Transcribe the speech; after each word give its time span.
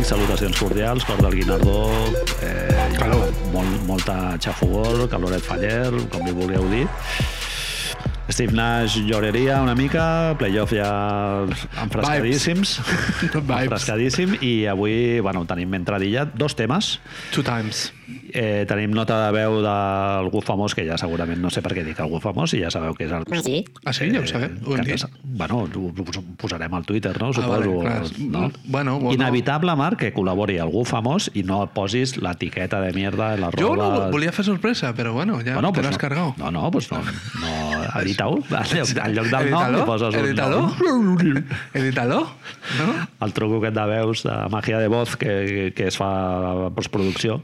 amics? 0.00 0.08
Salutacions 0.08 0.58
cordials, 0.58 1.04
cor 1.04 1.20
del 1.20 1.34
Guinardó, 1.34 1.90
eh, 2.42 2.96
Calor. 2.98 3.32
Molt, 3.52 3.86
molta 3.86 4.36
xafogor, 4.38 5.08
caloret 5.08 5.42
faller, 5.42 5.90
com 6.10 6.24
li 6.24 6.32
vulgueu 6.32 6.66
dir. 6.70 6.86
Steve 8.30 8.52
Nash 8.52 8.96
lloreria 9.04 9.60
una 9.60 9.74
mica, 9.74 10.36
playoff 10.38 10.72
ja 10.72 11.44
enfrescadíssims. 11.82 12.78
Vibes. 13.32 13.62
enfrescadíssim, 13.64 14.36
i 14.40 14.66
avui, 14.66 15.20
bueno, 15.20 15.44
tenim 15.46 15.74
entradilla 15.74 16.24
dos 16.24 16.54
temes. 16.56 17.00
Two 17.32 17.42
times. 17.42 17.92
Eh, 18.34 18.64
tenim 18.68 18.92
nota 18.94 19.16
de 19.26 19.32
veu 19.34 19.58
d'algú 19.64 20.40
famós, 20.44 20.74
que 20.74 20.84
ja 20.86 20.96
segurament 21.00 21.40
no 21.42 21.50
sé 21.50 21.62
per 21.62 21.72
què 21.74 21.82
dic 21.86 21.98
algú 22.00 22.20
famós, 22.22 22.52
i 22.54 22.60
ja 22.62 22.70
sabeu 22.70 22.94
que 22.94 23.04
és 23.08 23.12
el... 23.12 23.24
Sí. 23.42 23.64
Ah, 23.84 23.92
sí? 23.92 24.10
Ja 24.14 24.20
ho 24.22 24.26
sabem? 24.30 24.58
Ho 24.66 24.76
hem 24.76 24.84
que- 24.84 24.94
dit? 24.98 25.04
Bueno, 25.24 25.64
ho 25.66 25.90
ho 25.90 26.22
posarem 26.38 26.74
al 26.74 26.84
Twitter, 26.86 27.14
no? 27.20 27.30
Ah, 27.30 27.32
Suposo. 27.32 27.50
vale, 27.50 27.80
clar. 27.80 28.02
no? 28.20 28.52
Bueno, 28.66 28.98
bueno. 29.00 29.14
Inevitable, 29.14 29.74
Marc, 29.76 29.98
que 30.00 30.12
col·labori 30.14 30.58
algú 30.62 30.84
famós 30.84 31.30
i 31.34 31.42
no 31.42 31.62
et 31.64 31.70
posis 31.74 32.16
l'etiqueta 32.20 32.80
de 32.80 32.92
mierda 32.94 33.34
en 33.34 33.40
la 33.42 33.50
Jo 33.56 33.74
roba... 33.74 33.88
no 34.06 34.10
volia 34.12 34.32
fer 34.32 34.44
sorpresa, 34.44 34.94
però 34.94 35.12
bueno, 35.12 35.40
ja 35.44 35.54
Bueno, 35.54 35.72
te 35.72 35.80
pues 35.80 35.86
l'has 35.86 35.96
no, 35.96 35.98
cargado. 35.98 36.34
No, 36.38 36.50
no, 36.50 36.70
pues 36.70 36.90
no, 36.92 36.98
no 37.00 38.00
edita-ho. 38.02 38.36
En 38.38 38.76
lloc, 38.76 38.96
en 39.04 39.14
lloc 39.14 39.26
del 39.26 39.50
nom 39.50 39.62
Edítalo, 39.62 39.78
li 39.78 39.84
poses 39.86 40.14
un 40.14 40.24
edítalo. 40.26 40.60
nom. 40.60 41.44
Edítalo, 41.74 42.20
no? 42.78 43.08
El 43.26 43.32
truco 43.32 43.58
aquest 43.58 43.76
de 43.76 43.86
veus, 43.86 44.22
de 44.24 44.36
màgia 44.52 44.78
de 44.78 44.88
voz, 44.88 45.16
que, 45.16 45.72
que 45.74 45.86
es 45.88 45.96
fa 45.98 46.10
a 46.66 46.70
postproducció. 46.74 47.40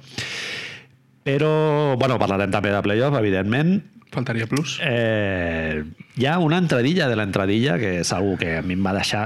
Però, 1.27 1.97
bueno, 1.99 2.17
parlarem 2.23 2.53
també 2.55 2.71
de 2.71 2.81
playoff, 2.87 3.17
evidentment. 3.19 3.81
Faltaria 4.15 4.47
plus. 4.47 4.77
Eh, 4.87 5.83
hi 6.17 6.25
ha 6.31 6.37
una 6.41 6.61
entradilla 6.63 7.09
de 7.11 7.17
l'entradilla 7.19 7.75
que 7.83 7.97
és 8.01 8.13
algo 8.15 8.37
que 8.39 8.53
a 8.61 8.63
mi 8.65 8.77
em 8.79 8.85
va 8.87 8.93
deixar 8.95 9.25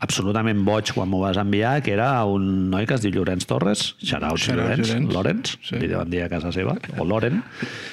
absolutament 0.00 0.62
boig 0.64 0.92
quan 0.94 1.10
m'ho 1.10 1.18
vas 1.24 1.36
enviar, 1.42 1.80
que 1.84 1.92
era 1.96 2.12
un 2.24 2.70
noi 2.70 2.86
que 2.86 2.94
es 2.96 3.02
diu 3.02 3.10
Llorenç 3.18 3.44
Torres, 3.50 3.82
Xarau 4.00 4.38
Llorenç, 4.38 4.86
Llorenç. 4.94 5.12
Lorenç, 5.12 5.56
Sí. 5.66 5.80
li 5.82 5.88
deuen 5.90 6.08
dir 6.08 6.22
a 6.22 6.28
casa 6.30 6.52
seva, 6.54 6.76
o 6.96 7.04
Loren. 7.04 7.42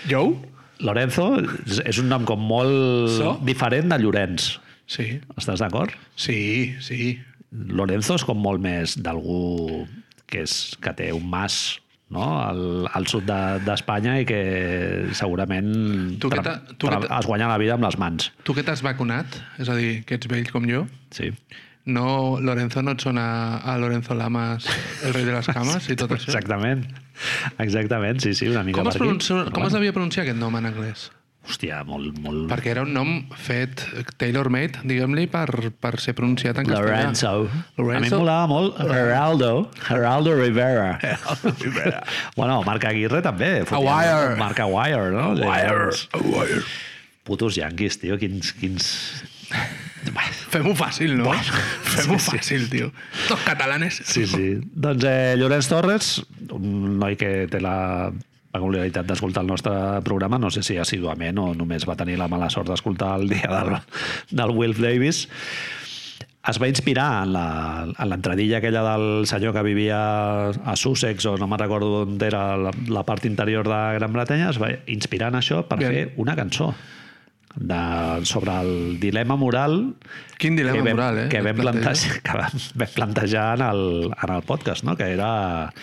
Joe? 0.08 0.36
Lorenzo 0.80 1.40
és- 1.66 1.82
és 1.84 1.98
un 1.98 2.08
nom 2.08 2.24
com 2.24 2.40
molt 2.40 3.10
So? 3.18 3.40
diferent 3.44 3.90
de 3.92 3.98
Llorenç. 3.98 4.60
Sí. 4.86 5.20
Estàs 5.36 5.58
d'acord? 5.60 5.90
Sí, 6.16 6.76
sí. 6.80 7.18
Lorenzo 7.52 8.14
és 8.16 8.24
com 8.24 8.38
molt 8.38 8.62
més 8.62 8.96
d'algú 9.02 9.88
que, 10.28 10.44
és, 10.44 10.78
que 10.80 10.94
té 10.94 11.12
un 11.12 11.26
mas 11.28 11.80
no? 12.10 12.26
al, 12.42 12.88
al 12.94 13.08
sud 13.08 13.24
de- 13.28 13.60
d'Espanya 13.66 14.14
de, 14.16 14.22
i 14.22 14.26
que 14.26 14.42
segurament 15.18 16.20
Tu 16.20 16.30
que 16.30 16.42
tu 16.78 16.88
que 16.88 17.00
es 17.20 17.26
guanya 17.28 17.48
la 17.48 17.58
vida 17.58 17.74
amb 17.76 17.84
les 17.84 17.98
mans. 18.00 18.32
Tu 18.44 18.54
que 18.56 18.64
t'has 18.64 18.82
vacunat, 18.86 19.26
és 19.60 19.70
a 19.70 19.76
dir, 19.76 20.04
que 20.06 20.16
ets 20.16 20.28
vell 20.32 20.50
com 20.52 20.66
jo, 20.70 20.86
Sí. 21.12 21.34
no, 21.86 22.38
Lorenzo 22.44 22.82
no 22.84 22.92
et 22.92 23.02
sona 23.02 23.58
a 23.58 23.78
Lorenzo 23.78 24.14
Lamas, 24.16 24.66
el 25.04 25.14
rei 25.14 25.24
de 25.26 25.32
les 25.34 25.48
cames 25.48 25.90
i 25.90 25.96
tot 25.96 26.12
això? 26.12 26.28
Exactament. 26.32 26.86
Exactament, 27.60 28.20
sí, 28.22 28.34
sí, 28.34 28.48
una 28.48 28.64
mica 28.64 28.80
Com 28.82 28.90
es, 28.92 28.98
pronuncia, 28.98 29.46
com 29.54 29.66
es 29.66 29.74
devia 29.74 29.94
pronunciar 29.94 30.26
aquest 30.26 30.38
nom 30.40 30.56
en 30.60 30.66
anglès? 30.70 31.10
Hòstia, 31.48 31.80
molt... 31.88 32.18
molt... 32.20 32.46
Perquè 32.52 32.74
era 32.74 32.84
un 32.84 32.92
nom 32.92 33.12
fet 33.40 33.86
tailor-made, 34.20 34.82
diguem-li, 34.88 35.28
per, 35.32 35.48
per 35.80 35.94
ser 36.04 36.14
pronunciat 36.18 36.60
en 36.60 36.68
castellà. 36.68 36.98
Lorenzo. 37.00 37.32
A 37.32 37.46
mi 37.48 37.86
Lorenzo. 37.86 38.18
em 38.18 38.20
molava 38.20 38.50
molt 38.52 38.82
Geraldo, 38.84 39.52
Geraldo 39.88 40.36
Rivera. 40.36 40.92
bueno, 42.36 42.60
Marc 42.68 42.90
Aguirre 42.92 43.24
també. 43.24 43.54
fotia 43.70 43.96
Aguirre. 43.96 44.36
Marc 44.42 44.60
Aguirre, 44.66 45.10
no? 45.16 45.32
Aguirre. 45.48 45.96
Aguirre. 46.20 46.62
Putos 47.28 47.58
yanquis, 47.60 48.00
tio, 48.04 48.20
quins... 48.20 48.54
quins... 48.60 48.92
Fem-ho 50.52 50.72
fàcil, 50.78 51.16
no? 51.20 51.32
Fem-ho 51.96 52.20
fàcil, 52.22 52.68
tio. 52.72 52.92
Tots 53.28 53.44
catalanes. 53.48 54.02
Sí, 54.08 54.28
sí. 54.28 54.54
Doncs 54.76 55.08
eh, 55.08 55.36
Llorenç 55.40 55.68
Torres, 55.72 56.18
un 56.56 56.98
noi 57.00 57.16
que 57.20 57.48
té 57.52 57.60
la 57.64 58.12
peculiaritat 58.58 59.06
d'escoltar 59.08 59.46
el 59.46 59.52
nostre 59.54 59.74
programa, 60.06 60.42
no 60.42 60.50
sé 60.52 60.66
si 60.66 60.76
assiduament 60.82 61.38
o 61.40 61.52
només 61.56 61.86
va 61.88 61.96
tenir 62.00 62.18
la 62.20 62.28
mala 62.28 62.50
sort 62.54 62.74
d'escoltar 62.74 63.16
el 63.22 63.30
dia 63.30 63.48
del, 63.54 63.78
del 64.42 64.58
Wilf 64.58 64.82
Davis, 64.84 65.28
es 66.48 66.62
va 66.64 66.68
inspirar 66.72 67.24
en 67.26 67.34
la- 67.36 67.88
en 67.92 68.08
l'entradilla 68.10 68.60
aquella 68.62 68.80
del 68.86 69.26
senyor 69.28 69.52
que 69.54 69.64
vivia 69.68 69.98
a 70.48 70.76
Sussex 70.80 71.26
o 71.28 71.34
no 71.38 71.48
me'n 71.52 71.60
recordo 71.60 72.04
on 72.06 72.14
era 72.24 72.56
la, 72.56 72.72
la 72.88 73.04
part 73.04 73.26
interior 73.28 73.68
de 73.68 73.80
Gran 73.98 74.14
Bretanya, 74.16 74.50
es 74.54 74.60
va 74.62 74.70
inspirar 74.88 75.34
en 75.34 75.42
això 75.42 75.66
per 75.68 75.78
Bien. 75.82 75.92
fer 75.92 76.06
una 76.24 76.38
cançó 76.40 76.70
de, 77.58 77.82
sobre 78.30 78.56
el 78.62 79.00
dilema 79.02 79.36
moral 79.36 79.96
Quin 80.38 80.56
dilema 80.56 80.78
que 80.78 80.84
vam, 80.86 80.96
moral, 80.96 81.20
eh? 81.26 81.28
que 81.34 81.42
vam, 81.42 81.58
plantejar, 81.66 82.22
que 82.24 82.38
vam 82.40 82.92
plantejar 82.96 83.48
en 83.60 83.66
el, 83.68 83.84
en 84.14 84.34
el 84.38 84.44
podcast, 84.48 84.86
no? 84.88 84.96
que 84.96 85.12
era 85.18 85.74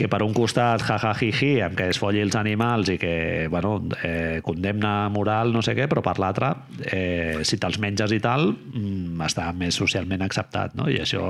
que 0.00 0.08
per 0.08 0.22
un 0.24 0.32
costat 0.32 0.80
jajajiji 0.86 1.58
amb 1.64 1.76
que 1.76 1.90
es 1.92 2.00
folli 2.00 2.22
els 2.24 2.36
animals 2.38 2.88
i 2.94 2.96
que 3.00 3.48
bueno, 3.52 3.74
eh, 4.02 4.40
condemna 4.44 5.10
moral 5.12 5.52
no 5.52 5.60
sé 5.64 5.74
què, 5.76 5.88
però 5.90 6.00
per 6.04 6.16
l'altre 6.22 6.54
eh, 6.88 7.42
si 7.44 7.58
te'ls 7.60 7.76
menges 7.82 8.14
i 8.16 8.20
tal 8.24 8.54
mm, 8.54 9.20
està 9.28 9.50
més 9.56 9.76
socialment 9.76 10.24
acceptat 10.24 10.76
no? 10.78 10.88
i 10.88 11.00
això 11.04 11.20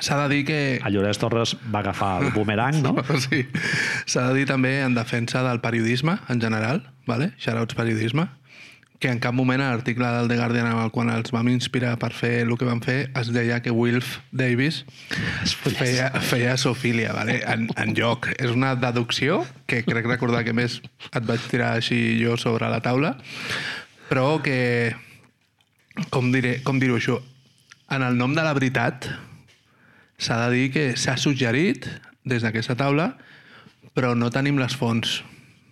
S'ha 0.00 0.16
de 0.22 0.28
dir 0.32 0.42
que... 0.48 0.60
a 0.80 0.90
Llorenç 0.92 1.20
Torres 1.20 1.56
va 1.68 1.82
agafar 1.82 2.12
el 2.22 2.32
boomerang 2.36 2.80
no? 2.84 2.96
Sí. 3.20 3.44
S'ha 4.08 4.30
de 4.30 4.38
dir 4.38 4.46
també 4.48 4.78
en 4.80 4.96
defensa 4.96 5.42
del 5.44 5.60
periodisme 5.60 6.16
en 6.32 6.40
general, 6.40 6.84
vale? 7.10 7.34
shoutouts 7.36 7.76
periodisme, 7.76 8.30
que 9.00 9.08
en 9.08 9.18
cap 9.18 9.32
moment 9.32 9.62
a 9.64 9.70
l'article 9.72 10.04
del 10.12 10.28
The 10.28 10.36
Guardian 10.36 10.66
amb 10.68 10.82
el 10.82 10.90
qual 10.92 11.08
els 11.08 11.32
vam 11.32 11.48
inspirar 11.48 11.94
per 11.98 12.12
fer 12.12 12.42
el 12.44 12.52
que 12.60 12.68
vam 12.68 12.82
fer 12.84 12.98
es 13.16 13.30
deia 13.32 13.62
que 13.64 13.72
Wilf 13.72 14.18
Davis 14.30 14.82
feia, 15.80 16.10
feia 16.20 16.58
zoofilia, 16.60 17.14
vale? 17.16 17.38
en, 17.48 17.64
en 17.80 17.94
lloc. 17.96 18.28
És 18.36 18.52
una 18.52 18.74
deducció 18.76 19.40
que 19.64 19.80
crec 19.88 20.04
recordar 20.04 20.44
que 20.44 20.52
més 20.52 20.82
et 21.08 21.24
vaig 21.24 21.48
tirar 21.48 21.72
així 21.78 22.20
jo 22.20 22.36
sobre 22.36 22.68
la 22.68 22.82
taula, 22.84 23.14
però 24.12 24.36
que, 24.44 24.92
com 26.12 26.28
diré, 26.34 26.58
com 26.66 26.78
dir-ho 26.82 27.00
això, 27.00 27.16
en 27.90 28.04
el 28.04 28.20
nom 28.20 28.36
de 28.36 28.44
la 28.44 28.52
veritat 28.54 29.08
s'ha 30.20 30.42
de 30.44 30.52
dir 30.52 30.70
que 30.76 30.86
s'ha 31.00 31.16
suggerit 31.16 31.88
des 32.28 32.44
d'aquesta 32.44 32.76
taula, 32.76 33.14
però 33.96 34.12
no 34.12 34.28
tenim 34.28 34.60
les 34.60 34.76
fonts. 34.76 35.22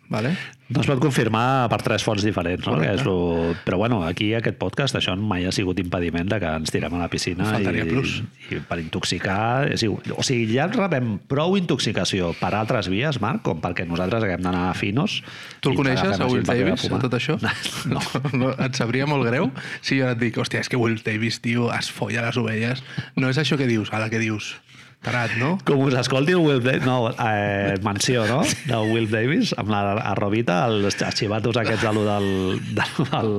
Vale? 0.08 0.32
No 0.68 0.82
es 0.82 0.88
pot 0.90 1.00
confirmar 1.00 1.68
per 1.72 1.78
tres 1.80 2.02
fonts 2.04 2.20
diferents, 2.26 2.66
no? 2.68 2.74
Que 2.76 2.90
és 2.92 3.04
lo... 3.06 3.54
Però 3.64 3.78
bueno, 3.80 4.02
aquí 4.04 4.26
aquest 4.36 4.58
podcast 4.60 4.98
això 4.98 5.14
mai 5.16 5.46
ha 5.48 5.52
sigut 5.54 5.80
impediment 5.80 6.28
de 6.28 6.36
que 6.42 6.50
ens 6.60 6.74
tirem 6.74 6.92
a 6.92 7.00
la 7.00 7.08
piscina 7.08 7.46
Faltaria 7.48 7.86
i, 7.86 7.88
plus. 7.88 8.18
i 8.52 8.60
per 8.68 8.76
intoxicar... 8.82 9.64
És 9.72 9.86
igual. 9.86 10.04
O 10.20 10.26
sigui, 10.26 10.50
ja 10.52 10.68
rebem 10.68 11.14
prou 11.30 11.56
intoxicació 11.56 12.34
per 12.36 12.52
altres 12.58 12.90
vies, 12.92 13.16
Marc, 13.24 13.40
com 13.48 13.64
perquè 13.64 13.88
nosaltres 13.88 14.28
haguem 14.28 14.44
d'anar 14.44 14.66
a 14.68 14.76
finos. 14.76 15.22
Tu 15.64 15.72
el 15.72 15.80
coneixes, 15.80 16.20
a 16.20 16.28
Will 16.28 16.44
Davis, 16.44 16.84
a 16.84 17.00
tot 17.06 17.16
això? 17.16 17.38
No. 17.88 18.02
no. 18.36 18.52
Et 18.60 18.76
sabria 18.76 19.06
molt 19.08 19.24
greu 19.24 19.48
si 19.80 20.02
jo 20.02 20.08
et 20.10 20.20
dic, 20.20 20.36
hòstia, 20.36 20.60
és 20.60 20.68
que 20.68 20.76
Will 20.76 21.00
Davis, 21.04 21.40
tio, 21.40 21.70
es 21.72 21.88
folla 21.94 22.26
les 22.26 22.36
ovelles. 22.36 22.84
No 23.16 23.32
és 23.32 23.40
això 23.40 23.56
que 23.56 23.68
dius, 23.70 23.88
a 23.94 24.02
la 24.02 24.12
que 24.12 24.20
dius. 24.20 24.58
Tarat, 24.98 25.36
no? 25.38 25.53
Com 25.62 25.84
us 25.86 25.94
escolti 25.94 26.34
el 26.34 26.42
Will 26.42 26.59
Davis... 26.60 26.82
No, 26.84 27.12
eh, 27.22 27.76
mansió, 27.86 28.25
no? 28.26 28.41
Del 28.66 28.91
Will 28.92 29.06
Davis, 29.10 29.53
amb 29.56 29.70
la 29.70 29.81
arrobita, 30.10 30.56
els 30.66 30.98
arxivatos 31.06 31.56
aquests 31.60 31.84
de 31.86 31.92
lo 31.94 32.03
del, 32.03 32.26
del, 32.75 32.96
del, 33.12 33.31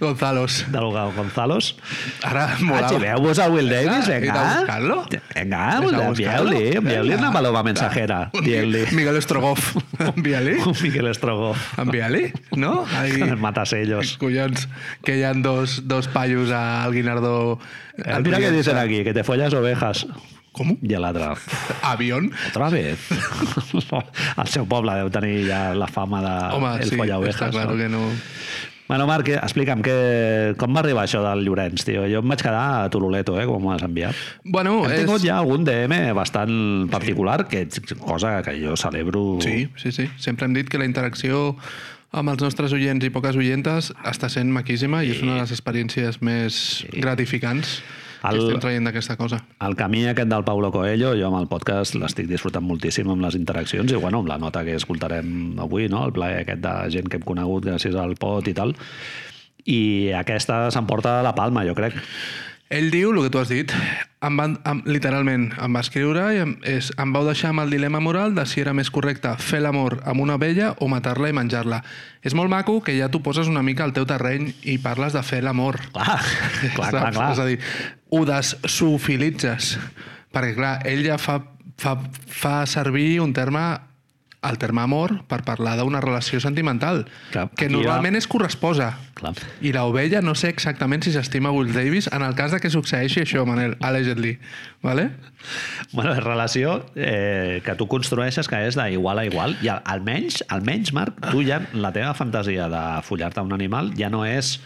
Gonzalos. 0.00 0.62
del 0.72 0.88
Gonzalos. 1.18 1.74
Ara 2.24 2.46
molava. 2.62 2.88
Arxiveu-vos 2.88 3.42
al 3.44 3.52
Will 3.52 3.68
Davis, 3.68 4.08
Vinga, 4.08 4.18
vinga. 4.24 4.46
buscar-lo. 4.56 4.98
Vinga, 5.36 5.62
envieu-li, 6.08 6.64
envieu-li 6.80 7.14
una 7.20 7.30
paloma 7.36 7.62
mensajera. 7.68 8.22
Dient-li. 8.32 8.86
Miguel 8.96 9.20
Estrogoff. 9.20 9.76
Envia-li. 10.00 10.56
Un 10.72 10.76
Miquel 10.80 11.12
Estrogo. 11.12 11.54
Envia-li, 11.76 12.32
no? 12.56 12.86
Ahí... 12.98 13.20
El 13.28 13.36
matasellos. 13.36 14.16
Collons, 14.18 14.66
que 15.04 15.20
hi 15.20 15.26
ha 15.28 15.34
dos, 15.34 15.82
dos 15.88 16.08
paios 16.08 16.50
al 16.50 16.92
Guinardó. 16.96 17.58
Eh, 18.00 18.18
mira 18.24 18.40
què 18.40 18.50
dicen 18.54 18.80
aquí, 18.80 19.04
que 19.04 19.12
te 19.12 19.24
follas 19.28 19.52
ovejas. 19.54 20.06
Com? 20.52 20.74
I 20.84 20.98
l'altre, 21.00 21.30
Avión? 21.82 22.30
otra 22.50 22.68
vez. 22.68 23.08
El 24.42 24.50
seu 24.52 24.66
poble 24.68 24.94
deu 25.00 25.08
tenir 25.12 25.46
ja 25.48 25.72
la 25.72 25.88
fama 25.88 26.20
de 26.20 26.34
Home, 26.58 26.74
el 26.82 26.90
sí, 26.90 26.98
ovejas. 27.00 27.34
està 27.34 27.50
clar 27.54 27.70
no? 27.70 27.76
que 27.80 27.88
no... 27.88 28.04
Bueno, 28.92 29.06
Marc, 29.08 29.30
explica'm 29.32 29.80
que, 29.80 29.94
com 30.60 30.74
va 30.76 30.82
arribar 30.82 31.06
això 31.06 31.22
del 31.24 31.46
Llorenç, 31.46 31.86
tio? 31.88 32.02
Jo 32.10 32.20
em 32.20 32.28
vaig 32.28 32.42
quedar 32.44 32.64
a 32.82 32.90
Turuleto, 32.92 33.38
eh, 33.40 33.46
com 33.48 33.62
m'ho 33.64 33.70
has 33.72 33.84
enviat. 33.86 34.18
Bueno, 34.44 34.82
Hem 34.84 34.92
és... 34.92 35.06
tingut 35.06 35.24
ja 35.24 35.38
algun 35.40 35.64
DM 35.64 36.10
bastant 36.18 36.90
particular, 36.92 37.46
que 37.48 37.64
cosa 38.02 38.34
que 38.44 38.58
jo 38.60 38.76
celebro... 38.76 39.38
Sí, 39.40 39.70
sí, 39.80 39.94
sí. 39.96 40.10
Sempre 40.20 40.44
hem 40.44 40.58
dit 40.58 40.68
que 40.68 40.82
la 40.82 40.84
interacció 40.84 41.54
amb 42.12 42.34
els 42.34 42.44
nostres 42.44 42.74
oients 42.76 43.08
i 43.08 43.10
poques 43.14 43.38
oientes 43.40 43.94
està 44.04 44.28
sent 44.28 44.52
maquíssima 44.52 45.00
i 45.06 45.14
és 45.14 45.24
una 45.24 45.38
de 45.38 45.46
les 45.46 45.56
experiències 45.56 46.20
més 46.20 46.58
gratificants 46.92 47.78
El- 48.30 48.38
que 48.38 48.44
estem 48.46 48.60
traient 48.60 48.84
d'aquesta 48.86 49.16
cosa. 49.16 49.40
El 49.60 49.74
camí 49.76 50.04
aquest 50.06 50.28
del 50.30 50.44
Paulo 50.44 50.70
Coelho, 50.70 51.14
jo 51.18 51.26
amb 51.26 51.40
el 51.40 51.48
podcast 51.50 51.96
l'estic 51.98 52.28
disfrutant 52.30 52.64
moltíssim 52.64 53.08
amb 53.10 53.22
les 53.24 53.34
interaccions 53.34 53.90
i 53.90 53.96
bueno, 53.96 54.20
amb 54.22 54.28
la 54.28 54.38
nota 54.38 54.64
que 54.64 54.76
escoltarem 54.78 55.58
avui, 55.58 55.88
no? 55.88 56.04
el 56.06 56.12
plaer 56.12 56.42
aquest 56.44 56.62
de 56.62 56.74
gent 56.94 57.08
que 57.10 57.16
hem 57.18 57.26
conegut 57.26 57.66
gràcies 57.66 57.96
al 57.98 58.14
pot 58.20 58.46
i 58.48 58.54
tal. 58.54 58.74
I 59.66 60.10
aquesta 60.18 60.70
s'emporta 60.74 61.20
la 61.22 61.34
palma, 61.34 61.64
jo 61.66 61.74
crec. 61.74 61.94
Ell 62.72 62.88
diu 62.88 63.10
el 63.12 63.18
que 63.26 63.30
tu 63.30 63.40
has 63.42 63.50
dit. 63.52 63.72
Em 64.24 64.36
van, 64.38 64.54
em, 64.64 64.78
literalment, 64.88 65.50
em 65.60 65.74
va 65.76 65.82
escriure 65.84 66.22
i 66.32 66.38
em, 66.40 66.54
és, 66.64 66.88
em 67.02 67.10
vau 67.12 67.26
deixar 67.26 67.50
amb 67.52 67.60
el 67.60 67.74
dilema 67.74 68.00
moral 68.00 68.32
de 68.32 68.46
si 68.48 68.62
era 68.62 68.72
més 68.72 68.88
correcte 68.94 69.34
fer 69.36 69.60
l'amor 69.60 69.98
amb 70.08 70.24
una 70.24 70.38
vella 70.40 70.70
o 70.80 70.88
matar-la 70.88 71.28
i 71.28 71.36
menjar-la. 71.36 71.82
És 72.24 72.32
molt 72.38 72.48
maco 72.48 72.78
que 72.80 72.94
ja 72.96 73.10
tu 73.12 73.20
poses 73.20 73.50
una 73.50 73.64
mica 73.66 73.84
al 73.84 73.92
teu 73.92 74.08
terreny 74.08 74.48
i 74.64 74.78
parles 74.80 75.12
de 75.12 75.20
fer 75.26 75.42
l'amor. 75.44 75.82
Clar, 75.92 76.16
clar, 76.78 76.90
clar, 76.94 77.12
clar. 77.12 77.30
És 77.34 77.42
a 77.44 77.48
dir, 77.50 77.58
ho 78.08 78.24
deszoofilitzes. 78.30 79.76
Perquè, 80.32 80.56
clar, 80.56 80.74
ell 80.88 81.04
ja 81.04 81.20
fa, 81.20 81.42
fa, 81.76 81.98
fa 82.24 82.62
servir 82.70 83.18
un 83.20 83.36
terme 83.36 83.66
el 84.42 84.58
terme 84.58 84.82
amor 84.82 85.12
per 85.30 85.42
parlar 85.46 85.76
d'una 85.78 86.00
relació 86.02 86.40
sentimental, 86.42 87.04
Clar, 87.30 87.44
que 87.56 87.68
normalment 87.70 88.16
és 88.18 88.26
corresposa. 88.26 88.88
Clar. 89.14 89.34
I 89.62 89.70
l'ovella 89.76 90.20
no 90.24 90.34
sé 90.34 90.48
exactament 90.50 91.04
si 91.06 91.12
s'estima 91.14 91.52
Will 91.54 91.70
Davis 91.72 92.08
en 92.12 92.22
el 92.26 92.34
cas 92.34 92.50
de 92.50 92.58
que 92.58 92.70
succeeixi 92.70 93.22
això, 93.22 93.44
Manel, 93.46 93.76
allegedly. 93.80 94.38
Vale? 94.82 95.10
Bueno, 95.92 96.12
és 96.16 96.22
relació 96.24 96.80
eh, 96.96 97.60
que 97.64 97.74
tu 97.78 97.86
construeixes 97.86 98.48
que 98.50 98.64
és 98.66 98.74
d'igual 98.78 99.18
a 99.22 99.26
igual 99.26 99.54
i 99.62 99.68
al- 99.70 99.82
almenys, 99.86 100.42
almenys, 100.48 100.92
Marc, 100.92 101.18
tu 101.30 101.44
ja 101.46 101.60
la 101.72 101.92
teva 101.94 102.14
fantasia 102.14 102.66
de 102.72 102.82
follar-te 103.06 103.40
un 103.46 103.52
animal 103.54 103.92
ja 103.98 104.10
no 104.10 104.24
és 104.26 104.56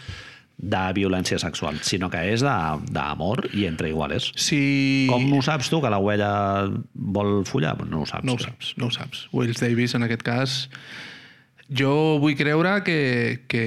de 0.57 0.83
violència 0.97 1.37
sexual, 1.37 1.77
sinó 1.85 2.09
que 2.09 2.23
és 2.33 2.41
d'amor 2.41 3.45
i 3.53 3.67
entre 3.69 3.91
iguales. 3.91 4.31
Si... 4.41 5.05
Com 5.09 5.29
ho 5.37 5.41
saps 5.45 5.69
tu, 5.69 5.81
que 5.83 5.91
l'ovella 5.93 6.31
vol 6.93 7.43
follar? 7.45 7.75
No 7.85 8.01
ho 8.01 8.07
saps. 8.09 8.25
No 8.25 8.37
ho 8.37 8.41
saps, 8.41 8.73
no 8.81 8.89
ho 8.89 8.93
saps. 8.93 9.27
Wills 9.37 9.61
Davis, 9.61 9.93
en 9.93 10.07
aquest 10.07 10.25
cas, 10.25 10.57
jo 11.69 12.17
vull 12.23 12.37
creure 12.39 12.81
que, 12.87 13.45
que, 13.51 13.63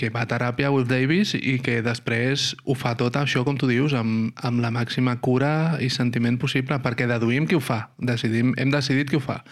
que 0.00 0.10
va 0.14 0.22
a 0.24 0.30
teràpia 0.30 0.70
Will 0.72 0.88
Davis 0.88 1.34
i 1.34 1.58
que 1.60 1.80
després 1.84 2.54
ho 2.64 2.76
fa 2.78 2.94
tot 2.96 3.18
això, 3.20 3.44
com 3.44 3.58
tu 3.60 3.68
dius, 3.68 3.92
amb, 3.98 4.30
amb 4.40 4.62
la 4.64 4.70
màxima 4.72 5.18
cura 5.20 5.76
i 5.82 5.90
sentiment 5.92 6.40
possible, 6.40 6.80
perquè 6.80 7.10
deduïm 7.10 7.50
qui 7.50 7.58
ho 7.58 7.64
fa. 7.64 7.90
Decidim, 7.98 8.54
hem 8.56 8.72
decidit 8.72 9.10
qui 9.10 9.20
ho 9.20 9.24
fa. 9.24 9.42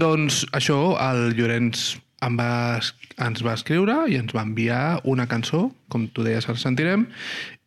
Doncs 0.00 0.44
això, 0.56 0.96
el 1.02 1.34
Llorenç 1.36 1.92
em 2.24 2.36
va, 2.38 2.80
ens 3.26 3.44
va 3.44 3.54
escriure 3.54 4.04
i 4.10 4.18
ens 4.20 4.34
va 4.34 4.44
enviar 4.46 5.00
una 5.04 5.28
cançó, 5.30 5.68
com 5.92 6.06
tu 6.08 6.24
deies, 6.26 6.48
ara 6.48 6.60
sentirem, 6.60 7.08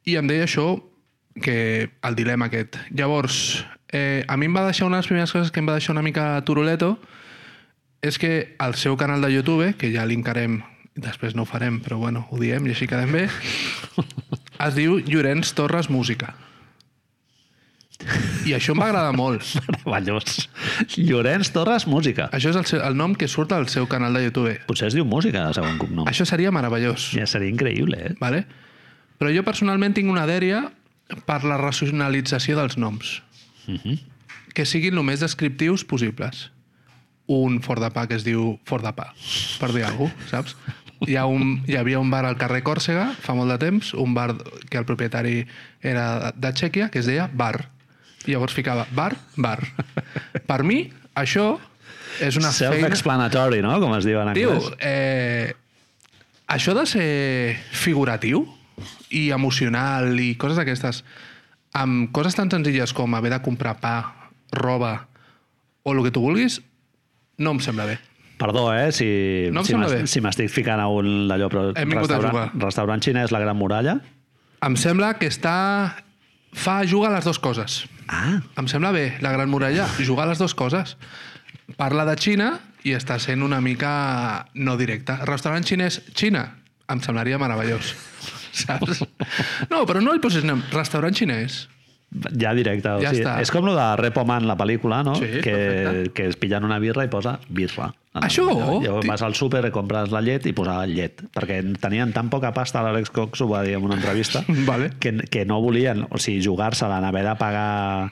i 0.08 0.18
em 0.20 0.30
deia 0.30 0.48
això, 0.48 0.70
que 1.44 1.90
el 2.02 2.16
dilema 2.18 2.48
aquest. 2.48 2.80
Llavors, 2.90 3.66
eh, 3.94 4.26
a 4.28 4.38
mi 4.38 4.48
em 4.50 4.56
va 4.56 4.66
deixar 4.66 4.88
una 4.88 4.98
de 4.98 5.04
les 5.04 5.12
primeres 5.12 5.34
coses 5.36 5.52
que 5.52 5.62
em 5.62 5.70
va 5.70 5.78
deixar 5.78 5.94
una 5.94 6.06
mica 6.06 6.30
turuleto, 6.46 6.96
és 8.02 8.18
que 8.18 8.56
el 8.62 8.76
seu 8.76 8.98
canal 8.98 9.22
de 9.22 9.32
YouTube, 9.34 9.74
que 9.78 9.92
ja 9.94 10.06
linkarem, 10.06 10.62
després 10.98 11.36
no 11.36 11.46
ho 11.46 11.50
farem, 11.50 11.80
però 11.84 12.00
bueno, 12.02 12.26
ho 12.32 12.40
diem 12.42 12.66
i 12.66 12.74
així 12.74 12.90
quedem 12.90 13.14
bé, 13.14 13.28
es 14.68 14.78
diu 14.78 14.98
Llorenç 15.06 15.54
Torres 15.58 15.92
Música. 15.94 16.34
I 18.48 18.54
això 18.56 18.76
agradar 18.78 19.12
molt. 19.18 19.44
Meravellós. 19.74 20.48
Llorenç 20.96 21.52
Torres, 21.56 21.88
música. 21.90 22.30
Això 22.36 22.52
és 22.54 22.60
el, 22.60 22.66
seu, 22.70 22.82
el 22.86 22.98
nom 22.98 23.16
que 23.18 23.28
surt 23.28 23.52
al 23.56 23.68
seu 23.74 23.88
canal 23.90 24.14
de 24.16 24.24
YouTube. 24.28 24.54
Potser 24.70 24.92
es 24.92 24.98
diu 24.98 25.06
música, 25.06 25.48
de 25.48 25.58
segon 25.58 25.80
cognom. 25.82 26.08
Això 26.10 26.28
seria 26.30 26.54
meravellós. 26.56 27.10
Ja 27.18 27.28
seria 27.30 27.52
increïble, 27.52 28.00
eh? 28.12 28.16
Vale? 28.22 28.46
Però 29.18 29.32
jo 29.34 29.44
personalment 29.44 29.98
tinc 29.98 30.12
una 30.14 30.28
dèria 30.30 30.68
per 31.28 31.42
la 31.48 31.58
racionalització 31.60 32.58
dels 32.60 32.78
noms. 32.78 33.22
Que 34.56 34.66
siguin 34.66 34.98
el 34.98 35.06
més 35.08 35.24
descriptius 35.24 35.84
possibles. 35.88 36.48
Un 37.28 37.60
fort 37.66 37.84
de 37.84 37.90
pa 37.92 38.06
que 38.08 38.16
es 38.16 38.24
diu 38.24 38.54
fort 38.70 38.86
de 38.86 38.94
pa, 38.96 39.10
per 39.60 39.74
dir 39.74 39.84
alguna 39.84 40.14
cosa, 40.16 40.30
saps? 40.30 40.54
Hi, 41.04 41.18
ha 41.20 41.26
un, 41.30 41.58
hi 41.68 41.76
havia 41.78 42.00
un 42.00 42.10
bar 42.10 42.24
al 42.26 42.38
carrer 42.40 42.64
Còrsega 42.66 43.10
fa 43.22 43.36
molt 43.38 43.52
de 43.54 43.58
temps, 43.62 43.92
un 43.94 44.16
bar 44.16 44.32
que 44.72 44.80
el 44.80 44.88
propietari 44.88 45.42
era 45.86 46.32
de 46.34 46.54
Txèquia, 46.56 46.88
que 46.90 47.04
es 47.04 47.10
deia 47.10 47.28
Bar. 47.28 47.68
I 48.28 48.34
llavors 48.36 48.54
ficava 48.54 48.86
bar, 48.92 49.14
bar. 49.40 49.62
Per 50.48 50.60
mi, 50.68 50.82
això 51.16 51.54
és 52.20 52.36
una 52.40 52.52
feina... 52.52 52.76
Self-explanatory, 52.76 53.62
no? 53.64 53.78
Com 53.80 53.96
es 53.98 54.06
diu 54.08 54.20
en 54.22 54.34
Tio, 54.36 54.52
anglès. 54.58 54.74
eh, 54.82 55.54
això 56.52 56.74
de 56.78 56.86
ser 56.90 57.58
figuratiu 57.72 58.44
i 59.16 59.30
emocional 59.32 60.12
i 60.20 60.34
coses 60.40 60.58
d'aquestes, 60.60 61.04
amb 61.78 62.12
coses 62.16 62.36
tan 62.36 62.52
senzilles 62.52 62.94
com 62.94 63.16
haver 63.16 63.32
de 63.36 63.42
comprar 63.46 63.78
pa, 63.80 63.96
roba 64.52 65.08
o 65.88 65.94
el 65.94 66.04
que 66.04 66.12
tu 66.12 66.22
vulguis, 66.24 66.60
no 67.38 67.52
em 67.56 67.60
sembla 67.64 67.86
bé. 67.88 67.98
Perdó, 68.38 68.68
eh? 68.76 68.92
Si, 68.94 69.50
No 69.52 69.64
si 69.64 69.72
sembla 69.74 69.88
m'es- 69.88 70.02
bé. 70.04 70.08
si 70.08 70.22
m'estic 70.22 70.50
ficant 70.54 70.80
a 70.84 70.88
un 70.94 71.28
d'allò, 71.30 71.48
però 71.50 71.64
restaurant, 71.74 72.52
restaurant 72.62 73.02
xinès 73.02 73.32
La 73.32 73.40
Gran 73.42 73.58
Muralla? 73.58 73.96
Em 74.62 74.76
sembla 74.78 75.14
que 75.18 75.30
està... 75.30 75.96
fa 76.54 76.82
jugar 76.88 77.12
les 77.14 77.26
dues 77.26 77.40
coses. 77.40 77.86
Ah, 78.08 78.40
Em 78.58 78.68
sembla 78.72 78.92
bé, 78.96 79.18
la 79.22 79.32
Gran 79.36 79.50
Muralla, 79.52 79.88
jugar 80.00 80.28
les 80.30 80.40
dues 80.40 80.54
coses. 80.56 80.96
Parla 81.76 82.06
de 82.08 82.16
Xina 82.16 82.54
i 82.88 82.94
està 82.96 83.18
sent 83.20 83.44
una 83.44 83.60
mica 83.62 84.48
no 84.56 84.78
directe. 84.80 85.18
Restaurant 85.28 85.66
xinès, 85.68 86.00
Xina, 86.16 86.46
em 86.88 87.02
semblaria 87.04 87.38
meravellós. 87.42 87.92
Saps? 88.58 89.04
No, 89.70 89.84
però 89.86 90.00
no 90.02 90.16
hi 90.16 90.22
posis 90.24 90.46
nom. 90.48 90.62
Restaurant 90.72 91.14
xinès. 91.14 91.66
ja 92.40 92.54
directe. 92.56 92.88
Ja 92.88 92.96
o 92.96 93.02
sigui, 93.12 93.22
està. 93.26 93.34
És 93.44 93.52
com 93.52 93.66
lo 93.68 93.76
de 93.76 93.88
Repo 94.00 94.24
Man, 94.26 94.48
la 94.48 94.56
pel·lícula, 94.58 95.02
no? 95.04 95.16
Sí, 95.20 95.42
que, 95.44 95.52
perfecte. 95.52 96.14
que 96.16 96.28
es 96.32 96.38
pillen 96.40 96.64
una 96.64 96.80
birra 96.80 97.04
i 97.04 97.12
posa 97.12 97.36
birra. 97.50 97.92
Això, 98.24 98.46
Llavors 98.82 99.04
ti- 99.06 99.10
vas 99.12 99.22
al 99.22 99.36
súper 99.36 99.72
compres 99.72 100.12
la 100.12 100.22
llet 100.22 100.46
i 100.48 100.54
posava 100.54 100.86
llet. 100.88 101.22
Perquè 101.36 101.62
tenien 101.82 102.14
tan 102.14 102.30
poca 102.30 102.54
pasta, 102.54 102.82
l'Àlex 102.86 103.12
Cox 103.12 103.42
ho 103.42 103.48
va 103.50 103.64
dir 103.64 103.76
en 103.78 103.84
una 103.86 103.96
entrevista, 104.00 104.44
Vale. 104.70 104.92
que, 105.00 105.14
que 105.30 105.46
no 105.46 105.62
volien, 105.62 106.06
o 106.10 106.18
sigui, 106.18 106.44
jugar-se-la, 106.46 106.98
haver 107.08 107.24
de 107.28 107.36
pagar 107.36 108.12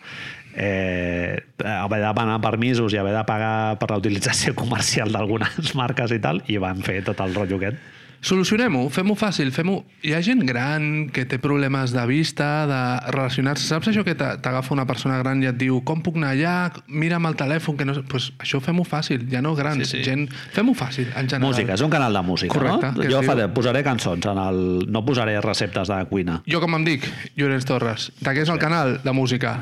eh, 0.55 1.43
haver 1.63 1.99
de 1.99 2.05
demanar 2.07 2.39
permisos 2.41 2.93
i 2.93 2.97
haver 2.97 3.13
de 3.15 3.23
pagar 3.27 3.77
per 3.79 3.89
la 3.91 3.97
utilització 3.99 4.55
comercial 4.63 5.11
d'algunes 5.11 5.73
marques 5.75 6.11
i 6.15 6.19
tal, 6.23 6.43
i 6.47 6.57
van 6.57 6.81
fer 6.85 7.01
tot 7.03 7.19
el 7.25 7.35
rotllo 7.35 7.57
aquest. 7.59 7.77
Solucionem-ho, 8.25 8.87
fem-ho 8.89 9.13
fàcil, 9.13 9.51
fem-ho... 9.53 9.75
Hi 10.01 10.15
ha 10.17 10.19
gent 10.25 10.39
gran 10.49 10.85
que 11.13 11.27
té 11.29 11.37
problemes 11.37 11.91
de 11.93 12.01
vista, 12.09 12.47
de 12.65 12.79
relacionar-se. 13.13 13.67
Saps 13.69 13.91
això 13.91 14.01
que 14.07 14.15
t'a- 14.17 14.39
t'agafa 14.41 14.73
una 14.73 14.87
persona 14.89 15.19
gran 15.21 15.43
i 15.43 15.49
et 15.51 15.59
diu 15.61 15.83
com 15.85 16.01
puc 16.01 16.17
anar 16.17 16.31
allà, 16.33 16.55
mira'm 16.89 17.29
el 17.29 17.37
telèfon, 17.37 17.77
que 17.77 17.85
no... 17.85 17.93
sé-" 17.99 18.05
Pues 18.09 18.31
això 18.41 18.57
fem-ho 18.65 18.81
fàcil, 18.87 19.27
ja 19.29 19.43
no 19.45 19.53
grans, 19.53 19.85
Sí, 19.85 19.99
sí. 19.99 20.03
gent... 20.09 20.25
Fem-ho 20.57 20.73
fàcil, 20.73 21.11
en 21.13 21.29
general. 21.29 21.45
Música, 21.51 21.77
és 21.77 21.85
un 21.85 21.93
canal 21.93 22.17
de 22.17 22.25
música, 22.25 22.53
Correcte, 22.57 22.91
no? 22.97 23.05
Jo 23.05 23.21
diu- 23.21 23.29
faré, 23.29 23.45
posaré 23.53 23.85
cançons, 23.85 24.25
en 24.33 24.41
el, 24.47 24.61
no 24.89 25.05
posaré 25.05 25.37
receptes 25.45 25.93
de 25.93 26.01
cuina. 26.09 26.41
Jo 26.49 26.63
com 26.65 26.73
em 26.81 26.89
dic, 26.89 27.05
Llorenç 27.37 27.69
Torres, 27.69 28.09
què 28.25 28.39
és 28.41 28.49
el 28.49 28.57
canal? 28.57 28.97
De 29.05 29.13
música. 29.13 29.59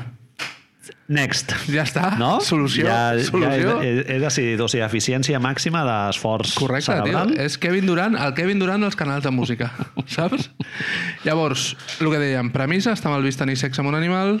Next. 1.08 1.52
Ja 1.68 1.82
està, 1.84 2.14
No? 2.16 2.38
solució, 2.40 2.86
Ja, 2.88 3.12
solució. 3.20 3.74
Ja 3.76 3.82
he, 3.84 3.90
he, 3.90 4.04
he 4.14 4.18
decidit, 4.22 4.60
o 4.64 4.68
sigui, 4.72 4.84
eficiència 4.86 5.36
màxima 5.42 5.82
d'esforç 5.84 6.54
Correcte, 6.56 6.86
tio. 6.94 7.02
cerebral. 7.04 7.34
És 7.44 7.58
Kevin 7.60 7.84
Durant, 7.90 8.16
el 8.16 8.32
Kevin 8.38 8.58
Durant 8.62 8.80
dels 8.86 8.96
canals 8.96 9.22
de 9.26 9.30
música, 9.34 9.68
saps? 10.16 10.48
Llavors, 11.26 11.74
el 12.00 12.08
que 12.08 12.22
dèiem, 12.22 12.48
premissa, 12.54 12.94
està 12.96 13.12
mal 13.12 13.22
vist 13.26 13.38
tenir 13.42 13.58
sexe 13.60 13.82
amb 13.84 13.92
un 13.92 13.98
animal, 14.00 14.38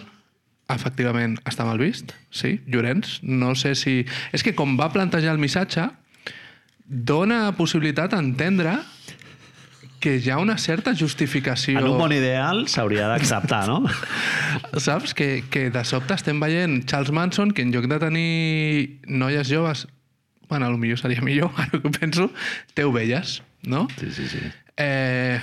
efectivament 0.72 1.36
està 1.44 1.66
mal 1.68 1.76
vist, 1.76 2.14
sí, 2.32 2.56
Llorenç, 2.66 3.18
no 3.28 3.52
sé 3.54 3.74
si... 3.76 3.98
És 4.32 4.40
que 4.42 4.54
com 4.56 4.78
va 4.80 4.88
plantejar 4.94 5.34
el 5.36 5.42
missatge, 5.42 5.90
dona 6.86 7.50
possibilitat 7.56 8.14
a 8.16 8.22
entendre 8.24 8.78
que 10.04 10.18
hi 10.20 10.28
ha 10.28 10.36
una 10.36 10.58
certa 10.60 10.92
justificació... 10.92 11.78
En 11.80 11.88
un 11.88 11.96
món 11.96 12.12
ideal 12.12 12.66
s'hauria 12.68 13.06
d'acceptar, 13.08 13.62
no? 13.70 13.80
Saps? 14.86 15.14
Que, 15.16 15.46
que 15.48 15.70
de 15.72 15.84
sobte 15.88 16.12
estem 16.18 16.42
veient 16.42 16.82
Charles 16.90 17.14
Manson, 17.16 17.54
que 17.56 17.64
en 17.64 17.72
lloc 17.72 17.88
de 17.88 17.98
tenir 18.02 19.00
noies 19.08 19.48
joves, 19.48 19.86
bueno, 20.50 20.68
potser 20.76 21.00
seria 21.00 21.24
millor, 21.24 21.52
ara 21.62 21.80
que 21.80 21.92
penso, 21.96 22.28
té 22.76 22.84
ovelles, 22.84 23.38
no? 23.64 23.86
Sí, 23.96 24.12
sí, 24.12 24.28
sí. 24.28 24.44
Eh, 24.76 25.40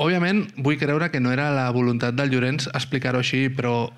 òbviament, 0.00 0.46
vull 0.56 0.80
creure 0.80 1.10
que 1.12 1.20
no 1.20 1.34
era 1.36 1.50
la 1.52 1.68
voluntat 1.76 2.16
del 2.16 2.32
Llorenç 2.32 2.70
explicar-ho 2.72 3.20
així, 3.20 3.48
però 3.52 3.90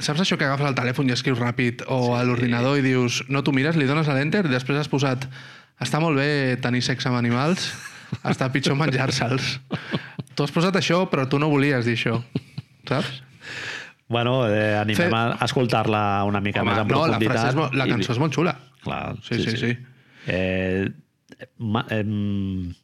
saps 0.00 0.24
això 0.24 0.40
que 0.40 0.48
agafes 0.48 0.70
el 0.70 0.80
telèfon 0.80 1.12
i 1.12 1.16
escrius 1.18 1.44
ràpid 1.44 1.84
o 1.92 2.00
sí. 2.06 2.16
a 2.16 2.24
l'ordinador 2.24 2.80
i 2.80 2.88
dius, 2.88 3.20
no 3.28 3.44
t'ho 3.44 3.52
mires, 3.52 3.76
li 3.76 3.90
dones 3.90 4.08
a 4.08 4.16
l'enter 4.16 4.46
i 4.48 4.54
després 4.56 4.80
has 4.80 4.88
posat 4.88 5.28
està 5.80 6.00
molt 6.00 6.16
bé 6.16 6.56
tenir 6.64 6.80
sexe 6.84 7.08
amb 7.08 7.20
animals, 7.20 7.68
està 8.24 8.50
pitjor 8.52 8.76
menjar-se'ls. 8.76 9.60
Tu 10.34 10.42
has 10.46 10.50
posat 10.54 10.76
això, 10.80 11.02
però 11.10 11.26
tu 11.28 11.38
no 11.38 11.48
volies 11.52 11.84
dir 11.84 11.96
això. 11.98 12.18
Saps? 12.88 13.22
Bueno, 14.10 14.48
eh, 14.50 14.74
animem 14.76 15.10
Fe- 15.10 15.16
a 15.38 15.44
escoltar-la 15.46 16.24
una 16.26 16.40
mica 16.40 16.64
més 16.66 16.78
en 16.78 16.88
no, 16.88 17.06
la, 17.06 17.18
profunditat. 17.18 17.32
frase 17.36 17.48
és 17.52 17.54
molt, 17.60 17.74
la 17.78 17.86
i- 17.86 17.90
cançó 17.94 18.12
és 18.12 18.18
molt 18.18 18.34
xula. 18.34 18.56
Clar, 18.82 19.16
Sí, 19.22 19.38
sí, 19.44 19.56
sí. 19.56 19.76
Eh, 20.26 20.88
ma, 21.58 21.84
em, 21.90 22.74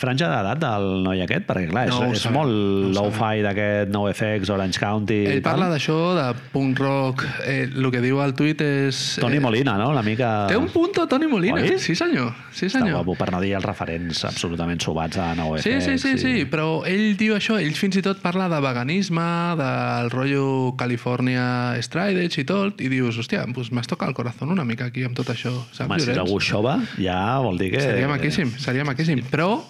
franja 0.00 0.28
d'edat 0.32 0.58
del 0.62 0.86
noi 1.04 1.20
aquest? 1.24 1.44
Perquè, 1.48 1.68
clar, 1.70 1.84
és, 1.90 1.94
No 1.94 2.08
és 2.14 2.22
sabem, 2.24 2.36
molt 2.38 2.54
no 2.90 2.92
low-fi 2.96 3.42
d'aquest 3.44 3.92
NoFX, 3.94 4.50
Orange 4.54 4.80
County... 4.80 5.18
Ell 5.36 5.42
parla 5.44 5.68
d'això, 5.70 5.98
de 6.16 6.24
punk 6.54 6.80
rock. 6.80 7.24
Eh, 7.44 7.68
el 7.68 7.90
que 7.92 8.00
diu 8.04 8.20
al 8.24 8.34
tuit 8.38 8.60
és... 8.64 9.00
Toni 9.20 9.36
eh, 9.38 9.44
Molina, 9.44 9.76
no? 9.80 9.90
Una 9.92 10.02
mica... 10.06 10.30
Té 10.50 10.56
un 10.58 10.70
punto, 10.72 11.04
Toni 11.10 11.28
Molina. 11.30 11.60
Oi? 11.60 11.76
Sí, 11.82 11.94
senyor. 11.98 12.32
Sí, 12.50 12.66
Està 12.70 12.80
senyor. 12.80 12.98
guapo, 13.00 13.14
per 13.20 13.30
no 13.34 13.40
dir 13.44 13.52
els 13.58 13.64
referents 13.68 14.24
absolutament 14.28 14.80
subats 14.82 15.20
a 15.20 15.30
NoFX. 15.38 15.64
Sí, 15.68 15.76
sí, 15.84 15.98
sí, 16.02 16.14
i- 16.16 16.22
sí, 16.24 16.34
però 16.50 16.80
ell 16.88 17.14
diu 17.20 17.36
això, 17.36 17.58
ell 17.60 17.76
fins 17.78 18.00
i 18.00 18.02
tot 18.04 18.20
parla 18.24 18.48
de 18.52 18.60
veganisme, 18.64 19.28
del 19.60 20.10
rotllo 20.12 20.46
California 20.80 21.76
Stride 21.84 22.24
i 22.30 22.44
tot, 22.48 22.80
i 22.80 22.88
dius, 22.92 23.18
hòstia, 23.20 23.44
pues 23.54 23.70
m'has 23.74 23.88
tocat 23.90 24.08
el 24.10 24.14
corazón 24.16 24.50
una 24.54 24.64
mica 24.64 24.86
aquí 24.90 25.04
amb 25.04 25.16
tot 25.18 25.28
això, 25.32 25.52
saps, 25.72 25.84
Home, 25.86 25.98
si 26.00 26.10
és 26.14 26.18
algú 26.20 26.38
xova, 26.40 26.78
ja 27.00 27.38
vol 27.42 27.58
dir 27.60 27.72
que... 27.74 27.80
Seria 27.84 28.08
maquíssim, 28.08 28.50
seria 28.58 28.84
maquíssim. 28.88 29.20
Però 29.30 29.60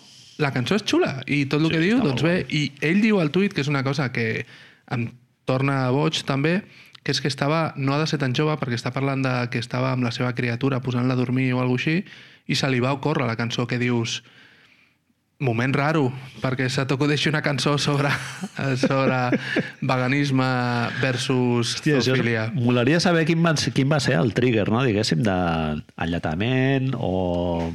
la 0.43 0.53
cançó 0.55 0.77
és 0.79 0.85
xula 0.87 1.21
i 1.27 1.45
tot 1.47 1.63
el 1.63 1.71
Sí, 1.71 1.75
que 1.77 1.83
diu, 1.85 2.03
doncs 2.05 2.25
bé. 2.27 2.37
I 2.49 2.71
ell 2.87 3.01
diu 3.05 3.21
al 3.21 3.33
tuit, 3.35 3.55
que 3.55 3.65
és 3.65 3.71
una 3.71 3.85
cosa 3.87 4.11
que 4.13 4.47
em 4.91 5.11
torna 5.49 5.83
boig 5.95 6.23
també, 6.27 6.61
que 7.03 7.15
és 7.15 7.21
que 7.21 7.31
estava, 7.31 7.73
no 7.77 7.95
ha 7.95 8.01
de 8.03 8.09
ser 8.11 8.21
tan 8.21 8.35
jove 8.37 8.57
perquè 8.61 8.77
està 8.77 8.93
parlant 8.93 9.23
de 9.25 9.33
que 9.53 9.63
estava 9.63 9.95
amb 9.95 10.05
la 10.05 10.13
seva 10.13 10.35
criatura 10.37 10.83
posant-la 10.85 11.17
a 11.17 11.21
dormir 11.21 11.53
o 11.55 11.63
alguna 11.63 11.81
així 11.81 12.05
i 12.51 12.59
se 12.59 12.69
li 12.69 12.83
va 12.83 12.93
ocórrer 12.93 13.27
la 13.29 13.39
cançó 13.39 13.67
que 13.67 13.79
dius 13.81 14.21
moment 15.41 15.73
raro, 15.73 16.11
perquè 16.43 16.69
se 16.69 16.85
t'acudeixi 16.85 17.31
una 17.31 17.41
cançó 17.41 17.79
sobre, 17.81 18.11
sobre 18.85 19.21
veganisme 19.81 20.49
versus 21.01 21.79
Hòstia, 21.79 22.03
zoofilia. 22.05 22.51
Molaria 22.53 23.01
saber 23.01 23.25
quin 23.29 23.41
va, 23.45 23.55
quin 23.57 23.89
va 23.89 24.03
ser 24.05 24.19
el 24.21 24.35
trigger, 24.37 24.69
no? 24.69 24.85
diguéssim, 24.85 25.25
d'enlletament 25.25 26.93
o 27.01 27.73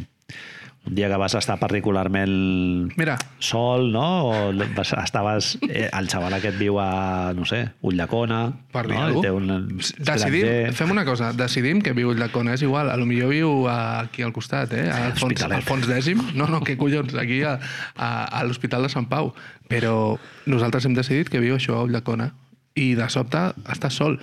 un 0.85 0.93
dia 0.93 1.09
que 1.09 1.17
vas 1.17 1.33
estar 1.33 1.57
particularment 1.59 2.93
Mira, 2.95 3.17
sol, 3.39 3.91
no? 3.91 4.29
O 4.29 4.53
vas, 4.75 4.93
estaves... 4.93 5.57
Eh, 5.67 5.89
el 5.91 6.09
xaval 6.09 6.35
aquest 6.37 6.59
viu 6.59 6.77
a, 6.79 7.33
no 7.33 7.45
sé, 7.49 7.63
Ullacona, 7.81 8.41
per 8.71 8.85
dir 8.85 8.97
no? 8.97 9.07
Alguna 9.07 9.33
un 9.33 9.79
Decidim, 9.79 10.05
estranger. 10.05 10.73
fem 10.77 10.93
una 10.93 11.05
cosa, 11.07 11.31
decidim 11.33 11.81
que 11.81 11.95
viu 11.97 12.13
la 12.13 12.29
Cona, 12.29 12.53
és 12.53 12.61
igual, 12.61 12.91
a 12.93 12.97
lo 13.01 13.09
millor 13.09 13.33
viu 13.33 13.65
aquí 13.71 14.21
al 14.21 14.33
costat, 14.35 14.73
eh? 14.77 14.85
Al 14.93 15.17
fons, 15.17 15.41
al 15.49 15.65
fons 15.65 15.89
dècim. 15.89 16.21
No, 16.37 16.47
no, 16.51 16.61
què 16.61 16.77
collons, 16.77 17.17
aquí 17.17 17.41
a, 17.43 17.57
a, 17.95 18.09
a 18.29 18.43
l'Hospital 18.45 18.85
de 18.85 18.93
Sant 18.93 19.09
Pau. 19.09 19.33
Però 19.71 20.15
nosaltres 20.45 20.85
hem 20.85 20.93
decidit 20.93 21.31
que 21.33 21.41
viu 21.41 21.57
això 21.57 21.79
a 21.79 21.85
Ullacona 21.89 22.29
i 22.77 22.93
de 22.93 23.09
sobte 23.09 23.47
està 23.71 23.89
sol. 23.89 24.19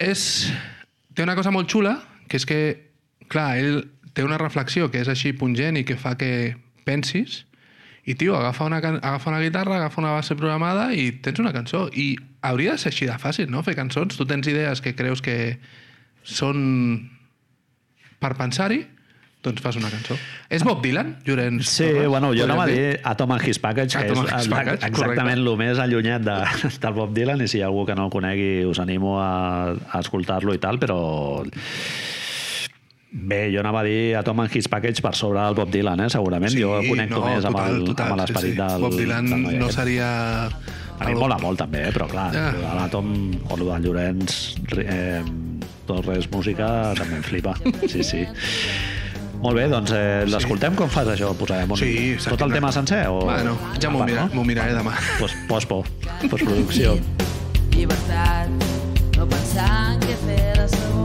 És... 0.00 0.48
Té 1.12 1.26
una 1.26 1.36
cosa 1.36 1.50
molt 1.52 1.68
xula, 1.68 1.98
que 2.24 2.38
és 2.40 2.46
que, 2.48 2.60
clar, 3.28 3.50
ell 3.60 3.82
té 4.12 4.24
una 4.24 4.38
reflexió 4.40 4.90
que 4.90 5.00
és 5.02 5.08
així 5.08 5.32
pungent 5.32 5.78
i 5.80 5.86
que 5.88 5.96
fa 5.96 6.16
que 6.20 6.56
pensis, 6.84 7.42
i, 8.04 8.16
tio, 8.18 8.34
agafa 8.34 8.66
una, 8.66 8.80
agafa 8.82 9.30
una 9.30 9.40
guitarra, 9.40 9.76
agafa 9.76 10.00
una 10.02 10.10
base 10.16 10.34
programada 10.34 10.90
i 10.92 11.12
tens 11.22 11.38
una 11.38 11.52
cançó. 11.54 11.86
I 11.94 12.16
hauria 12.42 12.74
de 12.74 12.82
ser 12.82 12.90
així 12.90 13.06
de 13.06 13.18
fàcil, 13.22 13.46
no?, 13.50 13.62
fer 13.62 13.76
cançons. 13.78 14.16
Tu 14.18 14.26
tens 14.26 14.48
idees 14.50 14.82
que 14.82 14.96
creus 14.98 15.22
que 15.22 15.36
són 16.26 16.58
per 18.22 18.34
pensar-hi, 18.38 18.80
doncs 19.42 19.62
fas 19.62 19.78
una 19.78 19.90
cançó. 19.90 20.16
És 20.50 20.66
Bob 20.66 20.82
Dylan, 20.82 21.16
Llorenç? 21.26 21.62
Sí, 21.66 21.86
Torres? 21.86 22.08
bueno, 22.10 22.32
jo 22.34 22.46
anava 22.46 22.66
a 22.66 22.70
dir? 22.70 22.98
Atom 23.06 23.36
and 23.36 23.46
His 23.46 23.62
Package, 23.62 23.94
que 23.94 24.10
Atom 24.10 24.26
és 24.26 24.50
Package, 24.50 24.90
exactament 24.90 25.38
correcte. 25.42 25.50
el 25.50 25.62
més 25.62 25.82
allunyat 25.82 26.26
de, 26.26 26.36
del 26.84 26.98
Bob 26.98 27.14
Dylan, 27.14 27.42
i 27.42 27.50
si 27.50 27.58
hi 27.58 27.62
ha 27.62 27.70
algú 27.70 27.86
que 27.86 27.98
no 27.98 28.06
el 28.10 28.14
conegui 28.14 28.50
us 28.66 28.82
animo 28.82 29.16
a, 29.22 29.74
a 29.74 30.02
escoltar-lo 30.02 30.54
i 30.58 30.62
tal, 30.62 30.82
però 30.82 30.98
bé, 33.12 33.50
jo 33.52 33.60
anava 33.60 33.80
a 33.80 33.84
dir 33.84 34.14
Atom 34.16 34.40
and 34.40 34.56
His 34.56 34.68
Package 34.72 35.02
per 35.04 35.14
sobre 35.14 35.40
del 35.44 35.54
Bob 35.54 35.70
Dylan, 35.70 36.00
eh, 36.00 36.10
segurament. 36.10 36.54
jo 36.56 36.78
el 36.80 36.88
connecto 36.88 37.18
no, 37.20 37.26
més 37.26 37.44
amb 37.44 37.56
total, 37.56 37.74
el- 37.76 37.84
total, 37.84 38.06
amb 38.12 38.20
l'esperit 38.22 38.50
sí, 38.54 38.56
sí. 38.56 38.62
del, 38.62 38.80
Bob 38.86 38.96
Dylan 38.98 39.30
del 39.30 39.42
no 39.42 39.66
aquest. 39.66 39.78
seria... 39.78 40.08
A 41.02 41.06
mi 41.08 41.14
mola 41.18 41.34
molt 41.40 41.58
també, 41.58 41.88
eh? 41.88 41.92
però 41.92 42.06
clar, 42.06 42.28
Ja. 42.32 42.52
yeah. 42.54 42.74
l'Atom 42.78 43.08
o 43.50 43.56
el 43.56 43.64
del 43.66 43.82
Llorenç 43.82 44.34
eh, 44.78 45.22
Torres 45.88 46.28
Música 46.30 46.92
també 46.94 47.16
em 47.16 47.22
flipa. 47.26 47.54
Sí, 47.90 48.04
sí. 48.06 48.20
Molt 49.42 49.56
bé, 49.58 49.64
doncs 49.66 49.90
eh, 49.90 50.22
l'escoltem 50.30 50.76
com 50.78 50.86
fas 50.88 51.08
això? 51.10 51.32
Posarem 51.34 51.72
un, 51.74 51.76
Sí, 51.80 52.14
tot 52.22 52.40
el 52.46 52.52
tema 52.54 52.70
sencer? 52.70 53.08
O... 53.10 53.24
Bueno, 53.26 53.56
ja 53.82 53.90
m'ho 53.90 53.98
Part, 54.04 54.12
mira, 54.12 54.28
no? 54.32 54.44
miraré 54.46 54.76
demà. 54.78 54.94
Pues, 55.18 55.34
pospo, 55.48 55.82
postproducció. 56.30 56.94
Llibertat, 57.74 58.46
no 59.18 59.26
pensar 59.26 59.94
en 59.96 60.00
què 60.06 60.14
fer 60.22 60.40
de 60.60 60.68
sabor. 60.76 61.01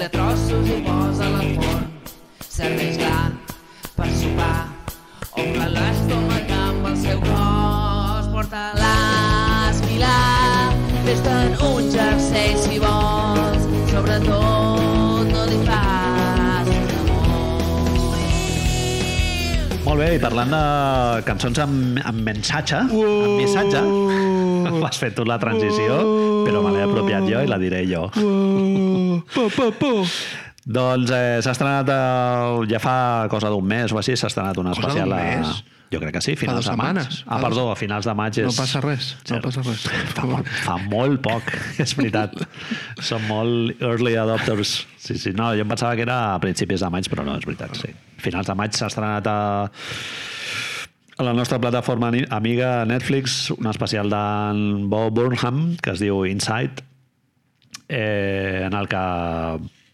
Fes-li 0.00 0.04
a 0.04 0.08
trossos 0.08 0.68
i 0.68 0.82
posa-la 0.82 1.40
al 1.40 1.54
forn. 1.60 1.84
Serveix-la 2.40 3.10
per 3.10 3.39
i 20.10 20.18
parlant 20.22 20.50
de 20.50 20.60
cançons 21.26 21.58
amb, 21.62 21.98
amb 22.02 22.22
mensatge, 22.26 22.80
amb 22.90 23.34
missatge, 23.38 23.80
has 24.86 24.98
fet 24.98 25.14
tu 25.16 25.24
la 25.28 25.36
transició, 25.42 26.00
però 26.46 26.62
me 26.64 26.72
l'he 26.74 26.82
apropiat 26.86 27.26
jo 27.30 27.42
i 27.44 27.50
la 27.50 27.58
diré 27.62 27.84
jo. 27.90 28.06
Uh, 28.18 29.20
po, 29.34 29.46
po, 29.54 29.70
po. 29.78 29.92
Doncs 30.70 31.10
eh, 31.14 31.38
s'ha 31.42 31.54
estrenat 31.54 31.88
eh, 31.90 32.66
ja 32.70 32.78
fa 32.82 32.96
cosa 33.32 33.48
d'un 33.50 33.64
mes 33.66 33.94
o 33.94 33.98
així, 34.00 34.14
s'ha 34.18 34.28
estrenat 34.30 34.58
una 34.60 34.74
Cosa 34.76 34.88
especial... 34.90 35.08
d'un 35.14 35.18
a- 35.18 35.36
mes? 35.40 35.60
Jo 35.90 35.98
crec 35.98 36.12
que 36.14 36.20
sí, 36.22 36.36
finals 36.38 36.68
de 36.68 36.76
maig. 36.78 36.94
setmanes. 37.00 37.22
Ah, 37.26 37.38
Fa 37.40 37.48
perdó, 37.48 37.64
a 37.72 37.76
finals 37.76 38.06
de 38.06 38.12
maig 38.14 38.36
és... 38.38 38.46
No 38.46 38.52
passa 38.54 38.80
res, 38.84 39.08
no 39.28 39.36
Sí. 39.36 39.40
passa 39.42 39.62
res. 39.66 39.86
Fa, 40.16 40.26
fa 40.62 40.76
molt 40.86 41.18
poc, 41.24 41.48
és 41.82 41.94
veritat. 41.98 42.36
Són 43.02 43.26
molt 43.26 43.82
early 43.82 44.14
adopters. 44.20 44.76
Sí, 44.96 45.16
sí, 45.18 45.32
no, 45.34 45.48
jo 45.58 45.64
em 45.66 45.72
pensava 45.74 45.96
que 45.98 46.06
era 46.06 46.20
a 46.34 46.38
principis 46.42 46.80
de 46.84 46.90
maig, 46.94 47.08
però 47.10 47.24
no, 47.26 47.34
és 47.40 47.46
veritat, 47.48 47.74
sí. 47.80 47.90
Finals 48.22 48.46
de 48.46 48.54
maig 48.54 48.76
s'ha 48.78 48.86
estrenat 48.86 49.26
a, 49.26 49.38
a 51.18 51.26
la 51.26 51.32
nostra 51.34 51.58
plataforma 51.58 52.12
amiga 52.30 52.84
Netflix 52.86 53.50
un 53.56 53.66
especial 53.72 54.08
d'en 54.12 54.62
Bo 54.92 55.08
Burnham 55.10 55.76
que 55.82 55.90
es 55.96 56.00
diu 56.00 56.22
Inside 56.28 56.84
eh, 57.88 58.62
en 58.68 58.74
el 58.78 58.86
que 58.88 59.02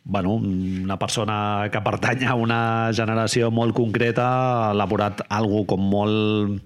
bueno, 0.07 0.37
una 0.39 0.97
persona 1.03 1.67
que 1.73 1.81
pertany 1.83 2.25
a 2.31 2.37
una 2.39 2.61
generació 2.95 3.51
molt 3.51 3.75
concreta 3.75 4.27
ha 4.69 4.73
elaborat 4.77 5.25
algo 5.35 5.65
com 5.67 5.83
molt 5.91 6.63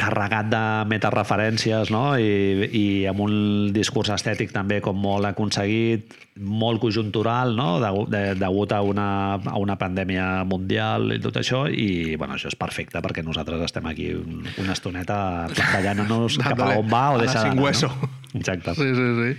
carregat 0.00 0.48
de 0.50 0.60
metareferències 0.90 1.92
no? 1.94 2.16
I, 2.18 2.66
i 2.74 2.84
amb 3.06 3.20
un 3.22 3.34
discurs 3.76 4.10
estètic 4.10 4.50
també 4.50 4.80
com 4.82 4.96
molt 4.98 5.28
aconseguit, 5.28 6.16
molt 6.40 6.80
conjuntural, 6.82 7.52
no? 7.54 7.76
Degu- 7.84 8.08
de, 8.10 8.24
degut 8.40 8.72
a 8.74 8.80
una, 8.82 9.06
a 9.38 9.54
una 9.62 9.76
pandèmia 9.78 10.42
mundial 10.50 11.12
i 11.14 11.20
tot 11.22 11.38
això, 11.38 11.66
i 11.70 12.16
bueno, 12.18 12.34
això 12.34 12.50
és 12.50 12.58
perfecte 12.58 12.98
perquè 13.04 13.22
nosaltres 13.22 13.62
estem 13.68 13.86
aquí 13.92 14.08
un, 14.18 14.42
una 14.64 14.74
estoneta 14.74 15.20
plantellant-nos 15.54 16.40
cap 16.48 16.64
a 16.66 16.72
on 16.80 16.90
va 16.90 17.04
o 17.14 17.20
deixar 17.22 17.44
d'anar. 17.52 17.60
No? 17.92 18.10
Exacte. 18.40 18.74
Sí, 18.80 18.90
sí, 18.98 19.08
sí. 19.20 19.32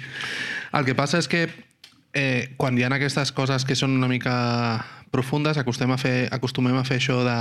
El 0.76 0.86
que 0.88 0.96
passa 0.96 1.20
és 1.20 1.28
que 1.28 1.50
eh, 2.16 2.56
quan 2.58 2.78
hi 2.78 2.86
ha 2.88 2.92
aquestes 2.96 3.32
coses 3.36 3.68
que 3.68 3.76
són 3.78 3.94
una 4.00 4.10
mica 4.10 4.36
profundes, 5.14 5.60
acostumem 5.62 5.94
a 5.96 6.00
fer, 6.02 6.28
acostumem 6.34 6.76
a 6.80 6.84
fer 6.88 6.98
això 7.00 7.22
de 7.28 7.38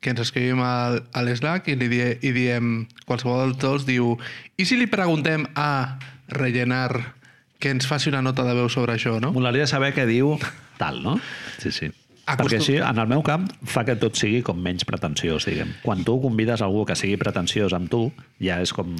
que 0.00 0.14
ens 0.14 0.22
escrivim 0.24 0.62
al, 0.64 1.02
a 1.12 1.22
l'Slack 1.26 1.68
i, 1.70 1.76
li 1.78 1.90
die, 1.92 2.08
i 2.26 2.32
diem, 2.34 2.88
qualsevol 3.06 3.44
dels 3.44 3.60
dos 3.62 3.86
diu 3.86 4.16
i 4.58 4.66
si 4.66 4.78
li 4.80 4.88
preguntem 4.90 5.46
a 5.54 5.98
rellenar 6.34 7.18
que 7.58 7.70
ens 7.74 7.86
faci 7.90 8.10
una 8.10 8.22
nota 8.22 8.46
de 8.46 8.54
veu 8.54 8.70
sobre 8.70 8.94
això, 8.94 9.18
no? 9.22 9.32
Molaria 9.34 9.66
saber 9.66 9.92
què 9.94 10.06
diu 10.08 10.36
tal, 10.78 11.02
no? 11.02 11.18
Sí, 11.58 11.74
sí. 11.74 11.90
Acostum- 12.28 12.44
Perquè 12.44 12.58
així, 12.60 12.74
en 12.84 12.98
el 13.00 13.06
meu 13.08 13.22
camp, 13.24 13.46
fa 13.64 13.86
que 13.88 13.94
tot 13.96 14.14
sigui 14.20 14.42
com 14.44 14.58
menys 14.60 14.84
pretensiós, 14.84 15.46
diguem. 15.48 15.70
Quan 15.82 16.02
tu 16.04 16.18
convides 16.20 16.60
algú 16.60 16.82
que 16.84 16.94
sigui 16.98 17.16
pretensiós 17.16 17.72
amb 17.72 17.88
tu, 17.88 18.02
ja 18.44 18.58
és 18.60 18.72
com... 18.76 18.90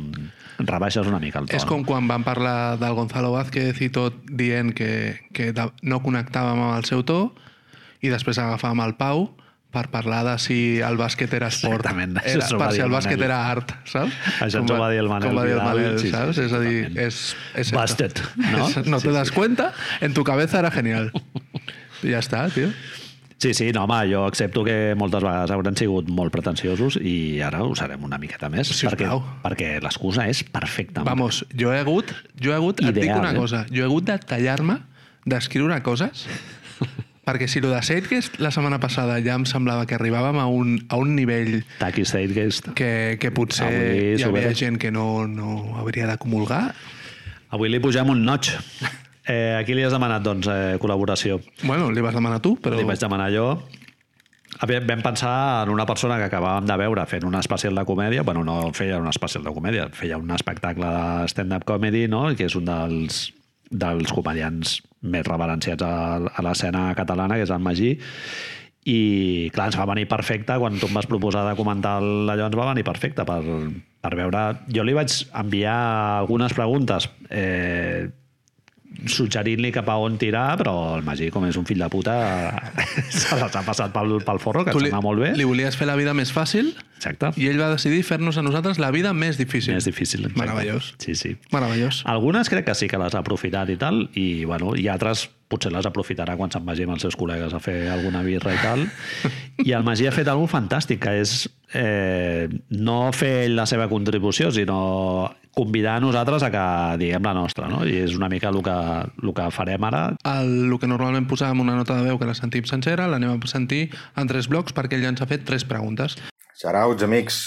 rebaixes 0.59 1.07
una 1.07 1.19
mica 1.21 1.39
el 1.43 1.47
to. 1.51 1.57
És 1.59 1.67
com 1.69 1.85
quan 1.85 2.09
van 2.09 2.25
parlar 2.25 2.79
del 2.81 2.95
Gonzalo 2.97 3.31
Vázquez 3.37 3.79
i 3.85 3.91
tot 3.93 4.17
dient 4.27 4.73
que, 4.75 5.21
que 5.37 5.53
no 5.83 6.01
connectàvem 6.03 6.57
amb 6.65 6.79
el 6.79 6.89
seu 6.89 7.05
to 7.05 7.35
i 8.01 8.09
després 8.09 8.39
agafàvem 8.41 8.81
el 8.87 8.97
Pau 8.97 9.29
per 9.71 9.85
parlar 9.93 10.23
de 10.25 10.35
si 10.41 10.81
el 10.81 10.97
bàsquet 10.97 11.35
era 11.37 11.51
esport. 11.53 11.83
Exactament, 11.85 12.17
Era, 12.25 12.47
per 12.57 12.71
si 12.73 12.81
el 12.81 12.87
el 12.89 12.95
bàsquet 12.97 13.21
era 13.21 13.43
art, 13.51 13.75
saps? 13.85 14.15
Això 14.41 14.63
ens 14.65 14.71
ho 14.73 14.79
va 14.81 14.89
dir 14.89 15.03
el 15.03 15.11
Manel 15.13 15.29
Com 15.29 15.37
va 15.37 15.45
dir 15.45 15.53
el 15.59 15.61
Manel, 15.61 15.99
sí, 16.01 16.09
saps? 16.15 16.39
sí, 16.41 16.47
és 16.49 16.55
a 16.57 16.61
dir, 16.65 16.79
és, 16.97 17.19
és. 17.61 17.73
Busted, 17.77 18.17
¿no? 18.49 18.65
no 18.95 19.01
Sí, 19.03 19.09
te 19.11 19.13
das 19.13 19.29
sí. 19.29 19.35
cuenta, 19.35 19.75
en 20.01 20.15
tu 20.17 20.25
cabeza 20.25 20.59
era 20.65 20.71
genial. 20.73 21.13
I 22.03 22.09
ja 22.17 22.23
està, 22.25 22.47
tio. 22.55 22.73
Sí, 23.39 23.55
sí, 23.55 23.71
no, 23.71 23.85
home, 23.85 24.01
jo 24.11 24.25
accepto 24.27 24.65
que 24.67 24.97
moltes 24.99 25.23
vegades 25.23 25.53
hauran 25.55 25.77
sigut 25.79 26.09
molt 26.11 26.35
pretensiosos 26.35 26.97
i 26.99 27.39
ara 27.47 27.63
ho 27.63 27.71
serem 27.79 28.03
una 28.09 28.19
miqueta 28.19 28.51
més. 28.51 28.73
Si 28.75 28.89
perquè, 28.89 29.07
plau. 29.07 29.23
perquè 29.45 29.77
l'excusa 29.85 30.27
és 30.27 30.43
perfecta. 30.43 31.05
Vamos, 31.07 31.45
jo 31.55 31.71
he 31.71 31.79
hagut, 31.79 32.11
jo 32.35 32.51
he 32.51 32.59
hagut, 32.59 32.83
et 32.83 32.91
dic 32.91 33.07
Ideal, 33.07 33.23
una 33.23 33.31
eh? 33.31 33.39
cosa, 33.39 33.63
jo 33.71 33.85
he 33.85 33.87
hagut 33.87 34.11
de 34.11 34.19
tallar-me, 34.27 34.81
d'escriure 35.29 35.79
coses, 35.87 36.27
perquè 37.29 37.47
si 37.47 37.63
lo 37.63 37.71
de 37.71 37.79
Zeitgeist 37.79 38.41
la 38.43 38.51
setmana 38.51 38.83
passada 38.83 39.21
ja 39.23 39.39
em 39.39 39.47
semblava 39.47 39.87
que 39.87 39.95
arribàvem 39.95 40.43
a 40.43 40.51
un, 40.51 40.75
a 40.91 40.99
un 40.99 41.15
nivell 41.15 41.61
que, 42.75 42.93
que 43.23 43.35
potser 43.37 43.71
Avui 43.71 44.15
hi 44.17 44.25
havia 44.27 44.55
gent 44.57 44.83
que 44.83 44.91
no, 44.91 45.29
no 45.31 45.77
hauria 45.79 46.11
de 46.11 46.19
comulgar. 46.19 46.73
Avui 47.55 47.71
li 47.71 47.79
pugem 47.79 48.11
un 48.11 48.27
notch. 48.27 48.57
Eh, 49.29 49.59
a 49.59 49.65
qui 49.67 49.77
li 49.77 49.85
has 49.85 49.93
demanat, 49.93 50.25
doncs, 50.25 50.49
eh, 50.49 50.79
col·laboració? 50.81 51.37
Bueno, 51.63 51.91
li 51.93 52.05
vas 52.05 52.17
demanar 52.17 52.41
tu, 52.41 52.55
però... 52.57 52.79
Li 52.79 52.89
vaig 52.89 53.01
demanar 53.03 53.29
jo. 53.35 53.51
Vam 54.59 55.03
pensar 55.05 55.67
en 55.67 55.71
una 55.71 55.85
persona 55.87 56.17
que 56.19 56.27
acabàvem 56.31 56.67
de 56.67 56.77
veure 56.81 57.05
fent 57.07 57.27
un 57.29 57.37
especial 57.39 57.77
de 57.77 57.85
comèdia, 57.87 58.25
bueno, 58.25 58.43
no 58.43 58.73
feia 58.75 58.99
un 58.99 59.07
especial 59.07 59.45
de 59.45 59.53
comèdia, 59.55 59.89
feia 59.93 60.17
un 60.19 60.33
espectacle 60.35 60.89
de 60.89 61.29
stand-up 61.29 61.67
comedy, 61.69 62.07
no? 62.09 62.25
que 62.35 62.49
és 62.49 62.57
un 62.57 62.65
dels, 62.67 63.27
dels 63.71 64.15
comedians 64.17 64.79
més 65.05 65.27
reverenciats 65.29 65.85
a, 65.85 65.93
a 66.33 66.47
l'escena 66.49 66.89
catalana, 66.99 67.37
que 67.37 67.45
és 67.47 67.53
el 67.55 67.63
Magí, 67.63 67.93
i 68.89 69.51
clar, 69.53 69.69
ens 69.69 69.77
va 69.79 69.87
venir 69.91 70.09
perfecte 70.09 70.57
quan 70.59 70.79
tu 70.81 70.89
em 70.89 70.97
vas 70.97 71.07
proposar 71.07 71.45
de 71.51 71.57
comentar 71.59 71.99
allò 72.01 72.47
ens 72.47 72.57
va 72.57 72.71
venir 72.71 72.87
perfecte 72.87 73.27
per, 73.29 73.43
per 74.01 74.13
veure 74.17 74.45
jo 74.73 74.85
li 74.87 74.95
vaig 74.97 75.13
enviar 75.37 75.75
algunes 76.23 76.55
preguntes 76.57 77.11
eh, 77.29 78.09
suggerint-li 79.07 79.71
cap 79.75 79.89
a 79.93 79.97
on 80.03 80.19
tirar, 80.19 80.57
però 80.59 80.75
el 80.97 81.05
Magí, 81.07 81.31
com 81.31 81.47
és 81.47 81.57
un 81.61 81.67
fill 81.69 81.79
de 81.85 81.89
puta, 81.93 82.17
se 83.11 83.39
les 83.39 83.57
ha 83.57 83.63
passat 83.67 83.95
pel, 83.95 84.19
pel 84.27 84.43
forro, 84.43 84.65
que 84.67 84.75
tu 84.75 84.83
li, 84.83 84.91
sembla 84.91 85.05
molt 85.05 85.23
bé. 85.23 85.33
li 85.39 85.47
volies 85.47 85.79
fer 85.79 85.87
la 85.87 85.97
vida 85.99 86.15
més 86.19 86.33
fàcil 86.35 86.73
Exacte. 86.99 87.31
i 87.39 87.47
ell 87.47 87.61
va 87.61 87.71
decidir 87.71 88.03
fer-nos 88.03 88.39
a 88.41 88.43
nosaltres 88.43 88.81
la 88.83 88.91
vida 88.91 89.13
més 89.15 89.39
difícil. 89.39 89.75
Més 89.77 89.87
difícil. 89.87 90.25
exacte. 90.27 90.41
Meravellós. 90.41 90.95
Sí, 90.99 91.15
sí. 91.15 91.37
Meravellós. 91.55 92.03
Algunes 92.11 92.51
crec 92.51 92.67
que 92.67 92.75
sí 92.75 92.89
que 92.91 92.99
les 92.99 93.15
ha 93.15 93.23
aprofitat 93.23 93.71
i 93.71 93.77
tal, 93.79 94.09
i, 94.19 94.45
bueno, 94.45 94.75
i 94.75 94.89
altres 94.91 95.29
potser 95.49 95.71
les 95.73 95.87
aprofitarà 95.89 96.35
quan 96.37 96.51
se'n 96.53 96.67
vagi 96.67 96.85
amb 96.85 96.99
els 96.99 97.07
seus 97.07 97.17
col·legues 97.17 97.55
a 97.57 97.61
fer 97.63 97.87
alguna 97.89 98.21
birra 98.27 98.53
i 98.53 98.59
tal. 98.61 98.83
I 99.69 99.73
el 99.79 99.87
Magí 99.87 100.09
ha 100.09 100.13
fet 100.13 100.29
alguna 100.29 100.51
fantàstic, 100.51 101.01
que 101.07 101.15
és 101.23 101.47
eh, 101.73 102.49
no 102.75 102.99
fer 103.17 103.47
ell 103.47 103.57
la 103.57 103.65
seva 103.71 103.89
contribució, 103.89 104.51
sinó 104.53 105.31
convidar 105.59 105.97
a 105.99 106.01
nosaltres 106.01 106.45
a 106.47 106.53
que 106.55 106.65
diguem 107.03 107.25
la 107.27 107.35
nostra, 107.35 107.67
no? 107.67 107.83
I 107.83 107.99
és 108.05 108.15
una 108.15 108.31
mica 108.31 108.53
el 108.53 108.63
que, 108.63 108.79
el 109.25 109.35
que 109.35 109.51
farem 109.55 109.87
ara. 109.91 110.03
El, 110.23 110.71
el 110.71 110.79
que 110.79 110.91
normalment 110.91 111.27
posàvem 111.31 111.65
una 111.67 111.75
nota 111.75 111.99
de 111.99 112.07
veu 112.07 112.21
que 112.21 112.29
la 112.29 112.37
sentim 112.39 112.67
sencera, 112.71 113.09
l'anem 113.11 113.35
a 113.35 113.51
sentir 113.51 113.89
en 114.15 114.31
tres 114.31 114.47
blocs 114.51 114.77
perquè 114.77 114.99
ell 114.99 115.07
ja 115.09 115.15
ens 115.15 115.25
ha 115.25 115.31
fet 115.31 115.47
tres 115.49 115.67
preguntes. 115.67 116.15
Shoutouts, 116.59 117.03
amics. 117.07 117.41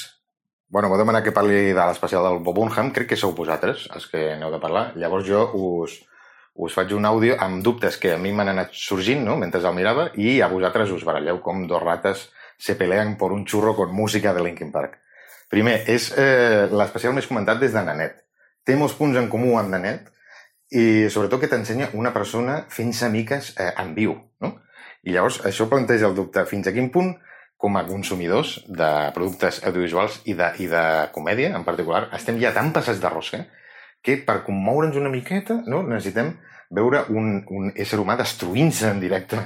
Bueno, 0.71 0.87
m'ho 0.87 0.99
demanar 0.99 1.23
que 1.23 1.33
parli 1.35 1.73
de 1.75 1.83
l'especial 1.83 2.23
del 2.27 2.39
Bob 2.43 2.55
Burnham. 2.55 2.93
Crec 2.95 3.09
que 3.11 3.19
sou 3.19 3.33
vosaltres 3.35 3.89
els 3.95 4.07
que 4.11 4.29
aneu 4.37 4.51
de 4.53 4.59
parlar. 4.63 4.85
Llavors 4.99 5.27
jo 5.27 5.41
us, 5.51 5.97
us 6.55 6.75
faig 6.75 6.93
un 6.95 7.07
àudio 7.07 7.35
amb 7.39 7.59
dubtes 7.63 7.99
que 7.99 8.13
a 8.15 8.19
mi 8.19 8.31
m'han 8.31 8.53
anat 8.53 8.75
sorgint 8.75 9.25
no? 9.27 9.35
mentre 9.39 9.59
el 9.63 9.75
mirava 9.75 10.09
i 10.15 10.39
a 10.39 10.47
vosaltres 10.51 10.91
us 10.95 11.03
baralleu 11.07 11.41
com 11.43 11.65
dos 11.67 11.83
rates 11.83 12.29
se 12.61 12.77
pelean 12.79 13.17
por 13.17 13.33
un 13.35 13.43
churro 13.43 13.75
con 13.75 13.91
música 13.91 14.33
de 14.33 14.43
Linkin 14.43 14.71
Park. 14.71 15.00
Primer, 15.51 15.81
és 15.91 16.07
eh, 16.15 16.69
l'especial 16.71 17.13
més 17.15 17.27
comentat 17.27 17.59
des 17.59 17.73
de 17.75 17.83
Nanet. 17.83 18.21
Té 18.63 18.77
molts 18.79 18.95
punts 18.95 19.17
en 19.19 19.27
comú 19.31 19.57
amb 19.59 19.73
Nanet 19.73 20.07
i 20.71 21.09
sobretot 21.11 21.41
que 21.41 21.49
t'ensenya 21.51 21.89
una 21.99 22.13
persona 22.15 22.61
fent-se 22.71 23.09
miques 23.11 23.51
eh, 23.59 23.73
en 23.81 23.91
viu. 23.97 24.15
No? 24.39 24.53
I 25.03 25.11
llavors 25.11 25.41
això 25.49 25.67
planteja 25.67 26.07
el 26.07 26.15
dubte 26.15 26.45
fins 26.47 26.69
a 26.69 26.73
quin 26.75 26.87
punt 26.93 27.11
com 27.61 27.75
a 27.77 27.83
consumidors 27.85 28.55
de 28.65 28.87
productes 29.13 29.59
audiovisuals 29.67 30.21
i 30.31 30.37
de, 30.39 30.47
i 30.63 30.69
de 30.71 30.85
comèdia 31.13 31.51
en 31.57 31.67
particular, 31.67 32.07
estem 32.17 32.39
ja 32.41 32.53
tan 32.55 32.71
passats 32.73 33.01
de 33.03 33.11
rosca 33.11 33.43
que 34.01 34.15
per 34.25 34.39
commoure'ns 34.47 34.97
una 34.97 35.11
miqueta 35.13 35.59
no, 35.67 35.83
necessitem 35.85 36.31
veure 36.73 37.03
un, 37.11 37.43
un 37.51 37.69
ésser 37.75 37.99
humà 38.01 38.15
destruint-se 38.17 38.89
en 38.89 39.03
directe 39.03 39.43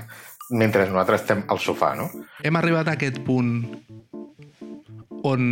mentre 0.53 0.85
nosaltres 0.85 1.25
estem 1.25 1.43
al 1.49 1.59
sofà, 1.59 1.95
no? 1.97 2.07
Hem 2.45 2.61
arribat 2.61 2.87
a 2.87 2.95
aquest 2.95 3.19
punt 3.25 3.57
on 5.25 5.49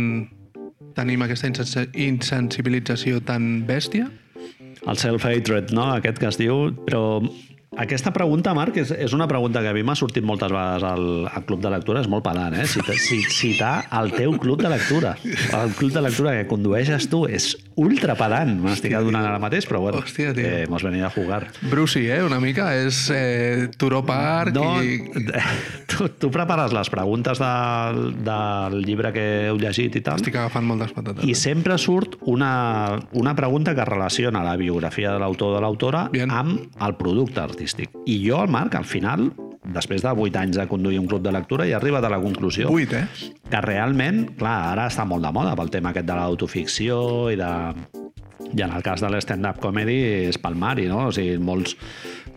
tenim 0.94 1.22
aquesta 1.24 1.48
insensi- 1.50 1.88
insensibilització 2.06 3.20
tan 3.26 3.64
bèstia? 3.68 4.10
El 4.84 4.98
self-hatred, 5.00 5.72
no? 5.72 5.88
Aquest 5.96 6.20
que 6.20 6.28
es 6.28 6.38
diu, 6.40 6.68
però 6.86 7.20
aquesta 7.78 8.12
pregunta, 8.12 8.52
Marc, 8.54 8.76
és, 8.82 8.90
és 8.94 9.12
una 9.16 9.26
pregunta 9.28 9.60
que 9.64 9.70
a 9.70 9.74
mi 9.76 9.82
m'ha 9.86 9.96
sortit 9.98 10.24
moltes 10.26 10.52
vegades 10.52 10.84
al, 10.86 11.04
al 11.26 11.44
club 11.48 11.60
de 11.64 11.70
lectura, 11.74 12.00
és 12.04 12.08
molt 12.10 12.24
pedant, 12.26 12.54
eh? 12.54 12.66
Cita, 12.70 12.94
ci- 12.94 13.22
citar 13.34 13.74
el 14.00 14.12
teu 14.14 14.36
club 14.38 14.62
de 14.62 14.70
lectura. 14.72 15.14
El 15.24 15.72
club 15.78 15.92
de 15.94 16.02
lectura 16.06 16.34
que 16.38 16.46
condueixes 16.50 17.08
tu 17.10 17.24
és 17.26 17.50
ultra 17.80 18.14
pedant. 18.18 18.52
M'estic 18.62 18.94
adonant 18.94 19.26
ara 19.26 19.40
mateix, 19.42 19.66
però 19.66 19.80
bueno, 19.82 19.98
Hòstia, 20.04 20.32
tio. 20.36 20.44
eh, 20.46 20.62
hemos 20.68 20.82
venido 20.86 21.06
a 21.06 21.10
jugar. 21.10 21.48
Brucey, 21.70 22.06
eh? 22.10 22.22
Una 22.22 22.38
mica. 22.40 22.70
És 22.84 23.08
eh, 23.12 23.68
Turó 23.76 24.04
Park 24.06 24.54
No, 24.54 24.82
i... 24.82 25.00
tu, 25.90 26.08
tu 26.20 26.30
prepares 26.30 26.72
les 26.72 26.90
preguntes 26.90 27.38
del, 27.42 28.00
del 28.24 28.78
llibre 28.84 29.10
que 29.14 29.24
heu 29.48 29.58
llegit 29.58 29.96
i 29.98 30.04
tal, 30.04 30.20
Estic 30.22 30.36
agafant 30.38 30.66
moltes 30.68 30.92
patates. 30.94 31.24
i 31.26 31.34
sempre 31.38 31.76
surt 31.78 32.16
una, 32.30 33.00
una 33.18 33.34
pregunta 33.34 33.74
que 33.74 33.84
relaciona 33.84 34.42
la 34.46 34.54
biografia 34.60 35.12
de 35.14 35.18
l'autor 35.22 35.52
o 35.52 35.54
de 35.56 35.62
l'autora 35.64 36.06
amb 36.30 36.78
el 36.80 36.96
producte 37.00 37.40
artístic. 37.42 37.63
I 38.06 38.18
jo, 38.26 38.42
el 38.44 38.52
Marc, 38.52 38.76
al 38.78 38.86
final, 38.88 39.28
després 39.74 40.04
de 40.04 40.12
8 40.12 40.40
anys 40.40 40.58
de 40.60 40.66
conduir 40.68 41.00
un 41.00 41.08
club 41.08 41.22
de 41.24 41.32
lectura, 41.32 41.66
he 41.66 41.74
arribat 41.76 42.04
a 42.04 42.12
la 42.12 42.20
conclusió 42.20 42.68
Vuit, 42.70 42.92
eh? 42.92 43.06
que 43.50 43.60
realment, 43.64 44.24
clar, 44.38 44.56
ara 44.74 44.88
està 44.90 45.06
molt 45.08 45.24
de 45.24 45.32
moda 45.32 45.54
pel 45.56 45.72
tema 45.72 45.94
aquest 45.94 46.08
de 46.10 46.18
l'autoficció 46.20 46.98
i 47.32 47.40
de... 47.40 47.52
I 48.54 48.60
en 48.60 48.74
el 48.76 48.82
cas 48.84 49.00
de 49.00 49.08
l'stand-up 49.08 49.56
comedy 49.58 49.96
és 50.28 50.36
palmari, 50.38 50.84
no? 50.86 51.06
O 51.08 51.12
sigui, 51.14 51.38
molts, 51.42 51.72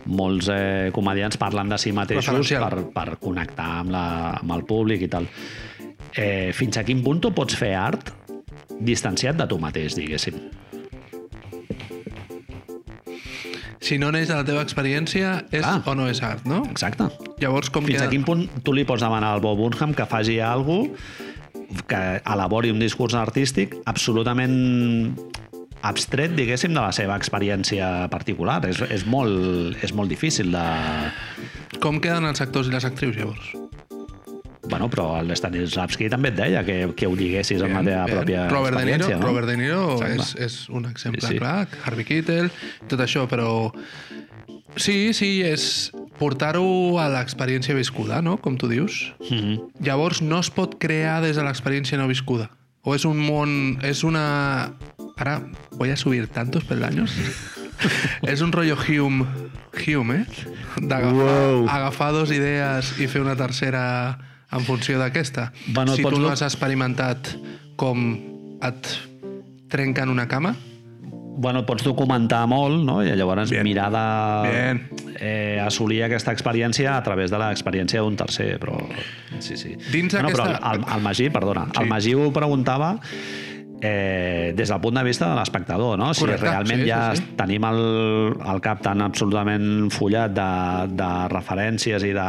molts 0.08 0.48
eh, 0.50 0.88
comedians 0.94 1.36
parlen 1.38 1.68
de 1.70 1.78
si 1.78 1.92
mateixos 1.94 2.48
per, 2.48 2.86
per 2.94 3.18
connectar 3.20 3.68
amb, 3.82 3.92
la, 3.92 4.06
amb 4.40 4.54
el 4.56 4.64
públic 4.66 5.04
i 5.04 5.10
tal. 5.12 5.28
Eh, 6.16 6.50
fins 6.56 6.80
a 6.80 6.86
quin 6.88 7.04
punt 7.04 7.20
tu 7.22 7.30
pots 7.36 7.58
fer 7.60 7.74
art 7.78 8.14
distanciat 8.80 9.38
de 9.38 9.46
tu 9.50 9.60
mateix, 9.62 9.98
diguéssim? 9.98 10.40
Si 13.80 13.98
no 13.98 14.10
neix 14.10 14.28
de 14.28 14.34
la 14.34 14.44
teva 14.44 14.62
experiència, 14.66 15.44
és 15.54 15.64
Ah. 15.64 15.80
o 15.86 15.94
no 15.94 16.08
és 16.10 16.22
art, 16.22 16.44
no? 16.46 16.64
Exacte. 16.70 17.08
Llavors, 17.38 17.70
com 17.70 17.84
Fins 17.84 17.98
queda... 17.98 18.08
a 18.08 18.12
quin 18.12 18.24
punt 18.26 18.48
tu 18.64 18.72
li 18.74 18.84
pots 18.84 19.02
demanar 19.04 19.34
al 19.36 19.40
Bob 19.40 19.58
Burnham 19.58 19.94
que 19.94 20.06
faci 20.06 20.40
alguna 20.40 20.90
que 21.86 22.00
elabori 22.24 22.70
un 22.72 22.78
discurs 22.80 23.14
artístic 23.14 23.76
absolutament 23.84 25.14
abstret, 25.82 26.32
diguéssim, 26.34 26.72
de 26.74 26.80
la 26.80 26.90
seva 26.96 27.14
experiència 27.20 28.08
particular. 28.10 28.58
És, 28.66 28.80
és, 28.90 29.04
molt, 29.06 29.76
és 29.84 29.94
molt 29.94 30.10
difícil 30.10 30.50
de... 30.50 30.66
Com 31.78 32.00
queden 32.02 32.26
els 32.26 32.40
actors 32.42 32.66
i 32.66 32.74
les 32.74 32.88
actrius, 32.88 33.14
llavors? 33.20 33.52
Bueno, 34.68 34.88
però 34.92 35.18
el 35.20 35.30
Stanislavski 35.36 36.08
també 36.12 36.28
et 36.32 36.36
deia 36.36 36.62
que, 36.66 36.78
que 36.96 37.06
ho 37.08 37.14
lliguessis 37.16 37.62
amb 37.64 37.74
la 37.78 37.82
teva 37.86 38.04
Bien. 38.04 38.18
pròpia 38.18 38.48
Robert 38.52 38.76
De 38.78 38.84
Niro, 38.84 39.08
no? 39.16 39.26
Robert 39.26 39.48
De 39.48 39.56
Niro 39.56 39.82
Exacte. 39.96 40.20
és, 40.20 40.34
és 40.44 40.68
un 40.68 40.84
exemple 40.90 41.22
Sí, 41.24 41.34
sí. 41.34 41.38
clar, 41.40 41.66
Harvey 41.84 42.04
Keitel, 42.04 42.50
tot 42.88 43.00
això, 43.00 43.24
però 43.30 43.72
sí, 44.76 45.12
sí, 45.16 45.40
és 45.42 45.90
portar-ho 46.18 46.98
a 47.00 47.08
l'experiència 47.12 47.74
viscuda, 47.78 48.20
no? 48.22 48.36
Com 48.42 48.56
tu 48.58 48.68
dius. 48.68 49.12
Mhm. 49.30 49.70
Llavors 49.84 50.20
no 50.22 50.40
es 50.40 50.50
pot 50.50 50.76
crear 50.78 51.20
des 51.22 51.36
de 51.36 51.44
l'experiència 51.46 51.98
no 51.98 52.08
viscuda. 52.10 52.50
O 52.82 52.94
és 52.94 53.04
un 53.04 53.18
món... 53.18 53.78
És 53.82 54.04
una... 54.04 54.74
Ara 55.18 55.40
voy 55.72 55.90
a 55.90 55.96
subir 55.96 56.28
tantos 56.30 56.62
peldaños. 56.64 57.10
és 58.22 58.40
un 58.40 58.52
rotllo 58.52 58.76
Hume, 58.78 59.26
Hume, 59.78 60.20
eh? 60.22 60.26
D'agafar 60.78 61.14
Wow. 61.14 61.66
agafar 61.68 62.12
dos 62.14 62.30
idees 62.34 62.92
i 63.02 63.06
fer 63.10 63.20
una 63.22 63.34
tercera 63.38 63.82
en 64.52 64.60
funció 64.64 64.98
d'aquesta. 64.98 65.52
Bueno, 65.68 65.94
si 65.96 66.02
tu 66.02 66.10
no 66.10 66.18
no- 66.18 66.28
has 66.32 66.42
experimentat 66.42 67.28
com 67.76 68.00
et 68.62 68.88
trenquen 69.68 70.08
una 70.08 70.26
cama, 70.28 70.54
bueno, 71.40 71.64
pots 71.64 71.84
documentar 71.84 72.46
molt, 72.50 72.82
no? 72.84 73.02
I 73.04 73.12
llavors 73.14 73.50
Bien. 73.50 73.62
mirar 73.62 73.92
de 73.92 74.50
Bien. 74.50 74.90
eh, 75.20 75.60
assolir 75.62 76.02
aquesta 76.02 76.32
experiència 76.32 76.96
a 76.96 77.02
través 77.02 77.30
de 77.30 77.38
l'experiència 77.38 78.00
d'un 78.00 78.16
tercer, 78.16 78.58
però 78.58 78.76
sí, 79.38 79.56
sí. 79.56 79.76
Dins 79.92 80.14
bueno, 80.14 80.28
aquesta- 80.30 80.58
Però 80.60 80.74
el, 80.74 80.84
el 80.96 81.02
Magí, 81.02 81.30
perdona, 81.30 81.66
Sí. 81.66 81.82
el 81.82 81.88
Magí 81.88 82.14
ho 82.14 82.32
preguntava 82.32 82.98
eh, 83.80 84.52
des 84.56 84.68
del 84.68 84.80
punt 84.80 84.96
de 84.98 85.04
vista 85.04 85.28
de 85.30 85.36
l'espectador, 85.38 85.98
no? 85.98 86.12
Si 86.14 86.24
Correcte, 86.24 86.46
realment 86.46 86.82
sí, 86.82 86.88
ja 86.88 87.00
sí, 87.14 87.22
sí. 87.22 87.34
tenim 87.38 87.64
el, 87.68 87.80
el 88.52 88.60
cap 88.64 88.82
tan 88.84 89.02
absolutament 89.04 89.90
follat 89.94 90.34
de, 90.34 90.50
de 90.98 91.10
referències 91.32 92.06
i 92.06 92.14
de... 92.16 92.28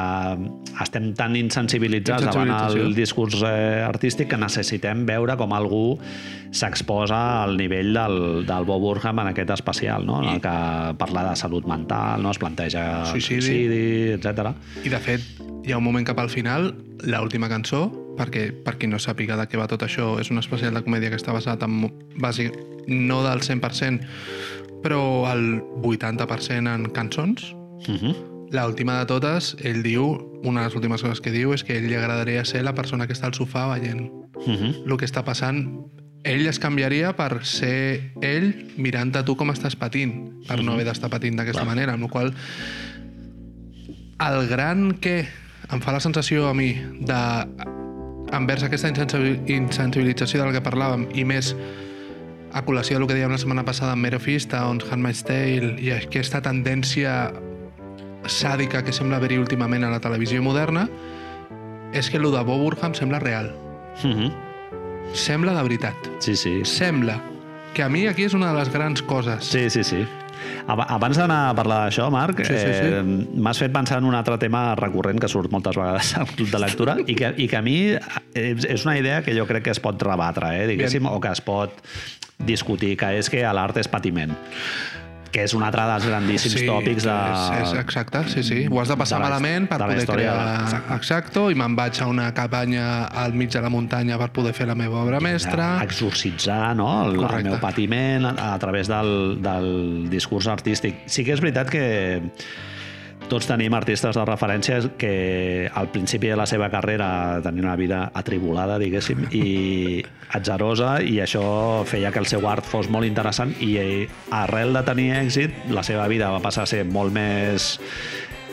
estem 0.79 1.09
tan 1.17 1.35
insensibilitzats 1.35 2.29
davant 2.29 2.51
el 2.53 2.93
discurs 2.95 3.41
eh, 3.43 3.81
artístic 3.83 4.29
que 4.31 4.39
necessitem 4.39 5.05
veure 5.09 5.35
com 5.39 5.53
algú 5.57 5.83
s'exposa 6.51 7.43
al 7.43 7.57
nivell 7.59 7.91
del, 7.93 8.45
del 8.47 8.65
Bob 8.65 8.81
Burham 8.85 9.19
en 9.25 9.31
aquest 9.33 9.51
especial, 9.57 10.05
no? 10.05 10.21
en 10.23 10.35
el 10.35 10.41
que 10.41 10.55
parla 10.97 11.29
de 11.29 11.35
salut 11.35 11.67
mental, 11.69 12.23
no? 12.23 12.31
es 12.31 12.41
planteja 12.41 13.05
Suïcidi. 13.09 13.41
suïcidi 13.41 13.83
etc. 14.17 14.53
I 14.85 14.93
de 14.93 15.01
fet, 15.03 15.25
hi 15.65 15.73
ha 15.73 15.81
un 15.81 15.85
moment 15.85 16.05
cap 16.05 16.19
al 16.21 16.31
final, 16.33 16.71
l'última 17.03 17.49
cançó, 17.51 17.88
perquè 18.19 18.49
per 18.65 18.75
qui 18.77 18.89
no 18.91 18.99
sàpiga 18.99 19.38
de 19.39 19.47
què 19.47 19.60
va 19.60 19.69
tot 19.71 19.86
això, 19.86 20.17
és 20.19 20.32
un 20.34 20.41
especial 20.41 20.75
de 20.75 20.84
comèdia 20.84 21.13
que 21.13 21.19
està 21.19 21.36
basat 21.36 21.63
en, 21.63 21.86
bàsic, 22.19 22.55
no 22.88 23.21
del 23.23 23.43
100%, 23.45 24.03
però 24.84 25.01
el 25.32 25.62
80% 25.84 26.75
en 26.75 26.89
cançons. 26.95 27.53
Uh 27.88 27.95
-huh. 27.95 28.15
L'última 28.51 28.99
de 28.99 29.05
totes, 29.05 29.55
ell 29.62 29.84
diu, 29.84 30.17
una 30.43 30.62
de 30.62 30.67
les 30.67 30.75
últimes 30.75 31.01
coses 31.01 31.21
que 31.21 31.32
diu 31.32 31.53
és 31.53 31.63
que 31.63 31.77
ell 31.77 31.88
li 31.88 31.95
agradaria 31.95 32.45
ser 32.45 32.63
la 32.63 32.73
persona 32.73 33.05
que 33.08 33.13
està 33.13 33.25
al 33.25 33.34
sofà 33.34 33.67
veient 33.69 34.10
Uh 34.39 34.55
-huh. 34.55 34.91
el 34.91 34.97
que 34.97 35.05
està 35.05 35.23
passant. 35.23 35.67
Ell 36.23 36.47
es 36.47 36.60
canviaria 36.60 37.15
per 37.15 37.45
ser 37.45 38.13
ell 38.21 38.71
mirant 38.77 39.15
a 39.15 39.23
tu 39.23 39.36
com 39.36 39.49
estàs 39.49 39.75
patint, 39.75 40.45
per 40.47 40.63
no 40.63 40.73
haver 40.73 40.86
d'estar 40.86 41.10
patint 41.10 41.36
d'aquesta 41.36 41.65
manera, 41.65 41.93
amb 41.93 42.03
la 42.03 42.10
qual 42.10 42.34
el 44.19 44.47
gran 44.47 44.93
que 44.99 45.27
em 45.71 45.82
fa 45.82 45.91
la 45.91 45.99
sensació 45.99 46.47
a 46.47 46.53
mi 46.53 46.73
de 46.99 47.78
envers 48.35 48.63
aquesta 48.63 48.89
insensibil- 48.91 49.39
insensibilització 49.49 50.43
del 50.43 50.53
que 50.53 50.61
parlàvem 50.63 51.07
i 51.17 51.23
més 51.25 51.55
a 52.53 52.63
col·lació 52.65 52.97
del 52.97 53.07
que 53.07 53.13
dèiem 53.17 53.31
la 53.31 53.37
setmana 53.37 53.63
passada 53.65 53.93
amb 53.93 54.01
Mare 54.05 54.17
of 54.17 54.27
Easttown, 54.27 54.81
Handmaid's 54.89 55.23
Tale 55.23 55.75
i 55.81 55.91
aquesta 55.93 56.41
tendència 56.41 57.31
sàdica 58.29 58.83
que 58.83 58.93
sembla 58.93 59.17
haver-hi 59.17 59.37
últimament 59.41 59.85
a 59.85 59.91
la 59.93 59.99
televisió 60.03 60.41
moderna 60.43 60.87
és 61.93 62.09
que 62.09 62.17
el 62.17 62.23
de 62.29 62.43
Bob 62.43 62.61
Burham 62.61 62.93
sembla 62.93 63.19
real. 63.19 63.51
Uh 64.03 64.09
-huh. 64.09 64.31
Sembla 65.13 65.53
de 65.55 65.63
veritat. 65.63 65.95
Sí, 66.19 66.35
sí. 66.35 66.63
Sembla. 66.65 67.19
Que 67.73 67.83
a 67.83 67.89
mi 67.89 68.07
aquí 68.07 68.23
és 68.23 68.33
una 68.33 68.51
de 68.51 68.59
les 68.59 68.69
grans 68.73 69.01
coses. 69.01 69.43
Sí, 69.45 69.69
sí, 69.69 69.83
sí. 69.83 70.05
Ab- 70.67 70.86
Abans 70.88 71.17
d'anar 71.17 71.39
a 71.49 71.56
parlar 71.58 71.80
d'això, 71.88 72.10
Marc, 72.13 72.43
Sí, 72.45 72.54
sí, 72.54 72.73
sí. 72.73 72.91
eh, 72.91 73.02
m'has 73.36 73.58
fet 73.60 73.71
pensar 73.73 73.97
en 73.99 74.06
un 74.06 74.15
altre 74.15 74.38
tema 74.38 74.75
recurrent 74.75 75.19
que 75.19 75.28
surt 75.32 75.52
moltes 75.52 75.75
vegades 75.75 76.15
al 76.17 76.28
club 76.28 76.49
de 76.54 76.60
lectura 76.60 76.97
i 77.06 77.15
que, 77.15 77.34
i 77.38 77.47
que 77.47 77.58
a 77.58 77.62
mi 77.65 77.78
és, 78.34 78.65
és 78.65 78.86
una 78.86 78.97
idea 78.99 79.21
que 79.25 79.34
jo 79.38 79.45
crec 79.49 79.63
que 79.69 79.71
es 79.75 79.80
pot 79.84 80.02
rebatre, 80.02 80.54
eh, 80.63 80.67
diguéssim, 80.67 81.04
Bien. 81.04 81.13
o 81.15 81.19
que 81.21 81.32
es 81.34 81.41
pot 81.41 81.73
discutir, 82.39 82.95
que 82.97 83.17
és 83.19 83.28
que 83.30 83.41
l'art 83.54 83.78
és 83.82 83.88
patiment 83.91 84.32
que 85.31 85.43
és 85.45 85.53
un 85.53 85.61
altre 85.65 85.83
dels 85.85 86.05
grandíssims 86.09 86.63
tòpics 86.65 87.05
de... 87.05 87.15
És, 87.59 87.69
és 87.73 87.79
exacte, 87.83 88.23
sí, 88.33 88.43
sí. 88.43 88.59
Ho 88.71 88.79
has 88.81 88.89
de 88.89 88.97
passar 88.97 89.19
de 89.19 89.23
la- 89.23 89.29
malament 89.29 89.67
per 89.69 89.77
poder 89.83 89.99
història. 90.01 90.33
crear... 90.33 90.95
Exacte, 90.97 91.43
i 91.53 91.57
me'n 91.59 91.75
vaig 91.77 91.99
a 92.01 92.07
una 92.09 92.29
cabanya 92.33 92.87
al 93.23 93.33
mig 93.37 93.51
de 93.53 93.61
la 93.61 93.69
muntanya 93.73 94.17
per 94.21 94.31
poder 94.35 94.53
fer 94.57 94.67
la 94.69 94.75
meva 94.79 95.03
obra 95.03 95.19
mestra. 95.21 95.69
exorcitzar 95.83 96.75
no? 96.75 96.89
el, 97.05 97.19
el 97.23 97.43
meu 97.49 97.59
patiment 97.61 98.25
a, 98.31 98.53
a 98.53 98.57
través 98.59 98.89
del, 98.89 99.37
del 99.45 100.09
discurs 100.09 100.47
artístic. 100.47 101.05
Sí 101.05 101.23
que 101.27 101.37
és 101.37 101.41
veritat 101.43 101.69
que 101.69 101.85
tots 103.29 103.47
tenim 103.47 103.73
artistes 103.77 104.17
de 104.17 104.23
referència 104.25 104.79
que 104.99 105.69
al 105.69 105.89
principi 105.93 106.31
de 106.31 106.37
la 106.39 106.47
seva 106.49 106.69
carrera 106.73 107.39
tenien 107.45 107.67
una 107.67 107.75
vida 107.79 108.01
atribulada, 108.17 108.79
diguéssim, 108.81 109.27
i 109.31 110.01
atzerosa, 110.37 110.97
i 111.01 111.19
això 111.23 111.43
feia 111.89 112.11
que 112.11 112.21
el 112.21 112.29
seu 112.29 112.47
art 112.49 112.65
fos 112.65 112.89
molt 112.89 113.07
interessant 113.07 113.53
i 113.65 113.75
eh, 113.81 114.07
arrel 114.35 114.73
de 114.75 114.83
tenir 114.87 115.11
èxit, 115.19 115.69
la 115.73 115.85
seva 115.85 116.09
vida 116.11 116.31
va 116.33 116.41
passar 116.43 116.65
a 116.65 116.71
ser 116.73 116.83
molt 116.89 117.13
més 117.13 117.77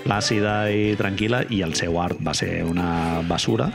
plàcida 0.06 0.68
i 0.70 0.94
tranquil·la 0.98 1.46
i 1.50 1.64
el 1.66 1.74
seu 1.74 1.98
art 2.00 2.20
va 2.22 2.36
ser 2.36 2.60
una 2.64 3.22
basura. 3.26 3.72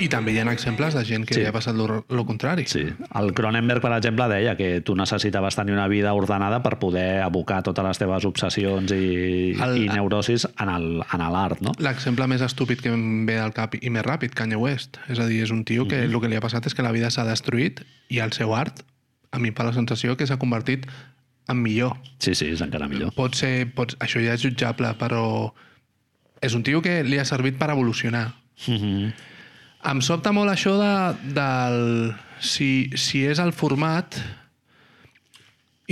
I 0.00 0.08
també 0.08 0.32
hi 0.32 0.38
ha 0.40 0.46
exemples 0.52 0.94
de 0.96 1.04
gent 1.04 1.26
que 1.28 1.34
Sí. 1.34 1.44
ha 1.44 1.52
passat 1.52 1.74
lo, 1.76 2.04
lo 2.08 2.24
contrari. 2.26 2.64
Sí. 2.66 2.86
El 3.14 3.34
Cronenberg, 3.34 3.82
per 3.82 3.92
exemple, 3.92 4.26
deia 4.32 4.56
que 4.56 4.80
tu 4.80 4.94
necessitaves 4.96 5.54
tenir 5.56 5.74
una 5.74 5.88
vida 5.88 6.14
ordenada 6.14 6.62
per 6.62 6.78
poder 6.78 7.20
abocar 7.22 7.62
totes 7.62 7.84
les 7.84 7.98
teves 8.00 8.24
obsessions 8.24 8.90
i, 8.92 9.52
El- 9.60 9.76
i 9.84 9.88
neurosis 9.88 10.48
en 10.58 10.68
el- 10.70 10.98
l'art, 11.32 11.60
no? 11.60 11.72
L'exemple 11.78 12.26
més 12.26 12.40
estúpid 12.40 12.80
que 12.80 12.88
em 12.88 13.26
ve 13.26 13.38
al 13.38 13.52
cap 13.52 13.74
i 13.80 13.90
més 13.90 14.02
ràpid, 14.02 14.32
Kanye 14.34 14.56
West. 14.56 14.96
És 15.08 15.18
a 15.20 15.26
dir, 15.26 15.42
és 15.42 15.50
un 15.50 15.64
tio 15.64 15.86
que 15.86 15.96
Mhm. 16.06 16.14
el 16.14 16.20
que 16.20 16.28
li 16.28 16.36
ha 16.36 16.40
passat 16.40 16.66
és 16.66 16.74
que 16.74 16.82
la 16.82 16.92
vida 16.92 17.10
s'ha 17.10 17.24
destruït 17.24 17.82
i 18.08 18.18
el 18.20 18.32
seu 18.32 18.54
art, 18.54 18.80
a 19.32 19.38
mi 19.38 19.48
em 19.48 19.54
fa 19.54 19.64
la 19.64 19.72
sensació 19.72 20.16
que 20.16 20.26
s'ha 20.26 20.38
convertit 20.38 20.86
en 21.48 21.62
millor. 21.62 21.96
Sí, 22.18 22.34
sí, 22.34 22.46
és 22.46 22.60
encara 22.60 22.88
millor. 22.88 23.12
Pot 23.12 23.34
ser, 23.34 23.70
pot, 23.74 23.98
això 23.98 24.20
ja 24.24 24.32
és 24.34 24.40
jutjable, 24.42 24.88
però 24.98 25.52
és 26.40 26.54
un 26.54 26.62
tio 26.62 26.80
que 26.80 27.02
li 27.04 27.18
ha 27.18 27.24
servit 27.24 27.58
per 27.58 27.70
evolucionar. 27.70 28.34
Mhm. 28.66 29.12
Em 29.88 30.00
sobta 30.04 30.32
molt 30.36 30.52
això 30.52 30.76
de, 30.80 30.92
del... 31.36 31.80
Si, 32.40 32.88
si 32.96 33.20
és 33.28 33.40
el 33.40 33.52
format 33.52 34.16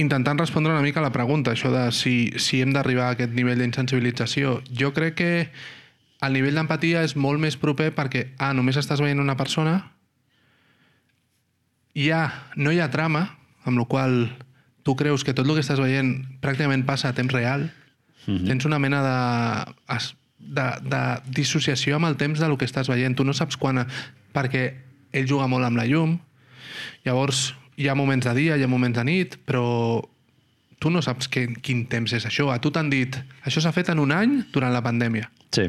intentant 0.01 0.39
respondre 0.39 0.73
una 0.73 0.85
mica 0.85 1.01
a 1.03 1.05
la 1.05 1.13
pregunta, 1.13 1.53
això 1.53 1.73
de 1.75 1.89
si, 1.93 2.31
si 2.41 2.63
hem 2.63 2.73
d'arribar 2.73 3.09
a 3.11 3.17
aquest 3.17 3.35
nivell 3.37 3.61
d'insensibilització. 3.61 4.61
Jo 4.71 4.93
crec 4.97 5.19
que 5.19 5.33
el 6.25 6.37
nivell 6.37 6.57
d'empatia 6.57 7.03
és 7.07 7.17
molt 7.19 7.43
més 7.43 7.59
proper 7.59 7.91
perquè, 7.97 8.29
ah, 8.39 8.53
només 8.55 8.79
estàs 8.79 9.03
veient 9.03 9.21
una 9.21 9.37
persona, 9.37 9.81
ja 11.99 12.23
no 12.57 12.73
hi 12.73 12.79
ha 12.81 12.93
trama, 12.95 13.25
amb 13.67 13.83
la 13.83 13.89
qual 13.91 14.21
tu 14.87 14.95
creus 14.97 15.27
que 15.27 15.35
tot 15.35 15.49
el 15.49 15.59
que 15.59 15.65
estàs 15.67 15.83
veient 15.83 16.15
pràcticament 16.43 16.87
passa 16.87 17.11
a 17.11 17.17
temps 17.17 17.35
real, 17.35 17.69
mm 18.27 18.35
-hmm. 18.37 18.47
tens 18.47 18.65
una 18.65 18.79
mena 18.79 19.03
de, 19.03 19.99
de, 20.49 20.67
de 20.89 21.03
dissociació 21.37 21.97
amb 21.99 22.09
el 22.09 22.17
temps 22.21 22.41
del 22.41 22.57
que 22.59 22.65
estàs 22.69 22.89
veient. 22.91 23.17
Tu 23.19 23.25
no 23.29 23.35
saps 23.37 23.57
quan... 23.61 23.85
Perquè 24.35 24.63
ell 25.17 25.27
juga 25.29 25.47
molt 25.49 25.65
amb 25.67 25.79
la 25.81 25.87
llum, 25.89 26.19
llavors 27.07 27.53
hi 27.79 27.89
ha 27.89 27.95
moments 27.97 28.27
de 28.29 28.35
dia, 28.37 28.57
hi 28.59 28.65
ha 28.67 28.69
moments 28.71 28.99
de 28.99 29.05
nit, 29.07 29.37
però 29.49 29.65
tu 30.79 30.91
no 30.95 31.01
saps 31.03 31.29
que, 31.33 31.47
quin 31.65 31.87
temps 31.91 32.13
és 32.15 32.27
això. 32.29 32.51
A 32.53 32.59
tu 32.63 32.71
t'han 32.75 32.91
dit, 32.93 33.17
això 33.47 33.63
s'ha 33.65 33.73
fet 33.75 33.89
en 33.95 33.99
un 34.03 34.13
any 34.15 34.43
durant 34.55 34.73
la 34.75 34.83
pandèmia. 34.85 35.31
Sí. 35.55 35.69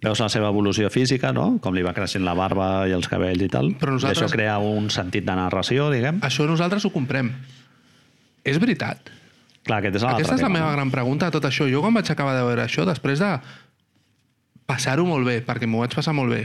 Veus 0.00 0.20
la 0.22 0.28
seva 0.32 0.48
evolució 0.48 0.88
física, 0.92 1.32
no? 1.36 1.58
Com 1.60 1.74
li 1.76 1.82
va 1.84 1.92
creixent 1.96 2.24
la 2.24 2.32
barba 2.36 2.86
i 2.88 2.94
els 2.96 3.08
cabells 3.10 3.42
i 3.44 3.48
tal. 3.52 3.72
Però 3.80 3.96
nosaltres- 3.96 4.22
I 4.22 4.24
això 4.24 4.32
crea 4.32 4.58
un 4.64 4.88
sentit 4.90 5.26
de 5.26 5.34
narració, 5.36 5.90
diguem. 5.92 6.20
Això 6.24 6.46
nosaltres 6.48 6.84
ho 6.88 6.92
comprem. 6.94 7.32
És 8.44 8.58
veritat? 8.60 9.10
Clar, 9.66 9.78
aquest 9.82 9.96
és 9.98 10.02
Aquesta 10.08 10.36
és 10.36 10.40
la 10.40 10.46
tema, 10.46 10.54
meva 10.58 10.70
no? 10.70 10.76
gran 10.78 10.90
pregunta 10.90 11.26
a 11.28 11.30
tot 11.34 11.44
això. 11.44 11.66
Jo 11.70 11.82
quan 11.84 11.92
vaig 11.94 12.08
acabar 12.10 12.32
de 12.38 12.44
veure 12.46 12.64
això, 12.64 12.86
després 12.88 13.18
de 13.20 13.34
passar-ho 14.70 15.04
molt 15.08 15.26
bé, 15.26 15.40
perquè 15.42 15.66
m'ho 15.66 15.82
vaig 15.82 15.98
passar 15.98 16.14
molt 16.14 16.30
bé, 16.36 16.44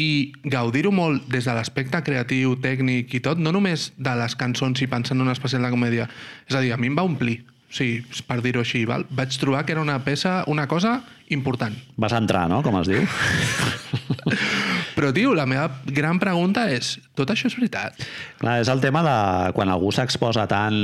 i 0.00 0.32
gaudir-ho 0.48 0.92
molt 0.94 1.28
des 1.32 1.46
de 1.48 1.54
l'aspecte 1.56 2.00
creatiu, 2.06 2.54
tècnic 2.62 3.12
i 3.16 3.20
tot, 3.24 3.40
no 3.40 3.52
només 3.52 3.90
de 3.98 4.16
les 4.16 4.36
cançons 4.38 4.80
i 4.80 4.88
pensant 4.88 5.18
en 5.18 5.26
un 5.26 5.32
especial 5.32 5.64
de 5.66 5.72
comèdia. 5.72 6.08
És 6.48 6.56
a 6.56 6.62
dir, 6.64 6.72
a 6.72 6.78
mi 6.80 6.88
em 6.90 6.96
va 6.96 7.04
omplir, 7.06 7.40
sí, 7.72 8.00
per 8.28 8.40
dir-ho 8.44 8.64
així. 8.64 8.84
Val? 8.88 9.04
Vaig 9.16 9.36
trobar 9.40 9.64
que 9.66 9.76
era 9.76 9.84
una 9.84 9.98
peça, 10.04 10.40
una 10.48 10.66
cosa 10.70 11.00
important. 11.28 11.76
Vas 12.00 12.16
entrar, 12.16 12.46
no?, 12.50 12.62
com 12.66 12.80
es 12.80 12.90
diu. 12.90 13.04
Però, 14.96 15.12
tio, 15.16 15.34
la 15.36 15.46
meva 15.48 15.68
gran 15.86 16.18
pregunta 16.20 16.66
és, 16.72 16.96
tot 17.16 17.30
això 17.32 17.48
és 17.48 17.56
veritat? 17.56 18.00
Clar, 18.40 18.58
és 18.64 18.70
el 18.72 18.82
tema 18.82 19.04
de 19.06 19.18
quan 19.56 19.70
algú 19.72 19.92
s'exposa 19.94 20.48
tant 20.50 20.80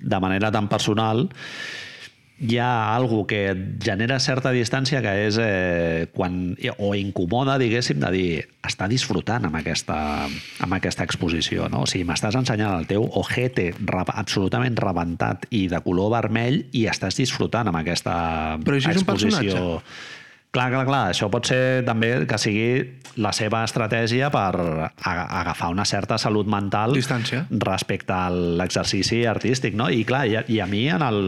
de 0.00 0.20
manera 0.22 0.50
tan 0.52 0.68
personal 0.68 1.26
hi 2.38 2.58
ha 2.60 2.94
algú 2.94 3.22
que 3.24 3.38
et 3.54 3.60
genera 3.80 4.18
certa 4.20 4.50
distància 4.52 5.00
que 5.00 5.12
és 5.24 5.38
eh, 5.40 6.06
quan, 6.12 6.56
o 6.78 6.90
incomoda, 6.98 7.56
diguéssim, 7.56 7.96
de 8.02 8.10
dir 8.12 8.26
està 8.66 8.88
disfrutant 8.90 9.46
amb 9.48 9.56
aquesta, 9.56 9.96
amb 10.60 10.76
aquesta 10.76 11.06
exposició, 11.06 11.70
no? 11.72 11.86
O 11.86 11.88
sigui, 11.88 12.04
m'estàs 12.08 12.36
ensenyant 12.36 12.76
el 12.82 12.90
teu 12.90 13.06
ojete 13.16 13.70
absolutament 14.12 14.76
rebentat 14.76 15.48
i 15.50 15.64
de 15.72 15.80
color 15.80 16.12
vermell 16.18 16.66
i 16.76 16.84
estàs 16.92 17.16
disfrutant 17.16 17.72
amb 17.72 17.80
aquesta 17.80 18.18
Però 18.66 18.76
això 18.76 18.92
és 18.92 19.00
un 19.00 19.06
exposició. 19.06 19.40
personatge. 19.40 20.14
Clar, 20.56 20.70
clar, 20.72 20.84
clar. 20.88 21.02
Això 21.12 21.26
pot 21.28 21.44
ser 21.48 21.82
també 21.84 22.10
que 22.28 22.36
sigui 22.40 22.68
la 23.20 23.32
seva 23.36 23.62
estratègia 23.66 24.30
per 24.32 24.52
agafar 25.04 25.68
una 25.72 25.84
certa 25.84 26.16
salut 26.20 26.48
mental 26.48 26.94
Distància. 26.96 27.46
respecte 27.50 28.12
a 28.12 28.30
l'exercici 28.30 29.24
artístic, 29.28 29.76
no? 29.76 29.90
I 29.92 30.04
clar, 30.08 30.26
i 30.28 30.36
a, 30.36 30.44
i 30.48 30.60
a 30.60 30.68
mi 30.70 30.86
en 30.88 31.04
el 31.04 31.20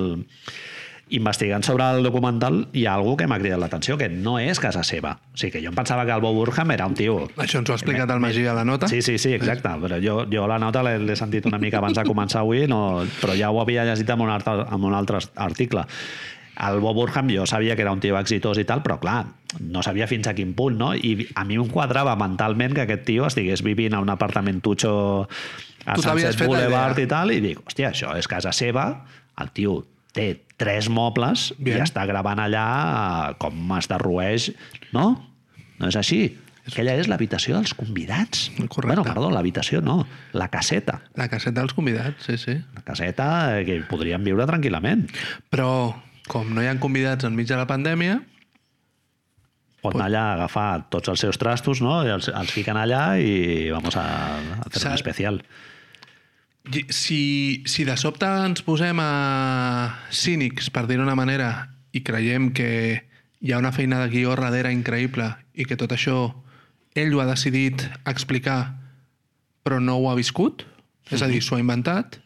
investigant 1.10 1.64
sobre 1.64 1.86
el 1.94 2.02
documental 2.04 2.66
hi 2.76 2.84
ha 2.86 2.94
algú 2.98 3.16
que 3.16 3.26
m'ha 3.30 3.38
cridat 3.40 3.60
l'atenció, 3.62 3.96
que 4.00 4.08
no 4.12 4.38
és 4.38 4.60
casa 4.60 4.84
seva. 4.84 5.16
O 5.32 5.38
sigui, 5.38 5.52
que 5.56 5.62
jo 5.64 5.72
em 5.72 5.76
pensava 5.76 6.04
que 6.06 6.14
el 6.14 6.22
Bob 6.24 6.36
Burham 6.36 6.72
era 6.74 6.86
un 6.86 6.96
tio... 6.98 7.20
Això 7.36 7.62
ens 7.62 7.70
ho 7.70 7.76
ha 7.76 7.78
explicat 7.80 8.10
el 8.14 8.22
Magí 8.22 8.46
a 8.46 8.54
la 8.56 8.64
nota. 8.68 8.88
Sí, 8.88 9.02
sí, 9.02 9.18
sí, 9.18 9.32
exacte. 9.36 9.70
Però 9.82 10.00
jo, 10.02 10.22
jo 10.30 10.46
la 10.50 10.58
nota 10.62 10.82
l'he 10.84 11.16
sentit 11.16 11.46
una 11.48 11.60
mica 11.62 11.80
abans 11.80 11.98
de 11.98 12.04
començar 12.08 12.42
avui, 12.44 12.66
no, 12.70 13.04
però 13.22 13.36
ja 13.38 13.52
ho 13.52 13.60
havia 13.62 13.86
llegit 13.88 14.10
en 14.14 14.26
un, 14.26 14.32
altre, 14.32 14.64
en 14.64 14.84
un 14.84 14.96
altre 14.96 15.22
article. 15.36 15.86
El 16.68 16.80
Bob 16.82 16.96
Burham 16.98 17.30
jo 17.30 17.46
sabia 17.46 17.76
que 17.76 17.84
era 17.86 17.92
un 17.94 18.00
tio 18.02 18.18
exitós 18.18 18.58
i 18.58 18.66
tal, 18.66 18.82
però 18.82 18.98
clar, 18.98 19.20
no 19.60 19.82
sabia 19.86 20.08
fins 20.10 20.26
a 20.26 20.34
quin 20.34 20.56
punt, 20.58 20.76
no? 20.80 20.90
I 20.94 21.28
a 21.38 21.44
mi 21.46 21.56
em 21.56 21.70
quadrava 21.70 22.16
mentalment 22.18 22.74
que 22.74 22.84
aquest 22.84 23.06
tio 23.06 23.28
estigués 23.28 23.62
vivint 23.62 23.94
a 23.94 24.02
un 24.02 24.10
apartamentutxo 24.10 24.92
a 25.86 25.94
Tu 25.94 26.02
Sunset 26.02 26.42
Boulevard 26.42 26.98
i 26.98 27.06
tal, 27.08 27.32
i 27.32 27.40
dic, 27.44 27.62
hòstia, 27.64 27.92
això 27.94 28.12
és 28.18 28.26
casa 28.28 28.52
seva, 28.52 28.90
el 29.38 29.54
tio 29.54 29.78
té 30.12 30.32
tres 30.58 30.90
mobles 30.90 31.52
Bien. 31.56 31.78
i 31.78 31.84
està 31.86 32.04
gravant 32.08 32.42
allà 32.42 32.66
com 33.40 33.72
es 33.78 33.88
derrueix, 33.90 34.50
no? 34.92 35.08
No 35.78 35.90
és 35.90 35.98
així. 35.98 36.22
Aquella 36.68 36.98
és 37.00 37.08
l'habitació 37.08 37.56
dels 37.56 37.72
convidats. 37.78 38.48
Correcte. 38.58 38.90
Bueno, 38.90 39.04
perdó, 39.06 39.30
l'habitació 39.32 39.80
no, 39.80 40.02
la 40.36 40.50
caseta. 40.52 40.98
La 41.16 41.30
caseta 41.32 41.62
dels 41.62 41.72
convidats, 41.72 42.26
sí, 42.26 42.36
sí. 42.36 42.58
La 42.76 42.84
caseta 42.84 43.28
eh, 43.56 43.62
que 43.64 43.78
podríem 43.88 44.26
viure 44.26 44.44
tranquil·lament. 44.50 45.06
Però, 45.48 45.70
com 46.28 46.50
no 46.52 46.60
hi 46.60 46.68
ha 46.68 46.76
convidats 46.82 47.24
enmig 47.24 47.48
de 47.48 47.56
la 47.56 47.68
pandèmia, 47.70 48.18
Pot 49.78 49.94
anar 49.94 50.08
allà 50.08 50.22
a 50.26 50.30
agafar 50.34 50.68
tots 50.90 51.10
els 51.12 51.20
seus 51.22 51.38
trastos, 51.38 51.78
no? 51.84 52.00
I 52.02 52.10
els, 52.10 52.26
els 52.34 52.50
fiquen 52.50 52.76
allà 52.76 53.02
i 53.22 53.70
vamos 53.70 53.94
a, 53.94 54.06
a 54.58 54.70
fer 54.74 54.88
un 54.88 54.96
especial. 54.96 55.38
Si, 56.90 57.62
si 57.66 57.84
de 57.84 57.96
sobte 57.96 58.26
ens 58.46 58.62
posem 58.66 58.98
a 59.02 59.08
cínics, 60.10 60.70
per 60.74 60.86
dir-ho 60.88 61.04
d'una 61.04 61.16
manera, 61.18 61.50
i 61.92 62.02
creiem 62.04 62.50
que 62.56 62.68
hi 63.40 63.52
ha 63.54 63.58
una 63.62 63.72
feina 63.72 64.00
de 64.02 64.08
guió 64.12 64.34
darrere 64.36 64.72
increïble 64.74 65.28
i 65.54 65.64
que 65.64 65.76
tot 65.78 65.92
això 65.94 66.18
ell 66.98 67.14
ho 67.14 67.20
ha 67.22 67.26
decidit 67.28 67.84
explicar 68.10 68.74
però 69.62 69.78
no 69.84 69.98
ho 70.00 70.08
ha 70.10 70.16
viscut, 70.16 70.64
és 71.12 71.20
a 71.22 71.28
dir, 71.28 71.42
s'ho 71.44 71.56
ha 71.56 71.60
inventat, 71.60 72.18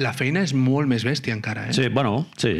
la 0.00 0.14
feina 0.16 0.40
és 0.46 0.54
molt 0.56 0.88
més 0.88 1.04
bèstia 1.04 1.34
encara, 1.36 1.66
eh? 1.68 1.74
Sí, 1.76 1.88
bueno, 1.92 2.26
sí. 2.40 2.54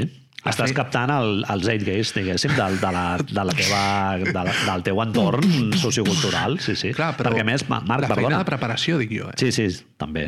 La 0.44 0.50
Estàs 0.50 0.72
fe- 0.72 0.76
captant 0.76 1.08
el, 1.14 1.44
el 1.48 1.62
zeitgeist, 1.64 2.16
diguéssim, 2.18 2.52
del, 2.58 2.76
de, 2.82 2.90
la, 2.92 3.04
de 3.22 3.44
la 3.46 3.54
teva, 3.56 3.82
de 4.18 4.32
la, 4.34 4.52
del 4.66 4.82
teu 4.84 5.00
entorn 5.04 5.72
sociocultural, 5.78 6.58
sí, 6.60 6.74
sí. 6.76 6.90
Clar, 6.96 7.12
però 7.16 7.30
Perquè 7.30 7.44
més, 7.46 7.64
Ma- 7.70 7.78
Marc, 7.80 8.02
la 8.04 8.10
feina 8.10 8.16
perdona. 8.26 8.40
de 8.42 8.48
preparació, 8.50 8.98
dic 9.00 9.14
jo, 9.14 9.30
eh? 9.30 9.36
Sí, 9.40 9.52
sí, 9.54 9.68
també. 10.02 10.26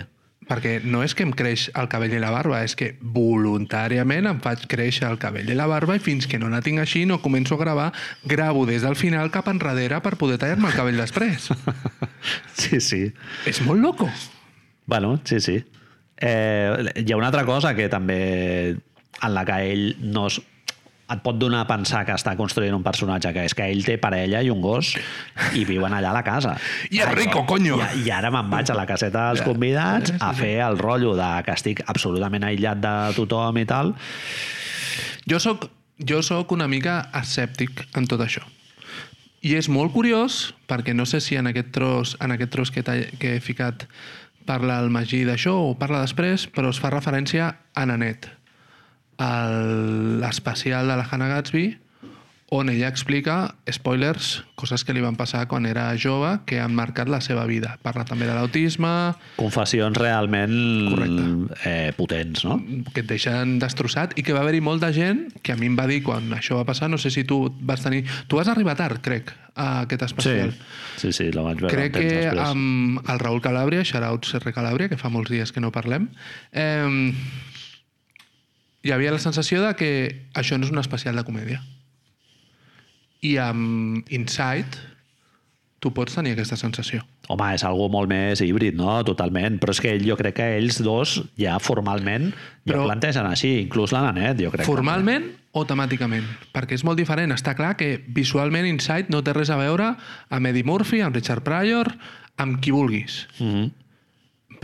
Perquè 0.49 0.79
no 0.85 1.03
és 1.05 1.15
que 1.17 1.25
em 1.25 1.33
creix 1.33 1.69
el 1.79 1.89
cabell 1.93 2.13
i 2.17 2.21
la 2.21 2.33
barba, 2.35 2.63
és 2.67 2.75
que 2.77 2.93
voluntàriament 3.01 4.29
em 4.29 4.41
faig 4.45 4.67
créixer 4.71 5.09
el 5.09 5.19
cabell 5.23 5.49
i 5.49 5.57
la 5.57 5.69
barba 5.71 5.97
i 5.97 6.03
fins 6.05 6.29
que 6.29 6.41
no 6.41 6.51
la 6.53 6.61
tinc 6.65 6.83
així 6.83 7.05
no 7.09 7.21
començo 7.25 7.57
a 7.57 7.63
gravar, 7.63 7.91
gravo 8.29 8.67
des 8.69 8.85
del 8.85 8.97
final 9.01 9.33
cap 9.35 9.49
enrere 9.53 10.01
per 10.05 10.17
poder 10.21 10.39
tallar-me 10.43 10.71
el 10.71 10.79
cabell 10.79 11.01
després. 11.05 11.51
Sí, 12.55 12.79
sí. 12.81 13.03
és 13.45 13.59
molt 13.67 13.83
loco. 13.83 14.07
Bueno, 14.87 15.19
sí, 15.29 15.41
sí. 15.45 15.59
Eh, 16.17 16.93
hi 16.97 17.13
ha 17.13 17.19
una 17.19 17.27
altra 17.29 17.45
cosa 17.45 17.75
que 17.77 17.91
també 17.93 18.17
en 18.73 19.35
la 19.35 19.45
que 19.45 19.59
ell 19.69 19.85
no 20.01 20.29
es, 20.31 20.39
et 21.05 21.21
pot 21.25 21.37
donar 21.37 21.64
a 21.64 21.69
pensar 21.69 22.05
que 22.09 22.14
està 22.17 22.33
construint 22.38 22.75
un 22.77 22.85
personatge, 22.85 23.33
que 23.37 23.45
és 23.45 23.55
que 23.57 23.67
ell 23.69 23.85
té 23.85 23.99
parella 24.01 24.40
i 24.43 24.51
un 24.53 24.62
gos 24.64 24.95
i 25.59 25.67
viuen 25.69 25.93
allà 25.93 26.14
a 26.14 26.17
la 26.17 26.25
casa. 26.25 26.55
I 26.90 27.03
és 27.05 27.12
rico, 27.12 27.45
coño! 27.49 27.77
I, 27.77 28.07
I 28.07 28.12
ara 28.17 28.33
me'n 28.33 28.49
vaig 28.53 28.73
a 28.73 28.79
la 28.79 28.87
caseta 28.88 29.29
dels 29.29 29.45
convidats 29.45 30.14
a 30.19 30.33
fer 30.37 30.57
el 30.64 30.81
rotllo 30.81 31.14
de 31.19 31.31
que 31.45 31.57
estic 31.57 31.85
absolutament 31.87 32.49
aïllat 32.49 32.81
de 32.81 32.97
tothom 33.19 33.61
i 33.61 33.67
tal. 33.69 33.95
Jo 35.29 35.40
sóc, 35.40 35.69
jo 36.01 36.23
sóc 36.25 36.53
una 36.57 36.69
mica 36.69 37.03
escèptic 37.21 37.85
en 37.99 38.09
tot 38.09 38.25
això. 38.25 38.45
I 39.45 39.59
és 39.59 39.69
molt 39.69 39.93
curiós, 39.93 40.55
perquè 40.71 40.95
no 40.97 41.05
sé 41.05 41.21
si 41.21 41.37
en 41.37 41.51
aquest 41.51 41.69
tros, 41.77 42.14
en 42.25 42.33
aquest 42.33 42.55
tros 42.55 42.71
que, 42.73 42.81
que 43.21 43.35
he 43.37 43.43
ficat 43.45 43.85
parla 44.49 44.79
el 44.81 44.88
Magí 44.93 45.21
d'això 45.29 45.53
o 45.69 45.75
parla 45.77 46.01
després, 46.05 46.47
però 46.49 46.73
es 46.73 46.81
fa 46.81 46.93
referència 46.93 47.51
a 47.77 47.85
Nanet, 47.88 48.31
l'especial 49.18 50.88
de 50.88 50.96
la 50.96 51.07
Hannah 51.11 51.29
Gatsby, 51.29 51.79
on 52.55 52.68
ella 52.68 52.87
explica, 52.87 53.57
spoilers, 53.72 54.44
coses 54.55 54.85
que 54.87 54.92
li 54.94 55.00
van 55.03 55.16
passar 55.18 55.48
quan 55.50 55.64
era 55.66 55.88
jove 55.98 56.37
que 56.46 56.61
han 56.62 56.74
marcat 56.77 57.09
la 57.11 57.18
seva 57.24 57.46
vida. 57.50 57.79
Parla 57.83 58.05
també 58.07 58.29
de 58.29 58.35
l'autisme, 58.37 58.90
Confessions 59.40 59.96
realment 59.98 60.53
Correcte. 60.92 61.24
eh, 61.66 61.92
potents, 61.96 62.44
no? 62.46 62.61
que 62.92 63.00
et 63.03 63.09
deixen 63.11 63.57
destrossat 63.59 64.14
i 64.20 64.22
que 64.22 64.37
va 64.37 64.44
haver-hi 64.44 64.61
molta 64.62 64.92
gent 64.94 65.24
que 65.42 65.57
a 65.57 65.57
mi 65.59 65.66
em 65.66 65.74
va 65.79 65.88
dir 65.90 66.03
quan 66.07 66.31
això 66.37 66.61
va 66.61 66.68
passar, 66.68 66.90
no 66.92 66.98
sé 67.00 67.11
si 67.11 67.24
tu 67.24 67.48
vas 67.61 67.83
tenir... 67.83 68.05
Tu 68.29 68.37
vas 68.38 68.46
arribar 68.53 68.77
tard, 68.79 69.00
crec, 69.03 69.33
a 69.57 69.81
aquest 69.88 70.03
especial. 70.07 70.53
Sí, 70.55 71.09
sí, 71.09 71.12
sí, 71.12 71.31
la 71.33 71.42
vaig 71.48 71.59
veure 71.64 71.74
Crec 71.74 71.96
que 71.96 72.07
després. 72.29 72.38
amb 72.44 73.03
el 73.09 73.18
Raül 73.24 73.42
Calàbria, 73.42 73.83
shoutouts 73.83 74.37
R. 74.38 74.53
Calàbria, 74.55 74.92
que 74.92 75.00
fa 75.00 75.11
molts 75.11 75.33
dies 75.33 75.50
que 75.50 75.64
no 75.64 75.72
parlem, 75.74 76.07
eh, 76.53 77.11
hi 78.85 78.92
havia 78.92 79.14
la 79.14 79.23
sensació 79.23 79.62
de 79.64 79.73
que 79.79 79.90
això 80.37 80.59
no 80.59 80.68
és 80.68 80.73
un 80.73 80.83
especial 80.83 81.16
de 81.16 81.25
comèdia. 81.25 81.62
I 83.25 83.38
amb 83.40 84.11
Insight 84.12 84.77
tu 85.81 85.92
pots 85.92 86.16
tenir 86.16 86.33
aquesta 86.33 86.57
sensació. 86.57 87.03
Home, 87.29 87.51
és 87.57 87.64
algo 87.64 87.90
molt 87.92 88.09
més 88.09 88.40
híbrid, 88.44 88.77
no? 88.77 88.99
Totalment. 89.05 89.57
Però 89.61 89.73
és 89.73 89.81
que 89.81 89.94
jo 90.01 90.16
crec 90.16 90.37
que 90.38 90.49
ells 90.59 90.81
dos 90.85 91.18
ja 91.40 91.59
formalment 91.61 92.31
ja 92.33 92.73
Però- 92.73 92.83
ho 92.83 92.88
plantegen 92.88 93.29
així, 93.29 93.55
inclús 93.62 93.92
la 93.92 94.03
Nanet, 94.07 94.40
jo 94.44 94.53
crec. 94.53 94.68
Formalment 94.68 95.31
o 95.53 95.64
temàticament? 95.64 96.25
Perquè 96.53 96.77
és 96.77 96.85
molt 96.85 97.01
diferent. 97.01 97.33
Està 97.33 97.55
clar 97.57 97.77
que 97.77 98.03
visualment 98.09 98.66
Insight 98.68 99.09
no 99.12 99.23
té 99.23 99.33
res 99.33 99.53
a 99.53 99.57
veure 99.61 99.94
amb 100.29 100.47
Eddie 100.47 100.64
Murphy, 100.64 101.01
amb 101.01 101.16
Richard 101.16 101.44
Pryor, 101.44 101.92
amb 102.37 102.61
qui 102.61 102.73
vulguis. 102.73 103.27
Mm 103.38 103.53
-hmm. 103.53 103.73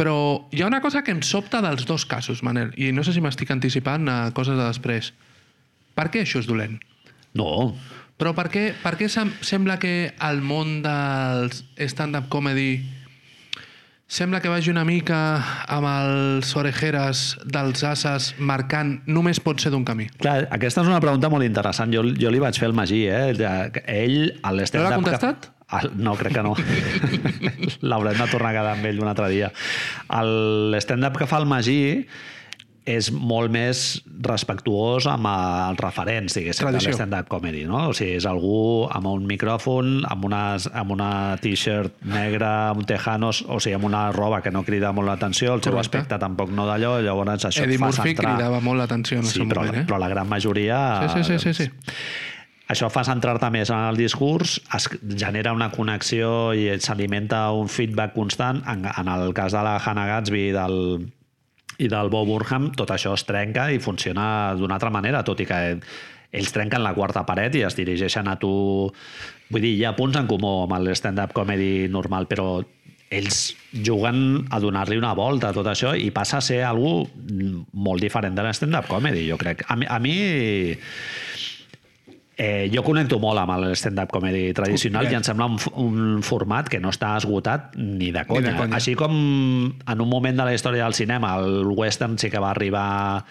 Però 0.00 0.16
hi 0.50 0.62
ha 0.62 0.66
una 0.70 0.80
cosa 0.80 1.02
que 1.04 1.12
em 1.12 1.20
sobta 1.20 1.60
dels 1.60 1.84
dos 1.84 2.06
casos, 2.08 2.40
Manel, 2.46 2.70
i 2.80 2.88
no 2.96 3.04
sé 3.04 3.12
si 3.12 3.20
m'estic 3.20 3.50
anticipant 3.52 4.08
a 4.08 4.18
coses 4.32 4.56
de 4.56 4.64
després. 4.64 5.12
Per 5.94 6.06
què 6.08 6.22
això 6.24 6.40
és 6.40 6.48
dolent? 6.48 6.78
No, 7.36 7.74
Però 8.20 8.34
per 8.36 8.50
què, 8.52 8.74
per 8.82 8.98
què 9.00 9.06
sem 9.08 9.30
sembla 9.40 9.78
que 9.80 10.12
el 10.28 10.42
món 10.44 10.82
del 10.84 11.46
stand-up 11.88 12.26
comedy 12.28 12.82
sembla 14.10 14.40
que 14.42 14.50
vagi 14.52 14.68
una 14.72 14.82
mica 14.84 15.18
amb 15.70 15.86
els 15.88 16.50
orejeres 16.58 17.38
dels 17.46 17.84
asses 17.86 18.34
marcant 18.36 18.98
només 19.06 19.40
pot 19.40 19.62
ser 19.62 19.70
d'un 19.72 19.86
camí? 19.88 20.08
clar, 20.20 20.48
aquesta 20.50 20.82
és 20.82 20.90
una 20.90 21.00
pregunta 21.00 21.30
molt 21.32 21.46
interessant. 21.46 21.94
Jo, 21.94 22.02
jo 22.12 22.30
li 22.34 22.42
vaig 22.42 22.58
fer 22.58 22.68
el 22.68 22.74
Magí, 22.76 23.06
eh? 23.06 23.32
Ell. 23.86 24.34
No 24.44 24.52
l'ha 24.52 24.66
que- 24.68 24.94
contestat? 25.00 25.48
El- 25.78 25.92
No, 26.02 26.16
crec 26.18 26.34
que 26.34 26.42
no. 26.42 26.54
L'haurem 27.86 28.18
de 28.18 28.26
tornar 28.32 28.50
a 28.50 28.58
quedar 28.58 28.74
amb 28.76 28.86
ell 28.90 29.00
un 29.02 29.08
altre 29.12 29.28
dia. 29.30 29.52
El 30.18 30.74
stand-up 30.82 31.16
que 31.20 31.28
fa 31.30 31.38
el 31.42 31.46
Magí 31.50 31.80
és 32.90 33.10
molt 33.12 33.52
més 33.52 34.00
respectuós 34.24 35.04
amb 35.06 35.28
els 35.28 35.78
referents, 35.78 36.32
diguéssim, 36.34 36.64
de 36.64 36.70
Tradició. 36.72 36.90
l'stand-up 36.94 37.28
comedy, 37.30 37.60
no? 37.68 37.90
O 37.90 37.94
sigui, 37.94 38.16
és 38.18 38.24
algú 38.26 38.88
amb 38.90 39.06
un 39.06 39.26
micròfon, 39.28 40.00
amb 40.10 40.24
una, 40.26 40.40
amb 40.72 40.94
una 40.96 41.10
t-shirt 41.44 42.00
negra, 42.08 42.70
amb 42.72 42.80
un 42.82 42.88
tejanos, 42.88 43.44
o 43.46 43.60
sigui, 43.60 43.76
amb 43.78 43.84
una 43.90 44.06
roba 44.16 44.40
que 44.42 44.50
no 44.50 44.64
crida 44.66 44.90
molt 44.96 45.06
l'atenció, 45.12 45.52
el 45.54 45.62
seu 45.62 45.74
Correcte. 45.76 46.00
aspecte 46.00 46.18
tampoc 46.24 46.50
no 46.56 46.66
d'allò, 46.66 46.96
llavors 47.04 47.44
això 47.44 47.62
Eddie 47.62 47.76
et 47.78 47.84
fa 47.84 47.92
Murphy 47.92 48.08
centrar... 48.16 48.34
cridava 48.34 48.60
molt 48.64 48.80
l'atenció 48.82 49.20
en 49.20 49.24
el 49.28 49.30
Sí, 49.30 49.38
seu 49.38 49.46
però, 49.52 49.66
moment, 49.68 49.82
eh? 49.82 49.86
però 49.86 50.00
la 50.00 50.08
gran 50.16 50.26
majoria... 50.32 50.80
Sí, 51.14 51.22
sí, 51.22 51.38
sí, 51.38 51.38
sí, 51.52 51.54
sí. 51.62 51.70
Això 52.70 52.86
fa 52.92 53.02
centrar-te 53.02 53.48
més 53.50 53.70
en 53.74 53.88
el 53.88 53.96
discurs, 53.98 54.60
es 54.76 54.86
genera 55.18 55.54
una 55.56 55.72
connexió 55.74 56.52
i 56.54 56.68
s'alimenta 56.78 57.48
un 57.56 57.66
feedback 57.66 58.14
constant. 58.14 58.62
En, 58.70 58.84
en 58.86 59.10
el 59.10 59.34
cas 59.34 59.56
de 59.56 59.64
la 59.66 59.74
Hannah 59.80 60.06
Gatsby 60.06 60.44
i 60.50 60.54
del, 60.54 60.76
i 61.82 61.90
del 61.90 62.12
Bob 62.12 62.30
Burnham, 62.30 62.70
tot 62.78 62.92
això 62.94 63.16
es 63.18 63.26
trenca 63.26 63.70
i 63.74 63.82
funciona 63.82 64.54
d'una 64.54 64.78
altra 64.78 64.92
manera, 64.94 65.24
tot 65.26 65.42
i 65.42 65.48
que 65.50 65.60
ells 66.30 66.54
trenquen 66.54 66.84
la 66.84 66.94
quarta 66.94 67.24
paret 67.26 67.58
i 67.58 67.64
es 67.66 67.78
dirigeixen 67.78 68.30
a 68.30 68.36
tu... 68.38 68.52
Vull 69.50 69.64
dir, 69.66 69.74
hi 69.74 69.86
ha 69.88 69.96
punts 69.96 70.20
en 70.20 70.28
comú 70.30 70.60
amb 70.62 70.76
el 70.78 70.92
stand-up 70.94 71.34
comedy 71.34 71.88
normal, 71.90 72.28
però 72.30 72.60
ells 73.10 73.40
juguen 73.74 74.44
a 74.54 74.60
donar-li 74.62 75.00
una 75.00 75.16
volta 75.18 75.50
a 75.50 75.56
tot 75.56 75.66
això 75.66 75.96
i 75.98 76.12
passa 76.14 76.38
a 76.38 76.44
ser 76.46 76.60
algú 76.62 77.00
molt 77.74 78.06
diferent 78.06 78.38
de 78.38 78.44
l'stand-up 78.46 78.86
comedy, 78.86 79.26
jo 79.26 79.40
crec. 79.40 79.66
A 79.66 79.74
mi, 79.74 79.90
a 79.90 79.98
mi 79.98 80.14
Eh, 82.40 82.70
jo 82.72 82.80
connecto 82.80 83.18
molt 83.20 83.36
amb 83.36 83.52
el 83.52 83.74
stand-up 83.76 84.08
comedy 84.14 84.54
tradicional 84.56 85.04
Bé. 85.04 85.12
i 85.12 85.16
em 85.18 85.24
sembla 85.26 85.44
un, 85.50 85.58
un 85.82 86.22
format 86.24 86.70
que 86.72 86.78
no 86.80 86.88
està 86.88 87.10
esgotat 87.18 87.74
ni 87.76 88.08
de 88.14 88.22
conya. 88.24 88.54
de 88.54 88.56
conya. 88.56 88.78
Així 88.78 88.94
com 88.96 89.12
en 89.68 90.00
un 90.00 90.08
moment 90.08 90.40
de 90.40 90.46
la 90.48 90.54
història 90.56 90.86
del 90.86 90.96
cinema 90.96 91.34
el 91.36 91.68
western 91.68 92.16
sí 92.16 92.32
que 92.32 92.40
va 92.40 92.54
arribar... 92.54 93.26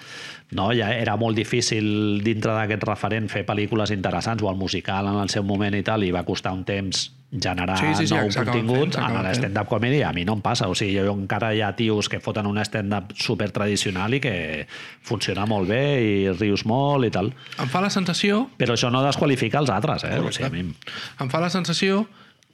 No, 0.53 0.71
ja 0.73 0.91
era 0.93 1.15
molt 1.17 1.37
difícil 1.37 2.21
dintre 2.25 2.53
d'aquest 2.53 2.85
referent 2.85 3.29
fer 3.29 3.43
pel·lícules 3.45 3.89
interessants 3.93 4.45
o 4.45 4.49
el 4.49 4.61
musical 4.61 5.09
en 5.09 5.17
el 5.21 5.29
seu 5.33 5.45
moment 5.45 5.77
i 5.77 5.83
tal, 5.85 6.05
i 6.05 6.13
va 6.13 6.25
costar 6.25 6.53
un 6.53 6.63
temps 6.65 7.07
generar 7.31 7.77
Sí, 7.77 7.85
sí, 7.93 8.07
sí, 8.07 8.13
nou 8.15 8.31
s'acaben 8.33 8.65
contingut. 8.65 8.93
s'acaben 8.95 9.15
En 9.17 9.21
fent. 9.21 9.27
l'stand-up 9.29 9.67
comedy 9.69 10.01
a 10.01 10.11
mi 10.13 10.23
no 10.25 10.33
em 10.33 10.41
passa. 10.41 10.67
O 10.67 10.73
sigui, 10.75 10.95
jo 10.97 11.13
encara 11.13 11.51
hi 11.53 11.61
ha 11.61 11.75
tios 11.77 12.09
que 12.09 12.19
foten 12.19 12.47
un 12.49 12.57
stand-up 12.65 13.11
super 13.15 13.51
tradicional 13.51 14.13
i 14.13 14.19
que 14.19 14.65
funciona 15.05 15.45
molt 15.45 15.69
bé 15.69 15.81
i 16.01 16.31
rius 16.33 16.65
molt 16.65 17.05
i 17.05 17.11
tal. 17.13 17.33
Em 17.61 17.69
fa 17.69 17.81
la 17.85 17.89
sensació 17.93 18.49
Però 18.57 18.73
això 18.73 18.89
no 18.91 19.03
desqualifica 19.05 19.59
els 19.61 19.69
altres, 19.69 20.03
eh? 20.09 20.17
O 20.19 20.31
sigui, 20.31 20.47
a 20.47 20.49
mi... 20.49 20.73
em 21.19 21.29
fa 21.29 21.39
la 21.39 21.49
sensació 21.53 22.07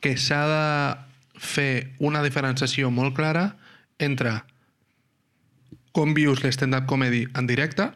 que 0.04 0.18
s'ha 0.18 0.44
de 0.48 1.40
fer 1.40 1.94
una 2.00 2.22
diferenciació 2.24 2.92
molt 2.92 3.16
clara 3.16 3.56
entre 4.00 4.42
com 5.96 6.14
vius 6.14 6.44
l'stand-up 6.44 6.86
comedy 6.86 7.26
en 7.40 7.48
directe 7.48 7.90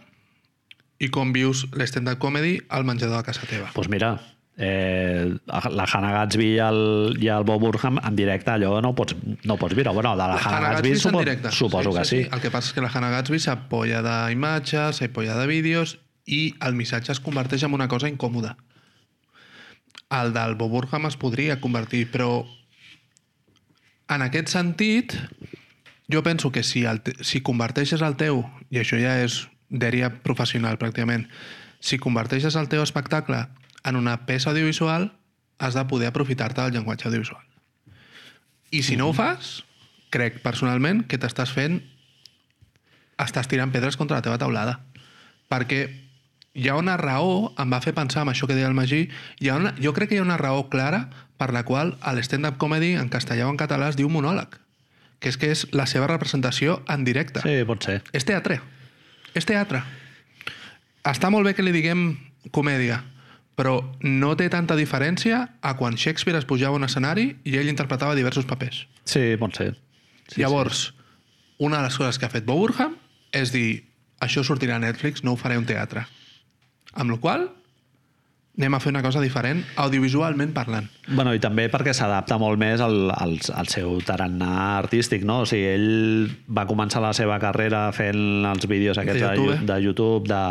i 0.99 1.09
com 1.11 1.33
vius 1.35 1.65
l'stand-up 1.75 2.19
comedy 2.19 2.61
al 2.69 2.85
menjador 2.87 3.17
de 3.19 3.23
casa 3.27 3.45
teva. 3.47 3.69
Doncs 3.75 3.89
mira, 3.91 4.13
eh, 4.61 5.37
la 5.47 5.85
Hannah 5.87 6.11
Gatsby 6.11 6.49
i 6.57 6.57
el, 6.59 6.79
i 7.23 7.29
el 7.31 7.45
Bob 7.47 7.61
Burham 7.63 7.97
en 8.03 8.15
directe 8.17 8.51
allò 8.51 8.73
no 8.83 8.91
ho 8.91 8.95
pots, 8.95 9.15
no 9.47 9.55
ho 9.55 9.57
pots 9.57 9.75
mirar. 9.77 9.93
Bueno, 9.95 10.11
de 10.11 10.17
la, 10.19 10.33
La 10.35 10.35
Hannah 10.35 10.57
Hannah 10.57 10.71
Gatsby, 10.75 10.89
Gatsby 10.89 11.01
supo, 11.01 11.19
directe. 11.19 11.51
suposo 11.51 11.93
que 11.95 12.03
sí. 12.05 12.19
El 12.27 12.41
que 12.43 12.51
passa 12.51 12.67
és 12.67 12.75
que 12.75 12.83
la 12.83 12.91
Hannah 12.91 13.09
Gatsby 13.13 13.39
s'apoya 13.39 14.01
d'imatges, 14.03 14.99
s'apoya 14.99 15.37
de 15.39 15.45
vídeos 15.47 15.95
i 16.27 16.41
el 16.59 16.75
missatge 16.75 17.13
es 17.15 17.21
converteix 17.23 17.63
en 17.63 17.73
una 17.73 17.87
cosa 17.87 18.09
incòmoda. 18.11 18.57
El 20.11 20.33
del 20.35 20.55
Bob 20.59 20.73
Burham 20.75 21.07
es 21.07 21.15
podria 21.15 21.61
convertir, 21.61 22.09
però 22.11 22.43
en 24.09 24.25
aquest 24.25 24.51
sentit, 24.51 25.15
jo 26.11 26.21
penso 26.25 26.51
que 26.51 26.63
si, 26.63 26.83
el, 26.83 26.99
si 27.21 27.39
converteixes 27.39 28.03
el 28.03 28.17
teu, 28.19 28.43
i 28.69 28.81
això 28.81 28.99
ja 28.99 29.15
és 29.23 29.45
dèria 29.69 30.09
professional 30.25 30.75
pràcticament, 30.81 31.29
si 31.79 31.95
converteixes 32.01 32.57
el 32.59 32.67
teu 32.67 32.83
espectacle 32.83 33.45
en 33.83 33.95
una 33.95 34.25
peça 34.25 34.51
audiovisual, 34.51 35.11
has 35.59 35.75
de 35.75 35.85
poder 35.85 36.09
aprofitar-te 36.09 36.61
del 36.61 36.73
llenguatge 36.73 37.07
audiovisual. 37.07 37.43
I 38.71 38.83
si 38.83 38.95
no 38.97 39.09
ho 39.09 39.13
fas, 39.13 39.63
crec 40.13 40.41
personalment 40.45 41.05
que 41.07 41.19
t'estàs 41.21 41.53
fent... 41.53 41.81
Estàs 43.19 43.49
tirant 43.51 43.73
pedres 43.73 43.97
contra 43.99 44.15
la 44.15 44.23
teva 44.23 44.37
taulada. 44.39 44.77
Perquè 45.51 45.81
hi 46.55 46.69
ha 46.69 46.77
una 46.79 46.95
raó, 46.97 47.51
em 47.59 47.73
va 47.73 47.81
fer 47.83 47.91
pensar 47.97 48.23
amb 48.23 48.31
això 48.31 48.47
que 48.47 48.55
deia 48.55 48.69
el 48.69 48.77
Magí, 48.77 49.09
hi 49.43 49.49
ha 49.51 49.57
una, 49.59 49.73
jo 49.75 49.91
crec 49.93 50.09
que 50.11 50.15
hi 50.15 50.21
ha 50.21 50.25
una 50.25 50.37
raó 50.39 50.69
clara 50.71 51.09
per 51.39 51.51
la 51.51 51.65
qual 51.67 51.97
el 52.07 52.23
stand-up 52.23 52.57
comedy 52.61 52.93
en 52.95 53.11
castellà 53.11 53.47
o 53.47 53.51
en 53.51 53.59
català 53.59 53.89
es 53.91 53.99
diu 53.99 54.07
monòleg. 54.11 54.55
Que 55.19 55.33
és 55.33 55.37
que 55.39 55.51
és 55.51 55.65
la 55.75 55.83
seva 55.83 56.07
representació 56.07 56.79
en 56.87 57.03
directe. 57.03 57.43
Sí, 57.43 57.59
pot 57.67 57.83
ser. 57.83 57.99
És 58.15 58.23
teatre. 58.23 58.61
És 59.35 59.43
teatre. 59.45 59.83
Està 61.03 61.27
molt 61.31 61.47
bé 61.47 61.57
que 61.57 61.63
li 61.63 61.75
diguem 61.75 62.13
comèdia, 62.55 63.01
però 63.59 63.81
no 63.99 64.31
té 64.39 64.47
tanta 64.47 64.77
diferència 64.79 65.41
a 65.59 65.75
quan 65.75 65.97
Shakespeare 65.99 66.39
es 66.39 66.47
pujava 66.47 66.77
a 66.77 66.79
un 66.79 66.87
escenari 66.87 67.33
i 67.43 67.57
ell 67.59 67.67
interpretava 67.67 68.15
diversos 68.15 68.47
papers. 68.47 68.85
Sí, 69.03 69.35
pot 69.41 69.59
ser. 69.59 69.73
Sí, 70.29 70.39
Llavors, 70.39 70.93
una 71.59 71.81
de 71.81 71.89
les 71.89 71.97
coses 71.99 72.15
que 72.15 72.29
ha 72.29 72.31
fet 72.31 72.47
Bob 72.47 72.61
Burham 72.63 72.95
és 73.35 73.51
dir, 73.51 73.83
això 74.23 74.45
sortirà 74.47 74.77
a 74.77 74.83
Netflix, 74.83 75.25
no 75.27 75.35
ho 75.35 75.39
faré 75.39 75.59
a 75.59 75.63
un 75.63 75.67
teatre. 75.67 76.05
Amb 76.95 77.11
la 77.11 77.19
qual 77.19 77.49
anem 78.59 78.75
a 78.75 78.79
fer 78.83 78.91
una 78.91 79.01
cosa 79.03 79.21
diferent, 79.23 79.61
audiovisualment 79.79 80.51
parlant. 80.55 80.87
Bueno, 81.07 81.31
i 81.35 81.39
també 81.39 81.69
perquè 81.71 81.93
s'adapta 81.95 82.35
molt 82.39 82.59
més 82.59 82.81
al, 82.83 83.11
al, 83.11 83.37
al 83.55 83.69
seu 83.71 83.99
tarannà 84.03 84.79
artístic, 84.79 85.23
no? 85.27 85.41
O 85.43 85.47
sigui, 85.47 85.67
ell 85.75 86.31
va 86.47 86.65
començar 86.67 87.03
la 87.03 87.13
seva 87.15 87.39
carrera 87.39 87.85
fent 87.95 88.47
els 88.49 88.67
vídeos 88.71 88.99
aquests 88.99 89.21
de. 89.21 89.35
YouTube, 89.35 89.67
de 89.67 89.79
YouTube, 89.83 90.31
de, 90.31 90.41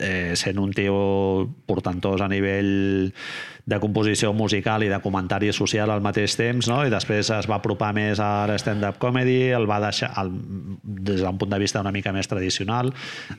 eh, 0.00 0.32
sent 0.36 0.58
un 0.60 0.72
tio 0.76 1.48
portantós 1.66 2.20
a 2.20 2.28
nivell 2.28 3.12
de 3.68 3.76
composició 3.82 4.30
musical 4.32 4.80
i 4.82 4.88
de 4.88 4.96
comentari 5.04 5.50
social 5.52 5.90
al 5.92 6.00
mateix 6.00 6.38
temps, 6.38 6.70
no? 6.72 6.78
i 6.86 6.90
després 6.92 7.28
es 7.36 7.48
va 7.50 7.58
apropar 7.58 7.90
més 7.92 8.16
a 8.20 8.46
l'stand-up 8.48 8.96
comedy, 9.02 9.50
el 9.52 9.66
va 9.68 9.76
deixar, 9.82 10.08
el, 10.22 10.30
des 10.82 11.20
d'un 11.20 11.36
punt 11.36 11.52
de 11.52 11.58
vista 11.60 11.82
una 11.84 11.92
mica 11.92 12.12
més 12.16 12.30
tradicional, 12.30 12.88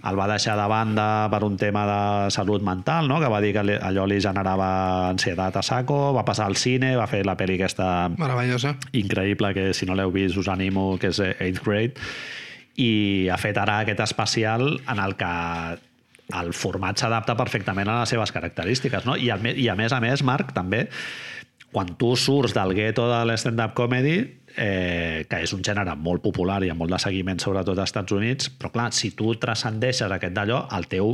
el 0.06 0.20
va 0.20 0.28
deixar 0.30 0.54
de 0.60 0.68
banda 0.70 1.08
per 1.34 1.42
un 1.48 1.58
tema 1.58 1.88
de 1.90 2.30
salut 2.36 2.62
mental, 2.62 3.08
no? 3.10 3.18
que 3.20 3.32
va 3.34 3.42
dir 3.42 3.56
que 3.58 3.64
li- 3.66 3.80
allò 3.82 4.06
li 4.06 4.22
generava 4.22 4.70
ansietat 5.10 5.58
a 5.58 5.66
saco, 5.66 6.14
va 6.14 6.26
passar 6.26 6.46
al 6.46 6.58
cine, 6.62 6.94
va 6.96 7.10
fer 7.10 7.24
la 7.26 7.34
pel·li 7.38 7.58
aquesta 7.58 7.90
Meravellosa. 8.14 8.76
increïble 8.94 9.54
que 9.58 9.72
si 9.74 9.90
no 9.90 9.98
l'heu 9.98 10.14
vist 10.14 10.38
us 10.38 10.48
animo 10.54 10.92
que 11.02 11.10
és 11.10 11.20
8th 11.26 11.64
grade 11.66 11.94
i 12.78 13.28
ha 13.34 13.38
fet 13.42 13.58
ara 13.58 13.80
aquest 13.82 14.00
especial 14.06 14.76
en 14.88 15.00
el 15.02 15.18
que 15.18 15.34
el 16.38 16.52
format 16.54 17.00
s'adapta 17.02 17.36
perfectament 17.38 17.90
a 17.90 18.02
les 18.02 18.14
seves 18.14 18.32
característiques 18.36 19.08
no? 19.08 19.18
I, 19.18 19.32
a, 19.34 19.40
i 19.40 19.70
a 19.70 19.76
més 19.80 19.96
a 19.96 20.02
més 20.04 20.24
Marc 20.26 20.54
també 20.54 20.88
quan 21.72 21.96
tu 21.98 22.16
surts 22.18 22.54
del 22.58 22.74
gueto 22.78 23.08
de 23.10 23.24
l'stand-up 23.30 23.76
comedy 23.78 24.18
eh, 24.58 25.26
que 25.30 25.42
és 25.46 25.54
un 25.54 25.64
gènere 25.66 25.96
molt 25.98 26.24
popular 26.26 26.62
i 26.66 26.72
amb 26.74 26.82
molt 26.84 26.94
de 26.94 27.02
seguiment 27.02 27.42
sobretot 27.42 27.78
als 27.78 27.90
Estats 27.90 28.14
Units 28.14 28.54
però 28.60 28.74
clar, 28.74 28.92
si 28.94 29.14
tu 29.18 29.34
transcendeixes 29.42 30.12
aquest 30.12 30.38
d'allò 30.38 30.64
el 30.78 30.88
teu 30.92 31.14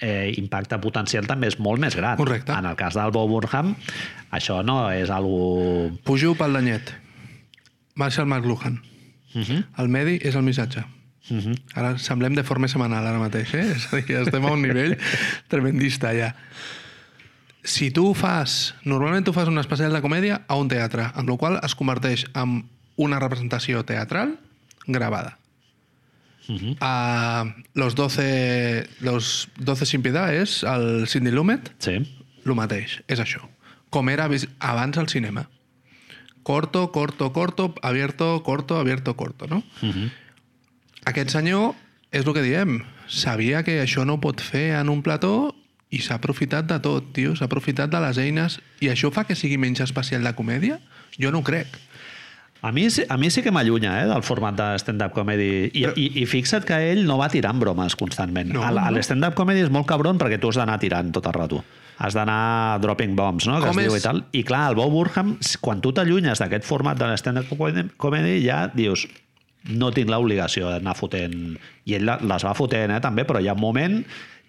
eh, 0.00 0.34
impacte 0.36 0.78
potencial 0.82 1.26
també 1.26 1.50
és 1.52 1.58
molt 1.62 1.82
més 1.82 1.96
gran 1.96 2.18
Correcte. 2.18 2.52
en 2.52 2.66
el 2.66 2.76
cas 2.78 2.98
del 2.98 3.14
Bob 3.14 3.30
Burnham 3.30 3.74
això 4.34 4.62
no 4.66 4.86
és 4.92 5.10
algo 5.10 5.90
Pujo 6.04 6.34
pel 6.36 6.56
danyet. 6.58 6.92
Marshall 7.96 8.28
McLuhan. 8.28 8.82
Uh 9.34 9.42
-huh. 9.42 9.64
El 9.78 9.88
medi 9.88 10.18
és 10.22 10.34
el 10.34 10.42
missatge. 10.42 10.84
-huh. 11.30 11.54
Ara 11.74 11.98
semblem 11.98 12.34
de 12.34 12.42
forma 12.44 12.68
setmanal 12.68 13.06
ara 13.06 13.18
mateix, 13.18 13.54
eh? 13.54 13.72
És 13.76 13.92
a 13.92 13.96
dir, 13.96 14.16
estem 14.16 14.44
a 14.44 14.52
un 14.52 14.62
nivell 14.62 14.96
tremendista 15.48 16.12
ja. 16.14 16.34
Si 17.64 17.90
tu 17.90 18.14
fas... 18.14 18.74
Normalment 18.84 19.24
tu 19.24 19.32
fas 19.32 19.48
un 19.48 19.58
especial 19.58 19.92
de 19.92 20.00
comèdia 20.00 20.42
a 20.46 20.54
un 20.54 20.68
teatre, 20.68 21.10
amb 21.14 21.28
la 21.28 21.36
qual 21.36 21.60
es 21.64 21.74
converteix 21.74 22.26
en 22.34 22.64
una 22.96 23.18
representació 23.18 23.84
teatral 23.84 24.38
gravada. 24.86 25.38
Uh 26.48 26.54
-huh. 26.54 26.76
A 26.80 27.54
los 27.74 27.94
12, 27.96 28.86
los 29.00 29.48
12 29.58 29.86
sin 29.86 30.02
piedad 30.02 30.32
és 30.32 30.62
el 30.62 31.08
Sidney 31.08 31.32
Lumet, 31.32 31.74
Sí. 31.78 31.96
el 32.44 32.54
mateix, 32.54 33.02
és 33.08 33.18
això. 33.18 33.40
Com 33.90 34.08
era 34.08 34.28
abans 34.60 34.96
al 34.96 35.08
cinema. 35.08 35.48
Corto, 36.44 36.92
corto, 36.92 37.32
corto, 37.32 37.74
abierto, 37.82 38.42
corto, 38.44 38.78
abierto, 38.78 39.16
corto, 39.16 39.48
no? 39.48 39.64
Uh 39.82 39.88
-huh. 39.88 40.10
Aquest 41.06 41.30
senyor, 41.30 41.74
és 42.10 42.26
el 42.26 42.34
que 42.34 42.42
diem, 42.42 42.80
sabia 43.06 43.62
que 43.66 43.78
això 43.84 44.04
no 44.08 44.18
pot 44.22 44.42
fer 44.42 44.72
en 44.80 44.90
un 44.90 45.02
plató 45.06 45.54
i 45.94 46.00
s'ha 46.02 46.16
aprofitat 46.18 46.66
de 46.66 46.80
tot, 46.82 47.12
tio, 47.14 47.36
s'ha 47.38 47.46
aprofitat 47.46 47.90
de 47.92 48.00
les 48.02 48.18
eines 48.18 48.58
i 48.82 48.90
això 48.90 49.12
fa 49.14 49.22
que 49.28 49.36
sigui 49.38 49.58
menys 49.62 49.84
especial 49.84 50.26
de 50.26 50.32
comèdia? 50.34 50.80
Jo 51.18 51.30
no 51.30 51.40
ho 51.44 51.46
crec. 51.46 51.70
A 52.66 52.72
mi, 52.74 52.88
a 52.88 53.16
mi 53.20 53.30
sí 53.30 53.42
que 53.44 53.52
m'allunya 53.54 53.92
eh, 54.02 54.06
del 54.10 54.24
format 54.26 54.56
de 54.58 54.66
stand-up 54.80 55.12
comedy. 55.14 55.68
I, 55.70 55.84
Però- 55.84 55.92
i, 56.00 56.06
I 56.22 56.26
fixa't 56.26 56.64
que 56.66 56.78
ell 56.90 57.04
no 57.06 57.18
va 57.20 57.28
tirant 57.30 57.60
bromes 57.62 57.94
constantment. 57.94 58.50
No, 58.56 58.64
no. 58.66 58.86
L'stand-up 58.96 59.36
comedy 59.38 59.62
és 59.62 59.70
molt 59.70 59.86
cabron 59.86 60.18
perquè 60.18 60.40
tu 60.42 60.50
has 60.50 60.58
d'anar 60.58 60.80
tirant 60.82 61.12
tot 61.14 61.28
el 61.30 61.36
rato. 61.36 61.60
Has 62.02 62.16
d'anar 62.16 62.80
dropping 62.82 63.14
bombs, 63.16 63.46
no? 63.46 63.60
que 63.60 63.68
Com 63.70 63.78
es 63.78 63.86
diu 63.86 63.94
és? 63.94 64.02
i 64.02 64.04
tal. 64.08 64.24
I 64.34 64.42
clar, 64.48 64.64
el 64.72 64.80
Bob 64.80 64.90
Burham, 64.92 65.36
quan 65.62 65.84
tu 65.84 65.92
t'allunyes 65.96 66.42
d'aquest 66.42 66.66
format 66.66 66.98
de 66.98 67.12
l'stand-up 67.12 67.54
comedy, 67.96 68.40
ja 68.44 68.66
dius 68.74 69.06
no 69.68 69.90
tinc 69.94 70.10
l'obligació 70.12 70.70
d'anar 70.74 70.96
fotent... 70.98 71.56
I 71.86 71.98
ell 71.98 72.08
les 72.08 72.44
va 72.46 72.54
fotent, 72.58 72.96
eh, 72.96 73.02
també, 73.02 73.24
però 73.26 73.40
hi 73.42 73.48
ha 73.50 73.54
un 73.56 73.62
moment 73.62 74.00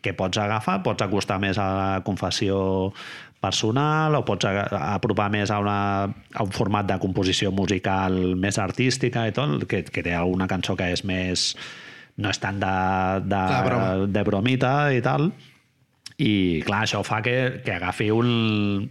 que 0.01 0.13
pots 0.17 0.39
agafar, 0.41 0.79
pots 0.85 1.03
acostar 1.05 1.39
més 1.41 1.57
a 1.61 1.65
la 1.73 1.89
confessió 2.05 2.57
personal 3.41 4.15
o 4.17 4.23
pots 4.25 4.47
apropar 4.49 5.27
més 5.33 5.51
a, 5.53 5.59
una, 5.61 5.79
a 6.09 6.45
un 6.45 6.53
format 6.53 6.87
de 6.89 6.97
composició 7.01 7.51
musical 7.53 8.15
més 8.39 8.57
artística 8.61 9.27
i 9.29 9.35
tot, 9.35 9.67
que, 9.69 9.83
que 9.85 10.03
té 10.05 10.15
alguna 10.17 10.49
cançó 10.49 10.77
que 10.77 10.89
és 10.93 11.03
més... 11.05 11.51
no 12.17 12.31
és 12.33 12.39
tant 12.41 12.57
de, 12.57 12.73
de, 13.29 13.41
De 13.53 13.61
broma. 13.67 13.89
de 14.09 14.23
bromita 14.25 14.73
i 14.93 15.03
tal. 15.05 15.29
I 16.17 16.63
clar, 16.65 16.87
això 16.87 17.03
fa 17.05 17.21
que, 17.21 17.61
que 17.61 17.75
agafi 17.75 18.09
un, 18.09 18.87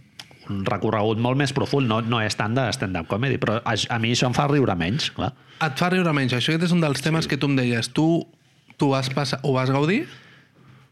un 0.53 0.63
recorregut 0.67 1.19
molt 1.23 1.39
més 1.39 1.53
profund. 1.55 1.87
No, 1.89 2.01
no 2.01 2.21
és 2.23 2.35
tant 2.37 2.55
de 2.57 2.67
stand-up 2.75 3.09
comedy, 3.11 3.39
però 3.41 3.59
a, 3.61 3.73
a 3.73 3.99
mi 4.03 4.13
això 4.15 4.29
em 4.29 4.37
fa 4.37 4.47
riure 4.51 4.75
menys, 4.79 5.09
clar. 5.15 5.33
Et 5.65 5.79
fa 5.79 5.89
riure 5.93 6.13
menys. 6.13 6.35
Això 6.37 6.55
és 6.55 6.73
un 6.75 6.83
dels 6.83 7.01
temes 7.03 7.25
sí. 7.25 7.31
que 7.33 7.39
tu 7.41 7.49
em 7.49 7.57
deies. 7.57 7.89
Tu, 7.95 8.07
tu 8.77 8.91
vas 8.93 9.09
passar, 9.13 9.39
ho 9.43 9.53
vas 9.55 9.71
gaudir, 9.73 10.03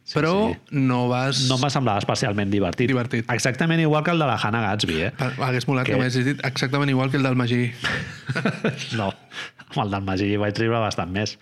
sí, 0.03 0.15
però 0.17 0.33
sí. 0.51 0.59
no 0.81 1.05
vas... 1.11 1.45
No 1.49 1.59
em 1.59 1.65
va 1.67 1.71
semblar 1.73 1.97
especialment 2.01 2.51
divertit. 2.53 2.89
Divertit. 2.91 3.29
Exactament 3.31 3.81
igual 3.83 4.03
que 4.03 4.11
el 4.15 4.21
de 4.21 4.29
la 4.29 4.37
Hannah 4.41 4.63
Gatsby, 4.69 5.01
eh? 5.07 5.11
Hagués 5.37 5.67
molat 5.69 5.85
que, 5.85 5.93
Que- 5.93 6.01
m'haguessis 6.01 6.25
dit 6.27 6.45
exactament 6.47 6.91
igual 6.93 7.13
que 7.13 7.21
el 7.21 7.27
del 7.27 7.37
Magí. 7.39 7.69
No, 8.99 9.11
amb 9.69 9.81
el 9.85 9.91
del 9.93 10.07
Magí 10.07 10.31
vaig 10.41 10.57
riure 10.59 10.81
bastant 10.83 11.11
més. 11.13 11.37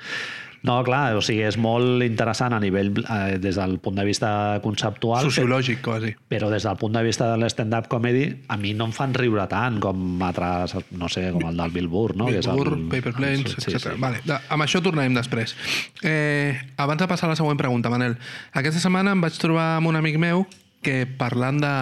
No, 0.63 0.77
clar, 0.87 1.15
o 1.17 1.21
sigui, 1.21 1.41
és 1.43 1.57
molt 1.59 1.99
interessant 2.05 2.53
a 2.55 2.59
nivell, 2.63 2.93
eh, 3.03 3.37
des 3.43 3.57
del 3.59 3.73
punt 3.83 3.97
de 3.99 4.05
vista 4.07 4.29
conceptual, 4.63 5.25
Sociològic, 5.27 5.81
quasi. 5.83 6.13
però 6.31 6.47
des 6.49 6.63
del 6.63 6.77
punt 6.79 6.93
de 6.95 7.01
vista 7.03 7.27
de 7.33 7.37
l'stand-up 7.41 7.89
comedy, 7.91 8.29
a 8.47 8.55
mi 8.55 8.71
no 8.73 8.85
em 8.87 8.93
fan 8.95 9.13
riure 9.13 9.43
tant 9.51 9.81
com 9.83 10.21
altres, 10.23 10.77
no 10.91 11.09
sé, 11.09 11.31
com 11.35 11.49
el 11.49 11.57
del 11.59 11.71
Bill 11.75 11.89
Burr, 11.91 12.15
no? 12.15 12.27
Que 12.31 12.39
és 12.39 12.47
Bill 12.47 12.55
Burr, 12.61 12.73
el- 12.77 12.87
Paper 12.93 13.13
Planes, 13.13 13.57
sí, 13.57 13.71
etc. 13.73 13.79
sí. 13.91 13.99
Vale, 13.99 14.21
de, 14.23 14.37
amb 14.55 14.63
això 14.63 14.79
tornarem 14.81 15.13
després. 15.19 15.55
Eh, 16.01 16.55
abans 16.77 17.01
de 17.01 17.07
passar 17.11 17.27
a 17.27 17.33
la 17.33 17.35
següent 17.35 17.57
pregunta, 17.59 17.89
Manel. 17.91 18.15
Aquesta 18.53 18.79
setmana 18.79 19.11
em 19.11 19.21
vaig 19.21 19.35
trobar 19.37 19.75
amb 19.81 19.87
un 19.91 19.97
amic 19.99 20.15
meu 20.17 20.45
que, 20.81 21.05
parlant 21.05 21.59
de 21.59 21.73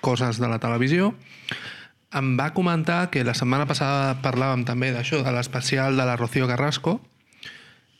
coses 0.00 0.38
de 0.42 0.48
la 0.50 0.58
televisió, 0.58 1.12
em 2.18 2.36
va 2.38 2.50
comentar 2.54 3.10
que 3.12 3.22
la 3.22 3.34
setmana 3.38 3.66
passada 3.68 4.16
parlàvem 4.24 4.64
també 4.66 4.90
d'això, 4.94 5.22
de 5.22 5.30
l'especial 5.34 5.96
de 5.96 6.04
la 6.08 6.16
Rocío 6.16 6.46
Carrasco. 6.48 7.00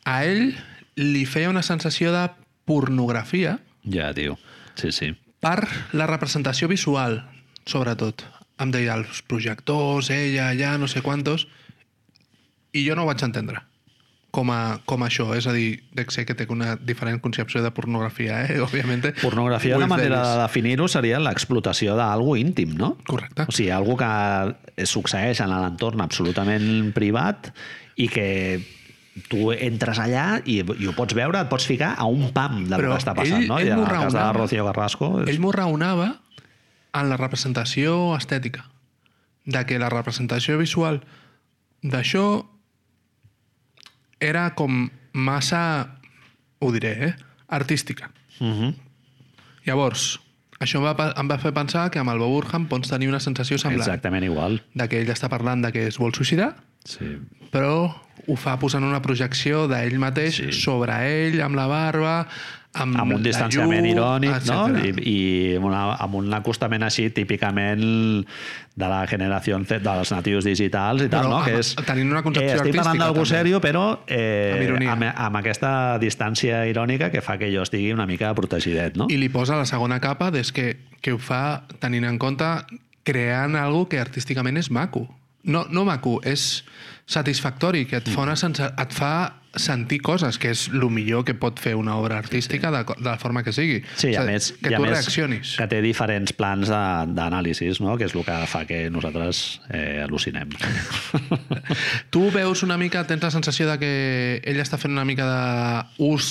A 0.09 0.23
ell 0.25 0.55
li 0.97 1.25
feia 1.29 1.51
una 1.53 1.63
sensació 1.67 2.13
de 2.15 2.25
pornografia 2.69 3.59
Ja, 3.85 4.11
tio. 4.17 4.39
Sí, 4.79 4.93
sí. 4.93 5.13
per 5.41 5.69
la 5.93 6.07
representació 6.09 6.69
visual, 6.69 7.21
sobretot. 7.69 8.25
Em 8.59 8.73
deia 8.75 8.97
els 8.99 9.21
projectors, 9.23 10.09
ella, 10.11 10.49
allà, 10.51 10.77
no 10.81 10.89
sé 10.91 11.03
quantos, 11.05 11.47
i 12.75 12.83
jo 12.87 12.97
no 12.97 13.05
ho 13.05 13.11
vaig 13.11 13.23
entendre. 13.27 13.63
com 14.31 14.51
a, 14.53 14.79
com 14.85 15.03
a 15.03 15.07
això. 15.09 15.31
És 15.35 15.47
a 15.49 15.53
dir, 15.57 15.81
ser 16.13 16.27
que 16.29 16.35
té 16.37 16.47
una 16.53 16.77
diferent 16.77 17.19
concepció 17.25 17.63
de 17.65 17.71
pornografia, 17.75 18.43
eh? 18.45 18.59
òbviament. 18.67 19.07
Pornografia, 19.23 19.77
una 19.77 19.89
manera 19.89 20.21
de 20.23 20.41
definir-ho 20.43 20.89
seria 20.89 21.19
l'explotació 21.19 21.97
d'algú 21.97 22.37
íntim, 22.37 22.75
no? 22.77 22.97
Correcte. 23.09 23.47
O 23.49 23.55
sigui, 23.55 23.71
algú 23.75 23.97
que 23.99 24.87
succeeix 24.87 25.41
en 25.41 25.55
l'entorn 25.55 26.05
absolutament 26.05 26.93
privat 26.95 27.53
i 27.97 28.09
que 28.13 28.29
tu 29.29 29.51
entres 29.53 29.99
allà 29.99 30.41
i, 30.45 30.61
i 30.63 30.89
ho 30.89 30.95
pots 30.97 31.15
veure, 31.17 31.41
et 31.41 31.51
pots 31.51 31.67
ficar 31.67 31.95
a 31.99 32.07
un 32.07 32.31
pam 32.33 32.65
de 32.69 32.77
Però 32.77 32.89
lo 32.91 32.97
que 32.97 33.03
està 33.03 33.15
passant, 33.17 33.43
ell- 33.43 33.49
no? 33.49 33.59
I 33.59 33.67
ell 33.67 33.75
en 33.75 33.81
m'ho 33.83 33.87
el 33.87 33.93
cas 33.93 34.13
de 34.13 34.19
la. 34.21 34.33
Rocío 34.37 34.67
Carrasco... 34.69 35.11
És... 35.23 35.33
Ell 35.33 35.41
m'ho 35.43 35.53
raonava 35.53 36.09
en 36.95 37.09
la 37.11 37.17
representació 37.21 38.17
estètica. 38.17 38.67
De 39.49 39.65
que 39.65 39.79
la 39.81 39.89
representació 39.89 40.59
visual 40.61 41.01
d'això 41.83 42.25
era 44.21 44.55
com 44.59 44.91
massa, 45.13 45.63
ho 46.59 46.73
diré, 46.75 46.93
eh? 47.09 47.15
artística. 47.49 48.11
Uh 48.41 48.47
-huh. 48.47 48.75
Llavors, 49.65 50.21
això 50.61 50.81
em 50.81 50.85
va, 50.85 51.13
em 51.17 51.29
va 51.31 51.39
fer 51.39 51.53
pensar 51.55 51.91
que 51.91 51.99
amb 51.99 52.11
el 52.11 52.19
Bob 52.19 52.31
Burham 52.31 52.67
pots 52.67 52.91
tenir 52.91 53.09
una 53.09 53.21
sensació 53.21 53.59
semblant. 53.59 53.87
Exactament 53.87 54.25
igual. 54.25 54.63
De 54.75 54.89
que 54.89 55.01
ell 55.01 55.11
està 55.11 55.29
parlant 55.29 55.63
de 55.63 55.73
que 55.73 55.87
es 55.87 55.99
vol 55.99 56.13
suïcidar, 56.13 56.57
Sí. 56.89 57.09
però 57.53 57.89
ho 58.29 58.37
fa 58.37 58.59
posant 58.61 58.85
una 58.85 59.01
projecció 59.05 59.67
d'ell 59.71 59.99
mateix 60.01 60.37
Sí. 60.43 60.53
sobre 60.53 60.95
ell, 61.09 61.41
amb 61.45 61.57
la 61.57 61.67
barba, 61.71 62.15
amb, 62.79 62.97
amb 63.01 63.15
un 63.17 63.23
distanciament 63.25 63.81
llum, 63.87 63.95
irònic, 63.95 64.31
no? 64.47 64.67
etcètera. 64.69 65.01
I, 65.01 65.13
i 65.13 65.57
amb, 65.57 65.65
una, 65.71 65.81
amb 66.05 66.15
un 66.19 66.35
acostament 66.37 66.83
així 66.85 67.07
típicament 67.17 67.81
de 68.79 68.89
la 68.91 69.01
generació 69.11 69.57
Z, 69.65 69.81
dels 69.83 70.13
natius 70.13 70.45
digitals 70.45 71.03
i 71.03 71.09
tal, 71.09 71.25
Però 71.25 71.31
no? 71.31 71.39
amb- 71.41 71.49
que 71.49 71.59
és, 71.63 71.73
tenint 71.89 72.11
una 72.13 72.23
concepció 72.23 72.53
eh, 72.53 72.61
estic 72.61 72.77
parlant 72.77 73.01
d'algú 73.01 73.25
sèrio, 73.27 73.61
però 73.65 74.01
eh, 74.07 74.69
Amb 74.69 74.89
amb, 74.93 75.09
amb 75.15 75.41
aquesta 75.41 75.73
distància 75.99 76.67
irònica 76.69 77.11
que 77.11 77.23
fa 77.25 77.39
que 77.41 77.49
jo 77.55 77.63
estigui 77.65 77.93
una 77.97 78.07
mica 78.07 78.35
protegidet, 78.37 78.97
no? 79.01 79.09
I 79.09 79.17
li 79.17 79.29
posa 79.33 79.57
la 79.57 79.65
segona 79.67 80.01
capa 80.05 80.31
des 80.31 80.53
que, 80.53 80.77
que 81.01 81.13
ho 81.17 81.19
fa 81.19 81.65
tenint 81.81 82.05
en 82.05 82.19
compte 82.19 82.45
creant 83.05 83.57
algo 83.57 83.89
que 83.89 83.99
artísticament 83.99 84.59
és 84.61 84.71
maco. 84.71 85.09
No, 85.45 85.67
no 85.71 85.85
maco, 85.87 86.19
és 86.27 86.65
satisfactori, 87.09 87.87
que 87.89 88.01
et 88.03 88.09
fa, 88.11 88.23
una 88.27 88.37
sensa... 88.37 88.73
et 88.79 88.93
fa 88.93 89.13
sentir 89.59 89.99
coses, 90.05 90.37
que 90.39 90.51
és 90.53 90.67
el 90.71 90.85
millor 90.93 91.25
que 91.27 91.33
pot 91.35 91.59
fer 91.59 91.73
una 91.75 91.97
obra 91.99 92.19
artística 92.21 92.69
de, 92.71 92.83
de 92.85 93.07
la 93.07 93.17
forma 93.19 93.43
que 93.43 93.51
sigui. 93.57 93.79
Sí, 93.97 94.13
O 94.13 94.21
a 94.21 94.23
sigui, 94.23 94.33
més, 94.35 94.49
que 94.61 94.75
a 94.75 94.77
tu 94.77 94.83
més 94.85 94.93
reaccionis. 94.93 95.55
que 95.59 95.67
té 95.73 95.81
diferents 95.83 96.35
plans 96.37 96.69
d'anàlisis, 96.69 97.81
no? 97.81 97.97
que 97.99 98.07
és 98.07 98.15
el 98.15 98.27
que 98.27 98.37
fa 98.51 98.65
que 98.69 98.85
nosaltres 98.93 99.61
eh, 99.73 100.05
al·lucinem. 100.05 100.53
Tu 102.13 102.23
veus 102.35 102.63
una 102.63 102.77
mica, 102.79 103.07
tens 103.09 103.25
la 103.25 103.33
sensació 103.35 103.67
de 103.71 103.79
que 103.81 103.93
ell 104.45 104.61
està 104.63 104.79
fent 104.81 104.93
una 104.95 105.07
mica 105.09 105.27
d'ús 105.97 106.29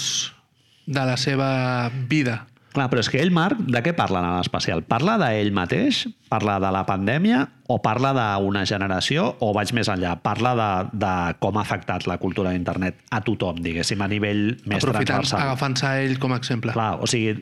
de 0.85 1.03
la 1.09 1.17
seva 1.19 1.89
vida. 2.07 2.45
Clar, 2.77 2.91
però 2.91 3.01
és 3.01 3.07
que 3.09 3.17
ell, 3.17 3.31
Marc, 3.33 3.57
de 3.57 3.79
què 3.81 3.95
parla 3.97 4.21
en 4.21 4.35
l'especial? 4.37 4.83
Parla 4.85 5.15
d'ell 5.17 5.49
mateix? 5.55 6.03
Parla 6.29 6.59
de 6.61 6.69
la 6.75 6.83
pandèmia? 6.85 7.39
O 7.73 7.79
parla 7.81 8.11
d'una 8.13 8.61
generació? 8.69 9.31
O 9.41 9.49
vaig 9.57 9.73
més 9.73 9.89
enllà? 9.89 10.11
Parla 10.21 10.51
de, 10.59 10.67
de 11.01 11.13
com 11.41 11.57
ha 11.57 11.63
afectat 11.65 12.05
la 12.05 12.19
cultura 12.21 12.53
d'internet 12.53 13.01
a 13.09 13.23
tothom, 13.25 13.63
diguéssim, 13.65 14.03
a 14.05 14.09
nivell 14.11 14.43
més 14.69 14.83
Aprofitant, 14.83 15.09
transversal. 15.09 15.47
agafant-se 15.47 15.89
a 15.89 16.03
ell 16.03 16.19
com 16.21 16.35
a 16.35 16.37
exemple. 16.37 16.75
Clar, 16.77 16.91
o 17.01 17.09
sigui, 17.09 17.33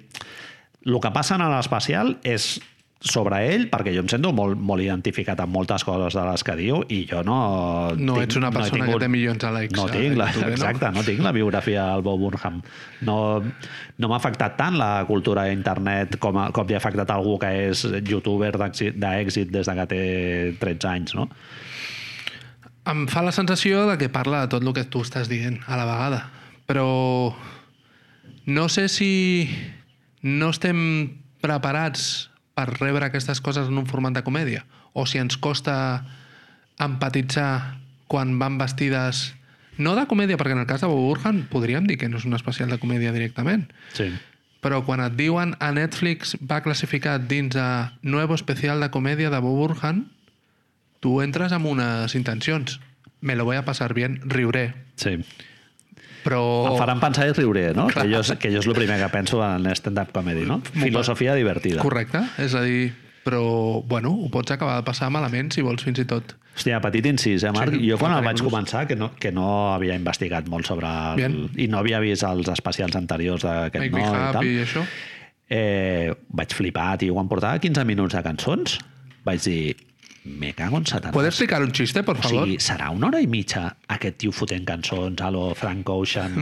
el 0.85 0.99
que 1.03 1.11
passa 1.11 1.35
en 1.35 1.43
l'especial 1.51 2.15
és 2.23 2.53
sobre 3.05 3.37
ell, 3.53 3.67
perquè 3.69 3.91
jo 3.93 4.01
em 4.01 4.07
sento 4.09 4.31
molt, 4.33 4.57
molt 4.57 4.81
identificat 4.81 5.37
amb 5.43 5.53
moltes 5.53 5.83
coses 5.85 6.15
de 6.17 6.23
les 6.25 6.41
que 6.43 6.55
diu 6.57 6.79
i 6.89 7.03
jo 7.05 7.19
no... 7.27 7.35
No 8.01 8.15
ets 8.23 8.35
una 8.39 8.49
persona 8.51 8.87
que 8.89 8.97
té 9.03 9.09
milions 9.13 9.37
de 9.43 9.51
likes 9.53 9.77
No 9.77 9.85
tinc, 9.91 10.15
la, 10.17 10.31
YouTube, 10.31 10.47
no? 10.47 10.55
exacte, 10.55 10.89
no 10.95 11.03
tinc 11.05 11.21
la 11.21 11.31
biografia 11.35 11.83
del 11.91 12.01
Bob 12.07 12.23
Burnham. 12.23 12.57
No, 13.05 13.17
no 14.01 14.09
m'ha 14.09 14.17
afectat 14.17 14.57
tant 14.57 14.79
la 14.81 14.89
cultura 15.05 15.45
d'internet 15.45 16.17
com, 16.17 16.41
a- 16.41 16.49
com 16.55 16.65
li 16.65 16.73
ha 16.73 16.81
afectat 16.81 17.13
algú 17.13 17.37
que 17.45 17.53
és 17.69 17.85
youtuber 18.09 18.51
d'èxit 18.57 19.53
des 19.53 19.69
de 19.69 19.77
que 19.79 19.87
té 19.93 20.03
13 20.65 20.89
anys, 20.95 21.13
no? 21.15 21.29
Em 22.89 23.05
fa 23.09 23.21
la 23.25 23.31
sensació 23.33 23.85
de 23.89 23.97
que 24.01 24.09
parla 24.13 24.43
de 24.43 24.51
tot 24.51 24.65
el 24.65 24.73
que 24.77 24.83
tu 24.89 25.01
estàs 25.05 25.29
dient 25.29 25.61
a 25.65 25.77
la 25.77 25.85
vegada. 25.89 26.19
Però 26.65 27.33
no 28.45 28.67
sé 28.69 28.87
si 28.89 29.49
no 30.21 30.49
estem 30.53 30.79
preparats 31.41 32.31
per 32.55 32.69
rebre 32.79 33.05
aquestes 33.05 33.41
coses 33.43 33.67
en 33.67 33.77
un 33.77 33.85
format 33.87 34.13
de 34.15 34.23
comèdia 34.23 34.63
o 34.93 35.05
si 35.05 35.19
ens 35.19 35.35
costa 35.37 36.05
empatitzar 36.79 37.77
quan 38.07 38.37
van 38.39 38.57
vestides 38.57 39.33
no 39.77 39.95
de 39.97 40.05
comèdia, 40.07 40.37
perquè 40.39 40.55
en 40.55 40.61
el 40.63 40.69
cas 40.69 40.81
de 40.81 40.87
Bob 40.87 41.01
Burhan 41.03 41.43
podríem 41.51 41.83
dir 41.87 41.97
que 41.99 42.07
no 42.07 42.15
és 42.17 42.23
un 42.25 42.33
especial 42.37 42.69
de 42.71 42.77
comèdia 42.79 43.11
directament, 43.11 43.67
Sí. 43.93 44.07
però 44.63 44.85
quan 44.85 45.01
et 45.03 45.17
diuen 45.19 45.55
a 45.59 45.71
Netflix 45.75 46.37
va 46.39 46.61
classificat 46.63 47.27
dins 47.27 47.55
a 47.59 47.91
nuevo 48.01 48.35
especial 48.35 48.79
de 48.79 48.89
comèdia 48.89 49.29
de 49.29 49.39
Bob 49.43 49.57
Burhan, 49.59 50.05
tu 51.01 51.19
entres 51.21 51.51
amb 51.51 51.65
unes 51.67 52.15
intencions. 52.15 52.79
Me 53.21 53.35
lo 53.35 53.43
voy 53.45 53.57
a 53.57 53.65
pasar 53.65 53.93
bien, 53.93 54.21
riuré. 54.23 54.73
sí. 54.95 55.19
Però... 56.25 56.41
Em 56.71 56.77
faran 56.79 56.99
pensar 57.03 57.27
i 57.29 57.33
riuré, 57.37 57.67
no? 57.77 57.85
Que 57.93 58.07
jo, 58.09 58.19
és- 58.23 58.33
que 58.41 58.49
jo 58.51 58.59
és 58.63 58.67
el 58.67 58.73
primer 58.77 58.97
que 59.03 59.09
penso 59.13 59.43
en 59.45 59.67
stand-up 59.77 60.11
comedy, 60.15 60.45
no? 60.49 60.59
Filosofia 60.73 61.35
divertida. 61.37 61.83
Correcte, 61.85 62.23
és 62.41 62.55
a 62.57 62.63
dir, 62.65 62.95
però, 63.25 63.43
bueno, 63.85 64.09
ho 64.25 64.31
pots 64.33 64.55
acabar 64.55 64.79
de 64.81 64.87
passar 64.87 65.11
malament 65.13 65.53
si 65.53 65.61
vols 65.65 65.85
fins 65.85 66.01
i 66.01 66.05
tot. 66.09 66.33
Hòstia, 66.55 66.79
petit 66.79 67.05
incís, 67.09 67.43
eh, 67.43 67.51
Marc? 67.51 67.73
Sí, 67.75 67.89
jo 67.89 67.97
quan 67.99 68.13
el 68.15 68.23
vaig 68.23 68.39
començar, 68.41 68.85
que 68.87 68.95
no, 68.95 69.11
que 69.19 69.31
no 69.35 69.73
havia 69.73 69.95
investigat 69.99 70.47
molt 70.47 70.65
sobre... 70.65 70.87
El, 70.87 71.15
Bien. 71.19 71.35
I 71.59 71.67
no 71.67 71.81
havia 71.81 71.99
vist 71.99 72.23
els 72.23 72.47
especials 72.53 72.95
anteriors 72.95 73.43
d'aquest 73.43 73.91
no 73.91 73.99
i 73.99 74.31
tal. 74.33 74.45
i 74.47 74.61
això. 74.63 74.85
Eh, 75.49 76.13
vaig 76.33 76.53
flipar, 76.57 76.95
tio. 76.97 77.13
Quan 77.17 77.27
portava 77.29 77.59
15 77.61 77.83
minuts 77.85 78.15
de 78.15 78.23
cançons, 78.25 78.79
vaig 79.27 79.43
dir, 79.43 79.75
me 80.25 80.53
cago 80.57 80.77
en 80.81 80.85
Satanàs. 80.89 81.13
¿Puedes 81.13 81.29
explicar 81.35 81.61
un 81.61 81.71
chiste, 81.71 82.01
por 82.03 82.17
O 82.17 82.21
favor? 82.21 82.45
sigui, 82.47 82.57
serà 82.59 82.89
una 82.89 83.07
hora 83.11 83.19
i 83.21 83.27
mitja 83.29 83.75
aquest 83.93 84.17
tio 84.17 84.31
fotent 84.33 84.65
cançons 84.65 85.21
a 85.21 85.29
lo 85.31 85.51
Frank 85.55 85.87
Ocean, 85.93 86.33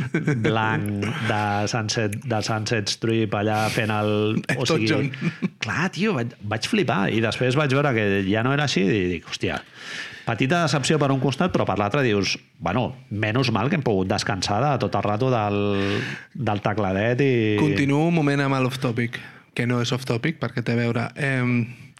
blanc 0.46 1.02
de 1.28 1.40
Sunset, 1.68 2.16
de 2.24 2.42
Sunset 2.46 2.88
Strip, 2.92 3.34
allà 3.34 3.64
fent 3.74 3.90
el... 3.90 4.12
O 4.56 4.62
Elton 4.62 4.78
sigui, 4.78 4.88
John. 4.92 5.10
clar, 5.58 5.88
tio, 5.94 6.14
vaig, 6.18 6.36
vaig 6.54 6.68
flipar. 6.70 7.08
I 7.12 7.20
després 7.24 7.58
vaig 7.58 7.74
veure 7.74 7.92
que 7.96 8.06
ja 8.30 8.44
no 8.46 8.54
era 8.54 8.68
així 8.70 8.84
i 8.86 9.02
dic, 9.16 9.26
hòstia, 9.28 9.58
petita 10.26 10.62
decepció 10.62 11.00
per 11.02 11.10
un 11.10 11.18
costat, 11.22 11.50
però 11.50 11.66
per 11.66 11.78
l'altre 11.82 12.04
dius, 12.06 12.36
bueno, 12.62 12.92
menys 13.10 13.50
mal 13.50 13.68
que 13.68 13.74
hem 13.80 13.82
pogut 13.82 14.06
descansar 14.10 14.60
de 14.62 14.72
tot 14.86 14.94
el 15.00 15.02
rato 15.08 15.32
del, 15.34 15.60
del 16.34 16.62
tecladet 16.62 17.26
i... 17.26 17.32
Continuo 17.58 18.06
un 18.06 18.14
moment 18.22 18.46
amb 18.46 18.60
l'off-topic, 18.62 19.18
que 19.52 19.66
no 19.66 19.82
és 19.82 19.90
off-topic 19.92 20.38
perquè 20.40 20.62
té 20.62 20.76
a 20.78 20.82
veure. 20.84 21.08
Eh, 21.18 21.90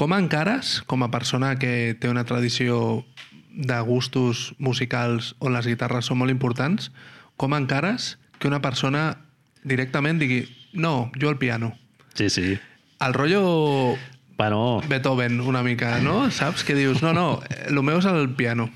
com 0.00 0.14
encares, 0.16 0.80
com 0.88 1.02
a 1.04 1.10
persona 1.12 1.58
que 1.60 1.92
té 2.00 2.08
una 2.08 2.24
tradició 2.24 3.04
de 3.52 3.76
gustos 3.84 4.54
musicals 4.56 5.34
on 5.44 5.52
les 5.52 5.68
guitarres 5.68 6.08
són 6.08 6.16
molt 6.22 6.32
importants, 6.32 6.88
com 7.36 7.52
encares 7.52 8.14
que 8.40 8.48
una 8.48 8.62
persona 8.64 9.20
directament 9.60 10.16
digui 10.22 10.46
no, 10.72 11.10
jo 11.20 11.28
al 11.28 11.36
piano. 11.36 11.74
Sí, 12.16 12.30
sí. 12.32 12.56
El 13.04 13.12
rotllo 13.12 13.44
Bueno, 14.40 14.80
Beethoven 14.88 15.42
una 15.42 15.60
mica, 15.62 15.98
no? 16.00 16.30
Saps? 16.32 16.64
Que 16.64 16.72
dius, 16.72 17.02
no, 17.04 17.12
no, 17.12 17.42
el 17.68 17.82
meu 17.84 18.00
és 18.00 18.08
el 18.08 18.32
piano. 18.32 18.70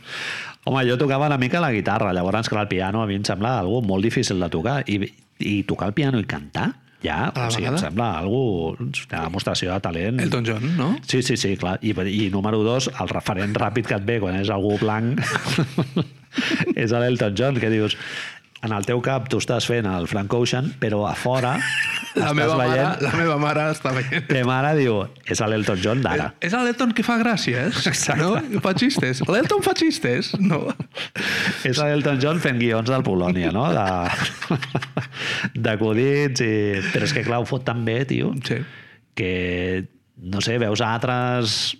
Home, 0.68 0.84
jo 0.84 0.98
tocava 1.00 1.30
una 1.32 1.40
mica 1.40 1.62
la 1.64 1.72
guitarra, 1.72 2.12
llavors, 2.12 2.52
clar, 2.52 2.66
el 2.66 2.68
piano 2.68 3.00
a 3.00 3.08
mi 3.08 3.16
em 3.16 3.24
sembla 3.24 3.62
algo 3.62 3.80
molt 3.80 4.04
difícil 4.04 4.44
de 4.44 4.52
tocar. 4.52 4.82
I, 4.84 5.08
i 5.40 5.62
tocar 5.64 5.88
el 5.88 5.96
piano 5.96 6.20
i 6.20 6.28
cantar, 6.28 6.74
ja, 7.04 7.18
o 7.30 7.48
sigui, 7.52 7.68
em 7.68 7.74
vegada? 7.74 7.82
sembla 7.84 8.08
algo, 8.22 8.42
una 8.80 9.22
demostració 9.26 9.72
de 9.72 9.80
talent. 9.84 10.20
Elton 10.24 10.48
John, 10.48 10.66
no? 10.78 10.90
Sí, 11.06 11.22
sí, 11.22 11.36
sí, 11.36 11.54
clar. 11.60 11.76
I, 11.84 11.92
I 11.92 12.30
número 12.32 12.62
dos, 12.64 12.88
el 12.88 13.12
referent 13.12 13.56
ràpid 13.60 13.90
que 13.90 13.98
et 14.00 14.06
ve 14.08 14.20
quan 14.24 14.40
és 14.40 14.52
algú 14.52 14.78
blanc 14.80 15.20
és 16.82 16.90
l'Elton 16.90 17.36
John, 17.38 17.60
que 17.60 17.70
dius, 17.70 17.96
en 18.64 18.72
el 18.72 18.84
teu 18.88 19.00
cap 19.04 19.26
tu 19.28 19.38
estàs 19.42 19.66
fent 19.68 19.86
el 19.90 20.06
Frank 20.08 20.32
Ocean, 20.34 20.70
però 20.80 21.02
a 21.08 21.14
fora 21.18 21.54
La 22.14 22.30
estàs 22.30 22.36
meva, 22.38 22.54
mare, 22.56 22.70
veient... 22.78 23.00
la 23.02 23.12
meva 23.18 23.36
mare 23.42 23.62
està 23.74 23.90
veient. 23.96 24.26
Ta 24.30 24.42
mare 24.46 24.70
diu, 24.78 25.00
és 25.26 25.40
l'Elton 25.50 25.80
John 25.82 26.02
d'ara. 26.04 26.28
És 26.44 26.54
l'Elton 26.54 26.92
que 26.94 27.02
fa 27.06 27.16
gràcies, 27.18 27.80
no? 28.20 28.36
Fa 28.62 28.72
xistes. 28.78 29.22
L'Elton 29.26 29.64
fa 29.66 29.74
xistes, 29.78 30.32
no? 30.38 30.60
És 31.66 31.80
l'Elton 31.82 32.20
John 32.22 32.38
fent 32.44 32.60
guions 32.62 32.88
del 32.92 33.02
Polònia, 33.06 33.50
no? 33.54 33.66
De- 33.74 34.60
D'acudits 35.66 36.44
i... 36.44 36.52
Però 36.92 37.08
és 37.08 37.14
que, 37.16 37.24
clar, 37.26 37.40
ho 37.42 37.48
fot 37.50 37.64
tan 37.66 37.82
bé, 37.86 38.00
tio, 38.08 38.30
Sí. 38.46 38.60
que, 39.18 39.32
no 40.22 40.40
sé, 40.44 40.56
veus 40.62 40.80
altres 40.86 41.74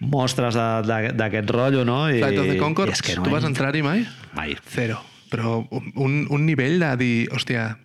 mostres 0.00 0.56
d'aquest 0.56 1.50
rotllo, 1.54 1.84
no? 1.84 2.02
I, 2.10 2.18
Flight 2.22 2.38
of 2.40 2.50
the 2.50 2.58
que 3.04 3.16
no 3.18 3.26
tu 3.26 3.30
vas 3.34 3.44
entrar-hi 3.46 3.82
mai? 3.84 4.04
Mai. 4.34 4.56
Zero. 4.74 4.98
Però 5.30 5.60
un, 5.70 6.26
un 6.30 6.44
nivell 6.46 6.78
de 6.82 6.90
dir, 6.98 7.14
hòstia, 7.34 7.76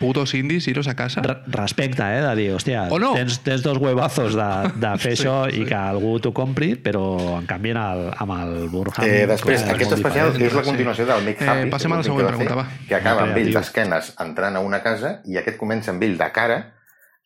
putos 0.00 0.32
indis, 0.34 0.66
iros 0.68 0.88
a 0.88 0.94
casa. 0.96 1.20
Re- 1.24 1.38
Respecte, 1.52 2.02
eh, 2.02 2.20
de 2.24 2.34
dir, 2.36 2.46
hòstia, 2.56 2.86
O 2.92 2.98
no. 2.98 3.12
tens, 3.14 3.38
tens 3.44 3.62
dos 3.62 3.76
huevazos 3.78 4.34
de, 4.36 4.48
de 4.80 4.90
fer 5.02 5.14
sí, 5.16 5.22
això 5.24 5.34
i 5.52 5.64
que 5.68 5.76
algú 5.76 6.14
t'ho 6.20 6.32
compri, 6.36 6.74
però 6.76 7.02
en 7.38 7.46
canvi 7.48 7.72
en 7.74 7.80
el, 7.82 8.02
amb 8.16 8.32
el 8.36 8.54
Burham... 8.72 9.04
Eh, 9.04 9.26
després, 9.28 9.60
clar, 9.60 9.70
és 9.70 9.74
aquest 9.74 9.90
molt 9.90 9.98
especial 10.00 10.32
diferent. 10.32 10.50
és 10.50 10.56
la 10.60 10.64
continuació 10.70 11.06
del 11.08 11.24
Mick 11.26 11.42
Eh, 11.42 11.48
Happy. 11.48 11.70
passem 11.72 11.92
a 11.92 12.00
la 12.00 12.06
següent 12.06 12.26
que 12.26 12.32
va 12.32 12.36
fer, 12.38 12.46
pregunta, 12.48 12.60
va. 12.62 12.84
Que 12.88 12.96
acaba 13.00 13.24
amb 13.28 13.36
ell 13.42 13.52
d'esquenes 13.56 14.12
entrant 14.24 14.56
a 14.56 14.60
una 14.64 14.80
casa 14.84 15.16
i 15.28 15.36
aquest 15.40 15.58
comença 15.60 15.92
amb 15.92 16.02
ell 16.08 16.16
de 16.20 16.30
cara 16.36 16.60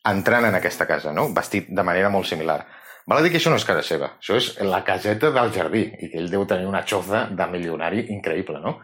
entrant 0.05 0.45
en 0.45 0.55
aquesta 0.59 0.85
casa, 0.87 1.11
no? 1.15 1.29
vestit 1.33 1.67
de 1.73 1.83
manera 1.83 2.09
molt 2.13 2.27
similar. 2.29 2.59
Val 3.07 3.19
a 3.19 3.23
dir 3.25 3.31
que 3.31 3.37
això 3.39 3.51
no 3.53 3.57
és 3.59 3.65
casa 3.65 3.83
seva, 3.85 4.11
això 4.21 4.35
és 4.37 4.51
la 4.65 4.79
caseta 4.85 5.29
del 5.33 5.51
jardí 5.53 5.83
i 6.01 6.09
que 6.11 6.17
ell 6.19 6.29
deu 6.29 6.43
tenir 6.49 6.65
una 6.69 6.83
xoza 6.85 7.27
de 7.31 7.47
milionari 7.51 8.03
increïble, 8.13 8.59
no? 8.61 8.79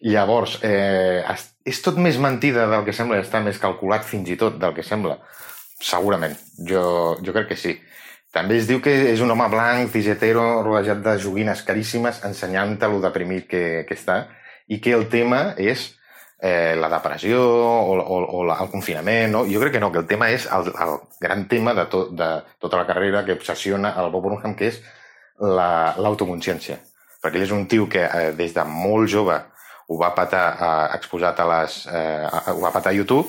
Llavors, 0.00 0.58
eh, 0.64 1.20
és 1.68 1.82
tot 1.84 1.98
més 2.00 2.16
mentida 2.18 2.66
del 2.70 2.84
que 2.86 2.94
sembla, 2.96 3.18
està 3.20 3.42
més 3.44 3.58
calculat 3.60 4.04
fins 4.08 4.30
i 4.32 4.36
tot 4.40 4.56
del 4.60 4.72
que 4.74 4.82
sembla? 4.86 5.18
Segurament, 5.80 6.36
jo, 6.56 7.16
jo 7.20 7.32
crec 7.36 7.50
que 7.52 7.56
sí. 7.60 7.74
També 8.32 8.56
es 8.60 8.68
diu 8.68 8.80
que 8.80 8.92
és 9.10 9.20
un 9.20 9.30
home 9.34 9.48
blanc, 9.50 9.90
cisetero, 9.90 10.62
rodejat 10.62 11.00
de 11.04 11.16
joguines 11.20 11.62
caríssimes, 11.66 12.22
ensenyant-te 12.24 12.88
lo 12.88 13.00
deprimit 13.02 13.48
que, 13.50 13.62
que 13.88 13.96
està, 13.98 14.22
i 14.70 14.78
que 14.80 14.92
el 14.94 15.08
tema 15.10 15.56
és 15.58 15.88
eh, 16.40 16.76
la 16.78 16.88
depressió 16.92 17.40
o, 17.42 17.96
o, 17.98 18.20
o 18.38 18.44
la, 18.46 18.56
el 18.62 18.70
confinament. 18.70 19.32
No? 19.34 19.42
Jo 19.50 19.60
crec 19.60 19.74
que 19.76 19.82
no, 19.82 19.90
que 19.92 19.98
el 20.00 20.06
tema 20.08 20.30
és 20.30 20.46
el, 20.46 20.70
el 20.70 20.94
gran 21.20 21.44
tema 21.50 21.74
de, 21.74 21.88
to, 21.90 22.06
de 22.14 22.30
tota 22.62 22.78
la 22.80 22.86
carrera 22.86 23.24
que 23.26 23.34
obsessiona 23.36 23.96
el 24.00 24.12
Bob 24.14 24.28
Burnham, 24.28 24.54
que 24.56 24.70
és 24.70 24.80
la- 25.40 25.96
l'autoconsciència. 25.98 26.78
Perquè 27.20 27.36
ell 27.36 27.48
és 27.50 27.52
un 27.52 27.66
tio 27.68 27.88
que 27.90 28.06
eh, 28.06 28.30
des 28.38 28.54
de 28.56 28.64
molt 28.64 29.10
jove 29.10 29.40
ho 29.90 29.98
va 29.98 30.12
patar 30.14 30.44
eh, 30.54 30.96
exposat 30.96 31.40
a 31.42 31.46
les... 31.50 31.80
Eh, 31.90 32.26
ho 32.54 32.60
va 32.62 32.70
patar 32.74 32.92
a 32.92 32.96
YouTube, 32.96 33.26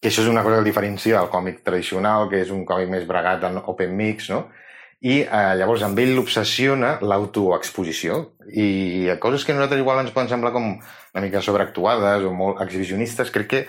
que 0.00 0.10
això 0.10 0.24
és 0.24 0.30
una 0.32 0.42
cosa 0.42 0.58
que 0.58 0.66
diferencia 0.66 1.20
del 1.20 1.30
còmic 1.30 1.62
tradicional, 1.66 2.26
que 2.30 2.40
és 2.42 2.50
un 2.54 2.64
còmic 2.66 2.90
més 2.90 3.06
bregat 3.06 3.46
en 3.46 3.60
open 3.70 3.94
mix, 3.96 4.30
no? 4.32 4.48
I 5.00 5.22
eh, 5.22 5.52
llavors 5.56 5.84
amb 5.86 5.98
ell 6.02 6.10
l'obsessiona 6.16 6.96
l'autoexposició 7.00 8.18
i 8.52 9.08
coses 9.22 9.46
que 9.46 9.54
a 9.54 9.56
nosaltres 9.56 9.80
igual 9.80 10.02
ens 10.02 10.12
poden 10.12 10.28
semblar 10.28 10.52
com 10.52 10.74
una 10.74 11.22
mica 11.24 11.40
sobreactuades 11.40 12.26
o 12.28 12.34
molt 12.36 12.60
exhibicionistes, 12.66 13.32
crec 13.32 13.48
que 13.54 13.62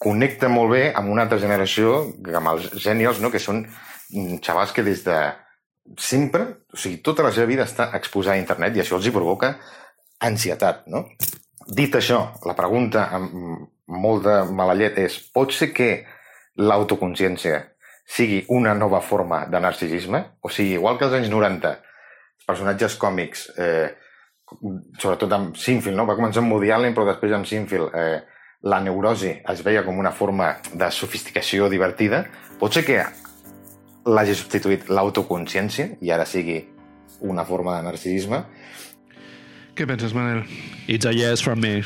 connecta 0.00 0.48
molt 0.48 0.72
bé 0.72 0.82
amb 0.96 1.12
una 1.12 1.28
altra 1.28 1.38
generació, 1.38 2.00
amb 2.34 2.54
els 2.54 2.70
genials, 2.80 3.20
no? 3.20 3.30
que 3.30 3.42
són 3.42 3.62
mm, 3.62 4.40
xavals 4.42 4.72
que 4.74 4.86
des 4.86 5.04
de 5.04 5.20
sempre, 6.00 6.46
o 6.72 6.78
sigui, 6.78 6.98
tota 7.04 7.22
la 7.26 7.34
seva 7.36 7.46
vida 7.50 7.68
està 7.68 7.90
exposada 7.98 8.38
a 8.38 8.42
internet 8.42 8.76
i 8.76 8.82
això 8.82 8.96
els 8.98 9.06
hi 9.06 9.14
provoca 9.14 9.54
ansietat, 10.26 10.86
no? 10.92 11.06
Dit 11.70 11.94
això, 11.94 12.22
la 12.46 12.56
pregunta 12.58 13.06
amb 13.14 13.68
molt 13.90 14.24
de 14.24 14.36
mala 14.54 14.74
llet 14.78 14.98
és 15.02 15.18
pot 15.34 15.52
ser 15.54 15.70
que 15.74 15.90
l'autoconsciència 16.60 17.60
sigui 18.10 18.42
una 18.50 18.74
nova 18.74 19.00
forma 19.00 19.44
de 19.50 19.60
narcisisme? 19.62 20.22
O 20.42 20.50
sigui, 20.50 20.74
igual 20.78 20.98
que 20.98 21.06
als 21.06 21.16
anys 21.20 21.30
90 21.30 21.70
els 21.70 22.46
personatges 22.46 22.96
còmics, 22.98 23.46
eh, 23.56 23.88
sobretot 24.98 25.32
amb 25.32 25.56
Sinfield, 25.56 25.96
no? 25.96 26.08
va 26.08 26.18
començar 26.18 26.42
amb 26.42 26.52
Woody 26.52 26.72
Allen, 26.74 26.94
però 26.96 27.06
després 27.06 27.36
amb 27.36 27.46
Sinfield 27.46 27.94
eh, 27.94 28.20
la 28.66 28.80
neurosi 28.82 29.30
es 29.52 29.62
veia 29.64 29.84
com 29.86 29.98
una 29.98 30.12
forma 30.12 30.56
de 30.72 30.90
sofisticació 30.92 31.70
divertida, 31.72 32.24
pot 32.58 32.74
ser 32.74 32.84
que 32.84 32.98
l'hagi 34.10 34.34
substituït 34.36 34.90
l'autoconsciència 34.90 35.96
i 36.00 36.10
ara 36.12 36.26
sigui 36.26 36.58
una 37.20 37.44
forma 37.44 37.76
de 37.76 37.86
narcisisme. 37.86 38.42
Què 39.80 39.86
penses, 39.88 40.12
Manel? 40.12 40.42
It's 40.92 41.06
a 41.08 41.12
yes 41.16 41.40
from 41.40 41.62
me. 41.64 41.80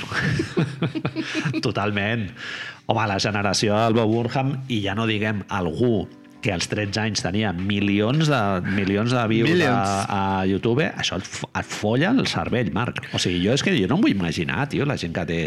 Totalment. 1.62 2.24
Home, 2.90 3.04
la 3.06 3.20
generació 3.22 3.76
del 3.78 3.94
Bob 3.94 4.10
Burnham, 4.10 4.48
i 4.66 4.80
ja 4.82 4.96
no 4.98 5.04
diguem 5.06 5.44
algú 5.46 6.08
que 6.42 6.50
als 6.50 6.66
13 6.72 6.98
anys 7.04 7.22
tenia 7.22 7.52
milions 7.54 8.26
de, 8.26 8.40
milions 8.66 9.14
de 9.14 9.22
views 9.30 9.46
a, 9.46 9.54
Millions. 9.54 10.10
a 10.10 10.42
YouTube, 10.50 10.88
això 10.90 11.20
et, 11.22 11.30
et 11.54 11.70
folla 11.70 12.10
el 12.10 12.26
cervell, 12.26 12.72
Marc. 12.74 12.98
O 13.14 13.22
sigui, 13.22 13.38
jo 13.46 13.54
és 13.54 13.62
que 13.62 13.76
jo 13.78 13.86
no 13.86 14.00
em 14.00 14.08
vull 14.08 14.16
imaginar, 14.16 14.66
tio, 14.74 14.90
la 14.90 14.98
gent 14.98 15.14
que 15.14 15.28
té 15.30 15.40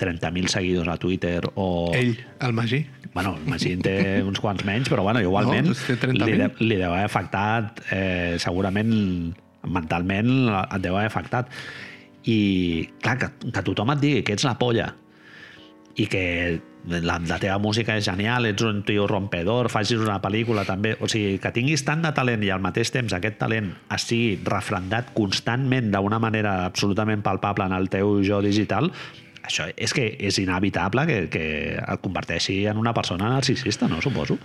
30.000 0.00 0.48
seguidors 0.48 0.88
a 0.88 0.96
Twitter 0.96 1.44
o... 1.52 1.92
Ell, 1.92 2.16
el 2.40 2.56
Magí. 2.56 2.86
Bueno, 3.12 3.36
imagina 3.44 3.84
té 3.84 3.96
uns 4.24 4.40
quants 4.40 4.64
menys, 4.64 4.88
però 4.88 5.04
bueno, 5.04 5.20
igualment 5.20 5.68
No, 5.68 5.76
30.000. 5.76 6.24
li, 6.24 6.40
de, 6.40 6.50
li 6.64 6.80
deu 6.80 6.88
haver 6.88 7.04
afectat, 7.12 7.84
eh, 7.92 8.40
segurament 8.40 8.96
mentalment 9.68 10.50
et 10.62 10.82
deu 10.82 10.96
haver 10.96 11.10
afectat. 11.10 11.52
I, 12.22 12.88
clar, 13.02 13.16
que, 13.18 13.30
que 13.50 13.64
tothom 13.66 13.94
et 13.94 14.02
digui 14.02 14.26
que 14.26 14.36
ets 14.36 14.46
la 14.46 14.58
polla 14.58 14.92
i 15.98 16.06
que 16.08 16.22
la, 16.88 17.18
la 17.18 17.38
teva 17.38 17.58
música 17.62 17.94
és 17.98 18.06
genial, 18.06 18.46
ets 18.48 18.64
un 18.64 18.80
tio 18.86 19.04
rompedor, 19.10 19.68
facis 19.72 20.00
una 20.02 20.18
pel·lícula 20.22 20.64
també... 20.66 20.94
O 21.02 21.08
sigui, 21.10 21.36
que 21.42 21.52
tinguis 21.54 21.84
tant 21.86 22.02
de 22.02 22.12
talent 22.16 22.42
i 22.46 22.50
al 22.54 22.62
mateix 22.64 22.90
temps 22.94 23.12
aquest 23.14 23.38
talent 23.42 23.72
estigui 23.92 24.38
refrendat 24.48 25.12
constantment 25.16 25.92
d'una 25.92 26.20
manera 26.22 26.62
absolutament 26.66 27.22
palpable 27.26 27.68
en 27.68 27.76
el 27.76 27.90
teu 27.92 28.18
jo 28.26 28.40
digital, 28.44 28.90
això 29.42 29.68
és 29.74 29.94
que 29.94 30.08
és 30.22 30.38
inevitable 30.38 31.06
que, 31.08 31.22
que 31.30 31.46
et 31.78 32.02
converteixi 32.02 32.62
en 32.70 32.78
una 32.80 32.94
persona 32.94 33.30
narcisista, 33.30 33.88
no? 33.90 34.00
Suposo. 34.02 34.38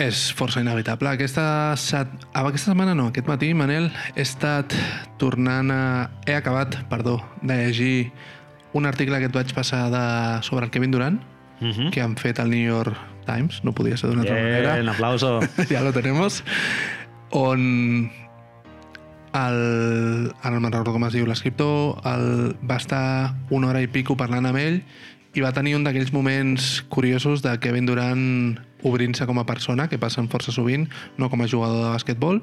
És 0.00 0.30
força 0.32 0.62
inevitable. 0.64 1.10
Aquesta, 1.12 1.76
set... 1.76 2.08
ah, 2.32 2.46
aquesta 2.46 2.70
setmana 2.72 2.94
no, 2.96 3.10
aquest 3.10 3.28
matí, 3.28 3.50
Manel, 3.54 3.90
he 4.14 4.24
estat 4.24 4.72
tornant 5.20 5.68
a... 5.74 5.82
He 6.26 6.36
acabat, 6.38 6.78
perdó, 6.88 7.18
de 7.42 7.58
llegir 7.66 8.12
un 8.72 8.86
article 8.88 9.18
que 9.20 9.28
et 9.28 9.34
vaig 9.36 9.52
passar 9.56 9.88
de... 9.92 10.04
sobre 10.46 10.64
el 10.66 10.72
Kevin 10.72 10.90
Durant, 10.96 11.20
Uh 11.60 11.66
-huh. 11.76 11.90
que 11.92 12.00
han 12.00 12.16
fet 12.16 12.38
al 12.40 12.48
New 12.48 12.64
York 12.64 12.96
Times, 13.26 13.60
no 13.64 13.72
podia 13.74 13.94
ser 13.98 14.08
d'una 14.08 14.22
altra 14.22 14.34
Bien, 14.34 14.64
manera. 14.64 14.92
aplauso. 14.92 15.40
ya 15.68 15.82
lo 15.82 15.92
tenemos. 15.92 16.42
On 17.30 18.10
el, 19.34 20.32
ara 20.42 20.54
no 20.54 20.60
me'n 20.60 20.72
recordo 20.72 20.92
com 20.92 21.04
es 21.04 21.12
diu 21.12 21.26
l'escriptor, 21.26 22.00
el, 22.04 22.56
va 22.68 22.76
estar 22.76 23.34
una 23.50 23.68
hora 23.68 23.82
i 23.82 23.86
pico 23.88 24.16
parlant 24.16 24.46
amb 24.46 24.56
ell 24.56 24.82
i 25.34 25.40
va 25.44 25.52
tenir 25.52 25.76
un 25.76 25.84
d'aquells 25.84 26.12
moments 26.12 26.82
curiosos 26.88 27.42
de 27.42 27.58
Kevin 27.60 27.86
Durant 27.86 28.58
obrint-se 28.82 29.26
com 29.26 29.40
a 29.40 29.46
persona, 29.46 29.88
que 29.88 29.98
passen 29.98 30.30
força 30.32 30.52
sovint, 30.52 30.88
no 31.18 31.30
com 31.30 31.42
a 31.42 31.48
jugador 31.50 31.84
de 31.84 31.92
basquetbol, 31.92 32.42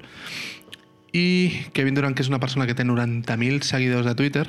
i 1.16 1.66
Kevin 1.74 1.96
Durant, 1.98 2.16
que 2.16 2.26
és 2.26 2.32
una 2.32 2.40
persona 2.40 2.68
que 2.68 2.76
té 2.76 2.86
90.000 2.86 3.64
seguidors 3.66 4.06
de 4.06 4.16
Twitter, 4.16 4.48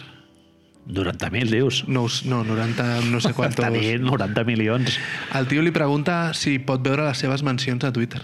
90.000, 0.89 1.51
dius. 1.53 1.83
no, 1.87 2.07
no 2.25 2.45
90, 2.45 3.01
no 3.13 3.21
sé 3.21 3.35
quantos... 3.35 3.65
Tenir 3.65 4.01
90 4.01 4.45
milions. 4.45 4.99
El 5.37 5.47
tio 5.47 5.61
li 5.61 5.73
pregunta 5.75 6.33
si 6.33 6.57
pot 6.59 6.81
veure 6.81 7.05
les 7.05 7.21
seves 7.21 7.45
mencions 7.45 7.85
a 7.85 7.93
Twitter. 7.93 8.23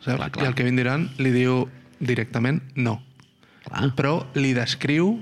Saps? 0.00 0.16
Clar, 0.18 0.30
clar. 0.34 0.44
I 0.44 0.48
el 0.50 0.56
Kevin 0.58 0.80
Durant 0.80 1.06
li 1.22 1.30
diu 1.30 1.68
directament 2.02 2.64
no. 2.74 2.98
Clar. 3.68 3.92
Però 3.96 4.16
li 4.34 4.50
descriu 4.56 5.14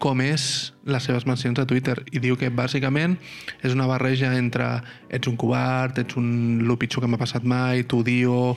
com 0.00 0.20
és 0.24 0.72
les 0.88 1.04
seves 1.04 1.26
mencions 1.28 1.58
a 1.60 1.66
Twitter 1.68 1.96
i 2.12 2.22
diu 2.22 2.38
que 2.38 2.50
bàsicament 2.54 3.16
és 3.62 3.74
una 3.74 3.88
barreja 3.90 4.32
entre 4.38 4.78
ets 5.10 5.30
un 5.30 5.36
covard, 5.36 5.98
ets 5.98 6.18
un 6.18 6.64
lo 6.68 6.78
pitjor 6.78 7.04
que 7.04 7.10
m'ha 7.10 7.20
passat 7.20 7.44
mai, 7.44 7.84
t'odio, 7.84 8.56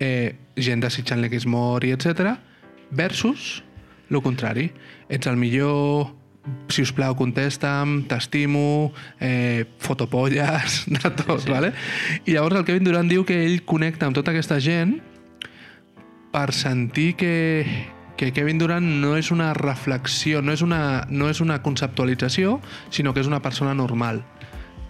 eh, 0.00 0.34
gent 0.56 0.82
desitjant-li 0.84 1.30
que 1.30 1.40
es 1.40 1.46
mori, 1.46 1.92
etc. 1.92 2.36
versus 2.90 3.62
lo 4.08 4.20
contrari. 4.20 4.70
Ets 5.08 5.26
el 5.26 5.38
millor, 5.40 6.12
si 6.68 6.82
us 6.82 6.92
plau, 6.92 7.14
contesta'm, 7.16 8.02
t'estimo, 8.10 8.92
eh, 9.20 9.64
fotopolles, 9.78 10.84
de 10.94 11.10
tot, 11.10 11.40
sí, 11.40 11.46
sí. 11.46 11.50
vale? 11.52 11.72
I 12.26 12.36
llavors 12.36 12.60
el 12.60 12.68
Kevin 12.68 12.84
Durant 12.90 13.08
diu 13.08 13.24
que 13.28 13.38
ell 13.46 13.62
connecta 13.68 14.08
amb 14.08 14.18
tota 14.18 14.34
aquesta 14.34 14.60
gent 14.60 14.98
per 16.32 16.50
sentir 16.56 17.12
que, 17.20 17.34
que 18.16 18.32
Kevin 18.32 18.58
Durant 18.60 18.84
no 19.02 19.16
és 19.16 19.30
una 19.34 19.52
reflexió, 19.54 20.42
no 20.42 20.52
és 20.52 20.62
una, 20.62 21.06
no 21.10 21.30
és 21.30 21.40
una 21.40 21.62
conceptualització, 21.62 22.60
sinó 22.90 23.14
que 23.14 23.20
és 23.24 23.30
una 23.30 23.42
persona 23.42 23.74
normal. 23.74 24.22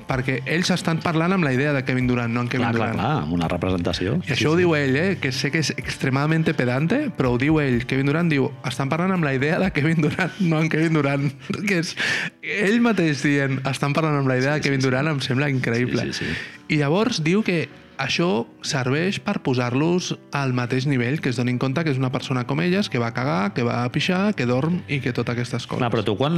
Perquè 0.03 0.41
ells 0.51 0.69
estan 0.75 0.99
parlant 1.01 1.33
amb 1.33 1.47
la 1.47 1.53
idea 1.55 1.73
de 1.73 1.85
Kevin 1.87 2.09
Durant, 2.11 2.33
no 2.35 2.43
en 2.43 2.49
Kevin 2.51 2.67
Clar, 2.67 2.75
clar, 2.75 2.89
Durant. 2.91 2.99
clar, 2.99 3.23
amb 3.23 3.33
una 3.37 3.49
representació. 3.49 4.17
I 4.27 4.35
això 4.35 4.51
ho 4.53 4.57
diu 4.59 4.75
ell, 4.77 4.97
eh? 4.99 5.19
que 5.23 5.31
sé 5.33 5.53
que 5.55 5.63
és 5.63 5.71
extremadament 5.79 6.45
pedante, 6.59 7.05
però 7.17 7.31
ho 7.33 7.39
diu 7.41 7.61
ell. 7.63 7.87
Kevin 7.89 8.11
Durant 8.11 8.29
diu, 8.29 8.51
estan 8.69 8.91
parlant 8.93 9.15
amb 9.15 9.25
la 9.25 9.33
idea 9.39 9.61
de 9.63 9.71
Kevin 9.73 10.03
Durant, 10.03 10.35
no 10.41 10.61
en 10.61 10.69
Kevin 10.69 10.99
Durant. 10.99 11.31
Que 11.69 11.79
és 11.81 11.95
ell 12.43 12.83
mateix 12.83 13.23
dient, 13.23 13.61
estan 13.71 13.95
parlant 13.97 14.19
amb 14.19 14.29
la 14.29 14.37
idea 14.43 14.59
de 14.59 14.67
Kevin 14.67 14.83
Durant, 14.83 15.09
em 15.15 15.23
sembla 15.25 15.49
increïble. 15.53 16.11
Sí, 16.11 16.19
sí, 16.19 16.27
sí. 16.27 16.75
I 16.75 16.83
llavors 16.83 17.23
diu 17.23 17.47
que 17.47 17.69
això 18.03 18.45
serveix 18.67 19.19
per 19.23 19.39
posar-los 19.45 20.13
al 20.37 20.55
mateix 20.57 20.87
nivell, 20.91 21.21
que 21.23 21.31
es 21.33 21.39
donin 21.39 21.59
compte 21.63 21.85
que 21.85 21.93
és 21.95 22.01
una 22.01 22.11
persona 22.15 22.45
com 22.49 22.61
elles, 22.65 22.91
que 22.91 23.01
va 23.03 23.13
cagar, 23.15 23.53
que 23.55 23.65
va 23.67 23.81
pixar, 23.95 24.35
que 24.39 24.47
dorm 24.49 24.81
i 24.89 25.01
que 25.05 25.15
totes 25.15 25.37
aquestes 25.37 25.67
coses. 25.67 25.81
Clar, 25.83 25.91
però 25.95 26.05
tu 26.07 26.17
quan, 26.19 26.37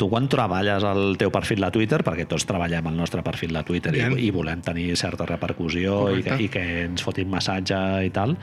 tu 0.00 0.10
quan 0.12 0.28
treballes 0.32 0.84
el 0.86 1.16
teu 1.20 1.32
perfil 1.34 1.64
de 1.64 1.72
Twitter, 1.74 2.02
perquè 2.06 2.28
tots 2.30 2.46
treballem 2.48 2.92
el 2.92 3.00
nostre 3.00 3.24
perfil 3.26 3.56
de 3.56 3.64
Twitter 3.66 3.94
i, 3.94 4.02
Bien. 4.02 4.18
i 4.18 4.30
volem 4.34 4.64
tenir 4.66 4.92
certa 5.00 5.28
repercussió 5.28 6.02
i 6.16 6.24
que, 6.26 6.36
i 6.44 6.50
que 6.52 6.66
ens 6.84 7.06
fotin 7.06 7.30
massatge 7.32 7.80
i 8.06 8.12
tal, 8.14 8.36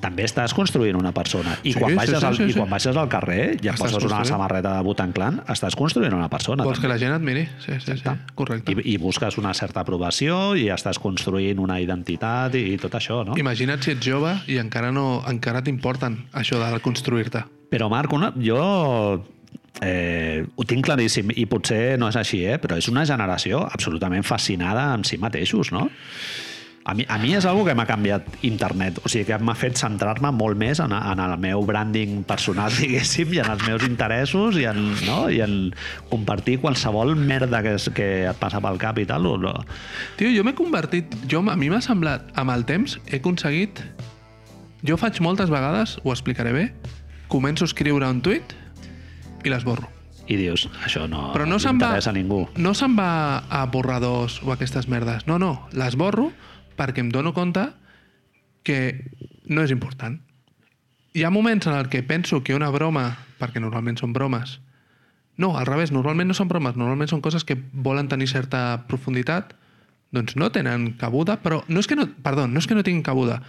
també 0.00 0.24
estàs 0.26 0.54
construint 0.56 0.96
una 0.96 1.12
persona. 1.16 1.56
I, 1.62 1.74
Sí, 1.74 1.78
quan, 1.78 1.92
sí, 1.92 1.98
baixes 1.98 2.18
sí, 2.18 2.26
al, 2.26 2.36
sí, 2.36 2.48
i 2.50 2.56
quan 2.56 2.70
baixes 2.72 2.96
al 2.96 3.08
carrer 3.12 3.42
i 3.54 3.68
et 3.68 3.74
Estàs 3.74 3.94
poses 3.94 4.06
una 4.08 4.22
samarreta 4.28 4.74
de 4.76 4.84
Butan 4.86 5.12
Clan, 5.16 5.40
estàs 5.52 5.76
construint 5.78 6.14
una 6.16 6.28
persona. 6.32 6.64
Vols 6.64 6.80
que 6.80 6.88
també. 6.88 6.94
la 6.94 7.00
gent 7.02 7.16
et 7.16 7.26
miri? 7.26 7.46
Sí, 7.64 7.76
sí, 7.84 7.98
sí. 8.00 8.14
Correcte. 8.34 8.72
I, 8.72 8.94
I 8.94 8.96
busques 9.02 9.38
una 9.40 9.52
certa 9.54 9.84
aprovació 9.84 10.56
i 10.56 10.68
estàs 10.72 10.98
construint 11.00 11.60
una 11.62 11.80
identitat 11.80 12.56
i, 12.58 12.64
i 12.74 12.78
tot 12.80 12.96
això, 12.98 13.22
no? 13.26 13.36
Imagina't 13.40 13.84
si 13.84 13.94
ets 13.94 14.06
jove 14.06 14.34
i 14.50 14.58
encara 14.62 14.90
no 14.92 15.22
encara 15.28 15.62
t'importen 15.66 16.24
això 16.32 16.60
de 16.62 16.80
construir-te. 16.84 17.44
Però, 17.70 17.88
Marc, 17.92 18.12
una, 18.16 18.32
jo 18.40 18.58
eh, 19.80 20.44
ho 20.54 20.64
tinc 20.68 20.84
claríssim 20.86 21.30
i 21.36 21.46
potser 21.50 21.98
no 22.00 22.08
és 22.10 22.18
així, 22.18 22.42
eh? 22.44 22.58
però 22.62 22.78
és 22.80 22.88
una 22.90 23.04
generació 23.08 23.62
absolutament 23.68 24.26
fascinada 24.26 24.90
amb 24.94 25.06
si 25.08 25.20
mateixos, 25.22 25.70
no? 25.72 25.88
A 26.90 26.94
mi, 26.94 27.04
a 27.06 27.20
mi 27.22 27.36
és 27.38 27.44
una 27.46 27.62
que 27.68 27.74
m'ha 27.78 27.84
canviat 27.86 28.24
internet, 28.42 28.96
o 29.06 29.10
sigui 29.12 29.28
que 29.28 29.36
m'ha 29.38 29.54
fet 29.54 29.78
centrar-me 29.78 30.32
molt 30.34 30.58
més 30.58 30.80
en, 30.82 30.90
en 30.90 31.20
el 31.22 31.36
meu 31.38 31.62
branding 31.62 32.24
personal, 32.26 32.74
diguéssim, 32.80 33.30
i 33.36 33.38
en 33.44 33.52
els 33.52 33.62
meus 33.62 33.84
interessos 33.86 34.58
i 34.58 34.66
en, 34.66 34.80
no? 35.06 35.20
I 35.30 35.38
en 35.44 35.54
compartir 36.10 36.56
qualsevol 36.64 37.14
merda 37.14 37.60
que, 37.62 37.76
és, 37.78 37.86
que 37.94 38.08
et 38.32 38.40
passa 38.42 38.58
pel 38.64 38.80
cap 38.82 38.98
i 38.98 39.06
tal. 39.06 39.28
O 39.30 39.36
no. 39.38 39.54
Tio, 40.18 40.32
jo 40.34 40.42
m'he 40.42 40.56
convertit... 40.58 41.14
Jo, 41.30 41.44
a 41.46 41.54
mi 41.54 41.70
m'ha 41.70 41.78
semblat, 41.84 42.26
amb 42.34 42.56
el 42.56 42.66
temps, 42.66 42.98
he 43.06 43.22
aconseguit... 43.22 43.84
Jo 44.82 44.98
faig 44.98 45.22
moltes 45.22 45.50
vegades, 45.52 45.98
ho 46.02 46.10
explicaré 46.10 46.56
bé, 46.56 46.66
començo 47.30 47.68
a 47.68 47.70
escriure 47.70 48.10
un 48.10 48.18
tuit 48.24 48.56
i 49.44 49.52
l'esborro. 49.52 49.86
I 50.26 50.38
dius, 50.40 50.66
això 50.82 51.06
no, 51.10 51.28
Però 51.36 51.46
no 51.46 51.62
se'n 51.62 51.78
va, 51.78 51.94
interessa 51.94 52.10
a 52.10 52.18
ningú. 52.18 52.44
no 52.58 52.74
se'n 52.74 52.98
va 52.98 53.10
a 53.46 53.66
borradors 53.70 54.40
o 54.42 54.50
aquestes 54.54 54.90
merdes. 54.90 55.28
No, 55.30 55.38
no, 55.38 55.68
l'esborro 55.70 56.32
perquè 56.80 57.04
em 57.04 57.12
dono 57.12 57.34
compte 57.36 57.68
que 58.64 58.80
no 59.52 59.62
és 59.66 59.72
important. 59.74 60.16
Hi 61.12 61.26
ha 61.26 61.34
moments 61.34 61.68
en 61.68 61.88
que 61.92 62.02
penso 62.06 62.40
que 62.46 62.56
una 62.56 62.70
broma, 62.72 63.18
perquè 63.40 63.60
normalment 63.60 63.98
són 64.00 64.14
bromes, 64.16 64.58
no, 65.40 65.54
al 65.56 65.66
revés, 65.66 65.92
normalment 65.92 66.28
no 66.28 66.36
són 66.36 66.50
bromes, 66.50 66.76
normalment 66.76 67.08
són 67.08 67.22
coses 67.24 67.46
que 67.48 67.56
volen 67.72 68.08
tenir 68.08 68.28
certa 68.28 68.84
profunditat, 68.88 69.54
doncs 70.12 70.36
no 70.36 70.50
tenen 70.52 70.92
cabuda, 71.00 71.38
però 71.40 71.62
no 71.68 71.80
és 71.80 71.88
que 71.88 71.96
no, 71.96 72.06
perdó, 72.24 72.46
no 72.50 72.60
és 72.60 72.68
que 72.68 72.76
no 72.76 72.84
tinguin 72.84 73.04
cabuda, 73.06 73.40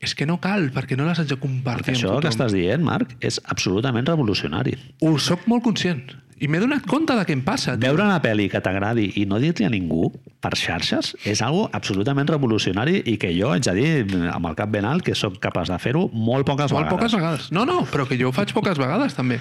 és 0.00 0.14
que 0.14 0.26
no 0.26 0.38
cal, 0.42 0.70
perquè 0.74 0.96
no 0.98 1.06
les 1.06 1.18
haig 1.18 1.28
de 1.30 1.36
compartir 1.40 1.94
Això 1.94 2.18
que 2.20 2.28
estàs 2.28 2.52
dient, 2.52 2.82
Marc, 2.84 3.14
és 3.24 3.40
absolutament 3.44 4.06
revolucionari. 4.06 4.74
Ho 5.00 5.14
soc 5.18 5.46
molt 5.48 5.62
conscient. 5.64 6.02
I 6.42 6.48
m'he 6.50 6.58
donat 6.58 6.82
compte 6.84 7.14
de 7.14 7.22
què 7.24 7.32
em 7.32 7.40
passa. 7.46 7.76
tio. 7.78 7.86
Veure 7.88 8.02
una 8.04 8.20
pel·li 8.20 8.48
que 8.50 8.60
t'agradi 8.60 9.06
i 9.16 9.24
no 9.24 9.38
dir-li 9.38 9.64
a 9.64 9.70
ningú 9.70 10.10
per 10.42 10.50
xarxes 10.58 11.14
és 11.24 11.40
algo 11.40 11.70
absolutament 11.72 12.28
revolucionari 12.28 12.98
i 13.06 13.14
que 13.22 13.30
jo 13.32 13.52
haig 13.54 13.62
de 13.62 13.72
dir 13.78 14.26
amb 14.28 14.50
el 14.50 14.56
cap 14.58 14.68
ben 14.68 14.84
alt 14.84 15.04
que 15.06 15.14
sóc 15.14 15.38
capaç 15.40 15.70
de 15.70 15.78
fer-ho 15.78 16.08
molt 16.12 16.44
poques 16.44 16.72
Molt 16.74 16.90
vegades. 16.90 16.98
poques 16.98 17.14
vegades. 17.14 17.52
No, 17.52 17.64
no, 17.64 17.86
però 17.86 18.04
que 18.06 18.18
jo 18.18 18.28
ho 18.28 18.32
faig 18.32 18.52
poques 18.52 18.76
vegades 18.76 19.14
també. 19.14 19.38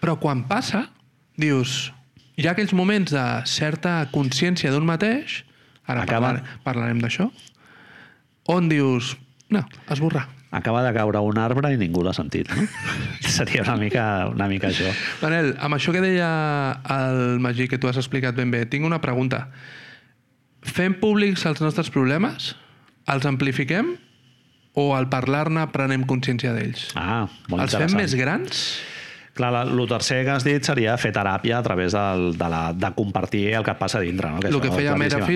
Però 0.00 0.16
quan 0.22 0.46
passa, 0.48 0.86
dius, 1.36 1.90
hi 2.38 2.46
ha 2.46 2.52
aquells 2.54 2.72
moments 2.72 3.10
de 3.12 3.26
certa 3.44 4.06
consciència 4.14 4.70
d'un 4.70 4.86
mateix, 4.86 5.42
ara 5.84 6.02
Acaba- 6.06 6.30
parlar, 6.38 6.58
parlarem 6.64 7.00
d'això, 7.02 7.28
on 8.48 8.68
dius, 8.70 9.16
no, 9.50 9.62
esborrar. 9.90 10.26
Acaba 10.56 10.80
de 10.82 10.92
caure 10.94 11.20
un 11.26 11.38
arbre 11.42 11.72
i 11.74 11.78
ningú 11.78 12.02
l'ha 12.06 12.14
sentit, 12.16 12.48
no? 12.54 12.64
Seria 13.36 13.62
una 13.66 13.76
mica, 13.76 14.04
una 14.32 14.46
mica 14.48 14.70
això. 14.70 14.88
Manel, 15.20 15.52
amb 15.60 15.76
això 15.76 15.92
que 15.92 16.00
deia 16.04 16.30
el 16.96 17.38
Magí, 17.44 17.66
que 17.68 17.78
tu 17.82 17.90
has 17.90 17.98
explicat 18.00 18.36
ben 18.38 18.50
bé, 18.54 18.64
tinc 18.70 18.86
una 18.86 19.00
pregunta. 19.02 19.48
Fem 20.66 20.96
públics 21.02 21.44
els 21.46 21.60
nostres 21.62 21.90
problemes? 21.94 22.54
Els 23.12 23.26
amplifiquem? 23.28 23.94
O 24.76 24.90
al 24.96 25.06
parlar-ne 25.08 25.62
prenem 25.72 26.02
consciència 26.08 26.52
d'ells? 26.56 26.90
Ah, 26.98 27.26
molt 27.48 27.62
Els 27.64 27.76
fem 27.76 27.86
interessant. 27.86 28.00
més 28.00 28.16
grans? 28.18 28.64
Clar, 29.36 29.50
la- 29.52 29.62
el 29.68 29.82
tercer 29.90 30.22
que 30.24 30.30
has 30.32 30.44
dit 30.46 30.64
seria 30.64 30.94
fer 30.96 31.10
teràpia 31.12 31.58
a 31.58 31.62
través 31.62 31.92
del, 31.92 32.30
de, 32.40 32.48
la, 32.48 32.62
de 32.72 32.88
compartir 32.96 33.42
el 33.54 33.64
que 33.66 33.74
et 33.74 33.78
passa 33.78 33.98
a 33.98 34.04
dintre. 34.04 34.30
No? 34.32 34.40
El 34.40 34.60
que 34.64 34.70
feia 34.72 34.94
Mera 34.96 35.18
claríssimament. 35.20 35.26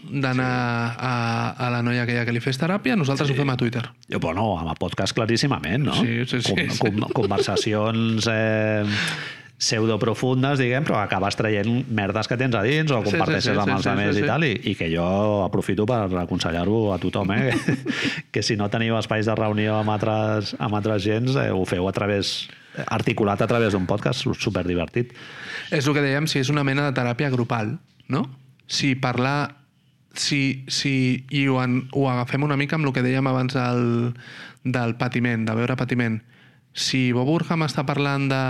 Freestone, 0.00 0.20
d'anar 0.24 0.48
a, 0.96 1.12
a 1.60 1.70
la 1.74 1.82
noia 1.84 2.06
aquella 2.06 2.24
que 2.24 2.32
li 2.32 2.40
fes 2.40 2.56
teràpia, 2.60 2.96
nosaltres 2.96 3.28
sí. 3.28 3.36
ho 3.36 3.42
fem 3.42 3.52
a 3.52 3.56
Twitter. 3.60 3.84
Jo, 4.08 4.18
Bueno, 4.24 4.46
amb 4.58 4.72
el 4.72 4.78
podcast 4.80 5.12
claríssimament, 5.14 5.84
no? 5.84 5.94
Sí, 6.00 6.24
sí, 6.26 6.40
sí, 6.40 6.56
sí. 6.56 6.78
Com, 6.80 7.04
conversacions 7.12 8.26
eh, 8.32 8.84
pseudoprofundes, 9.62 10.58
diguem, 10.58 10.82
però 10.82 10.98
acabes 10.98 11.36
traient 11.38 11.84
merdes 11.94 12.26
que 12.26 12.38
tens 12.40 12.56
a 12.58 12.64
dins 12.66 12.90
o 12.90 12.98
Sí, 12.98 13.04
sí, 13.04 13.10
comparteixes 13.12 13.52
sí, 13.52 13.58
amb 13.60 13.70
sí, 13.70 13.76
els 13.76 13.84
sí, 13.84 13.90
altres 13.92 14.16
sí, 14.16 14.18
i 14.18 14.24
sí. 14.24 14.30
tal, 14.32 14.46
i, 14.46 14.56
i 14.72 14.74
que 14.78 14.88
jo 14.90 15.06
aprofito 15.44 15.86
per 15.86 16.00
aconsellar-ho 16.24 16.80
a 16.94 16.98
tothom, 17.02 17.30
eh? 17.36 17.52
que, 17.52 17.76
que 18.34 18.42
si 18.42 18.58
no 18.58 18.66
teniu 18.72 18.98
espais 18.98 19.30
de 19.30 19.36
reunió 19.38 19.78
amb 19.78 19.94
altres, 19.94 20.56
amb 20.58 20.80
altres 20.80 21.06
gens, 21.06 21.38
eh, 21.38 21.52
ho 21.54 21.62
feu 21.68 21.86
a 21.86 21.94
través 21.94 22.50
articulat 22.88 23.42
a 23.44 23.46
través 23.46 23.76
d'un 23.76 23.86
podcast 23.86 24.26
superdivertit. 24.40 25.12
És 25.70 25.86
el 25.86 25.94
que 25.94 26.04
dèiem, 26.04 26.26
si 26.26 26.40
és 26.42 26.50
una 26.50 26.64
mena 26.66 26.88
de 26.88 26.96
teràpia 26.98 27.30
grupal, 27.30 27.76
no? 28.12 28.26
Si 28.66 28.94
parlar... 28.98 29.58
Si, 30.12 30.66
si, 30.68 31.24
I 31.32 31.46
ho, 31.48 31.54
en, 31.62 31.86
ho 31.96 32.02
agafem 32.10 32.42
una 32.44 32.58
mica 32.60 32.76
amb 32.76 32.84
el 32.84 32.92
que 32.92 33.00
dèiem 33.00 33.24
abans 33.30 33.54
del, 33.56 34.10
del 34.60 34.92
patiment, 35.00 35.46
de 35.48 35.54
veure 35.56 35.72
patiment. 35.80 36.18
Si 36.76 37.14
Bob 37.16 37.30
Burham 37.30 37.64
està 37.64 37.86
parlant 37.88 38.26
de, 38.28 38.40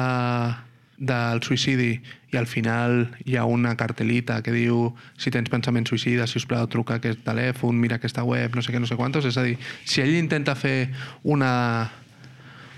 del 0.99 1.41
suïcidi 1.43 1.97
i 2.33 2.37
al 2.39 2.47
final 2.47 3.09
hi 3.27 3.37
ha 3.37 3.45
una 3.49 3.75
cartelita 3.77 4.41
que 4.43 4.55
diu 4.55 4.93
si 5.21 5.33
tens 5.35 5.51
pensament 5.53 5.89
suïcida, 5.89 6.27
si 6.27 6.39
us 6.41 6.47
plau, 6.49 6.69
truca 6.71 6.97
aquest 7.01 7.25
telèfon, 7.27 7.79
mira 7.79 7.99
aquesta 7.99 8.25
web, 8.25 8.55
no 8.55 8.63
sé 8.63 8.73
què, 8.73 8.81
no 8.81 8.89
sé 8.89 8.97
quantos. 8.97 9.27
És 9.29 9.37
a 9.37 9.45
dir, 9.47 9.57
si 9.85 10.05
ell 10.05 10.15
intenta 10.17 10.55
fer 10.59 10.93
una, 11.23 11.91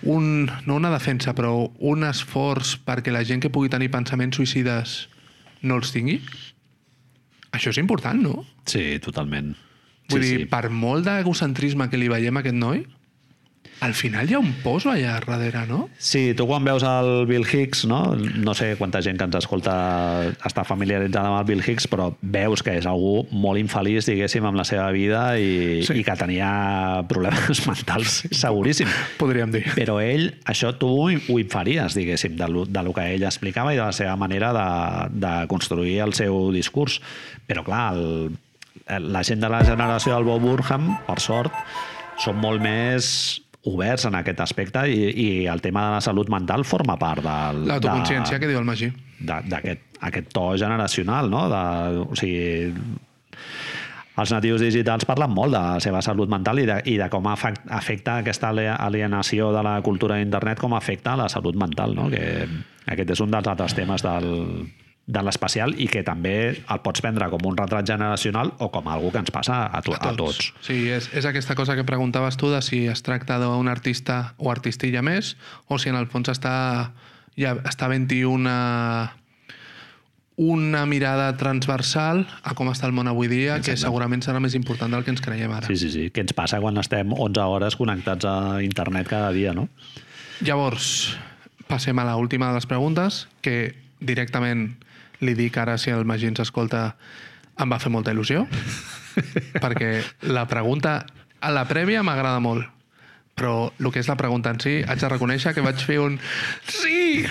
un, 0.02 0.48
no 0.66 0.78
una 0.80 0.92
defensa, 0.94 1.36
però 1.36 1.68
un 1.78 2.06
esforç 2.08 2.78
perquè 2.86 3.14
la 3.14 3.24
gent 3.26 3.44
que 3.44 3.52
pugui 3.52 3.72
tenir 3.72 3.92
pensaments 3.94 4.40
suïcides 4.40 4.96
no 5.62 5.78
els 5.80 5.92
tingui, 5.94 6.18
això 7.54 7.70
és 7.70 7.78
important, 7.78 8.18
no? 8.20 8.42
Sí, 8.66 8.98
totalment. 9.04 9.54
Vull 10.10 10.24
sí, 10.24 10.28
dir, 10.28 10.42
sí. 10.44 10.50
per 10.50 10.68
molt 10.72 11.06
d'egocentrisme 11.06 11.88
que 11.88 12.00
li 12.00 12.10
veiem 12.12 12.36
a 12.36 12.42
aquest 12.44 12.58
noi, 12.58 12.84
al 13.80 13.92
final 13.94 14.28
hi 14.30 14.34
ha 14.34 14.38
un 14.40 14.52
poso 14.62 14.90
allà 14.90 15.18
darrere, 15.20 15.64
no? 15.68 15.88
Sí, 15.98 16.32
tu 16.36 16.46
quan 16.48 16.64
veus 16.64 16.82
el 16.86 17.26
Bill 17.26 17.44
Hicks, 17.44 17.84
no? 17.90 18.14
no 18.16 18.54
sé 18.54 18.76
quanta 18.78 19.02
gent 19.04 19.18
que 19.20 19.26
ens 19.28 19.36
escolta 19.40 19.74
està 20.46 20.64
familiaritzada 20.64 21.28
amb 21.28 21.40
el 21.42 21.46
Bill 21.50 21.62
Hicks, 21.66 21.88
però 21.92 22.10
veus 22.22 22.62
que 22.64 22.76
és 22.78 22.86
algú 22.88 23.26
molt 23.32 23.60
infeliç, 23.60 24.06
diguéssim, 24.08 24.44
amb 24.48 24.56
la 24.60 24.64
seva 24.68 24.90
vida 24.94 25.24
i, 25.38 25.82
Sí. 25.84 25.98
i 26.00 26.04
que 26.06 26.16
tenia 26.16 27.02
problemes 27.10 27.60
mentals, 27.68 28.22
seguríssim. 28.32 28.88
Podríem 29.20 29.52
dir. 29.52 29.64
Però 29.76 29.98
ell, 30.02 30.30
això 30.48 30.72
tu 30.78 30.88
ho, 30.88 31.10
infaries, 31.10 31.94
diguéssim, 31.98 32.36
de 32.40 32.48
lo, 32.48 32.64
de 32.64 32.82
lo 32.86 32.94
que 32.96 33.04
ell 33.14 33.24
explicava 33.28 33.74
i 33.74 33.78
de 33.80 33.84
la 33.84 33.92
seva 33.92 34.16
manera 34.16 34.52
de, 34.56 34.68
de 35.26 35.34
construir 35.50 35.98
el 36.06 36.14
seu 36.16 36.50
discurs. 36.54 37.00
Però, 37.46 37.64
clar, 37.66 37.92
el, 37.98 39.10
la 39.12 39.22
gent 39.24 39.40
de 39.44 39.48
la 39.52 39.62
generació 39.64 40.14
del 40.14 40.24
Bob 40.24 40.42
Burham, 40.44 40.94
per 41.06 41.20
sort, 41.20 41.52
són 42.22 42.36
molt 42.40 42.62
més 42.62 43.40
oberts 43.66 44.04
en 44.04 44.14
aquest 44.18 44.40
aspecte 44.44 44.82
i, 44.92 44.98
i 45.24 45.28
el 45.48 45.62
tema 45.64 45.86
de 45.86 45.94
la 45.96 46.00
salut 46.04 46.28
mental 46.28 46.64
forma 46.68 46.98
part 47.00 47.22
del, 47.24 47.62
L'autoconsciència 47.70 48.36
de- 48.36 48.40
que 48.42 48.50
diu 48.50 48.58
el 48.60 48.66
Magí. 48.68 48.90
d'aquest 49.24 49.80
aquest 50.04 50.28
to 50.36 50.50
generacional, 50.60 51.30
no? 51.32 51.46
De, 51.48 51.62
o 52.04 52.16
sigui, 52.18 52.74
els 54.20 54.30
natius 54.30 54.60
digitals 54.62 55.06
parlen 55.08 55.32
molt 55.34 55.54
de 55.56 55.58
la 55.58 55.80
seva 55.82 56.02
salut 56.04 56.28
mental 56.30 56.60
i 56.62 56.66
de, 56.68 56.76
i 56.92 56.98
de 57.00 57.08
com 57.10 57.24
afec- 57.26 57.64
afecta 57.74 58.18
aquesta 58.20 58.52
alienació 58.52 59.48
de 59.56 59.62
la 59.66 59.78
cultura 59.82 60.20
d'internet, 60.20 60.60
com 60.60 60.74
afecta 60.76 61.16
la 61.18 61.28
salut 61.32 61.56
mental, 61.58 61.96
no? 61.96 62.10
Que 62.12 62.44
aquest 62.86 63.10
és 63.16 63.20
un 63.24 63.32
dels 63.32 63.48
altres 63.48 63.74
temes 63.74 64.04
del, 64.04 64.28
de 65.06 65.20
l'especial 65.20 65.74
i 65.76 65.86
que 65.92 66.00
també 66.04 66.36
el 66.56 66.80
pots 66.84 67.02
prendre 67.04 67.26
com 67.32 67.42
un 67.44 67.58
retrat 67.58 67.84
generacional 67.88 68.54
o 68.64 68.70
com 68.72 68.86
algo 68.88 69.10
que 69.12 69.20
ens 69.20 69.32
passa 69.34 69.66
a, 69.68 69.82
to, 69.84 69.92
a 69.92 70.14
tots. 70.16 70.52
Sí, 70.64 70.86
és, 70.88 71.10
és 71.12 71.26
aquesta 71.28 71.56
cosa 71.58 71.76
que 71.76 71.84
preguntaves 71.84 72.38
tu 72.40 72.48
de 72.52 72.62
si 72.64 72.86
es 72.88 73.04
tracta 73.04 73.36
d'un 73.42 73.68
artista 73.68 74.32
o 74.38 74.48
artistilla 74.50 75.02
més 75.04 75.34
o 75.68 75.78
si 75.78 75.92
en 75.92 76.00
el 76.00 76.08
fons 76.08 76.32
està, 76.32 76.54
ja 77.36 77.52
està 77.68 77.90
havent-hi 77.90 78.22
una, 78.24 78.56
una 80.40 80.86
mirada 80.88 81.28
transversal 81.36 82.24
a 82.42 82.54
com 82.56 82.72
està 82.72 82.88
el 82.88 82.96
món 82.96 83.10
avui 83.10 83.28
dia, 83.28 83.60
que 83.60 83.76
segurament 83.76 84.24
serà 84.24 84.40
més 84.40 84.56
important 84.56 84.96
del 84.96 85.04
que 85.04 85.12
ens 85.12 85.22
creiem 85.22 85.52
ara. 85.52 85.68
Sí, 85.68 85.76
sí, 85.76 85.92
sí. 85.92 86.08
Què 86.14 86.24
ens 86.24 86.32
passa 86.32 86.62
quan 86.64 86.80
estem 86.80 87.12
11 87.12 87.44
hores 87.44 87.76
connectats 87.76 88.24
a 88.24 88.36
internet 88.64 89.12
cada 89.12 89.30
dia, 89.36 89.52
no? 89.52 89.68
Llavors, 90.40 91.14
passem 91.68 92.00
a 92.00 92.08
l'última 92.08 92.48
de 92.48 92.58
les 92.58 92.66
preguntes, 92.66 93.26
que 93.44 93.76
directament 94.00 94.72
li 95.24 95.34
dic 95.38 95.56
ara 95.60 95.78
si 95.80 95.92
el 95.94 96.04
Magí 96.08 96.28
ens 96.30 96.42
escolta 96.44 96.86
em 97.60 97.70
va 97.70 97.80
fer 97.82 97.92
molta 97.94 98.14
il·lusió, 98.14 98.44
perquè 99.64 99.90
la 100.30 100.46
pregunta 100.50 101.02
a 101.40 101.52
la 101.54 101.66
prèvia 101.68 102.02
m'agrada 102.06 102.40
molt, 102.42 102.66
però 103.34 103.70
el 103.80 103.90
que 103.90 104.02
és 104.02 104.08
la 104.10 104.16
pregunta 104.18 104.52
en 104.54 104.60
si, 104.62 104.76
haig 104.86 105.00
de 105.02 105.10
reconèixer 105.10 105.54
que 105.54 105.64
vaig 105.64 105.80
fer 105.82 105.98
un 106.02 106.18
sí, 106.70 107.24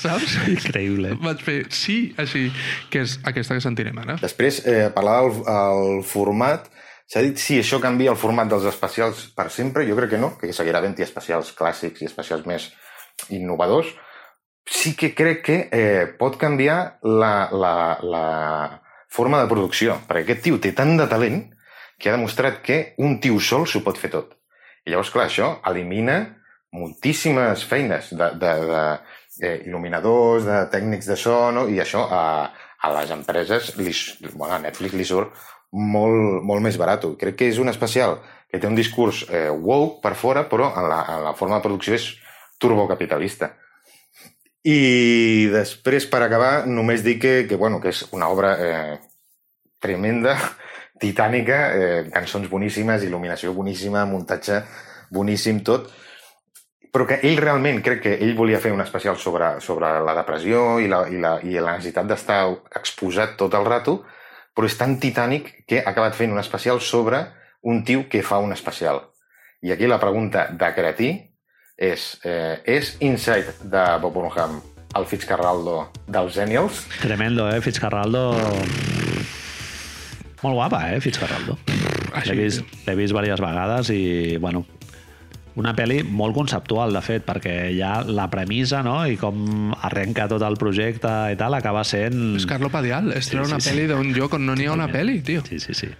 saps? 0.00 0.38
Increïble. 0.48 1.16
Vaig 1.20 1.42
fer 1.44 1.58
sí, 1.74 1.98
així, 2.20 2.46
que 2.92 3.04
és 3.04 3.18
aquesta 3.28 3.58
que 3.58 3.64
sentirem 3.64 4.00
ara. 4.04 4.16
Després, 4.22 4.62
eh, 4.66 4.88
parlar 4.94 5.20
del 5.26 5.42
el 5.52 6.00
format, 6.08 6.70
S'ha 7.12 7.20
dit 7.20 7.36
si 7.36 7.58
això 7.60 7.76
canvia 7.76 8.08
el 8.14 8.16
format 8.16 8.48
dels 8.48 8.64
especials 8.70 9.26
per 9.36 9.50
sempre, 9.52 9.84
jo 9.84 9.96
crec 9.98 10.14
que 10.14 10.20
no, 10.20 10.30
que 10.40 10.48
seguirà 10.56 10.80
havent-hi 10.80 11.04
especials 11.04 11.50
clàssics 11.58 12.00
i 12.00 12.08
especials 12.08 12.46
més 12.48 12.70
innovadors. 13.28 13.90
Sí 14.68 14.94
que 14.94 15.12
crec 15.14 15.42
que 15.46 15.56
eh, 15.74 16.04
pot 16.18 16.36
canviar 16.38 16.98
la, 17.02 17.48
la, 17.50 17.74
la 18.02 18.26
forma 19.10 19.42
de 19.42 19.48
producció, 19.50 19.98
perquè 20.08 20.24
aquest 20.26 20.44
tio 20.46 20.60
té 20.62 20.72
tant 20.76 20.94
de 20.96 21.08
talent 21.10 21.42
que 21.98 22.10
ha 22.10 22.16
demostrat 22.16 22.62
que 22.62 22.94
un 23.02 23.18
tio 23.20 23.40
sol 23.42 23.66
s'ho 23.66 23.82
pot 23.84 23.98
fer 23.98 24.12
tot. 24.14 24.36
I 24.86 24.94
llavors, 24.94 25.10
clar, 25.14 25.28
això 25.28 25.56
elimina 25.70 26.20
moltíssimes 26.72 27.66
feines 27.68 28.10
de, 28.16 28.28
de, 28.40 28.52
de 28.70 28.82
eh, 29.42 29.58
il·luminadors, 29.66 30.46
de 30.46 30.60
tècnics 30.72 31.10
de 31.10 31.18
so, 31.20 31.36
no? 31.54 31.66
i 31.68 31.78
això 31.82 32.06
a, 32.10 32.22
a 32.82 32.92
les 32.96 33.12
empreses, 33.14 33.74
li, 33.78 33.92
bueno, 34.32 34.54
a 34.56 34.62
Netflix 34.62 34.96
li 34.96 35.06
surt 35.06 35.36
molt, 35.72 36.42
molt 36.46 36.64
més 36.64 36.78
barat. 36.80 37.04
Crec 37.20 37.38
que 37.38 37.50
és 37.52 37.60
un 37.62 37.70
especial 37.72 38.18
que 38.50 38.60
té 38.60 38.68
un 38.68 38.76
discurs 38.76 39.24
eh, 39.30 39.48
woke 39.50 40.00
per 40.04 40.14
fora, 40.18 40.46
però 40.48 40.72
en 40.76 40.88
la, 40.90 41.02
en 41.14 41.26
la 41.28 41.36
forma 41.38 41.58
de 41.58 41.66
producció 41.68 41.96
és 41.96 42.08
turbocapitalista. 42.60 43.52
I 44.62 45.48
després, 45.50 46.06
per 46.06 46.20
acabar, 46.22 46.68
només 46.70 47.02
dir 47.02 47.16
que, 47.18 47.32
que, 47.50 47.56
bueno, 47.58 47.80
que 47.82 47.90
és 47.90 48.04
una 48.14 48.28
obra 48.30 48.52
eh, 48.62 48.98
tremenda, 49.82 50.36
titànica, 51.02 51.58
eh, 51.74 52.04
cançons 52.14 52.46
boníssimes, 52.50 53.02
il·luminació 53.02 53.50
boníssima, 53.56 54.04
muntatge 54.06 54.62
boníssim, 55.10 55.64
tot, 55.66 55.90
però 56.92 57.08
que 57.08 57.18
ell 57.24 57.40
realment, 57.40 57.80
crec 57.82 58.02
que 58.04 58.14
ell 58.20 58.36
volia 58.36 58.60
fer 58.60 58.70
un 58.72 58.84
especial 58.84 59.16
sobre, 59.18 59.56
sobre 59.64 59.90
la 60.04 60.14
depressió 60.14 60.78
i 60.78 60.86
la, 60.92 61.06
i 61.08 61.18
la, 61.18 61.38
i 61.40 61.56
la 61.56 61.78
necessitat 61.78 62.06
d'estar 62.06 62.42
exposat 62.78 63.34
tot 63.40 63.56
el 63.58 63.66
rato, 63.66 64.02
però 64.54 64.68
és 64.68 64.76
tan 64.76 64.98
titànic 65.00 65.48
que 65.66 65.80
ha 65.80 65.90
acabat 65.90 66.14
fent 66.14 66.30
un 66.30 66.40
especial 66.42 66.82
sobre 66.84 67.24
un 67.62 67.82
tio 67.88 68.04
que 68.12 68.22
fa 68.22 68.38
un 68.44 68.52
especial. 68.52 69.00
I 69.62 69.72
aquí 69.72 69.88
la 69.88 70.00
pregunta 70.02 70.50
de 70.52 70.72
Cretí 70.76 71.10
és, 71.82 72.18
eh, 72.22 72.60
és 72.64 72.94
Inside 73.00 73.56
de 73.62 73.82
Bob 74.00 74.14
Burnham 74.14 74.60
el 74.94 75.06
Fitzcarraldo 75.08 75.90
dels 76.06 76.36
Zenials? 76.36 76.84
Tremendo, 77.00 77.48
eh? 77.50 77.60
Fitzcarraldo... 77.64 78.30
Molt 80.42 80.58
guapa, 80.58 80.82
eh, 80.90 81.00
Fitzcarraldo. 81.00 81.56
L'he 82.26 82.36
vist, 82.36 82.62
vist 82.86 83.14
diverses 83.14 83.40
vegades 83.40 83.90
i, 83.94 84.02
bueno, 84.42 84.64
una 85.60 85.74
pel·li 85.76 86.00
molt 86.06 86.36
conceptual, 86.36 86.94
de 86.94 87.02
fet, 87.04 87.24
perquè 87.26 87.54
ja 87.76 87.94
la 88.06 88.28
premissa 88.32 88.82
no? 88.86 89.02
i 89.08 89.18
com 89.20 89.72
arrenca 89.84 90.28
tot 90.30 90.44
el 90.46 90.56
projecte 90.60 91.10
i 91.32 91.38
tal, 91.40 91.56
acaba 91.58 91.84
sent... 91.88 92.36
És 92.38 92.48
Carlo 92.48 92.70
Padial, 92.72 93.12
és 93.16 93.28
treure 93.30 93.50
sí, 93.50 93.54
una 93.54 93.60
sí. 93.60 93.70
pel·li 93.70 93.88
d'un 93.90 94.12
lloc 94.16 94.38
on 94.38 94.46
no 94.48 94.56
n'hi 94.58 94.68
ha 94.70 94.76
una 94.76 94.88
pel·li, 94.92 95.20
tio. 95.26 95.44
Sí, 95.48 95.60
sí, 95.62 95.76
sí. 95.76 95.90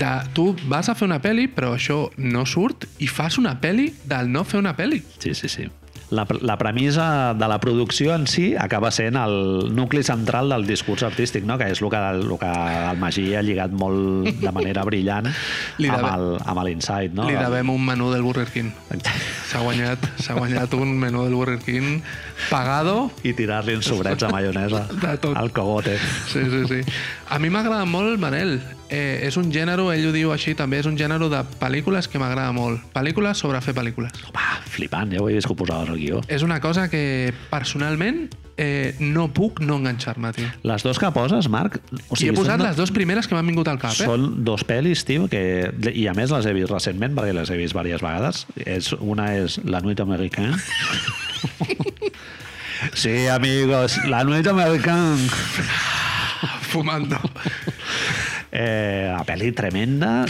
De, 0.00 0.14
tu 0.36 0.50
vas 0.70 0.92
a 0.92 0.96
fer 0.98 1.08
una 1.08 1.22
pel·li, 1.24 1.48
però 1.52 1.74
això 1.78 2.04
no 2.20 2.44
surt, 2.48 2.88
i 3.00 3.08
fas 3.10 3.40
una 3.40 3.56
pel·li 3.60 3.92
del 4.08 4.32
no 4.32 4.44
fer 4.48 4.60
una 4.62 4.76
pel·li. 4.76 5.02
Sí, 5.18 5.34
sí, 5.38 5.48
sí. 5.48 5.70
La, 6.12 6.26
la 6.44 6.58
premissa 6.60 7.32
de 7.32 7.46
la 7.48 7.56
producció 7.58 8.12
en 8.14 8.26
si 8.28 8.50
acaba 8.54 8.90
sent 8.92 9.16
el 9.16 9.70
nucli 9.74 10.02
central 10.04 10.50
del 10.52 10.66
discurs 10.68 11.02
artístic, 11.06 11.46
no? 11.48 11.56
que 11.56 11.70
és 11.72 11.80
el 11.80 11.88
que, 11.88 11.96
el 12.10 12.26
que 12.38 12.50
el 12.90 12.98
Magí 13.00 13.24
ha 13.34 13.40
lligat 13.40 13.72
molt 13.72 14.28
de 14.42 14.52
manera 14.52 14.84
brillant 14.84 15.30
Li 15.80 15.88
amb 15.88 16.04
el- 16.10 16.36
amb 16.44 16.60
l'Inside. 16.66 17.14
No? 17.16 17.24
Li 17.30 17.38
devem 17.40 17.70
un 17.72 17.80
menú 17.86 18.10
del 18.12 18.20
Burger 18.26 18.44
King. 18.52 18.68
S'ha 19.48 19.62
guanyat, 19.64 20.04
guanyat 20.36 20.74
un 20.76 20.92
menú 21.00 21.24
del 21.24 21.34
Burger 21.34 21.58
King 21.64 22.02
pagado. 22.50 23.10
I 23.24 23.32
tirar-li 23.32 23.74
uns 23.80 23.88
sobrets 23.88 24.20
de 24.20 24.28
maionesa 24.32 24.84
De 24.92 25.16
tot. 25.16 25.36
al 25.36 25.50
cogote. 25.56 25.96
Sí, 26.28 26.44
sí, 26.44 26.62
sí. 26.68 26.80
A 27.30 27.38
mi 27.40 27.48
m'agrada 27.48 27.86
molt, 27.88 28.18
Manel. 28.20 28.58
Eh, 28.92 29.24
és 29.24 29.38
un 29.40 29.48
gènere, 29.48 29.86
ell 29.94 30.10
ho 30.10 30.12
diu 30.12 30.34
així 30.34 30.52
també, 30.52 30.82
és 30.82 30.88
un 30.88 30.98
gènere 31.00 31.30
de 31.32 31.40
pel·lícules 31.56 32.10
que 32.12 32.20
m'agrada 32.20 32.52
molt. 32.52 32.82
Pel·lícules 32.92 33.40
sobre 33.40 33.62
fer 33.64 33.72
pel·lícules. 33.72 34.12
Home, 34.28 34.48
flipant, 34.68 35.14
ja 35.14 35.22
ho 35.22 35.30
he 35.30 35.38
vist 35.38 35.48
que 35.48 35.56
ho 35.56 35.56
posaves 35.56 35.88
al 35.88 35.96
guió. 35.96 36.20
És 36.28 36.44
una 36.44 36.60
cosa 36.60 36.90
que 36.92 37.32
personalment 37.48 38.26
eh, 38.60 38.92
no 39.00 39.30
puc 39.32 39.62
no 39.64 39.78
enganxar-me, 39.80 40.34
tio. 40.36 40.50
Les 40.68 40.84
dos 40.84 41.00
que 41.00 41.08
poses, 41.14 41.48
Marc... 41.48 41.78
O 42.12 42.18
I 42.20 42.28
he 42.28 42.34
posat 42.36 42.60
les 42.60 42.76
dues 42.76 42.92
primeres 42.92 43.28
que 43.28 43.36
m'han 43.36 43.48
vingut 43.48 43.70
al 43.72 43.80
cap, 43.80 43.96
eh? 43.96 44.08
Són 44.08 44.44
dos 44.44 44.66
pel·lis, 44.68 45.06
tio, 45.08 45.24
que... 45.32 45.72
I 45.88 46.06
a 46.12 46.16
més 46.18 46.34
les 46.34 46.48
he 46.48 46.52
vist 46.56 46.72
recentment, 46.72 47.16
perquè 47.16 47.32
les 47.36 47.48
he 47.48 47.56
vist 47.60 47.72
diverses 47.72 48.04
vegades. 48.04 48.44
És, 48.60 48.92
una 49.00 49.30
és 49.38 49.56
La 49.64 49.80
Nuit 49.80 50.04
Americana. 50.04 50.60
sí, 52.92 53.24
amigos, 53.32 53.96
La 54.12 54.20
Nuit 54.28 54.52
Americana. 54.52 55.16
Fumando. 56.72 57.20
Eh, 58.52 59.08
una 59.08 59.24
pel·li 59.24 59.48
tremenda, 59.56 60.26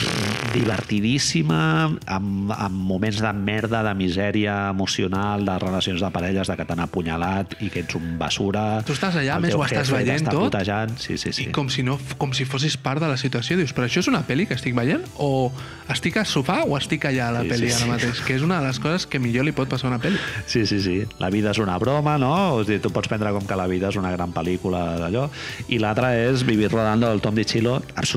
divertidíssima, 0.53 1.91
amb, 2.07 2.53
amb 2.55 2.77
moments 2.87 3.19
de 3.19 3.33
merda, 3.35 3.81
de 3.83 3.95
misèria 3.99 4.69
emocional, 4.71 5.43
de 5.49 5.57
relacions 5.59 5.99
de 6.05 6.11
parelles, 6.15 6.47
de 6.47 6.55
que 6.55 6.67
t'han 6.69 6.85
apunyalat 6.85 7.57
i 7.59 7.71
que 7.73 7.83
ets 7.83 7.97
un 7.99 8.15
basura. 8.21 8.85
Tu 8.87 8.95
estàs 8.95 9.19
allà, 9.19 9.41
més 9.43 9.57
ho 9.59 9.65
estàs 9.67 9.91
veient 9.91 10.29
tot, 10.31 10.53
Putejant. 10.53 10.95
Sí, 11.03 11.17
sí, 11.19 11.33
sí. 11.35 11.49
I 11.49 11.57
com 11.57 11.67
si, 11.67 11.83
no, 11.83 11.97
com 12.21 12.31
si 12.37 12.47
fossis 12.47 12.77
part 12.79 13.03
de 13.03 13.09
la 13.11 13.17
situació. 13.19 13.57
Dius, 13.59 13.75
però 13.75 13.89
això 13.89 14.05
és 14.05 14.11
una 14.13 14.23
pel·li 14.29 14.47
que 14.47 14.55
estic 14.55 14.79
veient? 14.79 15.03
O 15.19 15.51
estic 15.91 16.21
al 16.23 16.31
sofà 16.31 16.61
o 16.63 16.79
estic 16.79 17.09
allà 17.11 17.33
a 17.33 17.37
la 17.41 17.43
Sí, 17.43 17.51
pel·li 17.51 17.73
sí, 17.73 17.75
ara 17.75 17.83
sí. 17.83 17.91
mateix? 17.91 18.23
Que 18.23 18.39
és 18.39 18.47
una 18.47 18.61
de 18.63 18.69
les 18.71 18.79
coses 18.79 19.09
que 19.11 19.19
millor 19.19 19.49
li 19.51 19.57
pot 19.57 19.67
passar 19.67 19.91
a 19.91 19.97
una 19.97 20.01
pel·li. 20.03 20.23
Sí, 20.47 20.63
sí, 20.71 20.79
sí. 20.85 21.01
La 21.19 21.33
vida 21.35 21.51
és 21.51 21.59
una 21.59 21.75
broma, 21.83 22.15
no? 22.23 22.33
O 22.55 22.63
sigui, 22.63 22.79
tu 22.79 22.95
pots 22.95 23.11
prendre 23.11 23.35
com 23.35 23.51
que 23.51 23.59
la 23.59 23.67
vida 23.67 23.91
és 23.91 23.99
una 23.99 24.15
gran 24.15 24.31
pel·lícula 24.31 24.85
d'allò. 25.03 25.27
I 25.75 25.83
l'altra 25.83 26.15
és 26.15 26.47
Vivir 26.47 26.71
rodando 26.71 27.11
del 27.11 27.21
Tom 27.25 27.35
DiCillo, 27.35 27.81
absolutament 27.97 28.12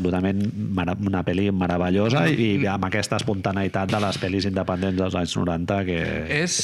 mara- 0.76 0.98
una 1.00 1.22
pel·li 1.26 1.52
meravellosa 1.52 2.26
i 2.30 2.66
amb 2.68 2.86
aquesta 2.90 3.18
espontaneïtat 3.22 3.92
de 3.92 4.00
les 4.04 4.20
pel·lis 4.22 4.46
independents 4.50 4.98
dels 5.00 5.16
anys 5.16 5.36
90 5.38 5.80
que... 5.86 6.00
És... 6.42 6.60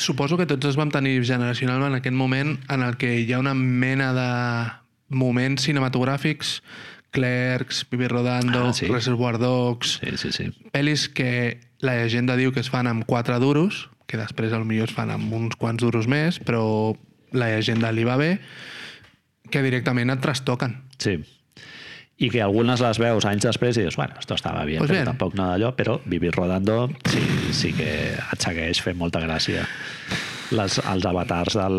Suposo 0.00 0.38
que 0.40 0.46
tots 0.48 0.64
els 0.64 0.78
vam 0.80 0.88
tenir 0.88 1.18
generacionalment 1.28 1.90
en 1.92 1.98
aquest 1.98 2.16
moment 2.16 2.54
en 2.72 2.82
el 2.86 2.94
que 2.96 3.18
hi 3.20 3.32
ha 3.34 3.38
una 3.38 3.52
mena 3.52 4.14
de 4.16 4.28
moments 5.12 5.66
cinematogràfics 5.68 6.62
Clerks, 7.12 7.82
Vivir 7.90 8.08
Rodando, 8.12 8.68
Ah, 8.68 8.72
sí. 8.72 8.86
Reservoir 8.86 9.36
Dogs, 9.38 9.98
Sí, 10.00 10.16
sí, 10.16 10.30
sí. 10.32 10.46
pel·lis 10.72 11.08
que 11.12 11.60
la 11.82 11.96
llegenda 11.98 12.36
diu 12.38 12.52
que 12.54 12.60
es 12.62 12.70
fan 12.70 12.86
amb 12.86 13.04
4 13.04 13.40
duros, 13.42 13.88
que 14.06 14.16
després 14.16 14.52
potser 14.54 14.84
es 14.86 14.92
fan 14.94 15.10
amb 15.10 15.32
uns 15.34 15.56
quants 15.58 15.82
duros 15.82 16.06
més, 16.08 16.38
però 16.40 16.96
la 17.32 17.50
llegenda 17.50 17.90
li 17.92 18.04
va 18.06 18.16
bé, 18.16 18.38
que 19.50 19.60
directament 19.62 20.10
et 20.14 20.20
trastoquen. 20.22 20.78
Sí. 20.98 21.18
I 22.20 22.28
que 22.28 22.42
algunes 22.44 22.82
les 22.84 22.98
veus 23.00 23.24
anys 23.24 23.46
després 23.48 23.78
i 23.80 23.86
dius, 23.86 23.96
bueno, 23.96 24.14
esto 24.20 24.34
estava 24.36 24.64
bien, 24.68 24.78
Pues 24.82 24.90
però 24.90 24.98
bien. 25.00 25.06
tampoc 25.08 25.34
no 25.38 25.46
d'allò, 25.48 25.70
però 25.76 25.98
Vivir 26.04 26.34
rodando 26.36 26.90
sí, 27.08 27.22
sí 27.56 27.72
que 27.72 27.88
et 28.18 28.44
segueix 28.44 28.82
fent 28.84 28.98
molta 29.00 29.22
gràcia. 29.24 29.64
Les, 30.50 30.80
els 30.82 31.04
avatars 31.06 31.54
del, 31.54 31.76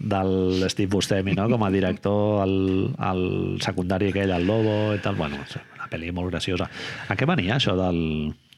del 0.00 0.64
Steve 0.70 0.88
Buscemi, 0.92 1.34
no? 1.34 1.48
com 1.50 1.64
a 1.66 1.70
director, 1.74 2.44
el, 2.46 2.54
el 3.10 3.24
secundari 3.60 4.12
aquell, 4.12 4.30
el 4.30 4.46
Lobo 4.46 4.94
i 4.94 5.00
tal. 5.02 5.16
Bueno, 5.18 5.40
una 5.74 5.88
pel·li 5.90 6.12
molt 6.14 6.30
graciosa. 6.30 6.68
A 7.10 7.16
què 7.18 7.26
venia 7.26 7.56
això 7.58 7.74
del... 7.76 7.98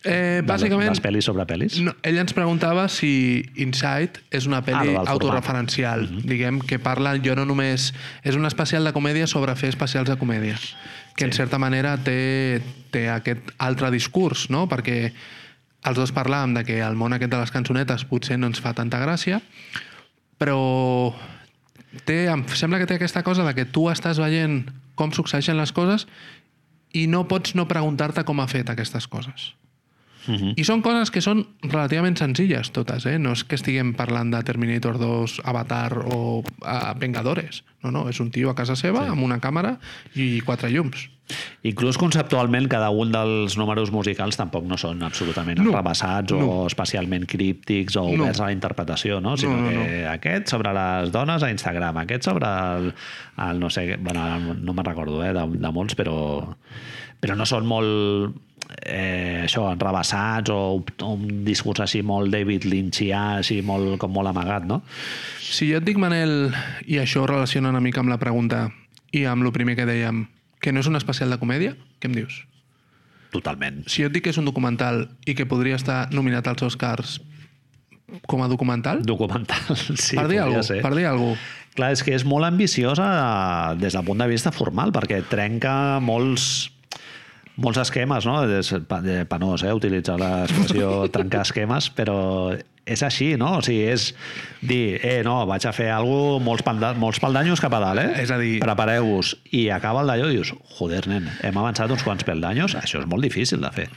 Eh, 0.07 0.43
bàsicament, 0.47 0.89
les 0.93 1.01
pel·lis 1.03 1.27
sobre 1.27 1.45
pel·lis? 1.51 1.79
no, 1.83 1.93
ell 2.07 2.19
ens 2.23 2.33
preguntava 2.37 2.85
si 2.89 3.45
Inside 3.57 4.23
és 4.31 4.47
una 4.47 4.59
Ah, 4.59 4.65
pel·li 4.65 4.79
lo 4.79 4.85
del 4.85 4.95
format. 4.95 5.13
autorreferencial. 5.15 6.07
Diguem 6.23 6.61
que 6.61 6.79
parla, 6.79 7.17
jo 7.23 7.35
no 7.35 7.45
només... 7.45 7.93
És 8.23 8.37
un 8.39 8.47
especial 8.47 8.85
de 8.85 8.93
comèdia 8.95 9.27
sobre 9.27 9.55
fer 9.57 9.69
especials 9.75 10.09
de 10.09 10.17
comèdia, 10.17 10.57
que 11.17 11.25
en 11.25 11.33
certa 11.33 11.59
manera 11.59 11.97
té, 11.99 12.61
té 12.91 13.09
aquest 13.11 13.51
altre 13.59 13.91
discurs, 13.91 14.49
no? 14.51 14.69
Perquè 14.69 15.13
els 15.87 15.97
dos 15.99 16.13
parlàvem 16.15 16.55
de 16.55 16.65
que 16.65 16.81
el 16.83 16.95
món 16.97 17.13
aquest 17.13 17.31
de 17.31 17.39
les 17.39 17.51
cançonetes 17.55 18.05
potser 18.07 18.39
no 18.39 18.47
ens 18.49 18.61
fa 18.61 18.73
tanta 18.75 18.99
gràcia, 19.03 19.41
però 20.39 21.15
té, 22.05 22.27
em 22.29 22.43
sembla 22.55 22.79
que 22.79 22.87
té 22.87 22.95
aquesta 22.99 23.23
cosa 23.23 23.45
de 23.47 23.55
que 23.55 23.65
tu 23.65 23.89
estàs 23.91 24.19
veient 24.21 24.65
com 24.97 25.13
succeeixen 25.13 25.57
les 25.57 25.73
coses 25.77 26.07
i 26.97 27.07
no 27.07 27.27
pots 27.29 27.55
no 27.55 27.67
preguntar-te 27.69 28.25
com 28.25 28.41
ha 28.41 28.47
fet 28.49 28.71
aquestes 28.73 29.07
coses. 29.07 29.55
Mhm. 30.27 30.55
I 30.57 30.65
són 30.65 30.83
coses 30.83 31.11
que 31.11 31.21
són 31.23 31.45
relativament 31.63 32.17
senzilles 32.19 32.71
totes, 32.75 33.07
eh? 33.07 33.19
No 33.19 33.33
és 33.33 33.45
que 33.45 33.55
estiguem 33.55 33.95
parlant 33.95 34.31
de 34.35 34.43
Terminator 34.43 34.99
2, 34.99 35.41
Avatar 35.45 35.99
o 36.05 36.43
uh, 36.43 36.95
Vengadores. 36.99 37.63
No, 37.83 37.91
no, 37.93 38.09
és 38.11 38.19
un 38.21 38.31
tio 38.35 38.51
a 38.51 38.55
casa 38.59 38.75
seva 38.77 39.05
sí. 39.05 39.13
amb 39.13 39.23
una 39.23 39.39
càmera 39.41 39.77
i 40.15 40.41
quatre 40.43 40.71
llums. 40.71 41.11
Inclús 41.67 41.99
conceptualment, 41.99 42.69
cada 42.71 42.89
un 42.95 43.11
dels 43.11 43.57
números 43.59 43.91
musicals 43.91 44.37
tampoc 44.39 44.63
no 44.65 44.77
són 44.79 45.03
absolutament 45.03 45.59
No, 45.59 45.73
rebassats 45.75 46.31
o 46.33 46.39
no. 46.39 46.67
especialment 46.69 47.27
críptics 47.27 47.97
o 47.97 48.05
No. 48.05 48.23
oberts 48.25 48.41
a 48.41 48.45
la 48.47 48.53
interpretació, 48.55 49.21
no? 49.21 49.37
sinó 49.37 49.57
No, 49.57 49.71
no, 49.73 49.83
que 49.83 50.07
aquest 50.07 50.49
sobre 50.49 50.73
les 50.73 51.11
dones 51.11 51.43
a 51.43 51.51
Instagram, 51.51 51.99
aquest 51.99 52.23
sobre 52.31 52.47
el, 52.47 52.95
el 53.49 53.59
no 53.59 53.71
sé, 53.71 53.97
bueno, 53.97 54.55
no 54.55 54.73
me'n 54.73 54.85
recordo 54.85 55.25
eh, 55.25 55.33
de, 55.33 55.47
de 55.59 55.73
molts, 55.73 55.97
però, 55.99 56.55
però 57.21 57.35
no 57.35 57.45
són 57.47 57.67
molt 57.67 58.37
eh, 58.83 59.45
això, 59.45 59.67
enrebaçats 59.73 60.53
o, 60.53 60.61
o 60.83 61.13
un 61.13 61.45
discurs 61.47 61.83
així 61.85 62.03
molt 62.07 62.33
David 62.35 62.67
Lynchià, 62.69 63.39
així 63.43 63.61
molt, 63.67 63.97
com 64.03 64.13
molt 64.15 64.33
amagat, 64.33 64.67
no? 64.69 64.83
Si 65.43 65.71
jo 65.71 65.81
et 65.81 65.87
dic, 65.87 66.01
Manel, 66.03 66.51
i 66.87 67.01
això 67.03 67.23
ho 67.23 67.31
relaciona 67.31 67.71
una 67.73 67.83
mica 67.85 68.03
amb 68.03 68.13
la 68.13 68.21
pregunta 68.23 68.67
i 69.15 69.25
amb 69.29 69.47
el 69.47 69.55
primer 69.55 69.77
que 69.79 69.87
dèiem, 69.89 70.27
que 70.61 70.75
no 70.75 70.83
és 70.83 70.91
un 70.91 70.99
especial 70.99 71.33
de 71.33 71.41
comèdia, 71.41 71.77
què 72.01 72.11
em 72.11 72.17
dius? 72.19 72.43
Totalment. 73.35 73.85
Si 73.91 74.03
jo 74.03 74.11
et 74.11 74.15
dic 74.15 74.27
que 74.27 74.35
és 74.35 74.41
un 74.41 74.49
documental 74.49 75.07
i 75.27 75.37
que 75.39 75.49
podria 75.49 75.79
estar 75.79 76.07
nominat 76.15 76.47
als 76.51 76.65
Oscars 76.67 77.19
com 78.31 78.43
a 78.43 78.49
documental, 78.49 79.03
Documental, 79.03 79.77
sí, 79.99 80.15
per 80.15 80.29
dir 80.31 80.41
alguna 80.43 80.63
cosa, 80.63 80.81
per 80.83 80.95
dir 80.95 81.09
alguna 81.11 81.35
cosa. 81.35 81.63
Clar, 81.77 81.91
és 81.93 82.01
que 82.01 82.15
és 82.17 82.23
molt 82.25 82.47
ambiciosa 82.47 83.05
des 83.77 83.93
del 83.93 84.05
punt 84.07 84.23
de 84.23 84.31
vista 84.31 84.49
formal, 84.55 84.95
perquè 84.95 85.19
trenca 85.29 85.99
molts 86.01 86.71
molts 87.57 87.79
esquemes, 87.81 88.27
no? 88.29 88.39
És 88.59 88.73
penós, 89.29 89.63
eh, 89.65 89.73
utilitzar 89.75 90.19
l'expressió 90.21 90.91
trencar 91.15 91.43
esquemes, 91.47 91.91
però 91.97 92.17
és 92.87 93.03
així, 93.03 93.33
no? 93.41 93.57
O 93.59 93.63
sigui, 93.67 93.89
és 93.91 94.11
dir, 94.63 95.01
eh, 95.03 95.23
no, 95.27 95.41
vaig 95.49 95.65
a 95.67 95.73
fer 95.75 95.89
alguna 95.91 96.39
molts, 96.45 96.63
palda, 96.63 96.93
molts 96.95 97.19
paldanyos 97.23 97.61
cap 97.65 97.75
a 97.75 97.81
dalt, 97.83 97.99
eh? 98.05 98.23
És 98.23 98.31
a 98.31 98.39
dir- 98.39 98.61
Prepareu-vos. 98.63 99.37
I 99.57 99.69
acaba 99.75 100.05
el 100.05 100.13
d'allò 100.13 100.29
i 100.31 100.37
dius, 100.37 100.53
joder, 100.79 101.07
nen, 101.11 101.27
hem 101.43 101.59
avançat 101.59 101.91
uns 101.91 102.05
quants 102.07 102.25
peldanyos, 102.29 102.77
això 102.79 103.01
és 103.03 103.09
molt 103.11 103.25
difícil 103.27 103.61
de 103.65 103.73
fer. 103.75 103.89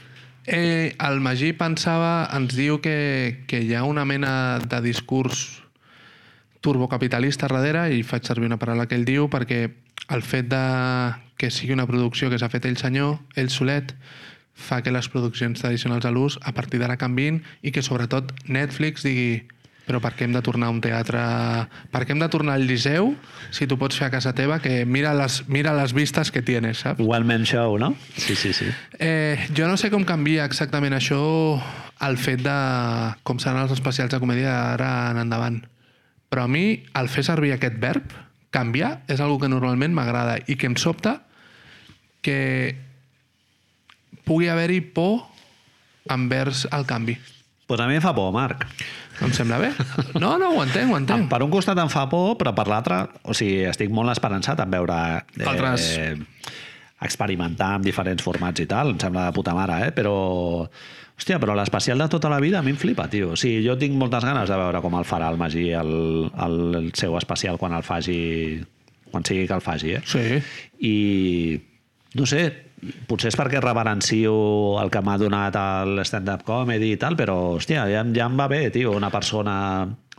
Eh, 0.50 0.96
el 0.98 1.20
Magí 1.20 1.52
pensava, 1.52 2.24
ens 2.34 2.56
diu 2.56 2.80
que, 2.82 3.44
que 3.46 3.60
hi 3.62 3.74
ha 3.76 3.84
una 3.84 4.06
mena 4.08 4.58
de 4.58 4.80
discurs 4.82 5.60
turbocapitalista 6.60 7.48
darrere 7.48 7.86
i 7.96 8.02
faig 8.04 8.26
servir 8.26 8.48
una 8.50 8.58
paraula 8.60 8.86
que 8.88 8.96
ell 8.98 9.06
diu 9.08 9.28
perquè 9.32 9.68
el 10.08 10.22
fet 10.22 10.48
de 10.50 10.64
que 11.40 11.50
sigui 11.50 11.72
una 11.72 11.86
producció 11.88 12.30
que 12.30 12.38
s'ha 12.40 12.50
fet 12.52 12.66
ell 12.68 12.78
senyor, 12.80 13.18
ell 13.36 13.50
solet, 13.52 13.94
fa 14.60 14.82
que 14.84 14.92
les 14.92 15.08
produccions 15.08 15.60
tradicionals 15.60 16.04
a 16.04 16.12
l'ús 16.12 16.36
a 16.44 16.52
partir 16.52 16.80
d'ara 16.80 16.98
canvin 17.00 17.40
i 17.62 17.72
que 17.72 17.82
sobretot 17.82 18.34
Netflix 18.44 19.06
digui 19.06 19.46
però 19.90 19.98
per 19.98 20.12
què 20.14 20.26
hem 20.26 20.34
de 20.36 20.42
tornar 20.44 20.68
a 20.68 20.74
un 20.74 20.78
teatre... 20.84 21.20
Per 21.90 22.04
què 22.04 22.14
hem 22.14 22.20
de 22.22 22.28
tornar 22.30 22.54
al 22.54 22.66
Liceu 22.68 23.08
si 23.50 23.66
tu 23.66 23.74
pots 23.80 23.98
fer 23.98 24.06
a 24.06 24.12
casa 24.12 24.30
teva 24.38 24.60
que 24.62 24.84
mira 24.86 25.10
les, 25.18 25.40
mira 25.50 25.72
les 25.74 25.94
vistes 25.96 26.30
que 26.30 26.44
tienes, 26.46 26.84
saps? 26.84 27.02
One 27.02 27.26
Man 27.26 27.46
Show, 27.48 27.74
no? 27.82 27.96
Sí, 28.14 28.36
sí, 28.38 28.52
sí. 28.54 28.68
Eh, 29.02 29.48
jo 29.56 29.66
no 29.66 29.74
sé 29.80 29.90
com 29.90 30.06
canvia 30.06 30.46
exactament 30.46 30.94
això 30.94 31.18
el 32.06 32.20
fet 32.22 32.44
de 32.44 32.56
com 33.26 33.42
seran 33.42 33.64
els 33.64 33.74
especials 33.74 34.14
de 34.14 34.20
comèdia 34.22 34.54
ara 34.76 34.92
en 35.10 35.24
endavant. 35.24 35.58
Però 36.30 36.46
a 36.46 36.50
mi, 36.52 36.84
el 36.94 37.10
fer 37.10 37.26
servir 37.26 37.56
aquest 37.56 37.80
verb, 37.82 38.14
canviar, 38.50 39.00
és 39.08 39.20
algo 39.22 39.38
que 39.42 39.48
normalment 39.50 39.94
m'agrada 39.94 40.38
i 40.50 40.56
que 40.58 40.66
em 40.70 40.76
sobta 40.80 41.20
que 42.22 42.76
pugui 44.26 44.48
haver-hi 44.50 44.80
por 44.94 45.22
envers 46.10 46.66
el 46.72 46.86
canvi. 46.86 47.16
Pues 47.70 47.80
a 47.80 47.86
mi 47.86 47.94
em 48.00 48.02
fa 48.02 48.10
por, 48.14 48.32
Marc. 48.34 48.66
Em 49.22 49.30
sembla 49.36 49.58
bé? 49.60 49.70
No, 50.18 50.36
no, 50.40 50.48
ho 50.56 50.62
entenc, 50.64 50.90
ho 50.90 50.96
entenc. 50.98 51.28
Per 51.30 51.42
un 51.44 51.50
costat 51.52 51.78
em 51.78 51.90
fa 51.92 52.06
por, 52.10 52.34
però 52.40 52.50
per 52.56 52.66
l'altre, 52.70 53.02
o 53.22 53.36
sigui, 53.36 53.62
estic 53.70 53.92
molt 53.94 54.10
esperançat 54.14 54.62
en 54.64 54.72
veure... 54.74 54.96
Eh, 55.38 55.46
Altres- 55.46 55.92
experimentar 57.00 57.78
amb 57.78 57.86
diferents 57.86 58.20
formats 58.20 58.60
i 58.60 58.66
tal, 58.68 58.90
em 58.92 58.98
sembla 59.00 59.22
de 59.30 59.32
puta 59.32 59.54
mare, 59.56 59.78
eh? 59.86 59.92
Però, 59.96 60.66
hòstia, 61.20 61.38
però 61.38 61.54
l'especial 61.54 62.00
de 62.00 62.08
tota 62.08 62.30
la 62.32 62.40
vida 62.40 62.58
a 62.58 62.64
mi 62.64 62.72
em 62.72 62.80
flipa, 62.80 63.06
tio. 63.12 63.34
O 63.34 63.38
sigui, 63.38 63.60
jo 63.66 63.76
tinc 63.78 63.94
moltes 64.00 64.24
ganes 64.24 64.48
de 64.48 64.56
veure 64.56 64.80
com 64.80 64.96
el 64.96 65.04
farà 65.04 65.28
el 65.30 65.38
Magí 65.40 65.68
el, 65.76 66.30
el, 66.32 66.58
el 66.80 66.92
seu 66.96 67.16
especial 67.20 67.60
quan 67.60 67.76
el 67.76 67.84
faci 67.84 68.60
quan 69.10 69.26
sigui 69.26 69.46
que 69.46 69.56
el 69.56 69.62
faci, 69.64 69.94
eh? 69.98 70.02
Sí. 70.06 70.38
I 70.86 70.96
no 72.14 72.26
sé, 72.26 72.44
potser 73.10 73.30
és 73.30 73.38
perquè 73.38 73.60
reverencio 73.62 74.32
el 74.80 74.90
que 74.90 75.02
m'ha 75.04 75.16
donat 75.20 75.56
el 75.60 76.00
stand-up 76.06 76.44
comedy 76.46 76.94
i 76.94 77.00
tal, 77.00 77.18
però, 77.18 77.36
hòstia, 77.56 77.84
ja, 77.90 78.04
ja 78.14 78.28
em 78.30 78.38
va 78.38 78.48
bé, 78.50 78.68
tio, 78.74 78.94
una 78.96 79.12
persona... 79.12 79.56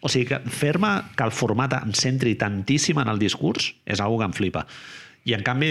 O 0.01 0.09
sigui, 0.09 0.31
que 0.31 0.39
fer-me 0.49 0.95
que 1.13 1.25
el 1.27 1.33
format 1.35 1.75
em 1.77 1.91
centri 1.93 2.33
tantíssim 2.33 2.97
en 2.97 3.11
el 3.11 3.19
discurs 3.21 3.67
és 3.85 4.01
algo 4.01 4.17
que 4.17 4.25
em 4.25 4.33
flipa. 4.33 4.65
I, 5.23 5.35
en 5.37 5.43
canvi, 5.45 5.67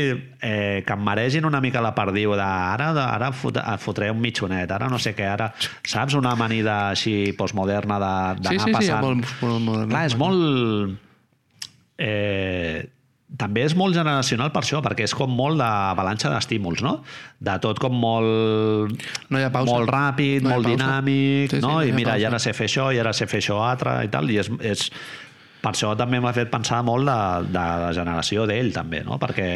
eh, 0.46 0.84
que 0.86 0.94
em 0.94 1.00
maregin 1.02 1.44
una 1.48 1.58
mica 1.60 1.80
la 1.82 1.90
perdiu 1.96 2.36
de 2.38 2.44
ara, 2.44 2.92
de, 2.94 3.02
ara 3.02 3.32
fot, 3.34 3.56
et 3.58 3.80
fotré 3.82 4.10
un 4.14 4.20
mitjonet, 4.22 4.70
ara 4.70 4.86
no 4.88 4.98
sé 5.02 5.10
què, 5.18 5.26
ara... 5.26 5.48
Saps? 5.82 6.14
Una 6.14 6.36
amanida 6.36 6.76
així 6.92 7.32
postmoderna 7.38 7.98
de- 7.98 8.42
d'anar 8.44 8.52
Sí, 8.52 8.58
sí, 8.60 8.70
sí, 8.70 8.76
passant... 8.78 9.02
molt, 9.08 9.26
molt 9.42 9.64
modern. 9.66 9.90
Clar, 9.90 10.04
és 10.06 10.14
molt... 10.20 10.96
Eh, 11.98 12.88
també 13.40 13.62
és 13.62 13.74
molt 13.78 13.94
generacional 13.94 14.50
per 14.50 14.62
això, 14.64 14.80
perquè 14.82 15.04
és 15.06 15.12
com 15.14 15.30
molt 15.30 15.58
d'avalanxa 15.60 16.30
d'estímuls, 16.32 16.80
no? 16.82 16.96
De 17.38 17.54
tot 17.62 17.78
com 17.82 17.94
molt... 17.94 18.94
No 19.30 19.38
hi 19.38 19.44
ha 19.46 19.50
pausa. 19.54 19.70
Molt 19.70 19.90
ràpid, 19.92 20.42
No 20.46 20.54
molt 20.56 20.66
pausa. 20.66 20.76
dinàmic, 20.76 21.50
Sí, 21.52 21.58
sí, 21.58 21.62
no? 21.62 21.76
no 21.76 21.84
I 21.86 21.92
mira, 21.94 22.16
i 22.18 22.22
pausa. 22.24 22.30
ara 22.32 22.40
sé 22.42 22.54
fer 22.58 22.66
això, 22.70 22.88
i 22.94 22.98
ara 23.02 23.12
sé 23.14 23.28
fer 23.30 23.38
això 23.42 23.60
altre, 23.66 23.98
i 24.06 24.10
tal, 24.14 24.30
i 24.30 24.38
és... 24.42 24.50
és 24.74 24.86
per 25.60 25.72
això 25.74 25.92
també 25.98 26.20
m'ha 26.22 26.32
fet 26.36 26.50
pensar 26.52 26.82
molt 26.86 27.06
de, 27.08 27.18
de 27.52 27.64
la 27.84 27.90
generació 27.96 28.46
d'ell, 28.48 28.72
també, 28.74 29.02
no? 29.06 29.18
Perquè 29.20 29.50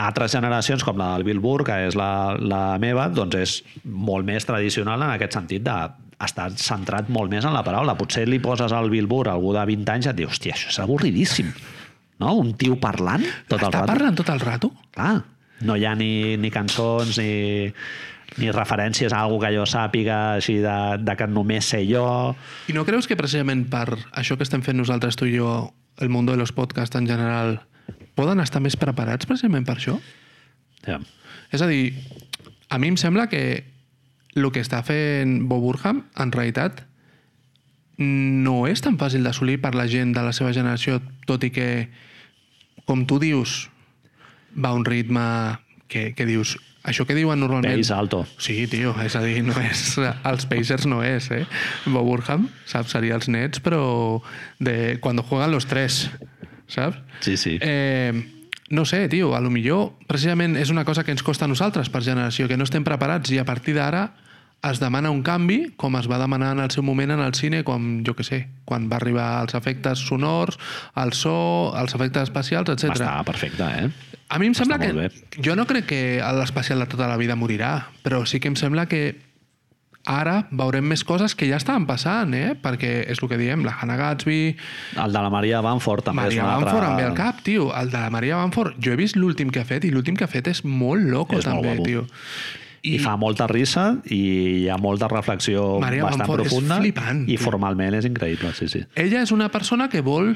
altres 0.00 0.32
generacions, 0.32 0.84
com 0.86 0.96
la 0.96 1.10
del 1.16 1.26
Bill 1.28 1.40
Burr, 1.44 1.64
que 1.68 1.76
és 1.88 1.96
la, 1.98 2.36
la 2.40 2.78
meva, 2.80 3.08
doncs 3.12 3.36
és 3.36 3.56
molt 3.84 4.24
més 4.24 4.46
tradicional 4.48 5.02
en 5.04 5.12
aquest 5.16 5.36
sentit 5.36 5.64
de 5.66 5.74
estar 6.24 6.50
centrat 6.60 7.08
molt 7.12 7.32
més 7.32 7.44
en 7.48 7.52
la 7.56 7.64
paraula. 7.64 7.96
Potser 7.98 8.26
li 8.28 8.40
poses 8.40 8.72
al 8.76 8.88
Bill 8.92 9.08
Burr 9.10 9.28
algú 9.32 9.52
de 9.56 9.64
20 9.68 9.92
anys 9.94 10.08
i 10.08 10.12
et 10.12 10.18
diu, 10.22 10.30
hòstia, 10.32 10.56
això 10.56 10.72
és 10.72 10.80
avorridíssim. 10.82 11.52
No? 12.20 12.34
Un 12.40 12.54
tio 12.60 12.76
parlant 12.80 13.24
tot 13.48 13.60
el 13.60 13.68
Està 13.68 13.80
rato. 13.80 13.92
parlant 13.92 14.16
tot 14.20 14.32
el 14.32 14.40
rato? 14.44 14.72
Clar, 14.96 15.14
no 15.68 15.76
hi 15.76 15.84
ha 15.88 15.94
ni, 15.96 16.36
ni 16.40 16.50
cançons 16.52 17.16
ni, 17.20 17.32
ni 18.38 18.50
referències 18.54 19.12
a 19.12 19.24
algú 19.24 19.40
que 19.42 19.50
jo 19.54 19.64
sàpiga 19.66 20.36
així 20.36 20.58
de, 20.62 20.76
de 21.02 21.16
que 21.18 21.26
només 21.26 21.72
sé 21.72 21.82
jo. 21.88 22.04
I 22.70 22.76
no 22.76 22.86
creus 22.86 23.08
que 23.10 23.18
precisament 23.18 23.66
per 23.72 23.86
això 24.12 24.36
que 24.38 24.46
estem 24.46 24.62
fent 24.66 24.78
nosaltres, 24.78 25.18
tu 25.18 25.26
i 25.26 25.34
jo, 25.38 25.72
el 25.98 26.12
mundo 26.12 26.32
de 26.32 26.38
los 26.38 26.52
podcasts 26.52 26.96
en 26.96 27.08
general, 27.10 27.58
poden 28.14 28.40
estar 28.40 28.62
més 28.62 28.78
preparats 28.78 29.26
precisament 29.26 29.66
per 29.66 29.78
això? 29.78 29.98
Ja. 30.86 31.00
És 31.50 31.62
a 31.62 31.68
dir, 31.70 31.94
a 32.70 32.78
mi 32.78 32.92
em 32.92 33.00
sembla 33.00 33.26
que 33.30 33.42
el 34.34 34.46
que 34.54 34.62
està 34.62 34.84
fent 34.86 35.48
Bob 35.50 35.64
Burham, 35.64 36.04
en 36.22 36.32
realitat, 36.32 36.84
no 38.00 38.64
és 38.70 38.80
tan 38.80 38.96
fàcil 39.00 39.26
d'assolir 39.26 39.58
per 39.60 39.74
la 39.76 39.88
gent 39.90 40.14
de 40.16 40.22
la 40.24 40.32
seva 40.32 40.54
generació, 40.56 41.00
tot 41.28 41.44
i 41.44 41.50
que, 41.52 41.90
com 42.88 43.04
tu 43.04 43.18
dius, 43.20 43.66
va 44.56 44.70
a 44.70 44.78
un 44.78 44.86
ritme 44.86 45.24
que, 45.88 46.12
que 46.14 46.26
dius... 46.26 46.56
Això 46.88 47.04
que 47.04 47.14
diuen 47.16 47.40
normalment... 47.42 47.76
Pace 47.76 47.92
alto. 47.92 48.22
Sí, 48.40 48.64
tio, 48.70 48.94
és 49.04 49.16
a 49.18 49.22
dir, 49.24 49.42
no 49.44 49.56
és... 49.60 49.98
Els 50.00 50.46
Pacers 50.48 50.86
no 50.88 51.02
és, 51.04 51.28
eh? 51.34 51.44
Bob 51.84 52.08
Burham, 52.08 52.48
saps? 52.68 52.94
Seria 52.96 53.18
els 53.18 53.28
nets, 53.28 53.60
però 53.60 53.82
de 54.58 54.96
cuando 55.04 55.22
juegan 55.22 55.52
los 55.52 55.68
tres, 55.68 56.06
saps? 56.72 56.96
Sí, 57.20 57.36
sí. 57.36 57.58
Eh, 57.60 58.14
no 58.70 58.86
sé, 58.86 59.08
tio, 59.12 59.34
a 59.36 59.42
lo 59.44 59.50
millor 59.52 59.92
precisament 60.08 60.56
és 60.56 60.72
una 60.72 60.86
cosa 60.88 61.04
que 61.04 61.12
ens 61.12 61.24
costa 61.26 61.44
a 61.44 61.52
nosaltres 61.52 61.90
per 61.92 62.04
generació, 62.06 62.48
que 62.48 62.56
no 62.56 62.64
estem 62.64 62.86
preparats 62.86 63.32
i 63.34 63.40
a 63.42 63.44
partir 63.44 63.76
d'ara 63.76 64.08
es 64.62 64.80
demana 64.80 65.10
un 65.10 65.22
canvi, 65.24 65.72
com 65.80 65.96
es 65.96 66.06
va 66.10 66.18
demanar 66.20 66.52
en 66.52 66.60
el 66.64 66.70
seu 66.72 66.84
moment 66.84 67.14
en 67.14 67.22
el 67.24 67.32
cine, 67.34 67.62
com, 67.64 68.02
jo 68.04 68.12
que 68.16 68.24
sé, 68.26 68.42
quan 68.68 68.90
va 68.90 68.98
arribar 69.00 69.28
els 69.42 69.56
efectes 69.56 70.02
sonors, 70.04 70.58
el 71.00 71.14
so, 71.16 71.34
els 71.80 71.96
efectes 71.96 72.28
especials, 72.28 72.68
etc. 72.74 72.92
Està 72.98 73.14
perfecte, 73.24 73.68
eh? 73.80 74.09
A 74.30 74.38
mi 74.38 74.46
em 74.46 74.54
sembla 74.54 74.78
que... 74.78 74.92
molt 74.94 75.40
Jo 75.42 75.56
no 75.58 75.66
crec 75.66 75.88
que 75.90 76.02
l'especial 76.38 76.78
de 76.78 76.86
tota 76.86 77.08
la 77.10 77.18
vida 77.18 77.34
morirà, 77.36 77.90
però 78.04 78.22
sí 78.26 78.38
que 78.40 78.48
em 78.48 78.56
sembla 78.56 78.86
que 78.86 79.18
ara 80.08 80.46
veurem 80.50 80.86
més 80.88 81.02
coses 81.04 81.34
que 81.36 81.48
ja 81.50 81.58
estaven 81.60 81.84
passant, 81.88 82.32
eh? 82.34 82.54
Perquè 82.56 82.92
és 83.12 83.20
el 83.20 83.28
que 83.28 83.36
diem, 83.40 83.64
la 83.66 83.74
Hannah 83.76 83.98
Gatsby, 84.00 84.56
El 84.96 85.12
de 85.12 85.20
la 85.26 85.30
Maria 85.34 85.60
Banford 85.60 86.06
també 86.08 86.22
Maria 86.22 86.40
és 86.40 86.46
un 86.46 86.52
altre... 86.54 86.70
Banford 86.70 86.88
em 86.88 86.96
ve 86.96 87.04
al 87.10 87.18
cap, 87.18 87.42
tio. 87.44 87.68
El 87.76 87.90
de 87.92 88.00
la 88.00 88.10
Maria 88.14 88.38
Banford, 88.40 88.78
jo 88.80 88.94
he 88.94 88.96
vist 89.00 89.18
l'últim 89.18 89.50
que 89.52 89.60
ha 89.60 89.66
fet 89.68 89.84
i 89.84 89.90
l'últim 89.92 90.16
que 90.16 90.24
ha 90.24 90.30
fet 90.30 90.48
és 90.48 90.64
molt 90.64 91.04
loco 91.10 91.36
És 91.36 91.44
molt 91.44 91.60
també, 91.60 91.76
guapo. 91.76 91.88
tio. 91.90 92.06
I, 92.80 92.94
fa 92.96 93.12
molta 93.20 93.44
risa 93.50 93.90
i 94.08 94.20
hi 94.62 94.68
ha 94.72 94.78
molta 94.80 95.04
reflexió 95.12 95.66
Maria 95.82 96.06
bastant 96.06 96.22
Banford 96.24 96.46
és 96.46 96.48
profunda 96.48 96.78
flipant, 96.80 97.26
i 97.28 97.34
tio. 97.34 97.42
formalment 97.42 97.98
és 97.98 98.08
increïble, 98.08 98.54
sí, 98.56 98.70
sí. 98.72 98.80
Ella 98.96 99.20
és 99.26 99.34
una 99.36 99.50
persona 99.52 99.90
que 99.92 100.00
vol 100.00 100.32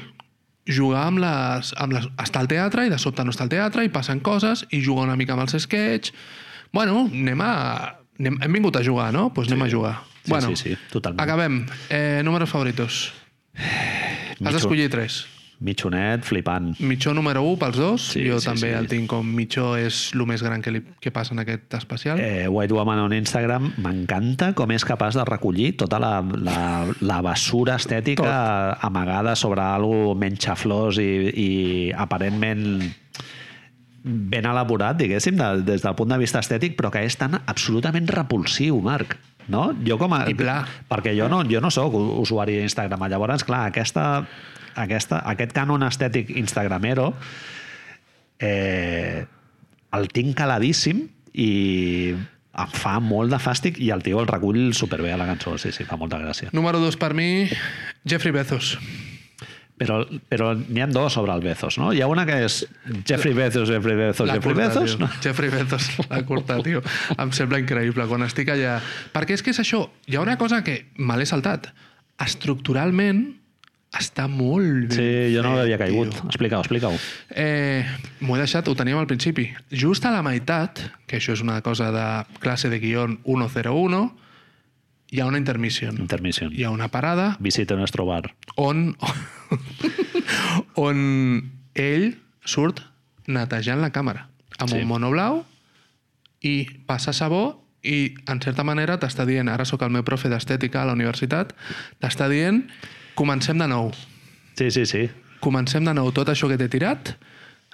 jugar 0.65 1.05
amb 1.09 1.21
les, 1.21 1.73
amb 1.81 1.95
les... 1.97 2.07
Està 2.21 2.41
al 2.41 2.49
teatre 2.49 2.87
i 2.87 2.91
de 2.93 2.97
sobte 3.01 3.25
no 3.25 3.33
està 3.33 3.45
al 3.45 3.53
teatre 3.53 3.85
i 3.85 3.91
passen 3.93 4.21
coses 4.25 4.65
i 4.73 4.81
juga 4.85 5.05
una 5.05 5.17
mica 5.19 5.35
amb 5.35 5.45
els 5.45 5.57
sketch. 5.65 6.11
Bueno, 6.73 7.05
anem 7.11 7.45
a... 7.45 7.53
Anem, 8.15 8.39
hem 8.45 8.53
vingut 8.55 8.77
a 8.79 8.83
jugar, 8.83 9.09
no? 9.11 9.27
Doncs 9.27 9.35
pues 9.35 9.51
anem 9.51 9.65
a 9.65 9.69
jugar. 9.71 9.95
Sí, 10.23 10.31
bueno, 10.31 10.49
sí, 10.55 10.55
sí, 10.55 10.77
totalment. 10.91 11.21
Acabem. 11.21 11.65
Eh, 11.91 12.21
números 12.23 12.49
favoritos. 12.49 13.13
Has 13.55 14.55
d'escollir 14.55 14.87
tres. 14.89 15.25
Mitjonet, 15.59 16.25
flipant. 16.27 16.73
Mitjó 16.83 17.13
número 17.15 17.43
1 17.47 17.59
pels 17.61 17.77
dos. 17.79 18.07
Sí, 18.13 18.25
jo 18.27 18.41
sí, 18.41 18.49
també 18.49 18.69
sí. 18.69 18.73
el 18.75 18.89
tinc 18.91 19.07
com 19.11 19.27
Mitjó 19.37 19.75
és 19.79 20.09
el 20.15 20.25
més 20.27 20.43
gran 20.43 20.63
que, 20.65 20.73
li, 20.75 20.81
que 20.99 21.13
passa 21.15 21.35
en 21.35 21.43
aquest 21.45 21.77
especial. 21.77 22.19
Eh, 22.19 22.49
White 22.51 22.75
Woman 22.75 23.05
on 23.05 23.15
Instagram 23.15 23.71
m'encanta 23.83 24.51
com 24.57 24.73
és 24.75 24.83
capaç 24.87 25.15
de 25.15 25.23
recollir 25.27 25.71
tota 25.79 26.01
la, 26.01 26.19
la, 26.19 26.59
la 26.99 27.21
basura 27.23 27.79
estètica 27.79 28.35
amagada 28.83 29.37
sobre 29.39 29.63
algo 29.63 30.13
menxaflós 30.19 30.99
i, 30.99 31.11
i 31.31 31.49
aparentment 31.95 32.67
ben 34.05 34.45
elaborat, 34.45 34.99
diguéssim, 34.99 35.37
de, 35.39 35.63
des 35.65 35.81
del 35.81 35.95
punt 35.97 36.11
de 36.13 36.19
vista 36.21 36.41
estètic, 36.43 36.75
però 36.77 36.91
que 36.93 37.01
és 37.07 37.15
tan 37.17 37.39
absolutament 37.41 38.05
repulsiu, 38.11 38.77
Marc. 38.85 39.17
No? 39.49 39.69
Jo 39.85 39.97
com 40.01 40.13
a, 40.13 40.23
I 40.29 40.35
pla. 40.37 40.59
Perquè 40.89 41.13
jo 41.17 41.29
no, 41.29 41.43
jo 41.49 41.61
no 41.61 41.71
sóc 41.73 41.93
usuari 41.97 42.57
d'Instagram. 42.59 43.05
Llavors, 43.09 43.45
clar, 43.45 43.67
aquesta, 43.69 44.25
aquesta, 44.75 45.21
aquest 45.31 45.53
cànon 45.55 45.83
estètic 45.87 46.29
instagramero 46.35 47.13
eh, 48.39 49.25
el 49.95 50.07
tinc 50.11 50.35
caladíssim 50.37 51.05
i 51.35 51.49
em 52.55 52.75
fa 52.75 52.99
molt 53.03 53.33
de 53.33 53.39
fàstic 53.41 53.79
i 53.83 53.89
el 53.91 54.03
tio 54.03 54.21
el 54.21 54.29
recull 54.29 54.69
superbé 54.75 55.11
a 55.11 55.17
la 55.19 55.27
cançó, 55.27 55.57
sí, 55.59 55.73
sí, 55.75 55.83
fa 55.87 55.97
molta 55.99 56.19
gràcia. 56.21 56.53
Número 56.55 56.79
dos 56.79 56.95
per 56.95 57.13
mi, 57.13 57.49
Jeffrey 58.07 58.31
Bezos. 58.35 58.77
Però, 59.75 59.97
però 60.31 60.53
n'hi 60.55 60.79
ha 60.79 60.87
dos 60.87 61.17
sobre 61.17 61.33
el 61.35 61.41
Bezos, 61.43 61.75
no? 61.81 61.89
Hi 61.91 61.99
ha 61.99 62.07
una 62.07 62.23
que 62.27 62.37
és 62.45 62.61
Jeffrey 63.03 63.35
Bezos, 63.35 63.67
Jeffrey 63.67 63.97
Bezos, 63.99 64.23
La 64.29 64.37
Jeffrey 64.37 64.55
curta, 64.55 64.69
Bezos, 64.69 64.93
tio. 64.95 64.99
no? 65.03 65.09
Jeffrey 65.25 65.51
Bezos, 65.51 65.89
la 66.07 66.21
curta, 66.23 66.61
tio. 66.63 66.79
Em 67.19 67.33
sembla 67.35 67.59
increïble 67.59 68.07
quan 68.07 68.23
estic 68.23 68.53
allà. 68.55 68.77
Perquè 69.11 69.35
és 69.35 69.43
que 69.43 69.51
és 69.51 69.59
això. 69.59 69.81
Hi 70.07 70.15
ha 70.15 70.23
una 70.23 70.37
cosa 70.39 70.61
que 70.63 70.77
me 70.95 71.17
l'he 71.19 71.27
saltat. 71.27 71.73
Estructuralment 72.23 73.25
està 73.99 74.27
molt 74.27 74.89
ben 74.89 74.97
Sí, 74.97 75.35
jo 75.35 75.41
no 75.45 75.53
l'havia 75.55 75.77
caigut. 75.79 76.13
Explica-ho, 76.25 76.61
explica-ho. 76.65 76.97
Eh, 77.29 77.85
M'ho 78.21 78.35
he 78.35 78.39
deixat, 78.43 78.67
ho 78.67 78.75
teníem 78.75 78.97
al 78.99 79.07
principi. 79.07 79.49
Just 79.71 80.05
a 80.05 80.11
la 80.11 80.21
meitat, 80.25 80.81
que 81.07 81.17
això 81.19 81.33
és 81.33 81.41
una 81.41 81.61
cosa 81.61 81.91
de 81.95 82.39
classe 82.43 82.69
de 82.69 82.79
guión 82.79 83.19
101, 83.23 84.03
hi 85.11 85.19
ha 85.21 85.27
una 85.29 85.37
intermission. 85.39 85.97
Intermission. 86.01 86.51
Hi 86.53 86.63
ha 86.65 86.71
una 86.71 86.89
parada 86.91 87.37
Visita 87.39 87.75
nuestro 87.75 88.05
bar. 88.05 88.33
on, 88.57 88.95
on 90.75 91.51
ell 91.75 92.07
surt 92.45 92.81
netejant 93.27 93.81
la 93.81 93.91
càmera 93.93 94.27
amb 94.59 94.69
Sí. 94.71 94.79
un 94.81 94.87
mono 94.87 95.09
blau 95.11 95.43
i 96.41 96.65
passa 96.87 97.13
sabó 97.13 97.61
i 97.85 98.15
en 98.27 98.39
certa 98.41 98.63
manera 98.63 98.97
t'està 98.99 99.25
dient, 99.25 99.49
ara 99.49 99.65
sóc 99.65 99.81
el 99.85 99.91
meu 99.93 100.03
profe 100.03 100.29
d'estètica 100.29 100.81
a 100.81 100.85
la 100.89 100.93
universitat, 100.97 101.53
t'està 102.01 102.27
dient 102.31 102.63
comencem 103.15 103.57
de 103.57 103.67
nou, 103.71 103.91
Sí, 104.55 104.69
sí, 104.71 104.85
sí. 104.85 105.09
comencem 105.43 105.83
de 105.85 105.93
nou 105.93 106.11
tot 106.15 106.29
això 106.31 106.47
que 106.51 106.57
t'he 106.59 106.69
tirat 106.71 107.15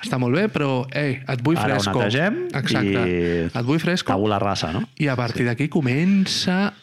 està 0.02 0.18
molt 0.18 0.34
bé, 0.34 0.48
però 0.50 0.88
ei, 0.98 1.20
et 1.30 1.42
vull 1.46 1.58
Ara 1.62 1.76
ho 1.76 1.80
fresco. 1.80 2.00
netegem 2.00 2.38
Exacte. 2.58 3.02
i 3.06 3.50
Et 3.52 3.66
vull 3.68 3.78
fresco. 3.80 4.10
Tabula 4.16 4.40
rasa, 4.42 4.72
no? 4.74 4.82
I 4.98 5.08
a 5.14 5.16
partir 5.16 5.46
d'aquí 5.46 5.68
comença 5.70 6.74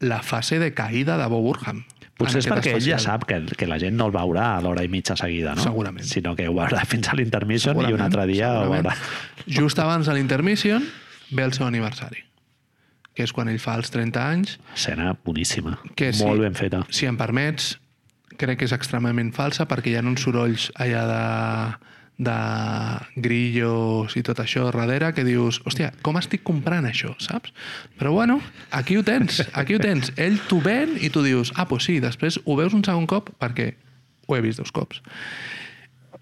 la 0.00 0.22
fase 0.26 0.58
de 0.58 0.72
caïda 0.74 1.14
de 1.20 1.28
Bob 1.30 1.44
Burham. 1.46 1.84
Potser 2.18 2.38
és 2.42 2.46
perquè 2.50 2.72
ell 2.74 2.82
ja 2.82 2.98
sap 2.98 3.24
que, 3.26 3.38
que 3.58 3.66
la 3.70 3.78
gent 3.78 3.94
no 3.98 4.06
el 4.06 4.12
veurà 4.14 4.56
a 4.56 4.60
l'hora 4.62 4.82
i 4.86 4.88
mitja 4.90 5.14
seguida, 5.18 5.54
no? 5.54 5.62
Segurament. 5.62 6.04
Sinó 6.06 6.34
que 6.34 6.48
ho 6.50 6.54
veurà 6.54 6.82
fins 6.92 7.08
a 7.10 7.14
l'intermission 7.14 7.78
i 7.86 7.92
un 7.94 8.00
altre 8.02 8.26
dia 8.30 8.52
ho 8.60 8.68
veurà. 8.70 8.94
Just 9.46 9.78
abans 9.78 10.06
de 10.10 10.14
l'intermission 10.18 10.82
ve 11.30 11.42
el 11.46 11.52
seu 11.54 11.66
aniversari, 11.66 12.22
que 13.14 13.22
és 13.22 13.32
quan 13.32 13.48
ell 13.50 13.58
fa 13.62 13.74
els 13.78 13.90
30 13.94 14.26
anys, 14.30 14.58
Escena 14.74 15.14
boníssima. 15.24 15.78
que 15.94 16.12
sí, 16.12 16.22
Molt 16.26 16.42
ben 16.42 16.54
feta. 16.58 16.84
Si 16.90 17.06
em 17.06 17.16
permets, 17.18 17.78
crec 18.40 18.60
que 18.60 18.68
és 18.68 18.74
extremament 18.76 19.32
falsa 19.34 19.66
perquè 19.70 19.92
hi 19.92 19.98
ha 19.98 20.04
uns 20.04 20.24
sorolls 20.24 20.70
allà 20.80 21.04
de, 21.10 21.24
de 22.16 22.36
grillos 23.16 24.14
i 24.16 24.22
tot 24.26 24.38
això 24.42 24.68
darrere 24.70 25.12
que 25.14 25.24
dius, 25.26 25.60
hòstia, 25.66 25.92
com 26.06 26.18
estic 26.20 26.44
comprant 26.46 26.86
això, 26.86 27.14
saps? 27.18 27.54
Però 27.98 28.12
bueno, 28.14 28.40
aquí 28.70 28.96
ho 28.96 29.02
tens, 29.06 29.42
aquí 29.52 29.74
ho 29.74 29.82
tens. 29.82 30.12
Ell 30.16 30.38
t'ho 30.48 30.60
ven 30.62 30.98
i 31.00 31.10
tu 31.10 31.24
dius, 31.24 31.52
ah, 31.56 31.66
doncs 31.68 31.90
sí, 31.90 31.98
després 32.02 32.38
ho 32.44 32.56
veus 32.60 32.74
un 32.76 32.84
segon 32.86 33.08
cop 33.10 33.32
perquè 33.42 33.72
ho 34.26 34.36
he 34.36 34.44
vist 34.44 34.62
dos 34.62 34.72
cops. 34.74 35.02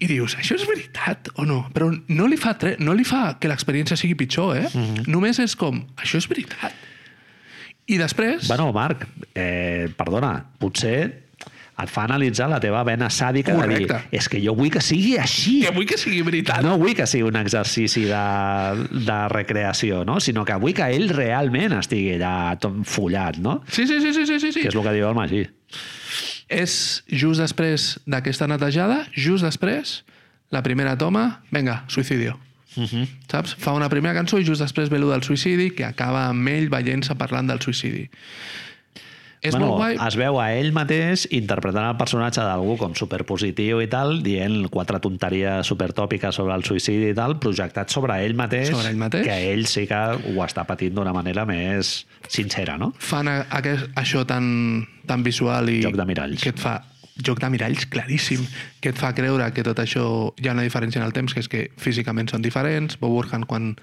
I 0.01 0.07
dius, 0.09 0.33
això 0.35 0.57
és 0.57 0.65
veritat 0.67 1.29
o 1.37 1.45
no? 1.45 1.61
Però 1.73 1.91
no 2.09 2.25
li 2.27 2.39
fa, 2.41 2.55
tre 2.59 2.73
no 2.81 2.95
li 2.97 3.05
fa 3.07 3.37
que 3.39 3.47
l'experiència 3.51 3.95
sigui 3.99 4.17
pitjor, 4.19 4.57
eh? 4.57 4.67
Mm 4.73 4.81
-hmm. 4.81 5.07
Només 5.07 5.39
és 5.39 5.55
com, 5.55 5.85
això 5.95 6.17
és 6.17 6.27
veritat. 6.27 6.73
I 7.85 7.97
després... 7.97 8.47
Bueno, 8.47 8.71
Marc, 8.71 9.05
eh, 9.35 9.91
perdona, 9.95 10.45
potser 10.57 11.22
et 11.81 11.89
fa 11.89 12.03
analitzar 12.05 12.47
la 12.51 12.59
teva 12.61 12.83
vena 12.85 13.09
sàdica 13.09 13.55
de 13.57 13.67
dir 13.67 13.87
Correcte. 13.87 14.15
és 14.15 14.27
que 14.29 14.41
jo 14.43 14.53
vull 14.57 14.69
que 14.73 14.81
sigui 14.83 15.15
així. 15.17 15.61
que 15.65 15.71
vull 15.73 15.87
que 15.89 15.97
sigui 15.97 16.21
veritat. 16.25 16.61
No 16.65 16.77
vull 16.77 16.93
que 16.97 17.07
sigui 17.09 17.25
un 17.27 17.39
exercici 17.39 18.05
de, 18.09 18.21
de 18.93 19.17
recreació, 19.33 20.03
no? 20.05 20.19
sinó 20.21 20.45
que 20.45 20.57
vull 20.61 20.75
que 20.77 20.85
ell 20.93 21.09
realment 21.09 21.73
estigui 21.79 22.15
allà 22.19 22.55
tot 22.61 22.77
follat, 22.85 23.41
no? 23.41 23.61
Sí, 23.67 23.87
sí, 23.87 23.99
sí, 24.01 24.13
sí, 24.13 24.25
sí, 24.27 24.39
sí. 24.39 24.61
Que 24.61 24.69
és 24.69 24.77
el 24.77 24.85
que 24.85 24.95
diu 24.95 25.09
el 25.09 25.17
Magí. 25.17 25.47
És 26.53 27.03
just 27.09 27.41
després 27.41 27.97
d'aquesta 28.05 28.47
netejada, 28.51 29.03
just 29.15 29.45
després, 29.45 30.03
la 30.53 30.61
primera 30.61 30.97
toma, 30.99 31.41
venga, 31.51 31.83
suïcidio. 31.89 32.37
Uh 32.75 32.83
-huh. 32.83 33.07
Saps? 33.29 33.55
Fa 33.57 33.73
una 33.73 33.89
primera 33.89 34.13
cançó 34.13 34.39
i 34.39 34.45
just 34.45 34.61
després 34.61 34.89
ve 34.89 34.99
del 34.99 35.23
suïcidi, 35.23 35.71
que 35.73 35.85
acaba 35.85 36.27
amb 36.27 36.47
ell 36.47 36.69
veient-se 36.69 37.15
parlant 37.15 37.47
del 37.47 37.59
suïcidi. 37.59 38.09
És 39.43 39.51
bueno, 39.51 39.73
molt 39.73 39.81
guai. 39.81 39.97
es 40.07 40.15
veu 40.15 40.37
a 40.39 40.45
ell 40.55 40.69
mateix 40.71 41.25
interpretant 41.35 41.89
el 41.89 41.97
personatge 41.99 42.41
d'algú 42.45 42.77
com 42.79 42.93
superpositiu 42.95 43.81
i 43.83 43.89
tal, 43.91 44.21
dient 44.23 44.69
quatre 44.71 45.01
tonteries 45.03 45.67
supertòpiques 45.67 46.35
sobre 46.39 46.55
el 46.55 46.63
suïcidi 46.63 47.09
i 47.11 47.17
tal, 47.17 47.35
projectat 47.43 47.91
sobre 47.91 48.15
ell 48.23 48.37
mateix, 48.39 48.71
Sobre 48.71 48.89
ell 48.93 49.01
mateix. 49.01 49.25
que 49.27 49.35
ell 49.51 49.65
sí 49.67 49.83
que 49.89 49.99
ho 49.99 50.37
està 50.45 50.63
patint 50.69 50.95
d'una 50.95 51.11
manera 51.11 51.43
més 51.45 52.05
sincera, 52.31 52.77
no? 52.79 52.93
Fan 53.03 53.27
a, 53.27 53.35
aquest, 53.59 53.89
això 53.99 54.23
tan, 54.25 54.47
tan 55.05 55.23
visual 55.27 55.67
i... 55.69 55.81
Joc 55.83 55.99
de 55.99 56.05
miralls. 56.07 56.41
Que 56.41 56.53
et 56.55 56.59
fa 56.63 56.77
joc 57.19 57.37
de 57.43 57.49
miralls 57.53 57.83
claríssim, 57.93 58.41
que 58.81 58.89
et 58.89 58.97
fa 58.97 59.11
creure 59.13 59.45
que 59.53 59.61
tot 59.67 59.77
això 59.83 60.05
hi 60.41 60.47
ha 60.47 60.55
una 60.55 60.63
diferència 60.65 60.97
en 61.01 61.05
el 61.05 61.11
temps, 61.13 61.35
que 61.35 61.43
és 61.43 61.51
que 61.51 61.65
físicament 61.77 62.31
són 62.31 62.41
diferents. 62.41 62.95
Bob 62.97 63.11
Burhan, 63.13 63.43
quan 63.45 63.75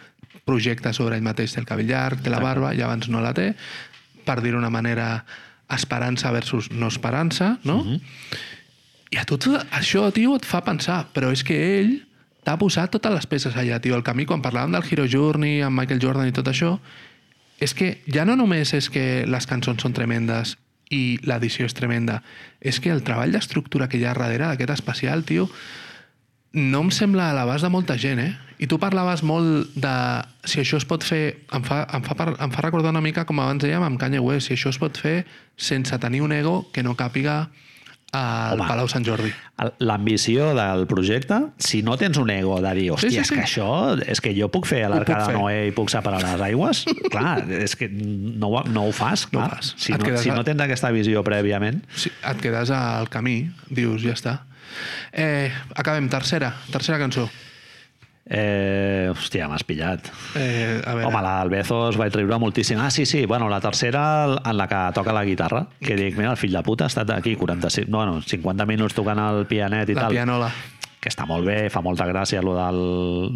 projecta 0.48 0.94
sobre 0.96 1.14
ell 1.20 1.22
mateix, 1.22 1.52
té 1.54 1.60
el 1.60 1.68
cabell 1.68 1.86
llarg, 1.86 2.24
té 2.24 2.32
la 2.32 2.40
barba, 2.42 2.72
i 2.74 2.80
abans 2.82 3.06
no 3.12 3.20
la 3.22 3.30
té. 3.36 3.52
Per 4.24 4.40
dir-ho 4.40 4.56
d'una 4.58 4.70
manera, 4.72 5.24
esperança 5.74 6.30
versus 6.32 6.70
no 6.70 6.88
esperança, 6.88 7.58
no? 7.64 7.84
Mm 7.84 7.90
-hmm. 7.90 8.00
I 9.10 9.16
a 9.18 9.24
tot 9.24 9.46
això, 9.72 10.12
tio, 10.12 10.36
et 10.36 10.46
fa 10.46 10.62
pensar, 10.62 11.08
però 11.12 11.32
és 11.32 11.42
que 11.42 11.80
ell 11.80 12.06
t'ha 12.44 12.56
posat 12.56 12.90
totes 12.90 13.12
les 13.12 13.26
peces 13.26 13.56
allà, 13.56 13.80
tio. 13.80 13.96
El 13.96 14.02
camí, 14.06 14.24
quan 14.24 14.42
parlàvem 14.42 14.72
del 14.72 14.84
Hero 14.90 15.06
Journey, 15.10 15.62
amb 15.62 15.78
Michael 15.78 16.00
Jordan 16.00 16.28
i 16.28 16.32
tot 16.32 16.48
això, 16.48 16.78
és 17.60 17.74
que 17.74 18.00
ja 18.06 18.24
no 18.24 18.36
només 18.36 18.72
és 18.72 18.88
que 18.88 19.26
les 19.26 19.46
cançons 19.46 19.82
són 19.82 19.92
tremendes 19.92 20.56
i 20.90 21.18
l'edició 21.22 21.66
és 21.66 21.74
tremenda, 21.74 22.22
és 22.60 22.80
que 22.80 22.90
el 22.90 23.04
treball 23.06 23.32
d'estructura 23.32 23.88
que 23.88 23.98
hi 23.98 24.04
ha 24.04 24.14
darrere 24.14 24.46
d'aquest 24.48 24.70
especial, 24.70 25.24
tio, 25.24 25.48
no 26.52 26.80
em 26.86 26.90
sembla 26.90 27.30
a 27.30 27.34
l'abast 27.34 27.62
de 27.62 27.70
molta 27.70 27.98
gent, 27.98 28.18
eh? 28.18 28.32
I 28.60 28.66
tu 28.68 28.76
parlaves 28.78 29.22
molt 29.24 29.72
de 29.74 29.94
si 30.44 30.60
això 30.60 30.76
es 30.76 30.84
pot 30.84 31.04
fer... 31.06 31.46
Em 31.56 31.62
fa, 31.64 31.86
em 31.96 32.02
fa, 32.04 32.14
par- 32.18 32.34
em 32.36 32.50
fa 32.52 32.60
recordar 32.66 32.90
una 32.92 33.00
mica, 33.00 33.24
com 33.24 33.40
abans 33.40 33.62
dèiem, 33.64 33.80
amb 33.86 33.96
Kanye 34.00 34.20
West, 34.20 34.50
si 34.50 34.54
això 34.58 34.68
es 34.74 34.78
pot 34.78 34.98
fer 35.00 35.22
sense 35.56 35.96
tenir 36.02 36.20
un 36.20 36.32
ego 36.36 36.66
que 36.74 36.82
no 36.84 36.92
càpiga 36.98 37.46
al 38.12 38.58
Home. 38.58 38.66
Palau 38.66 38.88
Sant 38.90 39.04
Jordi. 39.06 39.30
L'ambició 39.86 40.48
del 40.58 40.84
projecte, 40.90 41.36
si 41.62 41.80
no 41.86 41.94
tens 41.96 42.18
un 42.18 42.28
ego 42.34 42.56
de 42.60 42.72
dir, 42.74 42.88
hòstia, 42.90 43.08
Sí, 43.08 43.14
sí, 43.16 43.20
és 43.22 43.28
sí. 43.30 43.36
que 43.38 43.44
això, 43.46 43.68
és 44.02 44.20
que 44.20 44.32
jo 44.36 44.48
puc 44.50 44.66
fer 44.66 44.82
l'arca 44.90 45.20
de. 45.28 45.36
Noé 45.38 45.68
i 45.68 45.74
puc 45.76 45.88
separar 45.94 46.18
les 46.24 46.42
aigües, 46.50 46.80
clar, 47.14 47.36
és 47.62 47.76
que 47.78 47.86
no, 47.88 48.50
no 48.66 48.86
ho 48.88 48.92
fas, 48.92 49.28
No 49.30 49.38
clar. 49.38 49.50
fas. 49.56 49.74
Si, 49.78 49.94
Et 49.94 50.02
no, 50.02 50.16
si 50.18 50.28
a- 50.32 50.34
no 50.34 50.44
tens 50.44 50.60
aquesta 50.66 50.90
visió 50.92 51.22
prèviament, 51.24 51.84
Si 51.94 52.10
et 52.10 52.42
quedes 52.42 52.72
al 52.74 53.08
camí, 53.08 53.44
dius, 53.70 54.02
ja 54.02 54.16
està. 54.18 54.40
Eh, 55.12 55.48
acabem, 55.76 56.08
tercera, 56.10 56.56
tercera 56.74 56.98
cançó. 56.98 57.28
Eh, 58.30 59.10
hòstia, 59.10 59.48
m'has 59.50 59.64
pillat. 59.66 60.06
Eh, 60.38 60.80
a 60.86 60.94
veure, 60.94 61.08
Home, 61.10 61.22
la 61.26 61.34
del 61.42 61.50
Bezos 61.56 61.98
vaig 61.98 62.14
riure 62.14 62.38
moltíssim. 62.38 62.78
Ah, 62.80 62.90
sí, 62.90 63.04
sí, 63.06 63.26
bueno, 63.26 63.48
la 63.50 63.60
tercera 63.60 64.38
en 64.44 64.56
la 64.56 64.68
que 64.70 64.82
toca 64.94 65.12
la 65.12 65.24
guitarra, 65.26 65.66
que 65.82 65.96
dic, 65.98 66.16
mira, 66.16 66.30
el 66.30 66.38
fill 66.40 66.54
de 66.54 66.62
puta 66.62 66.86
ha 66.86 66.92
estat 66.92 67.10
aquí 67.10 67.34
45, 67.36 67.90
no, 67.90 68.06
no, 68.06 68.20
50 68.22 68.66
minuts 68.70 68.94
tocant 68.94 69.18
el 69.18 69.46
pianet 69.50 69.90
i 69.90 69.94
la 69.98 70.06
tal. 70.06 70.12
pianola. 70.20 70.52
que 71.00 71.08
està 71.08 71.24
molt 71.24 71.46
bé, 71.48 71.70
fa 71.72 71.80
molta 71.80 72.04
gràcia 72.04 72.42
lo 72.44 72.52
del, 72.52 72.80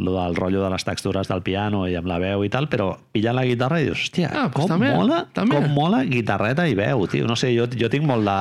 lo 0.04 0.12
del 0.18 0.34
rotllo 0.36 0.60
de 0.60 0.68
les 0.68 0.84
textures 0.84 1.30
del 1.30 1.40
piano 1.40 1.86
i 1.88 1.94
amb 1.96 2.04
la 2.10 2.18
veu 2.20 2.42
i 2.44 2.50
tal, 2.52 2.66
però 2.68 2.90
pilla 3.10 3.32
la 3.32 3.46
guitarra 3.48 3.78
i 3.80 3.86
dius, 3.86 4.02
hòstia, 4.04 4.28
Ah, 4.34 4.42
doncs 4.52 4.58
com, 4.58 4.68
també, 4.68 4.90
mola, 4.92 5.22
també. 5.32 5.56
com 5.56 5.70
mola 5.72 6.02
guitarreta 6.04 6.66
i 6.68 6.74
veu, 6.76 7.06
tio. 7.08 7.24
No 7.24 7.36
sé, 7.40 7.54
jo, 7.56 7.64
jo 7.72 7.88
tinc 7.88 8.04
molt 8.04 8.28
de, 8.28 8.36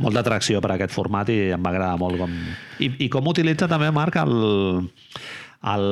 molt 0.00 0.16
d'atracció 0.16 0.62
per 0.64 0.72
aquest 0.72 0.96
format 0.96 1.28
i 1.28 1.50
em 1.52 1.60
va 1.62 1.74
agradar 1.74 1.98
molt 2.00 2.16
com... 2.22 2.32
I, 2.80 2.88
i 3.04 3.10
com 3.12 3.28
utilitza 3.28 3.68
també, 3.68 3.90
Marc, 3.92 4.16
el, 4.16 4.88
el, 5.72 5.84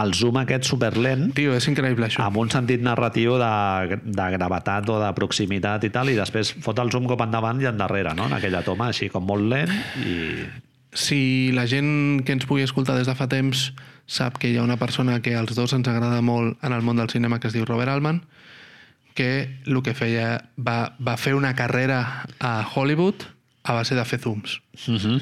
el 0.00 0.14
zoom 0.16 0.38
aquest 0.40 0.68
superlent 0.68 1.30
Tio, 1.36 1.54
és 1.56 1.66
increïble 1.68 2.08
això. 2.08 2.24
amb 2.24 2.40
un 2.40 2.52
sentit 2.52 2.82
narratiu 2.84 3.36
de, 3.40 3.98
de 4.04 4.28
gravetat 4.36 4.88
o 4.88 5.00
de 5.02 5.10
proximitat 5.16 5.84
i 5.84 5.92
tal, 5.94 6.12
i 6.12 6.18
després 6.18 6.54
fot 6.64 6.80
el 6.80 6.92
zoom 6.94 7.08
cap 7.10 7.26
endavant 7.26 7.60
i 7.60 7.68
endarrere, 7.70 8.14
no? 8.16 8.28
en 8.30 8.38
aquella 8.38 8.64
toma, 8.66 8.88
així 8.92 9.10
com 9.12 9.26
molt 9.28 9.50
lent 9.52 9.74
i 10.04 10.20
Si 10.94 11.50
la 11.50 11.66
gent 11.66 12.22
que 12.22 12.30
ens 12.36 12.44
pugui 12.46 12.62
escoltar 12.62 12.94
des 12.94 13.08
de 13.10 13.16
fa 13.18 13.26
temps 13.26 13.72
sap 14.06 14.36
que 14.38 14.52
hi 14.52 14.58
ha 14.60 14.62
una 14.62 14.76
persona 14.78 15.18
que 15.24 15.34
als 15.34 15.56
dos 15.58 15.72
ens 15.74 15.88
agrada 15.90 16.20
molt 16.22 16.62
en 16.62 16.72
el 16.72 16.84
món 16.86 17.00
del 17.00 17.10
cinema 17.10 17.40
que 17.40 17.48
es 17.50 17.56
diu 17.56 17.64
Robert 17.66 17.90
Altman, 17.90 18.20
que 19.18 19.58
el 19.66 19.82
que 19.82 19.94
feia 19.94 20.44
va, 20.54 20.94
va 21.02 21.16
fer 21.18 21.34
una 21.34 21.54
carrera 21.58 22.26
a 22.38 22.54
Hollywood 22.62 23.26
a 23.64 23.74
base 23.74 23.98
de 23.98 24.04
fer 24.04 24.20
zooms. 24.20 24.60
uh 24.86 24.94
-huh. 24.94 25.20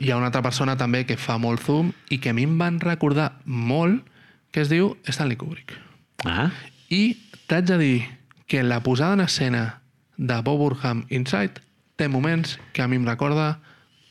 Hi 0.00 0.10
ha 0.10 0.16
una 0.16 0.30
altra 0.30 0.42
persona 0.42 0.76
també 0.80 1.04
que 1.06 1.18
fa 1.20 1.38
molt 1.38 1.62
zoom 1.64 1.92
i 2.10 2.18
que 2.18 2.32
a 2.32 2.36
mi 2.36 2.46
em 2.48 2.56
van 2.58 2.80
recordar 2.80 3.32
molt 3.44 4.06
que 4.52 4.62
es 4.64 4.70
diu 4.72 4.96
Stanley 5.08 5.36
Kubrick. 5.36 5.76
ah, 6.24 6.50
I 6.88 7.16
t'haig 7.48 7.66
de 7.66 7.78
dir 7.78 8.08
que 8.46 8.62
la 8.62 8.82
posada 8.82 9.14
en 9.14 9.20
escena 9.20 9.82
de 10.16 10.40
Bob 10.42 10.58
Burham 10.58 11.06
Inside 11.08 11.62
té 11.96 12.08
moments 12.08 12.58
que 12.72 12.82
a 12.82 12.88
mi 12.88 12.96
em 12.96 13.06
recorda 13.06 13.60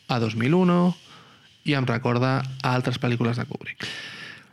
a 0.08 0.20
2001 0.20 0.96
i 1.66 1.76
em 1.78 1.86
recorda 1.86 2.42
a 2.42 2.74
altres 2.74 2.98
pel·lícules 3.00 3.38
de 3.38 3.46
Kubrick. 3.46 3.86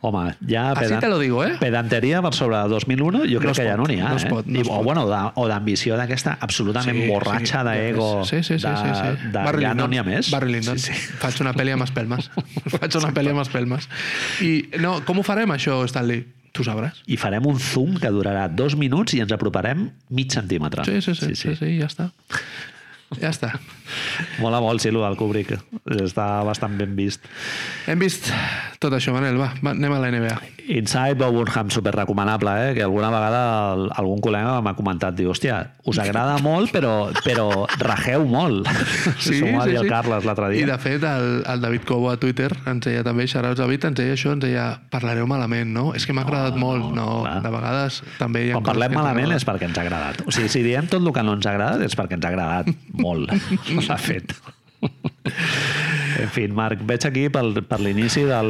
Home, 0.01 0.35
ja... 0.47 0.71
Así 0.71 0.85
pedan- 0.85 1.01
te 1.01 1.09
lo 1.09 1.19
digo, 1.19 1.43
eh? 1.43 1.57
Pedanteria 1.59 2.21
per 2.21 2.33
sobre 2.33 2.55
de 2.57 2.69
2001, 2.69 3.19
jo 3.27 3.39
crec 3.41 3.49
No 3.49 3.53
que 3.53 3.65
ja 3.67 3.75
no 3.75 3.83
n'hi 3.83 3.99
ha. 3.99 4.09
no 4.09 4.15
es 4.15 4.23
eh? 4.25 4.29
pot, 4.29 4.45
no 4.47 4.57
I- 4.59 4.61
es 4.61 4.67
o, 4.71 4.81
bueno, 4.83 5.03
de- 5.09 5.31
o 5.35 5.47
d'ambició 5.49 5.97
d'aquesta 5.99 6.37
absolutament 6.39 7.01
borratxa 7.09 7.63
d'ego. 7.67 8.23
Sí, 8.23 8.37
sí, 8.43 8.57
sí. 8.59 8.65
de, 8.67 8.75
sí, 8.77 8.93
sí. 8.95 9.27
de, 9.27 9.33
Barry 9.43 9.63
ja 9.67 9.73
no 9.75 9.89
n'hi 9.91 9.99
ha 9.99 10.05
més. 10.07 10.31
Barry 10.31 10.53
Lyndon. 10.53 10.79
Sí, 10.79 10.93
sí. 10.93 11.13
Faig 11.19 11.41
una 11.43 11.51
pel·li 11.53 11.73
amb 11.75 11.83
espelmes. 11.83 12.31
Faig 12.79 12.95
una 13.01 13.11
pel·li 13.11 13.33
amb 13.35 13.43
espelmes. 13.43 13.89
I 14.41 14.69
no, 14.79 15.01
com 15.05 15.19
ho 15.19 15.23
farem, 15.27 15.51
això, 15.51 15.81
Stanley? 15.91 16.23
Tu 16.55 16.63
sabràs. 16.65 17.03
I 17.05 17.15
farem 17.21 17.45
un 17.45 17.59
zoom 17.61 17.99
que 18.01 18.09
durarà 18.09 18.47
dos 18.49 18.73
minuts 18.79 19.13
i 19.13 19.19
ens 19.21 19.31
aproparem 19.35 19.89
mig 20.09 20.31
centímetre. 20.33 20.81
Sí, 20.87 21.01
sí, 21.05 21.13
sí, 21.13 21.35
sí, 21.35 21.53
sí, 21.53 21.55
sí 21.59 21.75
ja 21.77 21.85
està. 21.91 22.07
Ja 23.17 23.31
està. 23.33 23.55
Mola 24.37 24.59
molt, 24.61 24.83
sí, 24.83 24.91
el 24.93 25.15
Kubrick. 25.17 25.55
Està 25.97 26.43
bastant 26.45 26.75
ben 26.77 26.91
vist. 26.95 27.23
Hem 27.89 27.97
vist 28.03 28.29
tot 28.79 28.93
això, 28.93 29.11
Manel. 29.15 29.39
Va, 29.41 29.49
va 29.65 29.71
anem 29.73 29.95
a 29.95 29.97
la 30.03 30.11
NBA. 30.13 30.35
Inside 30.69 31.15
Bob 31.17 31.33
Burnham, 31.33 31.71
super 31.73 31.95
recomanable, 31.95 32.51
eh? 32.69 32.73
que 32.75 32.83
alguna 32.85 33.09
vegada 33.09 33.73
el- 33.73 33.87
algun 33.97 34.21
col·lega 34.21 34.59
m'ha 34.61 34.75
comentat, 34.77 35.15
diu, 35.17 35.31
hòstia, 35.33 35.55
us 35.89 35.97
agrada 35.97 36.35
molt, 36.45 36.69
però, 36.71 37.09
però 37.25 37.65
rajeu 37.81 38.27
molt. 38.29 38.69
Sí, 39.19 39.39
S'ho 39.39 39.49
va 39.57 39.65
dir 39.65 39.79
el 39.81 39.89
Carles 39.89 40.23
l'altre 40.27 40.51
I 40.53 40.59
dia. 40.61 40.67
de 40.69 40.77
fet, 40.77 41.03
el, 41.03 41.41
el 41.49 41.61
David 41.63 41.87
Cobo 41.89 42.11
a 42.11 42.17
Twitter 42.21 42.51
ens 42.69 42.85
deia 42.85 43.01
també, 43.03 43.25
xarauts 43.27 43.57
David, 43.59 43.89
ens 43.89 43.97
deia 43.97 44.13
això, 44.13 44.35
ens 44.37 44.43
deia, 44.45 44.67
parlareu 44.93 45.25
malament, 45.27 45.73
no? 45.73 45.87
És 45.97 46.05
que 46.05 46.13
m'ha 46.13 46.21
agradat 46.27 46.55
molt. 46.61 46.91
No, 46.93 47.23
clar. 47.25 47.39
de 47.43 47.49
vegades 47.57 47.99
també 48.21 48.45
hi 48.45 48.51
ha 48.53 48.59
Quan 48.59 48.69
parlem 48.69 48.93
malament 48.99 49.33
és 49.35 49.45
perquè 49.49 49.65
ens 49.71 49.77
ha 49.81 49.87
agradat. 49.87 50.21
O 50.29 50.31
sigui, 50.35 50.53
si 50.53 50.61
diem 50.65 50.85
tot 50.91 51.01
el 51.01 51.11
que 51.15 51.25
no 51.25 51.33
ens 51.39 51.49
ha 51.49 51.55
agradat 51.57 51.81
és 51.89 51.97
perquè 51.97 52.19
ens 52.19 52.29
ha 52.29 52.31
agradat 52.35 52.69
molt. 53.03 53.33
S'ha 53.85 53.99
fet. 53.99 54.35
En 56.19 56.29
fi, 56.33 56.45
Marc, 56.51 56.81
veig 56.87 57.05
aquí 57.07 57.25
pel, 57.31 57.51
per 57.67 57.79
l'inici 57.83 58.23
del, 58.27 58.49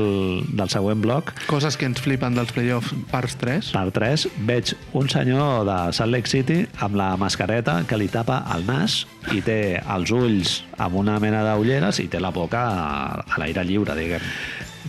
del 0.58 0.72
següent 0.72 1.02
bloc, 1.04 1.34
Coses 1.50 1.78
que 1.78 1.88
ens 1.90 2.02
flipen 2.02 2.38
dels 2.38 2.54
playoffs, 2.56 2.94
parts 3.12 3.36
3. 3.42 3.72
per 3.76 3.86
3, 3.96 4.26
veig 4.48 4.74
un 4.98 5.10
senyor 5.12 5.66
de 5.70 5.78
Salt 5.96 6.14
Lake 6.16 6.32
City 6.32 6.64
amb 6.86 6.98
la 7.00 7.12
mascareta 7.22 7.80
que 7.90 8.00
li 8.00 8.10
tapa 8.12 8.42
el 8.56 8.66
nas 8.70 9.04
i 9.36 9.44
té 9.46 9.60
els 9.82 10.14
ulls 10.16 10.60
amb 10.78 10.98
una 11.02 11.20
mena 11.22 11.44
d'ulleres 11.46 12.02
i 12.02 12.10
té 12.10 12.22
la 12.22 12.34
boca 12.34 12.66
a, 12.70 12.90
a 13.22 13.42
l'aire 13.42 13.66
lliure, 13.68 13.98
diguem. 13.98 14.26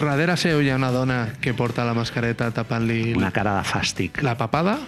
Darrere 0.01 0.37
seu 0.41 0.63
hi 0.65 0.71
ha 0.73 0.77
una 0.79 0.89
dona 0.95 1.19
que 1.45 1.53
porta 1.53 1.85
la 1.85 1.93
mascareta 1.97 2.49
tapant-li 2.57 3.13
Una 3.19 3.31
cara 3.37 3.59
de 3.59 3.65
fàstic. 3.69 4.23
la 4.25 4.33
papada 4.39 4.79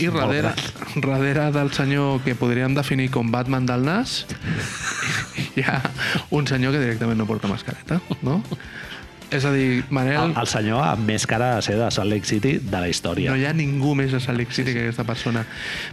i 0.00 0.08
darrere, 0.10 0.54
darrere 0.96 1.50
del 1.52 1.70
senyor 1.76 2.22
que 2.24 2.34
podríem 2.34 2.74
definir 2.74 3.10
com 3.14 3.30
Batman 3.30 3.66
del 3.68 3.84
nas 3.84 4.24
hi 5.54 5.62
ha 5.62 5.80
un 6.30 6.48
senyor 6.48 6.72
que 6.74 6.80
directament 6.82 7.18
no 7.20 7.26
porta 7.28 7.50
mascareta, 7.50 8.00
no? 8.22 8.40
És 9.30 9.44
a 9.46 9.52
dir, 9.54 9.84
Manel, 9.94 10.16
El, 10.18 10.32
el 10.40 10.48
senyor 10.50 10.82
amb 10.82 11.06
més 11.06 11.22
cara 11.30 11.52
de 11.56 11.62
ser 11.62 11.76
de 11.78 11.86
Salt 11.94 12.10
Lake 12.10 12.26
City 12.26 12.56
de 12.58 12.80
la 12.82 12.88
història. 12.90 13.30
no 13.30 13.36
hi 13.38 13.44
ha 13.46 13.52
ningú 13.54 13.94
més 13.94 14.12
a 14.14 14.20
Salt 14.20 14.38
Lake 14.40 14.52
City 14.56 14.72
que 14.74 14.82
aquesta 14.88 15.04
persona. 15.06 15.44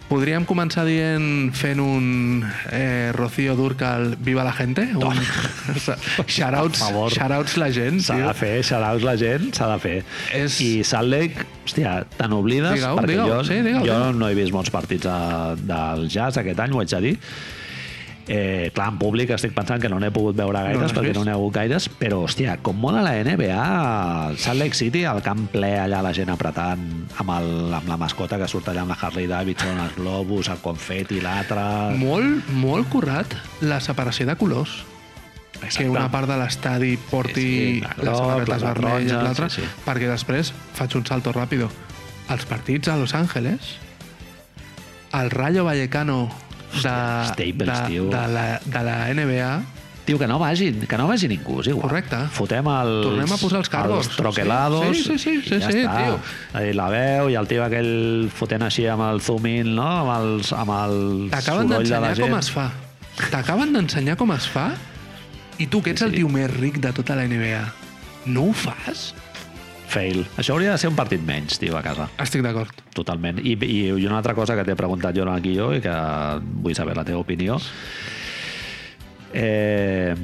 Podríem 0.10 0.46
començar 0.50 0.86
dient 0.88 1.52
fent 1.54 1.80
un 1.84 2.42
eh, 2.72 3.12
Rocío 3.16 3.56
Durcal 3.56 4.16
Viva 4.20 4.44
la 4.48 4.54
gente? 4.58 4.88
Un, 4.98 5.14
shoutouts, 6.28 6.82
shoutouts 7.14 7.58
la 7.62 7.70
gent, 7.74 8.02
S'ha 8.08 8.18
de 8.24 8.34
fer, 8.38 8.54
shoutouts 8.66 9.06
la 9.06 9.16
gent, 9.20 9.52
s'ha 9.56 9.70
de 9.74 9.78
fer. 9.84 9.98
És- 10.34 10.60
I 10.64 10.72
Salt 10.88 11.10
Lake, 11.12 11.46
hòstia, 11.68 12.00
te 12.18 12.28
n'oblides, 12.32 12.82
perquè 12.82 13.12
digue-ho, 13.14 13.28
jo, 13.36 13.44
sí, 13.48 13.62
digue-ho, 13.62 13.86
jo 13.86 14.00
no 14.18 14.30
he 14.32 14.36
vist 14.38 14.54
molts 14.56 14.74
partits 14.74 15.06
de, 15.06 15.20
del 15.70 16.08
jazz 16.10 16.38
aquest 16.42 16.60
any, 16.66 16.74
ho 16.74 16.82
haig 16.82 16.90
de 16.96 17.02
dir. 17.06 17.16
Eh, 18.28 18.72
clar, 18.76 18.90
en 18.92 18.98
públic 19.00 19.30
estic 19.32 19.54
pensant 19.56 19.80
que 19.80 19.88
no 19.88 20.02
n'he 20.04 20.10
pogut 20.12 20.36
veure 20.36 20.60
gaires 20.60 20.82
n'has 20.82 20.94
perquè 20.96 21.14
no 21.16 21.24
n'hi 21.24 21.32
ha 21.32 21.38
hagut 21.38 21.54
gaires, 21.56 21.86
però, 21.88 22.20
hòstia, 22.26 22.58
com 22.64 22.76
mola 22.76 23.00
la 23.06 23.14
NBA, 23.24 23.60
Salt 24.36 24.60
Lake 24.60 24.76
City, 24.76 25.06
el 25.08 25.22
camp 25.24 25.46
ple 25.54 25.70
allà, 25.80 26.02
la 26.04 26.12
gent 26.16 26.34
apretant 26.34 26.84
amb, 27.24 27.32
el, 27.38 27.48
amb 27.78 27.88
la 27.88 27.98
mascota 28.02 28.40
que 28.42 28.50
surt 28.52 28.68
allà 28.68 28.84
amb 28.84 28.92
la 28.92 28.98
Harley 29.00 29.30
Davidson, 29.32 29.80
els 29.80 29.96
globus, 29.96 30.52
el 30.52 30.60
confeti, 30.64 31.22
l'altre... 31.24 31.64
Molt, 32.02 32.52
molt 32.60 32.92
currat 32.92 33.38
la 33.64 33.80
separació 33.80 34.28
de 34.28 34.36
colors. 34.36 34.76
que 35.62 35.88
una 35.90 36.10
part 36.12 36.28
de 36.28 36.36
l'estadi 36.38 36.98
porti 37.10 37.46
Sí, 37.48 37.80
sí, 37.80 37.86
la 38.04 38.04
les 38.04 38.18
samarretes 38.18 38.64
vermelles, 38.64 39.24
l'altra, 39.24 39.48
sí, 39.50 39.64
sí. 39.64 39.70
perquè 39.86 40.12
després 40.12 40.52
faig 40.76 40.98
un 41.00 41.08
salto 41.08 41.32
ràpido. 41.32 41.72
Els 42.30 42.44
partits 42.46 42.92
a 42.92 42.98
Los 43.00 43.16
Angeles, 43.16 43.78
el 45.16 45.32
Rayo 45.32 45.64
Vallecano 45.64 46.28
de, 46.74 46.94
Staples, 47.32 47.68
de, 47.68 47.88
tio. 47.88 48.06
de, 48.10 48.28
la, 48.34 48.46
de 48.66 48.84
la 48.84 49.00
NBA, 49.14 49.52
Tio, 50.08 50.18
que 50.18 50.26
no 50.26 50.40
vagi, 50.40 50.72
que 50.88 50.98
no 50.98 51.06
vagi 51.06 51.28
ningú, 51.28 51.58
és 51.60 51.68
igual. 51.68 51.90
Correcte. 51.90 52.16
Fotem 52.32 52.64
els... 52.72 53.02
Tornem 53.04 53.32
a 53.36 53.38
posar 53.42 53.60
els 53.60 53.68
cargos. 53.68 54.06
Els 54.08 54.16
troquelados. 54.16 54.86
Sí, 54.96 55.04
sí, 55.04 55.18
sí, 55.20 55.34
sí, 55.44 55.58
ja 55.60 55.68
sí, 55.70 55.82
està. 55.82 55.98
tio. 56.00 56.62
I 56.64 56.72
la 56.80 56.86
veu 56.94 57.28
i 57.28 57.36
el 57.36 57.50
tio 57.50 57.66
aquell 57.66 58.30
fotent 58.32 58.64
així 58.70 58.86
amb 58.88 59.04
el 59.04 59.20
zoom 59.20 59.50
in, 59.52 59.74
no? 59.76 59.84
Amb, 60.06 60.14
els, 60.16 60.54
amb 60.56 60.72
el 60.78 60.96
t'acaben 61.34 61.68
soroll 61.68 61.92
de 61.92 62.00
la 62.00 62.14
d'ensenyar 62.14 62.16
gent. 62.16 62.24
com 62.30 62.38
es 62.40 62.52
fa. 62.56 62.70
T'acaben 63.34 63.76
d'ensenyar 63.76 64.16
com 64.16 64.32
es 64.38 64.48
fa 64.48 64.70
i 65.60 65.68
tu, 65.68 65.84
que 65.84 65.92
ets 65.92 66.06
Sí, 66.06 66.08
el 66.08 66.16
sí. 66.16 66.22
tio 66.22 66.32
més 66.32 66.56
ric 66.56 66.80
de 66.80 66.94
tota 66.96 67.20
la 67.20 67.28
NBA, 67.28 67.60
no 68.32 68.48
ho 68.48 68.56
fas? 68.56 69.10
Fail. 69.88 70.26
Això 70.36 70.54
hauria 70.54 70.74
de 70.74 70.82
ser 70.82 70.90
un 70.92 70.98
partit 70.98 71.24
menys, 71.24 71.62
tio, 71.62 71.78
a 71.80 71.84
casa. 71.86 72.10
Estic 72.20 72.44
d'acord. 72.44 72.76
Totalment. 72.96 73.40
I, 73.40 73.56
i, 73.56 73.80
i 73.88 74.06
una 74.06 74.20
altra 74.20 74.36
cosa 74.36 74.58
que 74.58 74.66
t'he 74.68 74.76
preguntat 74.76 75.16
jo 75.16 75.28
aquí 75.32 75.56
jo 75.56 75.72
i 75.76 75.82
que 75.84 75.96
vull 76.64 76.76
saber 76.76 76.98
la 76.98 77.06
teva 77.08 77.24
opinió. 77.24 77.56
Eh, 79.34 80.16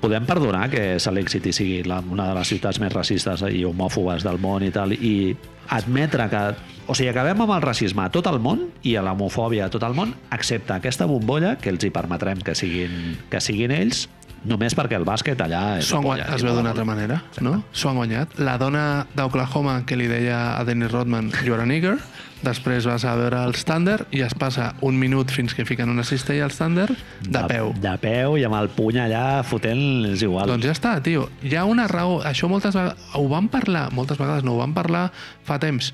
podem 0.00 0.26
perdonar 0.26 0.68
que 0.72 0.98
Salt 0.98 1.16
Lake 1.16 1.32
City 1.32 1.52
sigui 1.52 1.82
la, 1.84 2.00
una 2.00 2.28
de 2.28 2.34
les 2.36 2.52
ciutats 2.52 2.80
més 2.80 2.92
racistes 2.92 3.44
i 3.48 3.64
homòfobes 3.68 4.24
del 4.26 4.40
món 4.40 4.64
i 4.64 4.70
tal, 4.74 4.92
i 4.92 5.36
admetre 5.70 6.28
que... 6.32 6.44
O 6.90 6.96
sigui, 6.96 7.12
acabem 7.12 7.44
amb 7.44 7.52
el 7.54 7.62
racisme 7.62 8.02
a 8.02 8.10
tot 8.10 8.26
el 8.26 8.40
món 8.42 8.64
i 8.82 8.96
a 8.98 9.04
l'homofòbia 9.06 9.68
a 9.68 9.72
tot 9.72 9.84
el 9.86 9.94
món, 9.94 10.16
excepte 10.34 10.74
aquesta 10.74 11.06
bombolla 11.06 11.54
que 11.60 11.70
els 11.70 11.84
hi 11.86 11.92
permetrem 11.94 12.40
que 12.42 12.56
siguin, 12.58 13.14
que 13.30 13.40
siguin 13.44 13.70
ells, 13.76 14.08
només 14.48 14.74
perquè 14.76 14.96
el 14.96 15.04
bàsquet 15.08 15.40
allà 15.44 15.62
és 15.80 15.90
guanyat, 15.90 16.06
polla, 16.06 16.26
es 16.36 16.44
veu 16.46 16.56
d'una 16.56 16.72
altra 16.72 16.86
manera, 16.88 17.20
no? 17.44 17.58
S'ho 17.72 17.90
han 17.90 18.00
guanyat. 18.00 18.38
La 18.40 18.56
dona 18.60 19.04
d'Oklahoma 19.16 19.82
que 19.88 19.98
li 19.98 20.08
deia 20.10 20.56
a 20.56 20.64
Dennis 20.64 20.92
Rodman 20.92 21.30
you're 21.44 21.60
a 21.60 21.68
nigger, 21.68 21.96
després 22.40 22.86
vas 22.88 23.04
a 23.04 23.12
veure 23.18 23.42
els 23.44 23.64
Thunder 23.68 23.98
i 24.16 24.22
es 24.24 24.32
passa 24.38 24.70
un 24.86 24.96
minut 25.00 25.32
fins 25.34 25.52
que 25.56 25.66
fiquen 25.68 25.92
una 25.92 26.04
cistella 26.08 26.46
als 26.48 26.56
Thunder 26.60 26.88
de 27.20 27.42
peu. 27.50 27.74
De 27.80 27.96
peu 28.00 28.38
i 28.40 28.46
amb 28.48 28.56
el 28.60 28.70
puny 28.76 29.00
allà 29.02 29.42
fotent, 29.46 30.06
és 30.12 30.24
igual. 30.24 30.48
Doncs 30.48 30.68
ja 30.68 30.76
està, 30.76 30.94
tio. 31.04 31.28
Hi 31.44 31.58
ha 31.58 31.66
una 31.68 31.88
raó. 31.90 32.20
Això 32.24 32.48
moltes 32.48 32.76
vegades... 32.76 33.10
Ho 33.18 33.26
vam 33.28 33.50
parlar, 33.52 33.88
moltes 33.92 34.20
vegades 34.20 34.46
no, 34.46 34.56
ho 34.56 34.62
vam 34.62 34.72
parlar 34.76 35.10
fa 35.48 35.60
temps. 35.60 35.92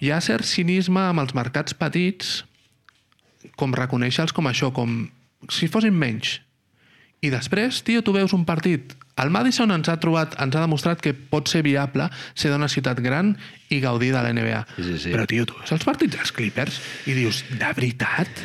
Hi 0.00 0.14
ha 0.14 0.20
cert 0.24 0.46
cinisme 0.48 1.02
amb 1.10 1.24
els 1.24 1.34
mercats 1.36 1.74
petits 1.76 2.40
com 3.58 3.74
reconèixer-los 3.76 4.34
com 4.36 4.48
això, 4.48 4.70
com 4.72 5.02
si 5.52 5.68
fossin 5.72 5.96
menys. 5.96 6.38
I 7.20 7.30
després, 7.32 7.82
tio, 7.84 8.00
tu 8.04 8.14
veus 8.16 8.32
un 8.32 8.46
partit. 8.48 8.94
El 9.20 9.28
Madison 9.34 9.68
ens 9.74 9.90
ha 9.92 9.98
trobat, 10.00 10.36
ens 10.40 10.56
ha 10.56 10.62
demostrat 10.62 11.02
que 11.04 11.12
pot 11.12 11.50
ser 11.50 11.60
viable 11.66 12.06
ser 12.32 12.52
d'una 12.52 12.70
ciutat 12.72 13.02
gran 13.04 13.34
i 13.68 13.82
gaudir 13.82 14.14
de 14.14 14.22
la 14.24 14.32
NBA. 14.32 14.62
Sí, 14.78 14.86
sí, 14.86 14.96
sí. 15.04 15.12
Però, 15.12 15.26
tio, 15.28 15.44
tu 15.44 15.58
veus 15.58 15.74
els 15.76 15.84
partits 15.84 16.16
dels 16.16 16.32
Clippers 16.32 16.80
i 17.10 17.18
dius, 17.18 17.42
de 17.50 17.72
veritat? 17.76 18.40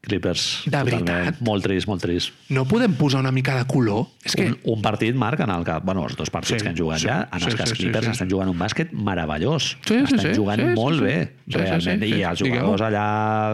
Clippers. 0.00 0.62
De 0.64 0.70
totalment. 0.70 1.04
veritat? 1.04 1.40
Molt 1.44 1.62
trist, 1.66 1.86
molt 1.86 2.00
trist. 2.00 2.32
No 2.48 2.62
podem 2.64 2.94
posar 2.96 3.20
una 3.20 3.30
mica 3.36 3.52
de 3.58 3.66
color? 3.68 4.06
És 4.24 4.32
que... 4.34 4.46
Un, 4.48 4.56
un 4.72 4.80
partit, 4.82 5.14
Marc, 5.14 5.42
en 5.44 5.52
el 5.52 5.64
que... 5.66 5.74
Bueno, 5.84 6.06
els 6.08 6.16
dos 6.16 6.32
partits 6.32 6.56
Sí, 6.56 6.64
que 6.64 6.70
han 6.72 6.78
jugat 6.78 7.02
sí, 7.02 7.08
ja, 7.10 7.18
en 7.28 7.36
els 7.36 7.44
sí, 7.52 7.56
que 7.58 7.62
els 7.66 7.70
sí, 7.74 7.76
sí, 7.76 7.82
Clippers 7.84 8.06
sí. 8.08 8.14
estan 8.16 8.30
jugant 8.32 8.48
un 8.48 8.58
bàsquet 8.58 8.94
meravellós. 8.96 9.74
Sí, 9.84 9.98
sí, 9.98 10.02
estan 10.08 10.22
sí, 10.24 10.32
jugant 10.40 10.62
sí, 10.64 10.68
sí, 10.72 10.78
molt 10.80 10.98
sí. 11.02 11.04
bé, 11.04 11.16
Sí, 11.20 11.52
sí, 11.52 11.58
realment. 11.58 12.02
sí, 12.04 12.12
sí. 12.14 12.16
I 12.16 12.24
els 12.32 12.44
jugadors 12.46 12.86
allà 12.88 13.06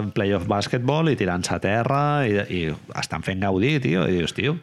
en 0.04 0.10
playoff 0.14 0.46
bàsquetbol 0.46 1.10
i 1.10 1.16
tirant-se 1.18 1.54
a 1.56 1.62
terra 1.66 2.02
i, 2.30 2.38
i 2.60 2.62
estan 3.02 3.26
fent 3.26 3.42
gaudir, 3.42 3.80
tio. 3.82 4.06
I 4.06 4.20
dius, 4.20 4.34
tio, 4.36 4.54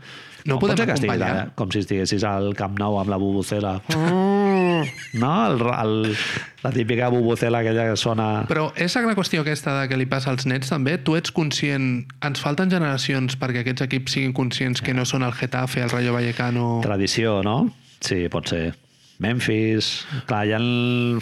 No 0.45 0.59
podem 0.59 0.75
estiguis 0.75 0.99
acompanyar. 0.99 1.29
allà, 1.29 1.55
com 1.55 1.71
si 1.71 1.79
estiguessis 1.83 2.23
al 2.27 2.51
Camp 2.59 2.75
Nou 2.79 2.97
amb 2.99 3.11
la 3.11 3.19
bubucela. 3.21 3.77
no? 3.89 5.33
El, 5.47 5.63
el, 5.71 6.17
la 6.63 6.71
típica 6.75 7.09
bubucela 7.13 7.63
aquella 7.63 7.89
que 7.91 7.97
sona... 7.99 8.27
Però 8.49 8.69
és 8.75 8.95
la 8.99 9.15
qüestió 9.15 9.43
aquesta 9.43 9.77
de 9.79 9.87
que 9.91 9.99
li 9.99 10.07
passa 10.09 10.33
als 10.33 10.47
nets 10.49 10.73
també. 10.73 10.97
Tu 10.99 11.17
ets 11.19 11.31
conscient... 11.35 12.05
Ens 12.23 12.43
falten 12.43 12.71
generacions 12.73 13.39
perquè 13.39 13.63
aquests 13.63 13.87
equips 13.87 14.17
siguin 14.17 14.35
conscients 14.35 14.83
que 14.83 14.95
no 14.95 15.07
són 15.07 15.23
el 15.23 15.35
Getafe, 15.37 15.83
el 15.83 15.93
Rayo 15.93 16.15
Vallecano... 16.15 16.79
Tradició, 16.83 17.41
no? 17.45 17.57
Sí, 18.03 18.25
pot 18.31 18.51
ser. 18.51 18.73
Memphis... 19.23 20.03
Clar, 20.27 20.43
hi 20.47 20.53
ha 20.55 20.59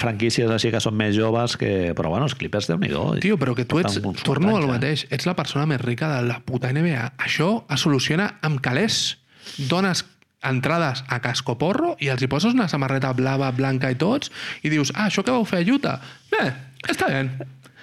franquícies 0.02 0.50
així 0.52 0.72
que 0.74 0.82
són 0.84 0.95
més 0.98 1.16
joves 1.18 1.58
que... 1.60 1.91
Però 1.98 2.12
bueno, 2.14 2.28
els 2.30 2.36
Clippers, 2.38 2.70
déu 2.72 2.80
nhi 2.82 2.91
Tio, 3.22 3.38
però 3.41 3.56
que 3.58 3.66
tu 3.66 3.82
ets... 3.82 4.00
Torno 4.24 4.56
al 4.56 4.66
eh? 4.66 4.72
mateix. 4.74 5.06
Ets 5.12 5.28
la 5.30 5.36
persona 5.38 5.68
més 5.70 5.82
rica 5.84 6.10
de 6.16 6.26
la 6.30 6.40
puta 6.45 6.72
NBA. 6.74 7.12
Això 7.22 7.52
es 7.70 7.84
soluciona 7.86 8.38
amb 8.41 8.62
calés. 8.64 9.20
Dones 9.70 10.06
entrades 10.42 11.04
a 11.08 11.20
cascoporro 11.22 11.96
i 12.02 12.10
els 12.10 12.24
hi 12.24 12.30
poses 12.32 12.56
una 12.58 12.68
samarreta 12.72 13.12
blava, 13.14 13.52
blanca 13.54 13.92
i 13.94 13.98
tots 14.00 14.32
i 14.66 14.72
dius, 14.74 14.94
ah, 14.96 15.08
això 15.08 15.24
que 15.26 15.34
vau 15.34 15.46
fer 15.46 15.62
a 15.62 15.68
Utah? 15.74 15.98
Bé, 16.32 16.46
està 16.90 17.12
bé. 17.12 17.26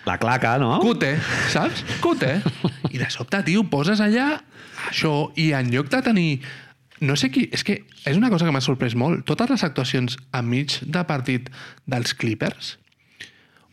La 0.08 0.16
claca, 0.18 0.56
no? 0.58 0.78
Cute, 0.80 1.12
saps? 1.52 1.84
Cute. 2.00 2.38
I 2.90 2.98
de 2.98 3.10
sobte, 3.12 3.42
tio, 3.46 3.64
poses 3.68 4.00
allà 4.00 4.38
això 4.88 5.28
i 5.36 5.50
en 5.58 5.70
lloc 5.74 5.90
de 5.92 6.00
tenir 6.06 6.30
no 7.00 7.14
sé 7.14 7.30
qui... 7.30 7.46
És 7.54 7.62
que 7.62 7.82
és 8.08 8.18
una 8.18 8.30
cosa 8.32 8.46
que 8.46 8.52
m'ha 8.54 8.62
sorprès 8.64 8.96
molt. 8.98 9.22
Totes 9.28 9.50
les 9.52 9.64
actuacions 9.66 10.16
a 10.34 10.42
mig 10.42 10.80
de 10.82 11.04
partit 11.06 11.50
dels 11.86 12.14
Clippers... 12.18 12.76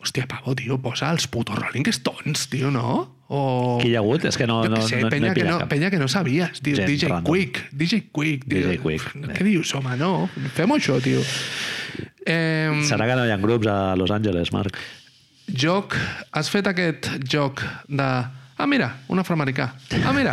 Hòstia, 0.05 0.27
Pavo, 0.29 0.53
tio, 0.53 0.75
posa 0.77 1.07
els 1.09 1.25
putos 1.33 1.57
Rolling 1.57 1.87
Stones, 1.89 2.43
tio, 2.51 2.69
no? 2.69 3.14
O... 3.27 3.77
Qui 3.81 3.89
hi 3.89 3.95
ha 3.95 4.03
hagut? 4.03 4.27
És 4.29 4.37
que 4.37 4.45
no, 4.45 4.59
no, 4.69 4.81
sé, 4.85 4.99
no, 5.01 5.09
penya, 5.09 5.31
no 5.31 5.37
que 5.37 5.45
no, 5.47 5.57
penya 5.71 5.89
que 5.93 6.01
no 6.01 6.09
sabies, 6.11 6.61
tio. 6.61 6.77
Gent 6.77 6.91
DJ 6.91 7.09
random. 7.09 7.31
Quick, 7.31 7.63
DJ 7.73 8.03
Quick, 8.11 8.45
tio. 8.45 8.67
DJ 8.67 8.81
Quick. 8.83 9.15
Què 9.33 9.47
dius, 9.47 9.73
home, 9.77 9.95
no? 9.97 10.27
Fem 10.57 10.75
això, 10.77 10.99
tio. 11.01 11.23
Eh, 12.25 12.83
Serà 12.85 13.09
que 13.09 13.17
no 13.17 13.25
hi 13.25 13.33
ha 13.33 13.41
grups 13.41 13.69
a 13.69 13.79
Los 13.97 14.13
Angeles, 14.13 14.53
Marc? 14.53 14.77
joc, 15.45 15.95
has 16.33 16.49
fet 16.49 16.67
aquest 16.67 17.11
joc 17.29 17.61
de... 17.87 18.09
Ah, 18.57 18.65
mira, 18.71 19.01
un 19.11 19.19
afroamericà. 19.19 19.73
Ah, 20.05 20.13
mira, 20.15 20.31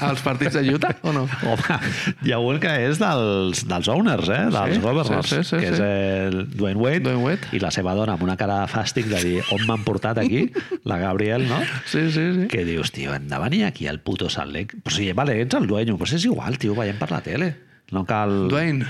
als 0.00 0.22
partits 0.24 0.54
de 0.56 0.62
Utah, 0.72 0.94
o 1.04 1.12
no? 1.12 1.26
Home, 1.44 1.76
hi 2.24 2.32
ha 2.32 2.38
un 2.40 2.56
que 2.62 2.70
és 2.86 2.96
dels, 2.96 3.60
dels 3.68 3.90
owners, 3.92 4.30
eh? 4.32 4.38
dels 4.54 4.78
Sí, 4.78 4.80
governors, 4.80 5.28
sí, 5.28 5.42
sí, 5.42 5.44
sí, 5.50 5.58
que 5.60 5.72
és 5.74 5.76
sí. 5.76 5.82
el 5.82 6.38
Dwayne 6.56 6.80
Wade, 6.80 7.02
Dwayne 7.04 7.20
Wade. 7.26 7.50
i 7.52 7.60
la 7.60 7.68
seva 7.74 7.92
dona 7.98 8.14
amb 8.16 8.24
una 8.24 8.38
cara 8.40 8.62
de 8.62 8.70
fàstic 8.72 9.10
de 9.12 9.20
dir 9.20 9.42
on 9.52 9.66
m'han 9.68 9.84
portat 9.84 10.16
aquí, 10.24 10.46
la 10.88 10.96
Gabriel, 11.02 11.44
no? 11.50 11.60
Sí, 11.84 12.06
sí, 12.10 12.24
sí. 12.38 12.48
Que 12.48 12.64
dius, 12.64 12.88
tio, 12.96 13.12
hem 13.12 13.28
de 13.28 13.42
venir 13.44 13.64
aquí 13.68 13.86
al 13.86 14.00
puto 14.00 14.30
Salt 14.32 14.54
Lake. 14.56 14.80
Però 14.86 14.96
sí, 14.96 15.12
vale, 15.12 15.36
ets 15.44 15.60
el 15.60 15.68
dueño, 15.68 15.98
però 16.00 16.16
és 16.16 16.24
igual, 16.24 16.56
tio, 16.56 16.72
veiem 16.78 16.96
per 16.96 17.10
la 17.12 17.20
tele. 17.20 17.52
No 17.92 18.06
cal... 18.08 18.46
Dwayne, 18.48 18.88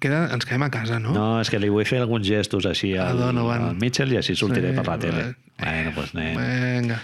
queda, 0.00 0.30
ens 0.32 0.48
quedem 0.48 0.64
a 0.64 0.72
casa, 0.72 0.96
no? 0.98 1.12
No, 1.12 1.28
és 1.44 1.52
que 1.52 1.60
li 1.60 1.68
vull 1.68 1.84
fer 1.84 2.00
alguns 2.00 2.24
gestos 2.24 2.64
així 2.72 2.94
A 2.96 3.10
al, 3.12 3.20
Donovan. 3.20 3.68
al 3.68 3.76
Mitchell 3.84 4.16
i 4.16 4.20
així 4.24 4.32
sortiré 4.32 4.72
Sí, 4.72 4.80
per 4.80 4.88
la 4.88 4.98
tele. 4.98 5.22
vale. 5.28 5.38
Bueno, 5.62 5.90
doncs 5.94 6.14
anem. 6.16 6.38
Vinga, 6.40 6.96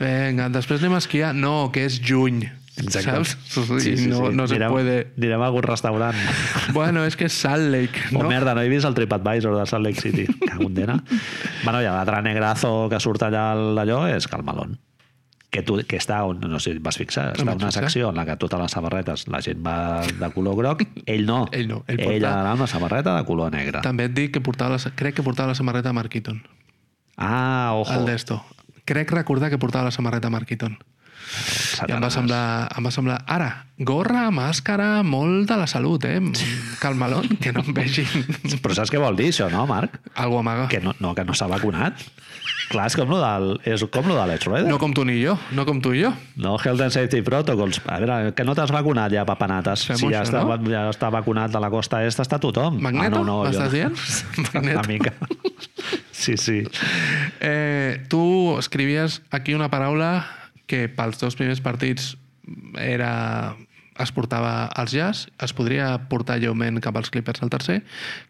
vinga, 0.00 0.48
després 0.54 0.80
anem 0.82 0.94
a 0.96 1.02
esquiar. 1.02 1.34
No, 1.34 1.70
que 1.74 1.84
és 1.88 2.00
juny. 2.00 2.44
Saps? 2.78 3.32
I 3.82 4.06
no, 4.06 4.28
no 4.30 4.44
se 4.46 4.54
anirem, 4.54 4.70
puede. 4.70 4.96
Anirem 5.18 5.40
a 5.42 5.46
algun 5.50 5.64
restaurant. 5.66 6.14
Bueno, 6.76 7.02
és 7.08 7.16
que 7.18 7.24
és 7.26 7.32
Salt 7.34 7.72
Lake, 7.72 7.98
No? 8.12 8.20
no? 8.20 8.26
Oh, 8.26 8.28
merda, 8.30 8.52
no 8.54 8.60
he 8.62 8.68
vist 8.70 8.86
el 8.86 8.94
TripAdvisor 8.94 9.56
de 9.58 9.64
Salt 9.66 9.82
Lake 9.86 10.00
City. 10.00 10.26
Cago 10.46 10.68
en 10.68 10.74
dena. 10.74 10.98
bueno, 11.64 11.80
i 11.82 11.88
l'altre 11.88 12.20
negrazo 12.22 12.86
que 12.92 13.00
surt 13.02 13.24
allà 13.26 13.48
al 13.56 13.72
d'allò 13.74 14.04
és 14.14 14.28
Calmalón 14.30 14.76
que, 15.50 15.62
tu, 15.64 15.78
que 15.88 15.96
està, 15.96 16.20
on, 16.28 16.38
no 16.44 16.58
sé 16.60 16.74
vas 16.78 16.98
fixar, 17.00 17.30
està 17.32 17.42
una 17.42 17.54
fixar. 17.56 17.72
secció 17.88 18.10
en 18.12 18.18
la 18.20 18.26
que 18.28 18.34
totes 18.36 18.60
les 18.60 18.70
samarretes 18.76 19.22
la 19.32 19.40
gent 19.40 19.62
va 19.64 20.02
de 20.04 20.28
color 20.34 20.54
groc, 20.60 20.82
ell 21.06 21.24
no. 21.26 21.46
Ell 21.56 21.66
no, 21.70 21.80
ell 21.88 21.98
ell 21.98 22.04
porta- 22.04 22.28
ha 22.30 22.36
d'anar 22.36 22.52
amb 22.52 22.60
una 22.62 22.68
samarreta 22.70 23.16
de 23.16 23.24
color 23.24 23.50
negre. 23.56 23.80
També 23.82 24.04
et 24.10 24.14
dic 24.14 24.34
que 24.36 24.42
portava 24.44 24.76
la, 24.76 24.92
crec 24.94 25.16
que 25.18 25.24
portava 25.26 25.48
la 25.54 25.58
samarreta 25.58 25.94
Mark 25.96 26.14
Eaton. 26.14 26.42
Ah, 27.16 27.72
ojo. 27.74 27.96
El 27.96 28.04
d'esto. 28.06 28.42
Crec 28.88 29.12
recordar 29.12 29.50
que 29.52 29.60
portava 29.60 29.90
la 29.90 29.92
samarreta 29.92 30.30
Mark 30.32 30.48
Eaton. 30.48 30.78
I 30.78 31.92
em 31.92 32.00
va, 32.00 32.08
Satanàs. 32.08 32.14
semblar, 32.14 32.44
em 32.72 32.86
va 32.86 32.92
semblar... 32.94 33.18
Ara, 33.28 33.48
gorra, 33.84 34.22
màscara, 34.32 35.02
molt 35.04 35.50
de 35.50 35.58
la 35.60 35.66
salut, 35.68 36.06
eh? 36.08 36.22
Calmalón, 36.80 37.36
que 37.42 37.52
no 37.52 37.66
em 37.66 37.76
vegin. 37.76 38.08
Però 38.64 38.76
saps 38.78 38.92
què 38.94 39.02
vol 39.02 39.18
dir 39.18 39.28
això, 39.28 39.50
no, 39.52 39.66
Marc? 39.68 40.00
Algo 40.16 40.40
amaga. 40.40 40.70
Que 40.72 40.80
no, 40.80 40.96
no, 41.04 41.12
que 41.14 41.26
no 41.28 41.36
s'ha 41.36 41.50
vacunat. 41.50 42.00
Clar, 42.68 42.86
és 42.88 42.96
com 42.96 43.12
lo 43.12 43.20
del, 43.20 43.54
és 43.68 43.84
com 43.92 44.08
lo 44.08 44.16
de 44.16 44.24
l'Edge 44.28 44.48
Rueda. 44.48 44.72
No 44.72 44.80
com 44.80 44.96
tu 44.96 45.04
ni 45.08 45.18
jo, 45.20 45.36
no 45.56 45.64
com 45.68 45.84
tu 45.84 45.94
i 45.96 46.02
jo. 46.02 46.10
No, 46.40 46.56
Health 46.56 46.88
and 46.88 46.96
Safety 46.96 47.22
Protocols. 47.24 47.80
A 47.84 48.00
veure, 48.00 48.18
que 48.36 48.44
no 48.44 48.56
t'has 48.56 48.72
vacunat 48.72 49.12
ja, 49.12 49.28
papanates. 49.28 49.86
Fem 49.88 50.00
si 50.00 50.10
ja, 50.12 50.24
això, 50.24 50.32
està, 50.32 50.44
no? 50.48 50.72
ja 50.72 50.88
està 50.92 51.12
vacunat 51.12 51.52
de 51.52 51.64
la 51.64 51.72
costa 51.72 52.02
est, 52.08 52.24
està 52.24 52.40
tothom. 52.40 52.80
Magneto, 52.80 53.22
ah, 53.22 53.24
no, 53.24 53.24
no, 53.30 53.40
m'estàs 53.48 53.72
dient? 53.72 53.96
Magneto. 54.52 54.80
Una 54.80 54.88
mica. 54.88 55.16
Sí, 56.18 56.36
sí. 56.36 56.64
Eh, 57.40 58.02
tu 58.08 58.58
escrivies 58.58 59.22
aquí 59.30 59.54
una 59.54 59.70
paraula 59.70 60.26
que 60.66 60.88
pels 60.90 61.20
dos 61.22 61.36
primers 61.38 61.62
partits 61.62 62.16
era 62.74 63.54
es 63.98 64.12
portava 64.14 64.66
als 64.66 64.94
jazz, 64.94 65.28
es 65.42 65.54
podria 65.56 65.90
portar 66.08 66.38
lleument 66.40 66.80
cap 66.84 66.96
als 66.96 67.10
Clippers 67.10 67.42
al 67.42 67.50
tercer, 67.50 67.82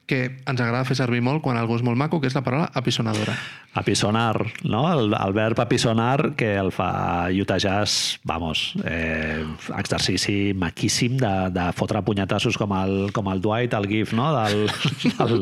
que 0.08 0.40
ens 0.48 0.60
agrada 0.60 0.86
fer 0.88 0.96
servir 0.96 1.20
molt 1.22 1.42
quan 1.44 1.58
algú 1.60 1.76
és 1.76 1.84
molt 1.84 2.00
maco, 2.00 2.20
que 2.20 2.30
és 2.30 2.36
la 2.36 2.42
paraula 2.42 2.70
apisonadora. 2.78 3.34
Apisonar, 3.78 4.40
no? 4.64 4.80
El, 4.90 5.12
el 5.12 5.34
verb 5.36 5.60
apisonar 5.60 6.32
que 6.40 6.54
el 6.56 6.72
fa 6.72 7.28
Utah 7.30 7.58
Jazz, 7.60 8.18
vamos, 8.24 8.72
eh, 8.88 9.44
exercici 9.76 10.54
maquíssim 10.56 11.18
de, 11.20 11.32
de 11.52 11.66
fotre 11.76 12.00
punyetassos 12.02 12.56
com 12.58 12.72
el, 12.78 13.12
com 13.12 13.28
el 13.30 13.42
Dwight, 13.44 13.76
el 13.76 13.86
GIF, 13.90 14.14
no? 14.16 14.30
Del, 14.38 14.72
del, 15.20 15.36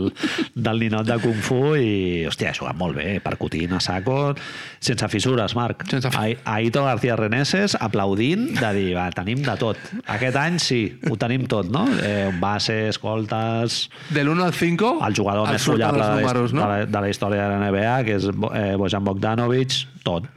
del 0.55 0.83
ninot 0.83 1.07
de 1.07 1.21
Kung 1.23 1.39
Fu 1.47 1.61
i, 1.79 2.27
hòstia, 2.27 2.51
ha 2.51 2.59
jugat 2.59 2.77
molt 2.77 2.99
bé, 2.99 3.21
percutint 3.25 3.79
a 3.79 3.81
saco, 3.81 4.35
sense 4.83 5.09
fissures, 5.15 5.55
Marc. 5.57 5.87
Sense 5.89 6.11
Aito 6.45 6.85
García 6.85 7.17
Reneses 7.17 7.79
aplaudint 7.79 8.51
de 8.59 8.75
dir, 8.75 8.91
va, 8.99 9.07
tenim 9.15 9.47
de 9.47 9.55
tot. 9.63 9.79
Aquest 10.17 10.39
any 10.41 10.59
sí, 10.63 10.81
ho 11.11 11.17
tenim 11.21 11.47
tot, 11.51 11.69
no? 11.73 11.85
Eh, 12.03 12.31
base, 12.41 12.89
escoltes, 12.91 13.87
De 14.11 14.25
l'1 14.25 14.43
al 14.45 14.55
5, 14.57 14.93
el 15.07 15.17
jugador 15.19 15.51
més 15.53 15.69
follable 15.69 16.03
de, 16.03 16.23
números, 16.23 16.53
de, 16.53 16.59
no? 16.59 16.67
la, 16.67 16.83
de 16.89 17.05
la 17.05 17.13
història 17.13 17.47
de 17.47 17.55
la 17.55 17.71
NBA, 17.71 17.97
que 18.09 18.19
és 18.21 18.29
eh, 18.29 18.75
Bojan 18.81 19.07
Bogdanovic, 19.07 19.81
tot. 20.07 20.29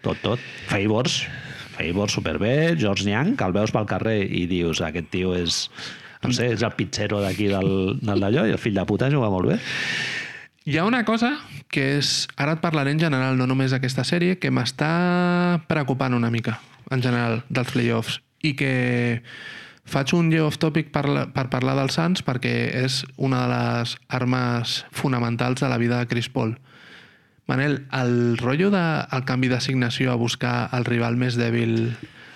Tot, 0.00 0.20
tot. 0.24 0.50
Favors, 0.70 1.22
Favors 1.76 2.14
superbé, 2.16 2.76
George 2.80 3.04
Niang, 3.08 3.34
que 3.36 3.48
el 3.48 3.56
veus 3.56 3.72
pel 3.74 3.88
carrer 3.88 4.20
i 4.24 4.46
dius, 4.48 4.80
aquest 4.84 5.10
tio 5.12 5.34
és 5.36 5.66
no 6.20 6.32
sé, 6.36 6.50
és 6.52 6.62
el 6.62 6.74
pizzero 6.76 7.20
d'aquí 7.22 7.48
del, 7.48 7.70
del 8.00 8.24
d'allò 8.24 8.44
i 8.48 8.54
el 8.54 8.60
fill 8.60 8.76
de 8.76 8.84
puta 8.88 9.08
juga 9.12 9.30
molt 9.32 9.54
bé. 9.54 9.60
Hi 10.68 10.76
ha 10.76 10.84
una 10.84 11.04
cosa 11.08 11.32
que 11.72 11.96
és... 11.96 12.26
Ara 12.36 12.58
et 12.58 12.60
parlaré 12.60 12.92
en 12.92 13.00
general, 13.00 13.38
no 13.38 13.46
només 13.48 13.72
d'aquesta 13.72 14.04
sèrie, 14.04 14.36
que 14.36 14.52
m'està 14.52 14.90
preocupant 15.70 16.12
una 16.16 16.28
mica, 16.32 16.58
en 16.92 17.00
general, 17.00 17.40
dels 17.48 17.72
playoffs. 17.72 18.20
I 18.42 18.54
que 18.56 18.72
faig 19.90 20.14
un 20.14 20.30
lleu 20.30 20.46
off-topic 20.46 20.92
per, 20.94 21.04
per 21.34 21.46
parlar 21.52 21.74
dels 21.78 21.96
Suns 21.98 22.22
perquè 22.24 22.54
és 22.84 23.02
una 23.18 23.42
de 23.44 23.52
les 23.52 23.94
armes 24.08 24.80
fonamentals 24.94 25.62
de 25.62 25.70
la 25.70 25.78
vida 25.82 25.98
de 25.98 26.08
Chris 26.10 26.30
Paul. 26.30 26.56
Manel, 27.50 27.80
el 27.92 28.38
rotllo 28.38 28.70
del 28.70 29.06
de, 29.10 29.22
canvi 29.26 29.50
d'assignació 29.50 30.12
a 30.12 30.20
buscar 30.20 30.68
el 30.76 30.86
rival 30.86 31.18
més 31.18 31.34
dèbil 31.34 31.90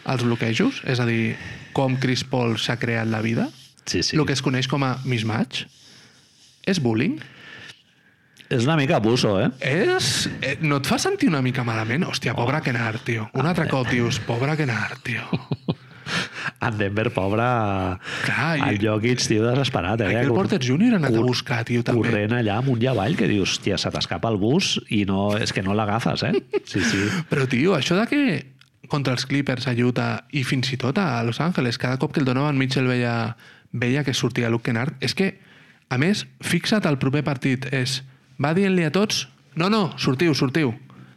als 0.05 0.25
bloquejos, 0.27 0.83
és 0.91 0.99
a 1.01 1.07
dir, 1.07 1.37
com 1.73 1.95
Chris 2.03 2.25
Paul 2.27 2.59
s'ha 2.59 2.77
creat 2.83 3.07
la 3.09 3.23
vida, 3.23 3.47
Sí, 3.87 4.03
sí. 4.03 4.17
el 4.17 4.25
que 4.27 4.35
es 4.35 4.43
coneix 4.43 4.67
com 4.69 4.83
a 4.83 4.97
mismatch, 5.05 5.65
és 6.67 6.81
bullying? 6.83 7.21
És 8.51 8.67
una 8.67 8.77
mica 8.77 8.99
abuso, 8.99 9.37
eh? 9.41 9.49
És... 9.65 10.27
Eh, 10.43 10.57
no 10.61 10.81
et 10.83 10.89
fa 10.89 10.99
sentir 11.01 11.31
una 11.31 11.41
mica 11.45 11.65
malament? 11.65 12.05
Hòstia, 12.09 12.35
pobre 12.37 12.61
Kenar, 12.65 12.99
tio. 13.07 13.29
Un 13.39 13.47
altre 13.49 13.69
cop 13.71 13.89
dius, 13.93 14.19
pobre 14.27 14.57
Kenar, 14.59 14.99
tio. 15.07 15.25
En 16.65 16.79
Denver, 16.79 17.11
pobre, 17.13 17.43
Clar, 18.25 18.59
i- 18.59 18.63
el 18.71 18.79
Jokic, 18.81 19.21
tio, 19.27 19.45
desesperat. 19.47 20.01
Eh? 20.01 20.13
Cor- 20.27 20.35
Porter 20.43 20.61
Jr. 20.63 20.95
ha 20.95 21.01
anat 21.03 21.15
a 21.17 21.21
buscar, 21.25 21.63
tio, 21.69 21.83
també. 21.85 22.09
Corrent 22.09 22.33
allà 22.39 22.59
amunt 22.61 22.83
i 22.83 22.89
avall, 22.91 23.17
que 23.19 23.29
dius, 23.29 23.57
hòstia, 23.59 23.79
se 23.81 23.91
t'escapa 23.93 24.31
el 24.33 24.39
bus 24.41 24.75
i 24.91 25.05
no, 25.09 25.37
és 25.37 25.53
que 25.53 25.63
no 25.63 25.75
l'agafes, 25.77 26.23
eh? 26.29 26.33
Sí, 26.71 26.81
sí. 26.81 27.05
Però, 27.31 27.47
tio, 27.51 27.75
això 27.77 27.99
de 28.01 28.07
que 28.11 28.23
contra 28.89 29.15
els 29.17 29.25
Clippers 29.27 29.67
a 29.69 29.73
Utah 29.73 30.25
i 30.33 30.43
fins 30.45 30.71
i 30.73 30.77
tot 30.81 30.99
a 31.01 31.23
Los 31.25 31.41
Angeles, 31.41 31.79
cada 31.81 31.99
cop 31.99 32.13
que 32.13 32.21
el 32.21 32.27
Donovan 32.29 32.59
Mitchell 32.61 32.87
veia, 32.89 33.37
veia 33.73 34.05
que 34.05 34.15
sortia 34.15 34.51
Luke 34.53 34.65
Kennard, 34.69 34.97
és 35.01 35.15
que, 35.17 35.35
a 35.89 35.99
més, 35.99 36.27
fixa't 36.45 36.85
el 36.89 36.99
proper 37.01 37.25
partit, 37.25 37.65
és, 37.73 38.03
va 38.41 38.53
dient-li 38.57 38.85
a 38.85 38.93
tots, 38.93 39.27
no, 39.57 39.69
no, 39.73 39.87
sortiu, 39.99 40.35
sortiu, 40.35 40.75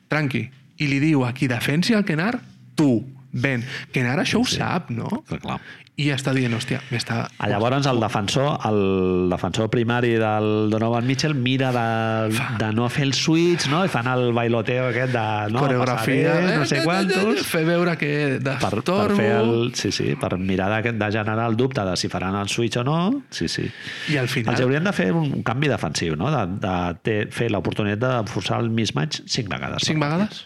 tranqui, 0.09 0.47
i 0.80 0.88
li 0.88 0.99
diu 1.03 1.23
a 1.26 1.34
qui 1.34 1.47
defensi 1.51 1.93
el 1.97 2.05
Kennard, 2.07 2.39
tu, 2.77 3.03
ven. 3.41 3.65
Kennard 3.93 4.26
això 4.26 4.41
ho 4.41 4.47
sap, 4.47 4.91
no? 4.93 5.09
Clar, 5.27 5.41
clar. 5.43 5.59
I 5.97 6.11
està 6.14 6.30
dient, 6.30 6.53
hòstia, 6.53 6.77
m'està... 6.93 7.23
Llavors 7.49 7.88
el 7.89 7.97
defensor, 7.97 8.51
el 8.69 9.31
defensor 9.31 9.72
primari 9.73 10.11
del 10.22 10.69
Donovan 10.69 11.07
Mitchell 11.09 11.34
mira 11.34 11.72
de, 11.73 12.43
de 12.59 12.68
no 12.77 12.85
fer 12.93 13.07
el 13.07 13.15
switch, 13.18 13.65
no? 13.72 13.80
I 13.81 13.89
fan 13.89 14.05
el 14.11 14.30
bailoteo 14.38 14.91
aquest 14.91 15.15
de 15.15 15.26
no, 15.55 15.64
coreografia, 15.65 16.35
passaré, 16.35 16.59
no 16.61 16.69
sé 16.69 16.84
quantos, 16.85 17.41
Fer 17.49 17.64
veure 17.65 17.97
que 17.97 18.14
per, 18.38 18.59
per 18.61 18.72
destorbo... 18.77 19.18
fer 19.18 19.31
el, 19.39 19.51
sí, 19.73 19.89
sí, 19.95 20.14
per 20.22 20.35
mirar 20.38 20.69
de, 20.76 20.93
de 21.01 21.11
generar 21.18 21.49
el 21.49 21.57
dubte 21.57 21.81
de 21.89 21.97
si 21.97 22.14
faran 22.14 22.38
el 22.38 22.53
switch 22.53 22.77
o 22.77 22.85
no. 22.85 23.01
Sí, 23.34 23.49
sí. 23.49 23.65
I 24.14 24.22
al 24.22 24.30
final... 24.30 24.53
Els 24.53 24.68
haurien 24.68 24.85
de 24.85 24.93
fer 24.93 25.09
un 25.18 25.41
canvi 25.41 25.73
defensiu, 25.73 26.14
no? 26.14 26.30
De, 26.30 26.45
de, 26.61 26.80
de 27.09 27.19
fer 27.34 27.49
l'oportunitat 27.49 28.22
de 28.22 28.35
forçar 28.38 28.61
el 28.61 28.69
mismatch 28.69 29.23
cinc 29.26 29.49
vegades. 29.49 29.89
Cinc 29.89 30.05
vegades? 30.05 30.45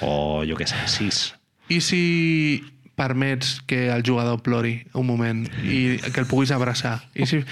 O, 0.00 0.46
jo 0.48 0.56
què 0.56 0.64
sé, 0.72 0.80
sis. 0.88 1.26
I 1.68 1.80
si 1.82 2.64
permets 2.96 3.60
que 3.66 3.90
el 3.92 4.02
jugador 4.06 4.40
plori 4.40 4.86
un 4.96 5.06
moment 5.06 5.42
i 5.62 5.98
que 6.00 6.20
el 6.22 6.26
puguis 6.30 6.52
abraçar? 6.54 7.00
I 7.14 7.26
si 7.28 7.42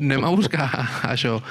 anem 0.00 0.24
a 0.24 0.30
buscar 0.32 0.68
això? 1.12 1.42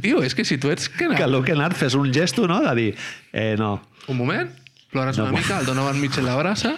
Tio, 0.00 0.22
és 0.24 0.32
que 0.34 0.44
si 0.48 0.56
tu 0.56 0.70
ets... 0.72 0.88
Que 0.88 1.10
Que 1.12 1.26
Luke 1.28 1.50
Kennard 1.50 1.76
fes 1.76 1.92
un 1.98 2.08
gesto, 2.14 2.46
no?, 2.48 2.62
de 2.64 2.74
dir, 2.78 2.90
eh, 3.32 3.56
no, 3.60 3.82
Un 4.08 4.16
moment, 4.16 4.48
plores 4.90 5.18
No, 5.18 5.26
una 5.28 5.36
mica, 5.36 5.58
el 5.60 5.66
Donovan 5.66 6.00
Mitchell 6.00 6.24
l'abraça, 6.24 6.72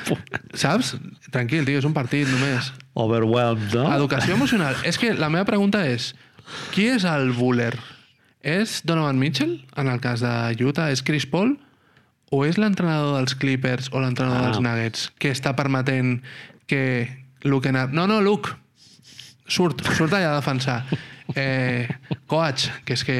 saps? 0.54 0.94
Tranquil, 1.34 1.64
tio, 1.66 1.80
és 1.82 1.88
un 1.88 1.92
partit 1.96 2.28
només. 2.30 2.70
overwhelmed, 2.94 3.74
no? 3.74 3.88
Educació 3.96 4.36
emocional. 4.38 4.76
És 4.86 4.98
que 4.98 5.10
la 5.14 5.28
meva 5.32 5.44
pregunta 5.48 5.82
és, 5.88 6.12
qui 6.74 6.86
és 6.92 7.04
el 7.08 7.32
buller? 7.34 7.72
És 8.42 8.80
Donovan 8.86 9.18
Mitchell, 9.18 9.58
en 9.76 9.88
el 9.90 9.98
cas 10.02 10.22
de 10.22 10.32
Utah? 10.64 10.90
És 10.94 11.02
Chris 11.02 11.26
Paul? 11.26 11.56
O 12.32 12.46
és 12.48 12.56
l'entrenador 12.56 13.18
dels 13.20 13.34
Clippers 13.36 13.90
o 13.92 14.00
l'entrenador 14.00 14.40
Ah. 14.40 14.46
dels 14.48 14.60
Nuggets 14.64 15.10
que 15.20 15.30
està 15.34 15.52
permetent 15.54 16.22
que 16.66 16.82
Luke 17.44 17.66
Kennard. 17.68 17.92
No, 17.92 18.06
no, 18.08 18.20
Luke. 18.24 18.50
Surt, 19.46 19.82
surt 19.96 20.12
allà 20.16 20.30
a 20.32 20.36
defensar. 20.40 20.84
Eh, 21.34 21.88
coach, 22.26 22.68
que 22.86 22.94
és 22.96 23.04
que... 23.04 23.16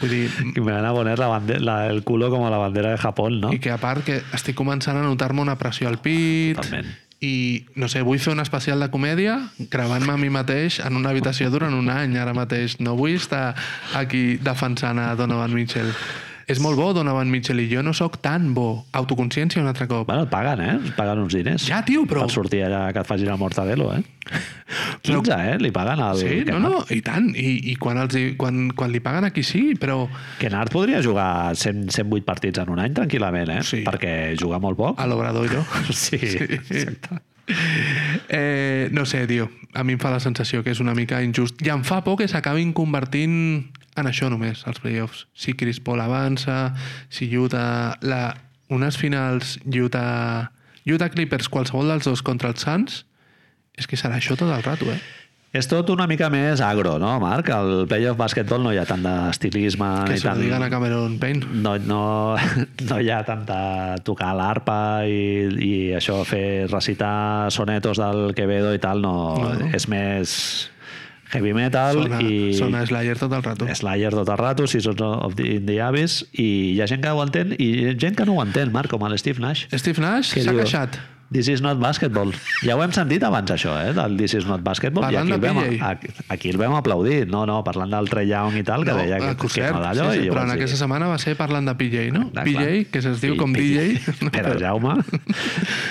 Vull 0.00 0.10
dir, 0.10 0.30
Que 0.54 0.62
me 0.64 0.72
van 0.72 0.84
a 0.88 0.92
poner 0.96 1.18
la 1.20 1.28
bande- 1.28 1.60
la- 1.60 1.86
el 1.86 2.02
culo 2.02 2.30
como 2.30 2.48
la 2.50 2.56
bandera 2.56 2.90
de 2.90 2.96
Japón, 2.98 3.38
no? 3.40 3.52
i 3.52 3.58
que 3.60 3.70
a 3.70 3.76
part 3.76 4.02
que 4.02 4.22
estic 4.32 4.56
començant 4.56 4.96
a 4.96 5.02
notar-me 5.04 5.42
una 5.44 5.58
pressió 5.60 5.88
al 5.88 5.98
pit 6.00 6.56
Totalment. 6.56 6.88
i 7.20 7.66
no 7.76 7.86
sé, 7.92 8.00
vull 8.00 8.18
fer 8.18 8.32
un 8.32 8.40
especial 8.40 8.80
de 8.80 8.88
comèdia 8.90 9.50
gravant-me 9.68 10.14
a 10.14 10.16
mi 10.16 10.30
mateix 10.32 10.78
en 10.80 10.96
una 10.96 11.10
habitació 11.12 11.50
durant 11.52 11.74
un 11.76 11.90
any 11.92 12.16
ara 12.16 12.32
mateix, 12.32 12.78
no 12.80 12.96
vull 12.96 13.12
estar 13.12 13.54
aquí 13.94 14.38
defensant 14.40 14.98
a 14.98 15.14
Donovan 15.20 15.52
Mitchell 15.52 15.92
és 16.50 16.58
molt 16.62 16.78
bo 16.80 16.90
Donovan 16.96 17.30
Mitchell 17.30 17.60
i 17.62 17.68
jo 17.70 17.82
no 17.86 17.92
sóc 17.96 18.18
tan 18.24 18.50
bo 18.56 18.84
autoconsciència 18.98 19.62
un 19.62 19.68
altre 19.70 19.86
cop 19.90 20.08
Bueno, 20.08 20.24
et 20.26 20.32
paguen, 20.32 20.60
eh? 20.64 20.74
Et 20.90 20.96
paguen 20.96 21.22
uns 21.22 21.34
diners. 21.36 21.66
ja 21.68 21.80
tio, 21.86 22.02
però 22.10 22.24
Per 22.26 22.34
sortir 22.34 22.64
allà 22.66 22.88
que 22.92 23.04
et 23.04 23.08
facin 23.08 23.30
el 23.30 23.38
mortadelo, 23.40 23.90
eh? 23.94 24.02
15, 25.06 25.38
eh? 25.52 25.56
Li 25.62 25.70
paguen 25.74 26.02
al... 26.04 26.18
sí, 26.20 26.42
no, 26.48 26.58
no, 26.62 26.82
i 26.94 27.00
tant 27.06 27.30
i, 27.34 27.56
i 27.72 27.76
quan, 27.80 27.98
els, 28.02 28.16
quan, 28.40 28.68
quan 28.76 28.92
li 28.92 29.00
paguen 29.04 29.26
aquí 29.28 29.42
sí, 29.46 29.62
però 29.80 30.02
Kennard 30.42 30.72
podria 30.74 31.00
jugar 31.02 31.54
100, 31.56 31.88
108 31.94 32.26
partits 32.26 32.62
en 32.62 32.74
un 32.74 32.82
any 32.82 32.94
tranquil·lament, 32.98 33.54
eh? 33.58 33.62
Sí. 33.66 33.82
Perquè 33.86 34.36
juga 34.40 34.60
molt 34.62 34.78
poc. 34.78 35.00
a 35.00 35.08
l'Obradoiro 35.10 35.64
Sí, 35.90 36.18
exacte. 36.20 37.22
Eh, 38.32 38.86
no 38.92 39.02
sé, 39.10 39.24
tio. 39.26 39.48
A 39.74 39.82
mi 39.82 39.96
em 39.96 39.98
fa 39.98 40.12
la 40.12 40.20
sensació 40.22 40.60
que 40.62 40.70
és 40.70 40.78
una 40.78 40.92
mica 40.94 41.18
injust. 41.24 41.58
I 41.66 41.72
em 41.74 41.80
fa 41.82 41.98
por 42.06 42.14
que 42.20 42.28
s'acabin 42.30 42.70
convertint 42.70 43.34
en 43.98 44.06
això 44.06 44.28
només, 44.30 44.62
els 44.70 44.78
playoffs. 44.78 45.24
Si 45.34 45.56
Chris 45.58 45.80
Paul 45.82 46.02
avança, 46.04 46.76
si 47.10 47.26
Utah... 47.36 47.98
La, 48.06 48.36
unes 48.70 48.96
finals 48.96 49.58
Utah, 49.66 50.52
Utah 50.86 51.10
Clippers, 51.10 51.50
qualsevol 51.50 51.90
dels 51.90 52.06
dos 52.06 52.22
contra 52.22 52.52
els 52.54 52.62
Suns, 52.62 53.02
és 53.74 53.90
que 53.90 53.98
serà 53.98 54.20
això 54.20 54.36
tot 54.38 54.52
el 54.54 54.62
rato, 54.62 54.86
eh? 54.92 55.00
És 55.52 55.66
tot 55.66 55.88
una 55.90 56.04
mica 56.06 56.28
més 56.30 56.60
agro, 56.62 56.92
no, 57.02 57.08
Marc? 57.18 57.48
Al 57.50 57.86
playoff 57.90 58.14
bàsquetbol 58.20 58.62
no 58.62 58.70
hi 58.70 58.78
ha 58.78 58.84
tant 58.86 59.02
d'estilisme 59.02 59.88
Que 60.06 60.18
se 60.20 60.28
tant... 60.28 60.38
digan 60.38 60.62
a 60.62 60.68
Cameron 60.70 61.16
Payne. 61.18 61.42
no, 61.64 61.72
no, 61.82 62.02
no 62.88 62.98
hi 63.02 63.10
ha 63.10 63.24
tanta 63.26 63.96
tocar 64.06 64.30
l'arpa 64.38 64.76
i, 65.10 65.48
i 65.58 65.72
això, 65.98 66.20
fer 66.28 66.68
recitar 66.70 67.50
sonetos 67.50 67.98
del 67.98 68.30
Quevedo 68.38 68.70
i 68.74 68.78
tal, 68.78 69.02
no, 69.02 69.16
No, 69.42 69.50
no. 69.58 69.72
és 69.74 69.88
més 69.90 70.36
heavy 71.34 71.52
metal 71.54 71.98
Sona, 71.98 72.22
i 72.26 72.54
sona 72.54 72.80
Slayer 72.86 73.18
tot 73.18 73.34
el 73.34 73.42
rato. 73.42 73.66
Slayer 73.74 74.10
tot 74.14 74.30
el 74.30 74.38
rato, 74.38 74.66
Seasons 74.70 75.02
of 75.02 75.34
the, 75.38 75.46
in 75.58 75.66
the 75.66 75.80
Abyss 75.82 76.24
i 76.38 76.46
hi 76.76 76.80
ha 76.82 76.86
gent 76.90 77.02
que 77.02 77.10
ho 77.10 77.22
entén 77.26 77.56
i 77.58 77.72
gent 77.98 78.14
que 78.18 78.26
no 78.26 78.38
ho 78.38 78.42
entén, 78.46 78.70
Marc, 78.74 78.90
com 78.94 79.02
el 79.06 79.18
Steve 79.18 79.42
Nash 79.42 79.66
Steve 79.74 79.98
Nash 80.02 80.30
s'ha 80.36 80.46
diu, 80.54 80.62
queixat. 80.62 80.98
This 81.30 81.46
is 81.46 81.60
not 81.62 81.78
basketball. 81.78 82.32
Ja 82.66 82.74
ho 82.74 82.80
hem 82.82 82.90
sentit 82.90 83.22
abans, 83.22 83.52
això, 83.54 83.76
eh? 83.78 83.92
Del 83.94 84.16
This 84.18 84.34
is 84.34 84.46
not 84.50 84.64
basketball. 84.66 85.04
Parlant 85.06 85.28
I 85.30 85.36
aquí 85.36 85.36
el, 85.36 85.42
vam, 85.44 85.98
aquí, 86.34 86.50
el 86.50 86.56
vam 86.58 86.74
aplaudir. 86.74 87.28
No, 87.30 87.44
no, 87.46 87.60
parlant 87.62 87.92
del 87.94 88.08
Trey 88.10 88.26
Young 88.26 88.56
i 88.58 88.64
tal, 88.66 88.82
que 88.86 88.96
deia 88.98 89.20
que, 89.22 89.28
eh, 89.30 89.36
que 89.38 89.50
cert, 89.54 89.76
no 89.76 89.84
d'allò. 89.84 90.08
sí, 90.10 90.24
sí, 90.24 90.32
però 90.32 90.42
en 90.42 90.50
dir, 90.50 90.56
aquesta 90.58 90.80
setmana 90.80 91.06
va 91.06 91.20
ser 91.22 91.36
parlant 91.38 91.70
de 91.70 91.76
PJ, 91.78 92.08
no? 92.16 92.24
Clar, 92.32 92.44
PJ, 92.48 92.64
clar. 92.64 92.88
que 92.90 93.02
se'ls 93.04 93.22
diu 93.22 93.36
com 93.38 93.54
PJ. 93.54 93.84
DJ. 93.94 94.30
Per 94.34 94.42
a 94.42 94.56
Jaume, 94.58 94.96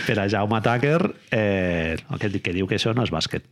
per 0.07 0.17
a 0.19 0.25
Jaume 0.31 0.59
Tucker, 0.65 0.99
eh, 1.31 1.95
que, 2.19 2.31
que 2.43 2.55
diu 2.57 2.67
que 2.67 2.75
això 2.75 2.91
no 2.97 3.07
és 3.07 3.13
bàsquet. 3.15 3.47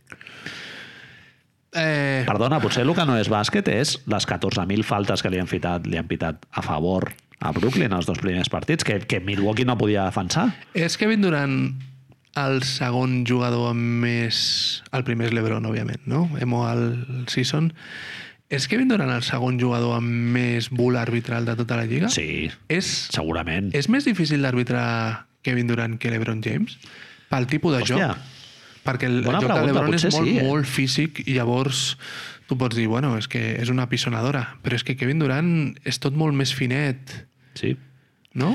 Eh, 1.72 2.24
Perdona, 2.28 2.60
potser 2.60 2.84
el 2.84 2.92
que 2.96 3.08
no 3.08 3.16
és 3.16 3.32
bàsquet 3.32 3.72
és 3.72 3.96
les 4.08 4.28
14.000 4.28 4.84
faltes 4.84 5.24
que 5.24 5.32
li 5.32 5.40
han, 5.40 5.48
fitat, 5.48 5.88
li 5.88 5.96
han 6.00 6.08
pitat 6.08 6.44
a 6.52 6.64
favor 6.64 7.08
a 7.40 7.52
Brooklyn 7.54 7.92
els 7.94 8.08
dos 8.08 8.18
primers 8.18 8.50
partits, 8.50 8.84
que, 8.86 8.98
que 9.06 9.20
Milwaukee 9.24 9.66
no 9.68 9.76
podia 9.78 10.06
defensar. 10.08 10.48
És 10.74 10.98
Kevin 10.98 11.22
Durant 11.22 11.58
el 12.38 12.62
segon 12.66 13.24
jugador 13.26 13.70
amb 13.72 14.02
més... 14.04 14.38
El 14.94 15.04
primer 15.06 15.28
és 15.28 15.34
l'Ebron, 15.34 15.66
òbviament, 15.66 16.02
no? 16.10 16.26
Emo 16.42 16.64
al 16.68 16.82
season. 17.30 17.72
És 18.48 18.68
Kevin 18.70 18.88
Durant 18.88 19.10
el 19.12 19.24
segon 19.26 19.58
jugador 19.60 19.96
amb 19.98 20.08
més 20.34 20.70
bull 20.72 20.96
arbitral 20.96 21.44
de 21.48 21.56
tota 21.58 21.76
la 21.76 21.86
lliga? 21.88 22.08
Sí, 22.12 22.48
És, 22.72 22.88
segurament. 23.12 23.72
és 23.76 23.90
més 23.92 24.06
difícil 24.08 24.42
d'arbitrar 24.42 25.26
Kevin 25.44 25.68
Durant 25.68 25.98
que 26.00 26.10
l'Ebron 26.12 26.40
James? 26.44 26.78
Pel 27.28 27.46
tipus 27.50 27.76
de 27.76 27.82
Hòstia. 27.84 28.12
joc? 28.14 28.34
Perquè 28.88 29.04
el, 29.10 29.18
Bona 29.26 29.42
joc 29.42 29.50
de 29.50 29.52
pregunta, 29.52 29.66
l'Ebron 29.68 29.98
és 29.98 30.06
molt, 30.14 30.24
sí, 30.24 30.38
eh? 30.38 30.46
molt 30.46 30.70
físic 30.70 31.22
i 31.26 31.34
llavors 31.36 31.82
tu 32.48 32.56
pots 32.58 32.76
dir, 32.76 32.86
bueno, 32.88 33.12
és 33.20 33.28
que 33.28 33.42
és 33.60 33.68
una 33.70 33.86
pisonadora, 33.90 34.56
però 34.64 34.78
és 34.78 34.84
que 34.86 34.96
Kevin 34.96 35.20
Durant 35.20 35.50
és 35.84 36.00
tot 36.00 36.16
molt 36.16 36.34
més 36.34 36.54
finet, 36.56 37.12
Sí. 37.58 37.76
no? 38.34 38.54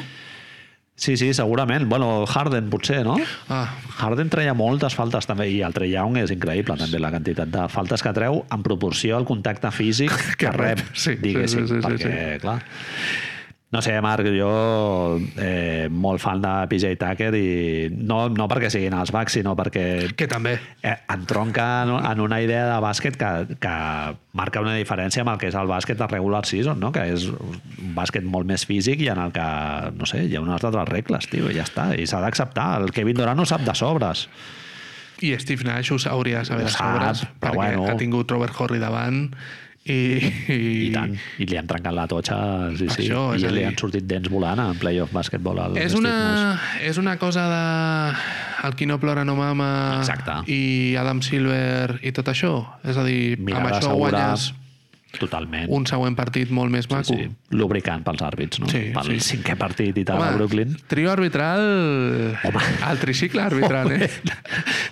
Sí, 0.96 1.18
sí, 1.18 1.32
segurament. 1.34 1.88
Bueno, 1.90 2.24
Harden 2.30 2.70
potser, 2.70 3.02
no? 3.04 3.16
Ah, 3.50 3.66
Harden 3.98 4.30
treia 4.30 4.54
moltes 4.54 4.94
faltes 4.96 5.26
també 5.28 5.48
i 5.50 5.58
el 5.66 5.74
Trey 5.74 5.90
Young 5.92 6.20
és 6.22 6.32
increïble 6.32 6.78
també 6.78 7.00
la 7.02 7.10
quantitat 7.12 7.50
de 7.52 7.64
faltes 7.74 8.04
que 8.06 8.14
treu 8.14 8.44
en 8.54 8.64
proporció 8.64 9.18
al 9.18 9.26
contacte 9.26 9.72
físic 9.74 10.14
que, 10.38 10.46
Que 10.46 10.52
rep, 10.54 10.80
rep, 10.84 10.96
sí, 10.96 11.16
diguéssim, 11.20 11.66
sí, 11.68 11.74
sí, 11.76 11.82
sí, 11.82 11.88
perquè, 11.88 12.14
sí. 12.36 12.40
clar... 12.46 12.60
No 13.74 13.82
sé, 13.82 13.96
Marc, 14.06 14.28
jo 14.30 14.50
eh, 15.42 15.88
molt 15.90 16.22
fan 16.22 16.44
de 16.44 16.52
PJ 16.70 16.92
Tucker 17.02 17.32
i 17.34 17.88
no, 18.06 18.28
no 18.30 18.46
perquè 18.52 18.70
siguin 18.70 18.94
els 18.94 19.10
Bucks, 19.16 19.34
sinó 19.40 19.56
perquè 19.58 20.12
que 20.14 20.28
també. 20.30 20.60
eh, 20.86 20.94
entronca 21.10 21.66
en, 21.82 21.96
en 21.98 22.22
una 22.22 22.38
idea 22.44 22.68
de 22.70 22.76
bàsquet 22.84 23.18
que, 23.18 23.32
que 23.64 23.72
marca 24.38 24.62
una 24.62 24.76
diferència 24.78 25.26
amb 25.26 25.34
el 25.34 25.42
que 25.42 25.50
és 25.50 25.58
el 25.58 25.72
bàsquet 25.72 25.98
de 25.98 26.10
regular 26.12 26.44
season, 26.46 26.78
no? 26.78 26.92
que 26.94 27.08
és 27.16 27.26
un 27.34 27.96
bàsquet 27.98 28.28
molt 28.30 28.46
més 28.46 28.68
físic 28.70 29.02
i 29.02 29.10
en 29.10 29.24
el 29.26 29.34
que, 29.34 29.48
no 29.98 30.06
sé, 30.06 30.22
hi 30.28 30.38
ha 30.38 30.46
unes 30.46 30.70
altres 30.70 30.94
regles, 30.94 31.32
tio, 31.34 31.50
i 31.50 31.58
ja 31.58 31.66
està, 31.66 31.90
i 31.98 32.06
s'ha 32.06 32.22
d'acceptar. 32.22 32.76
El 32.84 32.94
Kevin 32.94 33.18
Durant 33.24 33.42
ho 33.42 33.50
sap 33.50 33.66
de 33.66 33.74
sobres. 33.74 34.28
I 35.26 35.34
Steve 35.42 35.66
Nash 35.66 35.90
ho 35.90 35.98
hauria 36.14 36.44
de 36.44 36.52
saber 36.52 36.70
de 36.70 36.78
sap, 36.78 36.94
sobres, 36.94 37.26
però 37.42 37.58
perquè 37.58 37.74
bueno. 37.74 37.90
ha 37.90 37.98
tingut 37.98 38.30
Robert 38.38 38.54
Horry 38.62 38.78
davant 38.86 39.32
i... 39.86 39.98
I, 40.48 40.58
I 40.88 40.92
tant. 40.94 41.16
I 41.44 41.48
li 41.50 41.58
han 41.60 41.68
trencat 41.68 41.94
la 41.98 42.06
totxa, 42.08 42.38
sí, 42.80 42.88
sí. 42.88 43.04
Això, 43.08 43.24
I 43.36 43.42
li 43.44 43.60
dir- 43.60 43.66
han 43.68 43.78
sortit 43.80 44.06
dents 44.08 44.30
volant 44.32 44.62
en 44.64 44.78
playoff 44.80 45.12
bàsquetbol 45.16 45.60
al 45.60 45.78
És 45.82 45.94
una, 46.00 46.16
és 46.82 46.98
una 47.02 47.18
cosa 47.20 47.48
de... 47.52 47.64
El 48.64 48.78
qui 48.80 48.86
no 48.88 48.96
plora 49.02 49.26
no 49.28 49.36
mama 49.36 50.00
Exacte. 50.00 50.38
i 50.48 50.96
Adam 50.96 51.20
Silver 51.22 51.98
i 52.02 52.14
tot 52.16 52.30
això. 52.32 52.54
És 52.88 52.96
a 52.96 53.04
dir, 53.04 53.36
Mirar 53.44 53.60
amb 53.66 53.74
això 53.76 53.92
guanyes 54.00 54.54
Totalment. 55.20 55.68
un 55.70 55.86
següent 55.86 56.16
partit 56.18 56.50
molt 56.50 56.72
més 56.74 56.88
maco. 56.90 57.06
sí, 57.14 57.28
sí. 57.28 57.56
Lubricant 57.56 58.02
pels 58.04 58.22
àrbits, 58.26 58.60
no? 58.60 58.68
Sí, 58.72 58.88
Pel 58.96 59.12
sí. 59.20 59.36
cinquè 59.38 59.56
partit 59.60 59.98
i 60.02 60.04
tal 60.08 60.22
a 60.24 60.32
Brooklyn. 60.38 60.76
trio 60.90 61.12
arbitral... 61.12 61.62
Home. 62.44 62.64
El 62.90 62.98
tricicle 63.00 63.44
arbitrant, 63.44 63.92
eh? 63.94 64.10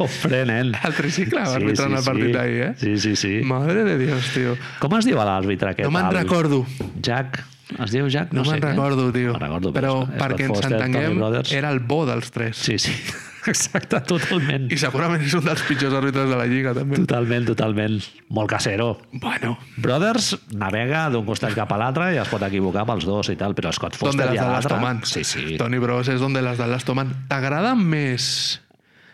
Ofre, 0.06 0.44
nen. 0.46 0.76
El 0.84 0.94
tricicle 0.98 1.42
arbitrant 1.42 1.98
el 1.98 2.04
partit 2.06 2.36
d'ahir, 2.36 2.62
eh? 2.68 2.74
Sí, 2.78 2.98
sí, 3.02 3.16
sí. 3.16 3.34
Madre 3.44 3.84
de 3.84 3.98
Dios, 3.98 4.30
tio. 4.36 4.54
Com 4.80 4.94
es 5.00 5.10
diu 5.10 5.18
l'àrbitre 5.18 5.74
aquest? 5.74 5.90
No 5.90 5.96
me'n 5.98 6.12
recordo. 6.14 6.66
Jack. 7.02 7.42
Es 7.80 7.92
diu 7.96 8.08
Jack? 8.12 8.34
No, 8.36 8.44
No, 8.44 8.46
sé, 8.46 8.60
me'n 8.60 8.62
recordo, 8.76 9.10
eh? 9.10 9.14
tio. 9.16 9.34
Me'n 9.34 9.42
recordo, 9.48 9.74
però 9.74 9.94
és 10.06 10.16
perquè 10.22 10.48
ens 10.50 10.66
entenguem, 10.70 11.22
era 11.58 11.72
el 11.74 11.80
bo 11.80 12.04
dels 12.06 12.30
tres. 12.32 12.58
Sí, 12.62 12.78
sí. 12.78 12.94
Exacte, 13.52 14.00
totalment. 14.06 14.68
I 14.72 14.78
segurament 14.78 15.24
és 15.26 15.34
un 15.38 15.46
dels 15.46 15.62
pitjors 15.66 15.96
àrbitres 15.98 16.30
de 16.30 16.38
la 16.38 16.46
Lliga, 16.50 16.74
també. 16.78 17.00
Totalment, 17.02 17.48
totalment. 17.50 17.98
Molt 18.30 18.52
casero. 18.52 18.92
Bueno, 19.12 19.56
Brothers 19.82 20.36
navega 20.54 21.08
d'un 21.14 21.26
costat 21.26 21.56
cap 21.58 21.72
a 21.74 21.80
l'altre 21.82 22.12
i 22.14 22.20
es 22.22 22.30
pot 22.30 22.44
equivocar 22.46 22.86
pels 22.90 23.08
dos 23.08 23.32
i 23.34 23.38
tal, 23.40 23.56
però 23.58 23.74
Scott 23.74 23.98
Foster 23.98 24.30
i 24.30 24.38
de 24.38 24.46
l'altre... 24.46 24.78
Sí, 25.10 25.24
sí. 25.26 25.56
Tony 25.62 25.82
Bros 25.82 26.12
és 26.14 26.22
donde 26.22 26.44
las 26.46 26.62
de 26.62 26.70
Lastoman. 26.70 27.16
T'agrada 27.32 27.74
més... 27.76 28.62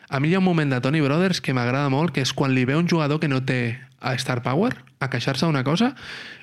A 0.08 0.22
mi 0.24 0.32
hi 0.32 0.38
ha 0.38 0.40
un 0.40 0.48
moment 0.48 0.72
de 0.72 0.80
Tony 0.84 1.02
Brothers 1.04 1.42
que 1.44 1.56
m'agrada 1.56 1.92
molt, 1.92 2.14
que 2.16 2.24
és 2.24 2.32
quan 2.36 2.54
li 2.56 2.64
ve 2.68 2.78
un 2.80 2.88
jugador 2.88 3.20
que 3.20 3.28
no 3.28 3.42
té 3.44 3.78
a 4.00 4.14
Star 4.16 4.42
Power, 4.44 4.72
a 5.00 5.10
queixar-se 5.12 5.48
d'una 5.48 5.66
cosa, 5.68 5.94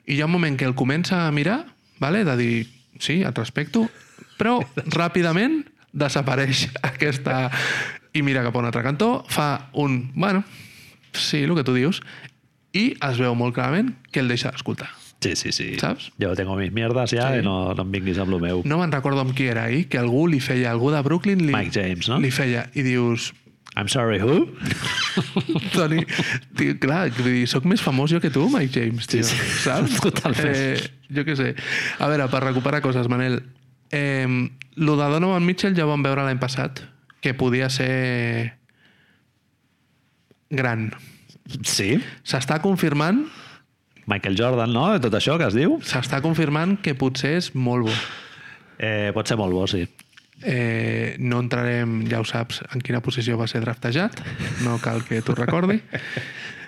i 0.04 0.16
hi 0.16 0.20
ha 0.20 0.28
un 0.28 0.34
moment 0.34 0.58
que 0.60 0.68
el 0.68 0.76
comença 0.76 1.26
a 1.26 1.32
mirar, 1.32 1.62
vale? 2.00 2.24
de 2.28 2.36
dir, 2.36 2.56
sí, 3.00 3.22
et 3.24 3.38
respecto, 3.38 3.86
però 4.36 4.58
ràpidament 5.00 5.62
desapareix 5.94 6.66
aquesta... 6.90 7.46
I 8.14 8.20
mira 8.22 8.44
cap 8.46 8.54
a 8.54 8.60
un 8.60 8.68
altre 8.68 8.82
cantó, 8.86 9.24
fa 9.26 9.70
un... 9.72 10.12
Bueno, 10.14 10.44
sí, 11.12 11.40
el 11.42 11.54
que 11.58 11.64
tu 11.66 11.72
dius, 11.74 11.98
i 12.74 12.92
es 13.02 13.18
veu 13.18 13.34
molt 13.34 13.56
clarament 13.56 13.88
que 14.14 14.20
el 14.22 14.28
deixa 14.30 14.52
d'escoltar. 14.54 14.86
Sí, 15.24 15.32
sí, 15.40 15.50
sí. 15.56 15.66
Saps? 15.80 16.10
Jo 16.22 16.34
tengo 16.38 16.54
mis 16.54 16.70
mierdes 16.74 17.10
ja 17.16 17.30
Sí. 17.32 17.40
i 17.40 17.42
no, 17.42 17.72
no 17.74 17.82
em 17.86 17.90
vinguis 17.90 18.18
amb 18.22 18.30
lo 18.30 18.38
meu. 18.42 18.60
No 18.68 18.78
me'n 18.78 18.92
recordo 18.94 19.22
amb 19.24 19.32
qui 19.34 19.48
era 19.50 19.64
ahir, 19.66 19.88
que 19.90 19.98
algú 19.98 20.28
li 20.30 20.38
feia, 20.38 20.70
algú 20.70 20.92
de 20.94 21.00
Brooklyn 21.02 21.42
li, 21.46 21.50
Mike 21.54 21.74
James, 21.74 22.10
no? 22.12 22.20
li 22.22 22.30
feia, 22.30 22.68
i 22.78 22.84
dius, 22.86 23.32
I'm 23.74 23.88
sorry, 23.90 24.20
who? 24.22 24.44
Toni, 25.74 26.04
tio, 26.58 26.76
clar, 26.82 27.08
soc 27.50 27.64
més 27.66 27.82
famós 27.82 28.12
jo 28.14 28.20
que 28.22 28.30
tu, 28.30 28.46
Mike 28.52 28.70
James, 28.78 29.08
tio, 29.10 29.24
Sí, 29.26 29.34
sí. 29.34 29.58
saps? 29.64 29.98
Totalment. 30.04 30.54
Eh, 30.54 30.78
jo 31.10 31.24
què 31.26 31.34
sé. 31.40 31.50
A 31.98 32.06
veure, 32.12 32.28
per 32.30 32.44
recuperar 32.46 32.82
coses, 32.84 33.08
Manel, 33.10 33.40
eh, 33.90 34.50
lo 34.76 34.96
de 34.96 35.08
Donovan 35.12 35.46
Mitchell 35.46 35.76
ja 35.76 35.86
ho 35.86 35.92
vam 35.92 36.04
veure 36.04 36.24
l'any 36.24 36.40
passat, 36.40 36.82
que 37.20 37.34
podia 37.34 37.70
ser 37.70 38.58
gran. 40.50 40.90
Sí. 41.62 41.98
S'està 42.24 42.60
confirmant, 42.64 43.24
Michael 44.06 44.36
Jordan, 44.36 44.72
no? 44.72 44.86
Tot 45.00 45.14
això 45.16 45.38
que 45.40 45.48
es 45.48 45.56
diu. 45.56 45.78
s'està 45.84 46.20
confirmant 46.24 46.76
que 46.84 46.94
potser 46.98 47.36
és 47.38 47.54
molt 47.54 47.88
bo. 47.88 47.94
Eh, 48.78 49.10
pot 49.16 49.28
ser 49.28 49.38
molt 49.40 49.54
bo, 49.56 49.66
sí. 49.70 49.86
Eh, 50.44 51.16
no 51.22 51.38
entrarem, 51.40 52.02
ja 52.10 52.20
ho 52.20 52.26
saps, 52.28 52.60
en 52.74 52.82
quina 52.84 53.00
posició 53.00 53.38
va 53.40 53.46
ser 53.48 53.62
draftejat. 53.64 54.20
No 54.66 54.76
cal 54.82 55.04
que 55.08 55.22
t'ho 55.24 55.36
recordi. 55.38 55.80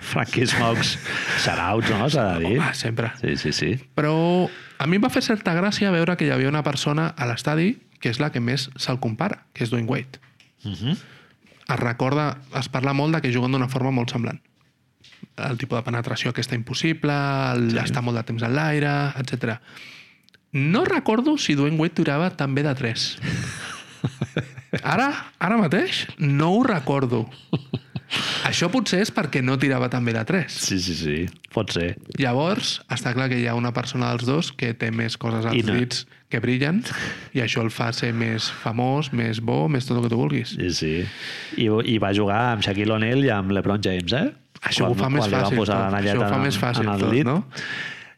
Frankie 0.07 0.47
Smokes, 0.47 0.95
shoutouts, 1.43 1.89
no? 1.91 2.07
S'ha 2.09 2.23
de 2.33 2.45
dir. 2.45 2.59
Home, 2.61 2.73
sempre. 2.77 3.11
Sí, 3.19 3.35
sí, 3.41 3.51
sí. 3.51 3.73
Però 3.97 4.13
a 4.79 4.87
mi 4.87 4.99
em 4.99 5.03
va 5.03 5.11
fer 5.11 5.23
certa 5.25 5.55
gràcia 5.57 5.91
veure 5.91 6.15
que 6.15 6.27
hi 6.27 6.31
havia 6.31 6.51
una 6.51 6.63
persona 6.63 7.09
a 7.17 7.27
l'estadi 7.27 7.73
que 7.99 8.11
és 8.13 8.21
la 8.21 8.31
que 8.31 8.39
més 8.43 8.69
se'l 8.79 9.01
compara, 9.03 9.43
que 9.53 9.65
és 9.65 9.73
Dwayne 9.73 9.89
Wade. 9.89 10.21
Uh 10.63 10.71
-huh. 10.71 10.97
Es 11.67 11.79
recorda, 11.79 12.37
es 12.55 12.69
parla 12.69 12.93
molt 12.93 13.15
de 13.15 13.21
que 13.21 13.33
juguen 13.33 13.51
d'una 13.51 13.67
forma 13.67 13.91
molt 13.91 14.09
semblant. 14.09 14.39
El 15.35 15.57
tipus 15.57 15.77
de 15.77 15.83
penetració 15.83 16.29
aquesta 16.29 16.55
impossible, 16.55 17.13
el 17.53 17.71
sí. 17.71 17.77
estar 17.77 18.01
molt 18.01 18.17
de 18.17 18.23
temps 18.23 18.43
en 18.43 18.55
l'aire, 18.55 19.13
etc. 19.19 19.59
No 20.51 20.85
recordo 20.85 21.37
si 21.37 21.55
Dwayne 21.55 21.77
Wade 21.77 21.95
tirava 21.95 22.29
també 22.29 22.63
de 22.63 22.73
3. 22.73 23.17
Ara, 24.83 25.31
ara 25.39 25.57
mateix, 25.57 26.07
no 26.17 26.51
ho 26.53 26.63
recordo. 26.63 27.29
Això 28.47 28.69
potser 28.71 29.01
és 29.03 29.11
perquè 29.11 29.41
no 29.43 29.57
tirava 29.59 29.89
també 29.91 30.13
de 30.15 30.21
3. 30.27 30.53
Sí, 30.53 30.77
sí, 30.79 30.93
sí. 30.95 31.15
Pot 31.53 31.73
ser. 31.75 31.97
Llavors, 32.21 32.77
està 32.93 33.11
clar 33.17 33.27
que 33.31 33.39
hi 33.41 33.47
ha 33.49 33.55
una 33.57 33.73
persona 33.75 34.13
dels 34.13 34.25
dos 34.27 34.51
que 34.55 34.73
té 34.73 34.91
més 34.95 35.17
coses 35.19 35.45
als 35.45 35.57
I 35.59 35.63
no. 35.67 35.75
dits 35.75 36.05
que 36.31 36.39
brillen 36.43 36.81
i 37.35 37.39
això 37.43 37.61
el 37.63 37.71
fa 37.71 37.89
ser 37.95 38.13
més 38.15 38.47
famós, 38.63 39.11
més 39.15 39.41
bo, 39.43 39.65
més 39.71 39.85
tot 39.87 39.97
el 39.99 40.05
que 40.07 40.11
tu 40.13 40.19
vulguis. 40.21 40.55
Sí, 40.55 40.71
sí. 40.75 40.93
I, 41.59 41.67
I 41.67 41.97
va 42.03 42.13
jugar 42.15 42.39
amb 42.53 42.63
Shaquille 42.63 42.95
O'Neal 42.95 43.25
i 43.27 43.31
amb 43.33 43.51
LeBron 43.55 43.83
James, 43.83 44.13
eh? 44.15 44.31
Això 44.63 44.87
ho 44.89 44.95
fa 44.97 45.09
més 45.13 45.27
quan 45.27 45.43
fàcil 45.43 45.59
tot. 45.61 45.69
Això 45.99 46.17
ho 46.17 46.23
fa 46.31 46.39
en- 46.39 46.47
més 46.47 46.57
fàcil 46.59 46.87
tot, 46.97 47.11
dit. 47.13 47.27
no? 47.27 47.43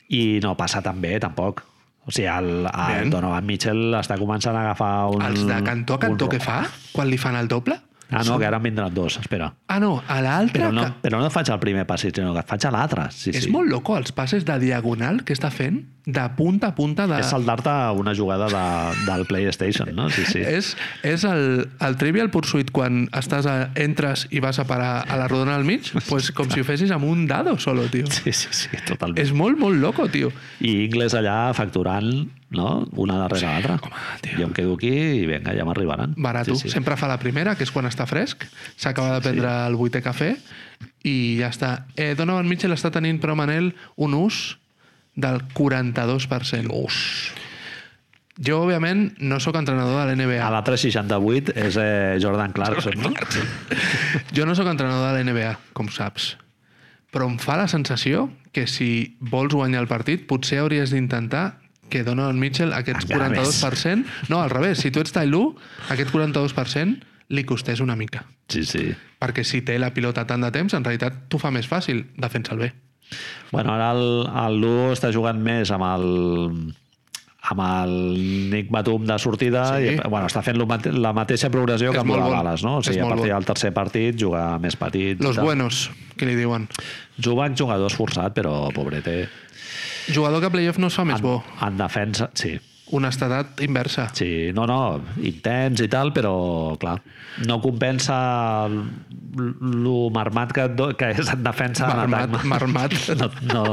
I 0.10 0.40
no 0.41 0.56
passa 0.57 0.82
tan 0.86 1.02
bé, 1.02 1.18
tampoc. 1.22 1.66
O 2.06 2.11
sigui, 2.11 2.26
el, 2.32 2.66
el 2.66 2.94
Ben. 3.03 3.10
Donovan 3.14 3.45
Mitchell 3.45 3.94
està 3.99 4.16
començant 4.18 4.56
a 4.57 4.64
agafar 4.64 4.94
un... 5.14 5.22
Els 5.22 5.44
de 5.45 5.60
cantó 5.66 5.98
a 5.99 6.02
cantó 6.02 6.26
un- 6.26 6.32
que 6.32 6.40
fa, 6.41 6.64
quan 6.95 7.10
li 7.11 7.18
fan 7.22 7.36
el 7.38 7.48
doble? 7.52 7.76
Ah, 8.10 8.23
no, 8.26 8.40
que 8.41 8.45
ara 8.48 8.57
en 8.57 8.64
vindran 8.64 8.94
dos, 8.94 9.19
espera. 9.22 9.52
Ah, 9.68 9.80
no, 9.80 9.99
a 10.07 10.18
l'altre... 10.26 10.64
Però 10.64 10.72
no, 10.73 10.86
que... 10.88 11.03
però 11.06 11.19
no 11.22 11.30
faig 11.30 11.52
el 11.53 11.60
primer 11.61 11.86
passit, 11.90 12.18
sinó 12.18 12.34
que 12.34 12.41
faig 12.49 12.65
a 12.65 12.72
l'altre. 12.73 13.06
Sí, 13.14 13.30
És 13.36 13.45
sí. 13.45 13.53
molt 13.53 13.69
loco 13.69 13.98
els 13.99 14.11
passes 14.18 14.45
de 14.48 14.56
diagonal 14.61 15.22
que 15.27 15.36
està 15.38 15.52
fent, 15.53 15.84
de 16.10 16.23
punta 16.34 16.72
a 16.72 16.76
punta 16.76 17.06
de... 17.06 17.19
És 17.22 17.30
saltar-te 17.30 17.73
una 17.99 18.15
jugada 18.18 18.48
de, 18.49 18.64
del 19.06 19.27
PlayStation, 19.30 19.91
no? 19.94 20.07
Sí, 20.10 20.26
sí. 20.26 20.41
És, 20.41 20.72
és 21.06 21.26
el, 21.30 21.68
el 21.86 21.99
Trivial 22.02 22.31
Pursuit 22.34 22.72
quan 22.73 23.03
estàs 23.14 23.45
a, 23.45 23.57
entres 23.77 24.26
i 24.34 24.41
vas 24.41 24.57
a 24.57 24.65
parar 24.69 25.03
a 25.06 25.19
la 25.19 25.30
rodona 25.30 25.53
al 25.60 25.68
mig, 25.68 25.91
pues 26.10 26.31
com 26.34 26.49
si 26.49 26.64
ho 26.64 26.68
fessis 26.68 26.90
amb 26.95 27.06
un 27.06 27.27
dado 27.30 27.60
solo, 27.61 27.86
tio. 27.94 28.10
Sí, 28.10 28.34
sí, 28.34 28.49
sí, 28.49 28.73
totalment. 28.88 29.22
És 29.22 29.36
molt, 29.38 29.61
molt 29.61 29.77
loco, 29.77 30.10
tio. 30.10 30.34
I 30.65 30.80
Ingles 30.88 31.14
allà 31.14 31.52
facturant, 31.53 32.26
no? 32.49 32.88
Una 32.97 33.17
darrere 33.17 33.45
l'altra. 33.45 33.77
tio. 34.21 34.38
Jo 34.38 34.47
em 34.47 34.53
quedo 34.53 34.76
aquí 34.77 34.91
i 34.91 35.26
vinga, 35.30 35.53
ja 35.55 35.65
m'arribaran. 35.67 36.15
Barato. 36.17 36.55
Sí, 36.55 36.67
sí. 36.67 36.73
Sempre 36.73 36.97
fa 36.97 37.07
la 37.07 37.19
primera, 37.21 37.55
que 37.55 37.65
és 37.67 37.73
quan 37.73 37.88
està 37.89 38.07
fresc, 38.09 38.47
s'acaba 38.76 39.17
de 39.17 39.26
prendre 39.27 39.49
sí. 39.49 39.67
el 39.69 39.77
vuitè 39.80 40.01
cafè 40.05 40.31
i 41.07 41.15
ja 41.39 41.51
està. 41.53 41.73
Eh, 41.95 42.15
Donovan 42.17 42.49
Mitchell 42.49 42.73
està 42.76 42.91
tenint, 42.91 43.21
però, 43.21 43.35
Manel, 43.38 43.73
un 43.97 44.17
ús 44.17 44.57
del 45.19 45.43
42%. 45.53 46.73
Ús. 46.73 46.97
Jo, 48.39 48.61
òbviament, 48.63 49.09
no 49.19 49.38
sóc 49.43 49.57
entrenador 49.59 49.99
de 49.99 50.13
l'NBA. 50.13 50.39
A 50.45 50.51
la 50.53 50.61
368 50.63 51.57
és 51.59 51.76
eh, 51.76 52.17
Jordan 52.23 52.53
Clarkson, 52.55 52.95
no? 53.03 53.11
Jo 54.35 54.45
no 54.47 54.55
sóc 54.55 54.69
entrenador 54.71 55.11
de 55.11 55.26
l'NBA, 55.26 55.57
com 55.76 55.91
saps. 55.91 56.38
Però 57.11 57.27
em 57.27 57.35
fa 57.41 57.57
la 57.59 57.67
sensació 57.67 58.30
que 58.55 58.63
si 58.69 59.17
vols 59.19 59.55
guanyar 59.57 59.81
el 59.84 59.89
partit, 59.91 60.23
potser 60.30 60.61
hauries 60.63 60.93
d'intentar 60.93 61.59
que 61.90 62.03
Donovan 62.07 62.40
Mitchell 62.40 62.74
aquest 62.74 63.03
Encara 63.06 63.30
42%... 63.34 64.30
No, 64.30 64.41
al 64.41 64.49
revés. 64.53 64.80
Si 64.84 64.91
tu 64.91 65.02
ets 65.03 65.14
Tai 65.16 65.28
Lu, 65.28 65.56
aquest 65.90 66.14
42% 66.14 67.07
li 67.30 67.45
costés 67.45 67.82
una 67.84 67.95
mica. 67.95 68.24
Sí, 68.49 68.64
sí. 68.66 68.90
Perquè 69.20 69.44
si 69.45 69.61
té 69.66 69.78
la 69.82 69.91
pilota 69.94 70.26
tant 70.30 70.41
de 70.41 70.52
temps, 70.53 70.74
en 70.74 70.86
realitat 70.86 71.26
t'ho 71.30 71.41
fa 71.41 71.52
més 71.53 71.68
fàcil 71.70 72.06
defensar-lo 72.18 72.66
bé. 72.66 72.74
Bueno, 73.52 73.74
ara 73.74 73.91
el, 73.98 74.06
el 74.30 74.61
Lu 74.61 74.76
està 74.94 75.11
jugant 75.14 75.41
més 75.41 75.72
amb 75.74 75.86
el 75.90 76.07
amb 77.49 77.61
el 77.64 77.94
Nick 78.52 78.70
Batum 78.70 79.06
de 79.07 79.16
sortida 79.18 79.64
Sí. 79.80 79.94
i 79.95 80.10
bueno, 80.10 80.28
està 80.28 80.41
fent 80.45 80.60
mate 80.68 80.91
la 80.91 81.14
mateixa 81.16 81.49
progressió 81.49 81.90
És 81.90 81.95
que 81.95 82.02
amb 82.02 82.11
bon. 82.11 82.20
Gales, 82.30 82.64
no? 82.64 82.78
O 82.78 82.84
sigui, 82.84 82.99
a 82.99 83.07
partir 83.07 83.32
bon. 83.32 83.36
del 83.38 83.45
tercer 83.45 83.72
partit 83.74 84.20
jugar 84.20 84.60
més 84.60 84.76
petit. 84.76 85.22
Los 85.24 85.38
tal. 85.38 85.45
buenos, 85.45 85.90
que 86.18 86.28
li 86.28 86.36
diuen. 86.36 86.68
Jugac 87.18 87.56
jugador 87.57 87.90
esforçat, 87.90 88.36
però 88.36 88.70
pobrete. 88.76 89.30
Jugador 90.14 90.41
que 90.41 90.48
a 90.48 90.53
playoff 90.53 90.80
no 90.81 90.88
es 90.90 90.95
fa 90.98 91.06
més 91.06 91.22
bo. 91.22 91.40
En 91.65 91.77
defensa, 91.77 92.30
sí. 92.34 92.56
Una 92.91 93.11
estatat 93.14 93.60
inversa. 93.61 94.07
Sí, 94.18 94.49
no, 94.57 94.64
no, 94.65 94.77
intens 95.22 95.84
i 95.86 95.88
tal, 95.91 96.10
però, 96.15 96.31
clar, 96.81 96.95
no 97.45 97.60
compensa 97.61 98.15
el 98.65 98.80
marmat 100.15 100.52
que, 100.57 100.65
do, 100.73 100.88
que 100.98 101.11
és 101.14 101.30
en 101.30 101.44
defensa 101.45 101.86
Marmat, 101.91 102.31
en 102.31 102.40
atac. 102.40 102.48
marmat. 102.49 102.95
No, 103.19 103.30
no, 103.53 103.64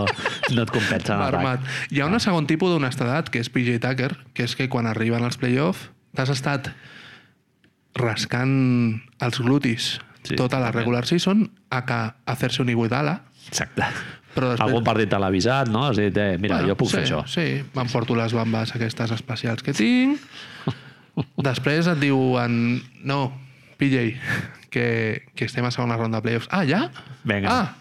no 0.52 0.66
et 0.66 0.70
compensa 0.74 1.14
en 1.16 1.22
Marmat. 1.24 1.62
atac. 1.64 1.88
Hi 1.96 2.02
ha 2.04 2.10
un 2.10 2.20
segon 2.20 2.44
tipus 2.50 2.74
d'honestedat, 2.74 3.30
que 3.32 3.40
és 3.40 3.48
PJ 3.48 3.80
Tucker, 3.80 4.12
que 4.36 4.44
és 4.44 4.54
que 4.58 4.68
quan 4.68 4.86
arriben 4.90 5.24
als 5.24 5.40
playoff 5.40 5.88
t'has 6.16 6.34
estat 6.36 6.68
rascant 7.96 9.00
els 9.24 9.40
glutis 9.40 9.94
Sí, 10.26 10.34
tota 10.34 10.58
la 10.58 10.72
regular 10.74 11.04
season 11.06 11.44
a 11.70 11.84
que 11.86 11.96
hacer-se 12.26 12.60
un 12.64 12.68
iguidala 12.72 13.20
Exacte. 13.46 13.84
Però 14.36 14.50
després- 14.52 14.68
Algun 14.68 14.84
partit 14.84 15.08
te 15.08 15.18
l'ha 15.18 15.30
avisat, 15.32 15.70
no? 15.72 15.86
Has 15.88 15.96
dit, 15.96 16.16
eh, 16.20 16.36
mira, 16.38 16.60
jo 16.66 16.76
puc 16.76 16.90
sí, 16.90 16.98
fer 16.98 17.04
això. 17.06 17.22
Sí, 17.26 17.46
m'emporto 17.74 18.14
les 18.18 18.34
bambes 18.36 18.74
aquestes 18.76 19.14
especials 19.16 19.64
que 19.64 19.72
tinc. 19.72 20.20
Després 21.48 21.88
et 21.88 22.00
diuen, 22.02 22.82
no, 23.08 23.20
PJ, 23.80 24.12
que, 24.70 25.22
que 25.34 25.48
estem 25.48 25.64
a 25.64 25.72
segona 25.72 25.96
ronda 25.96 26.20
de 26.20 26.26
playoffs. 26.28 26.50
Ah, 26.52 26.64
ja? 26.68 26.90
Vinga. 27.24 27.48
Ah, 27.48 27.76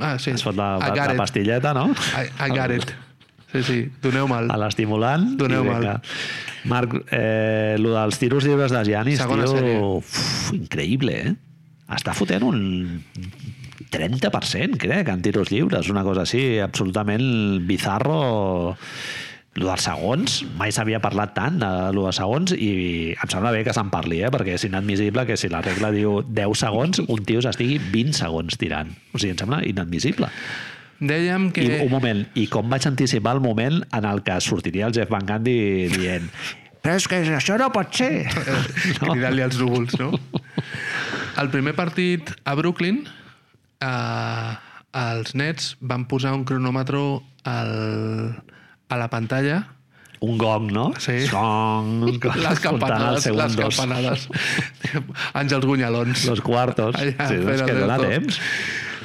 ah 0.00 0.16
sí. 0.18 0.32
Es 0.32 0.44
fot 0.46 0.56
la, 0.56 0.78
la 0.80 1.12
it. 1.12 1.16
pastilleta, 1.20 1.74
no? 1.76 1.90
I, 2.16 2.32
I 2.46 2.56
got 2.56 2.72
it. 2.72 2.94
Sí, 3.52 3.62
sí, 3.64 3.76
doneu-me'l. 4.04 4.50
A 4.52 4.58
l'estimulant. 4.60 5.36
Doneu 5.40 5.64
mal. 5.64 6.00
Marc, 6.68 6.98
eh, 7.12 7.76
el 7.78 7.86
dels 7.86 8.18
tiros 8.20 8.44
lliures 8.44 8.72
de 8.74 8.82
Giannis, 8.84 9.20
Segona 9.22 9.46
tio, 9.46 9.54
sèrie. 9.56 9.78
uf, 9.80 10.52
increïble, 10.52 11.14
eh? 11.16 11.34
Està 11.96 12.12
fotent 12.12 12.44
un 12.44 12.58
30%, 13.92 14.78
crec, 14.80 15.08
en 15.12 15.22
tiros 15.24 15.52
lliures, 15.52 15.88
una 15.92 16.04
cosa 16.06 16.26
així, 16.26 16.58
absolutament 16.64 17.66
bizarro. 17.68 18.76
Lo 19.58 19.66
dels 19.66 19.88
segons, 19.88 20.34
mai 20.54 20.70
s'havia 20.70 21.00
parlat 21.02 21.32
tant 21.34 21.56
de 21.58 21.68
lo 21.96 22.04
de 22.04 22.12
segons 22.14 22.52
i 22.54 22.68
em 23.16 23.30
sembla 23.32 23.50
bé 23.50 23.64
que 23.66 23.72
se'n 23.74 23.88
parli, 23.90 24.20
eh? 24.22 24.30
perquè 24.30 24.54
és 24.54 24.66
inadmissible 24.68 25.24
que 25.26 25.38
si 25.40 25.50
la 25.50 25.64
regla 25.64 25.90
diu 25.90 26.20
10 26.22 26.60
segons, 26.60 27.00
un 27.02 27.24
tio 27.26 27.42
s'estigui 27.42 27.80
20 27.90 28.14
segons 28.20 28.60
tirant. 28.60 28.92
O 29.10 29.18
sigui, 29.18 29.32
em 29.34 29.40
sembla 29.40 29.64
inadmissible. 29.66 30.30
Dèiem 31.00 31.50
que... 31.54 31.64
I 31.64 31.82
un 31.88 31.90
moment, 31.90 32.22
i 32.38 32.46
com 32.52 32.70
vaig 32.70 32.86
anticipar 32.86 33.34
el 33.38 33.42
moment 33.42 33.80
en 33.94 34.06
el 34.06 34.22
que 34.26 34.38
sortiria 34.44 34.86
el 34.86 34.94
Jeff 34.94 35.10
Van 35.10 35.26
Gundy 35.26 35.58
dient 35.96 36.30
però 36.78 36.94
és 36.96 37.08
que 37.10 37.18
això 37.36 37.58
no 37.60 37.66
pot 37.74 37.90
ser. 37.98 38.28
no? 38.30 39.10
cridant-li 39.12 39.42
als 39.44 39.58
núvols, 39.60 39.98
no? 40.00 40.12
El 41.42 41.50
primer 41.52 41.74
partit 41.78 42.32
a 42.48 42.54
Brooklyn, 42.58 43.02
eh, 43.80 44.52
els 44.98 45.34
Nets 45.38 45.74
van 45.80 46.06
posar 46.10 46.32
un 46.36 46.44
cronòmetre 46.48 47.00
al, 47.48 47.72
a 48.88 48.96
la 48.98 49.08
pantalla 49.12 49.64
Un 50.20 50.34
gong, 50.38 50.72
no? 50.74 50.88
Sí. 50.98 51.28
Gong. 51.30 52.08
les 52.42 52.58
campanades, 52.58 53.26
les 53.30 53.54
campanades. 53.56 54.24
Àngels 55.38 55.64
Gunyalons. 55.68 56.24
Los 56.26 56.40
cuartos. 56.42 56.96
Allà, 56.98 57.28
sí, 57.30 57.36
fent 57.46 57.62
que 57.68 57.76
dona 57.78 57.98
temps. 58.02 58.40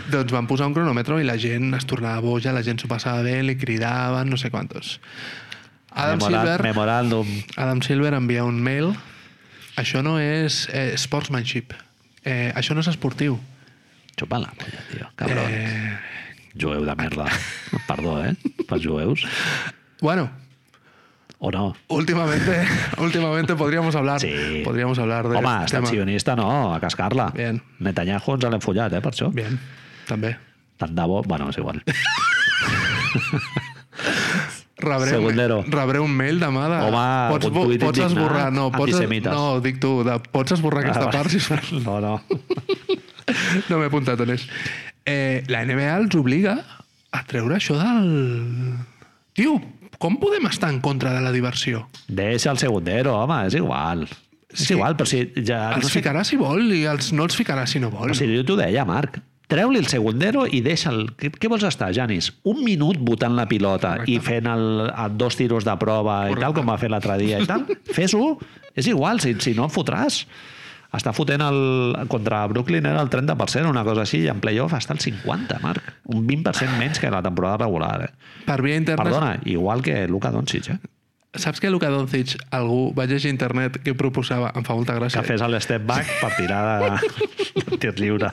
Doncs 0.10 0.34
van 0.34 0.48
posar 0.50 0.66
un 0.72 0.74
cronòmetre 0.74 1.20
i 1.22 1.28
la 1.28 1.36
gent 1.38 1.70
es 1.78 1.86
tornava 1.86 2.18
boja, 2.26 2.52
la 2.56 2.64
gent 2.66 2.82
s'ho 2.82 2.90
passava 2.90 3.22
bé, 3.22 3.38
li 3.46 3.54
cridaven, 3.62 4.32
no 4.34 4.40
sé 4.42 4.50
quantos. 4.50 4.96
Adam 5.94 6.18
Memora- 6.18 6.42
Silver, 6.42 6.66
Memoràndum. 6.66 7.30
Adam 7.62 7.82
Silver 7.86 8.16
envia 8.18 8.44
un 8.50 8.58
mail. 8.66 8.96
Això 9.78 10.02
no 10.02 10.18
és 10.18 10.64
eh, 10.74 10.96
sportsmanship. 10.98 11.78
Eh, 12.26 12.50
això 12.58 12.74
no 12.74 12.82
és 12.82 12.90
esportiu. 12.90 13.38
Xupa 14.18 14.40
la 14.40 14.48
polla, 14.54 14.80
tio. 14.92 15.10
Cabrón. 15.16 15.46
Eh, 15.50 15.98
Jueu 16.60 16.86
de 16.86 16.96
merda. 16.96 17.26
Perdó, 17.88 18.24
eh? 18.26 18.36
Pels 18.70 18.86
jueus. 18.86 19.26
bueno, 20.02 20.30
O 21.40 21.52
no? 21.52 21.76
últimamente, 21.90 22.66
últimamente 23.00 23.56
podríamos 23.56 23.96
hablar, 23.96 24.22
Sí. 24.22 24.62
podríamos 24.64 24.98
hablar 25.00 25.28
de 25.28 25.38
Home, 25.38 25.66
estat 25.66 25.72
tema. 25.82 25.88
sionista 25.88 26.36
no, 26.38 26.74
a 26.74 26.80
cascar-la. 26.80 27.32
Bien. 27.32 27.62
Netanyahu 27.80 28.36
ens 28.36 28.44
l'hem 28.46 28.62
follat, 28.62 28.94
eh, 28.94 29.02
per 29.02 29.12
això. 29.12 29.28
Bien, 29.34 29.60
també. 30.08 30.38
Tant 30.78 30.96
de 30.96 31.04
bo... 31.04 31.22
Bueno, 31.24 31.50
és 31.50 31.58
igual. 31.58 31.82
Rebré, 34.78 35.10
Segundero. 35.12 35.60
Un, 35.60 35.72
rebré 35.72 36.00
un 36.00 36.12
mail 36.12 36.40
demà 36.42 36.66
de... 36.68 36.80
Home, 36.90 37.30
pots, 37.32 37.46
un 37.48 37.54
tuit 37.54 37.80
pots 37.84 37.98
indignat, 38.00 38.12
esborrar... 38.12 38.48
No, 38.52 38.70
pots, 38.72 38.92
antisemites. 38.94 39.32
no, 39.32 39.60
dic 39.64 39.78
tu, 39.80 39.92
de, 40.04 40.18
pots 40.34 40.52
esborrar 40.58 40.82
aquesta 40.86 41.08
Ah, 41.08 41.12
part, 41.12 41.30
sisplau. 41.32 41.84
No, 41.84 42.00
no. 42.02 42.22
No 43.70 43.78
m'he 43.80 43.88
apuntat 43.90 44.20
on 44.24 44.34
és. 44.36 44.46
Eh, 45.06 45.44
la 45.52 45.64
NBA 45.68 45.90
els 46.02 46.16
obliga 46.20 46.58
a 47.14 47.22
treure 47.30 47.58
això 47.60 47.76
del... 47.80 48.78
Tio, 49.38 49.56
com 50.02 50.18
podem 50.22 50.46
estar 50.50 50.70
en 50.74 50.80
contra 50.84 51.14
de 51.16 51.22
la 51.26 51.32
diversió? 51.34 51.86
Deixa 52.08 52.52
el 52.54 52.60
segundero, 52.62 53.16
home, 53.24 53.40
és 53.50 53.56
igual. 53.60 54.06
És 54.54 54.68
igual, 54.70 54.96
però 55.00 55.08
si 55.10 55.24
ja... 55.42 55.72
Els 55.76 55.88
no 55.88 55.90
sé- 55.90 55.98
ficarà 56.00 56.24
si 56.28 56.38
vol 56.38 56.68
i 56.76 56.84
els 56.90 57.12
no 57.18 57.26
els 57.26 57.36
ficarà 57.38 57.66
si 57.70 57.80
no 57.82 57.90
vol. 57.94 58.12
O 58.14 58.18
sigui, 58.18 58.38
jo 58.42 58.46
t'ho 58.52 58.58
deia, 58.60 58.84
Marc. 58.86 59.18
Treu-li 59.50 59.78
el 59.82 59.88
segundero 59.92 60.46
i 60.48 60.62
deixa'l... 60.66 61.02
Què, 61.20 61.30
què 61.38 61.50
vols 61.52 61.66
estar, 61.68 61.90
Janis? 61.94 62.30
Un 62.50 62.62
minut 62.66 62.98
botant 63.04 63.36
la 63.38 63.44
pilota 63.50 63.96
Correcte. 64.00 64.14
i 64.16 64.22
fent 64.24 64.48
el, 64.50 64.64
el 64.90 65.18
dos 65.20 65.36
tiros 65.38 65.66
de 65.68 65.74
prova 65.82 66.24
i 66.32 66.38
tal, 66.40 66.56
com 66.58 66.70
va 66.72 66.78
fer 66.82 66.90
l'altre 66.94 67.18
dia 67.22 67.42
i 67.44 67.50
tal? 67.50 67.66
Fes-ho. 67.98 68.38
És 68.78 68.88
igual, 68.90 69.20
si, 69.22 69.36
si 69.44 69.54
no, 69.58 69.68
fotràs. 69.70 70.24
Està 70.94 71.14
fotent 71.16 71.42
el... 71.42 71.60
Contra 72.12 72.44
Brooklyn 72.52 72.86
era 72.86 73.02
el 73.02 73.10
30%, 73.10 73.70
una 73.70 73.84
cosa 73.88 74.06
així, 74.06 74.24
i 74.28 74.32
en 74.32 74.42
playoff 74.44 74.76
està 74.78 74.94
el 74.94 75.02
50%, 75.02 75.62
Marc. 75.64 75.94
Un 76.14 76.28
20% 76.30 76.78
menys 76.78 77.02
que 77.02 77.10
la 77.10 77.24
temporada 77.26 77.64
regular, 77.66 77.96
eh? 78.06 78.12
Per 78.46 78.60
via 78.62 78.78
interna... 78.78 79.06
Perdona, 79.08 79.38
igual 79.50 79.82
que 79.82 80.04
Luka 80.08 80.32
Doncic, 80.32 80.70
eh? 80.76 80.82
Saps 81.34 81.58
que 81.58 81.72
Luka 81.74 81.90
Doncic, 81.90 82.36
algú 82.54 82.92
va 82.94 83.08
llegir 83.10 83.32
a 83.32 83.34
internet 83.34 83.80
que 83.82 83.96
proposava, 83.98 84.52
em 84.54 84.66
fa 84.68 84.76
molta 84.78 84.94
Que 84.94 85.02
gràcia, 85.02 85.24
fes 85.26 85.42
el 85.42 85.58
step 85.66 85.88
back 85.90 86.12
per 86.20 86.30
tirar 86.38 86.60
de, 86.84 86.92
de 87.72 87.80
tir 87.82 87.94
lliure. 87.98 88.30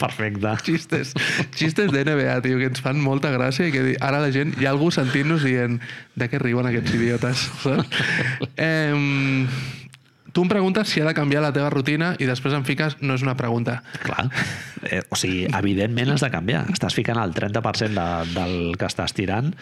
Perfecte. 0.00 0.56
xistes, 0.66 1.12
xistes 1.54 1.92
de 1.94 2.02
NBA, 2.02 2.40
tio, 2.42 2.58
que 2.58 2.66
ens 2.72 2.82
fan 2.82 2.98
molta 2.98 3.30
gràcia 3.30 3.68
i 3.70 3.74
que 3.74 3.84
ara 4.02 4.18
la 4.24 4.32
gent, 4.34 4.56
hi 4.58 4.66
ha 4.66 4.72
algú 4.74 4.90
sentint-nos 4.90 5.46
dient 5.46 5.78
de 6.18 6.28
què 6.32 6.42
riuen 6.42 6.66
aquests 6.72 6.98
idiotes, 6.98 7.46
saps? 7.62 8.02
Eh, 8.58 8.90
tu 10.32 10.44
em 10.44 10.50
preguntes 10.50 10.88
si 10.88 11.02
ha 11.02 11.06
de 11.08 11.14
canviar 11.16 11.42
la 11.44 11.52
teva 11.54 11.70
rutina 11.72 12.12
i 12.18 12.28
després 12.28 12.54
em 12.56 12.64
fiques, 12.66 12.98
no 13.00 13.16
és 13.18 13.24
una 13.24 13.36
pregunta. 13.38 13.80
Clar. 14.02 14.28
Eh, 14.82 15.02
o 15.12 15.18
sigui, 15.18 15.44
evidentment 15.46 16.14
has 16.14 16.24
de 16.24 16.32
canviar. 16.32 16.64
Estàs 16.72 16.96
ficant 16.96 17.20
el 17.22 17.34
30% 17.36 17.92
de, 17.94 18.08
del 18.32 18.56
que 18.80 18.88
estàs 18.88 19.14
tirant. 19.16 19.52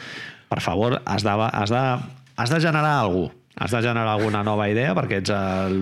Per 0.51 0.62
favor, 0.64 1.01
has 1.05 1.26
de, 1.26 1.34
has 1.51 1.74
de, 1.74 1.84
has 2.36 2.55
de 2.55 2.62
generar 2.62 2.97
alguna. 3.02 3.34
Has 3.61 3.74
de 3.74 3.82
generar 3.85 4.09
alguna 4.15 4.41
nova 4.47 4.70
idea 4.73 4.95
perquè 4.97 5.19
ets 5.20 5.32
el, 5.37 5.74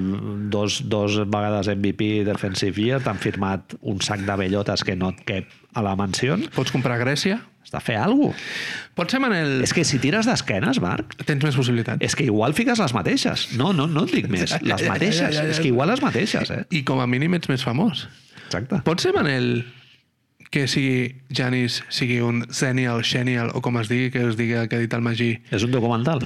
dos, 0.51 0.81
dos 0.91 1.21
vegades 1.31 1.69
MVP 1.71 2.25
Defensive 2.27 2.75
Year, 2.83 2.99
t'han 3.05 3.21
firmat 3.23 3.77
un 3.87 4.01
sac 4.03 4.25
de 4.27 4.35
bellotes 4.41 4.83
que 4.83 4.97
no 4.99 5.13
et 5.15 5.21
cap 5.29 5.55
a 5.79 5.85
la 5.87 5.95
mansió. 5.99 6.35
Pots 6.57 6.75
comprar 6.75 6.97
a 6.99 7.03
Grècia? 7.05 7.39
Has 7.63 7.71
de 7.71 7.81
fer 7.85 7.99
alguna 8.01 8.33
cosa. 8.33 8.91
Pots 8.99 9.15
ser 9.15 9.21
Manel... 9.23 9.61
És 9.63 9.75
que 9.77 9.85
si 9.87 10.01
tires 10.03 10.27
d'esquenes, 10.27 10.81
Marc, 10.83 11.15
Tens 11.29 11.45
més 11.45 11.55
possibilitats. 11.55 12.03
és 12.03 12.17
que 12.19 12.27
igual 12.27 12.57
fiques 12.57 12.81
les 12.83 12.95
mateixes. 12.97 13.47
No, 13.61 13.71
no, 13.77 13.87
no 13.87 14.07
et 14.09 14.15
dic 14.17 14.27
més. 14.33 14.57
Les 14.59 14.73
ja, 14.73 14.79
ja, 14.81 14.91
mateixes. 14.97 15.21
ja, 15.37 15.45
ja. 15.45 15.53
És 15.53 15.61
que 15.63 15.69
igual 15.71 15.93
les 15.93 16.03
mateixes, 16.03 16.51
eh? 16.51 16.65
I 16.75 16.83
com 16.89 16.99
a 16.99 17.07
mínim 17.07 17.39
ets 17.39 17.51
més 17.53 17.63
famós. 17.63 18.09
Exacte. 18.49 18.81
Pot 18.89 19.05
ser, 19.05 19.13
Manel, 19.15 19.63
que 20.51 20.67
sigui 20.67 21.21
Janis, 21.31 21.83
sigui 21.93 22.19
un 22.25 22.43
Zenial, 22.51 23.05
Xenial, 23.05 23.53
o 23.55 23.63
com 23.63 23.79
es 23.79 23.93
digui, 23.93 24.11
que 24.17 24.25
es 24.33 24.41
digui 24.41 24.57
que 24.67 24.81
ha 24.81 24.83
dit 24.83 24.99
el 24.99 25.05
Magí. 25.05 25.35
És 25.53 25.63
un 25.69 25.71
documental. 25.77 26.25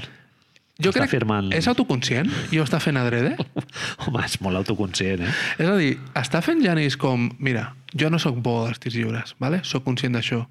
Jo 0.80 0.88
Està 0.90 1.02
crec 1.02 1.10
firmant- 1.12 1.52
és 1.52 1.66
autoconscient 1.68 2.30
i 2.50 2.58
ho 2.58 2.64
està 2.64 2.78
fent 2.80 2.96
adrede. 2.96 3.34
Home, 4.06 4.22
és 4.24 4.38
molt 4.40 4.56
autoconscient, 4.62 5.20
eh? 5.26 5.32
És 5.58 5.68
a 5.68 5.76
dir, 5.76 5.98
està 6.18 6.40
fent 6.42 6.62
Janis 6.64 6.96
com... 6.96 7.28
Mira, 7.38 7.74
jo 7.94 8.08
no 8.10 8.18
sóc 8.18 8.38
bo 8.42 8.62
als 8.66 8.80
tirs 8.80 8.96
lliures, 8.96 9.34
vale? 9.38 9.60
sóc 9.68 9.84
conscient 9.84 10.16
d'això. 10.16 10.46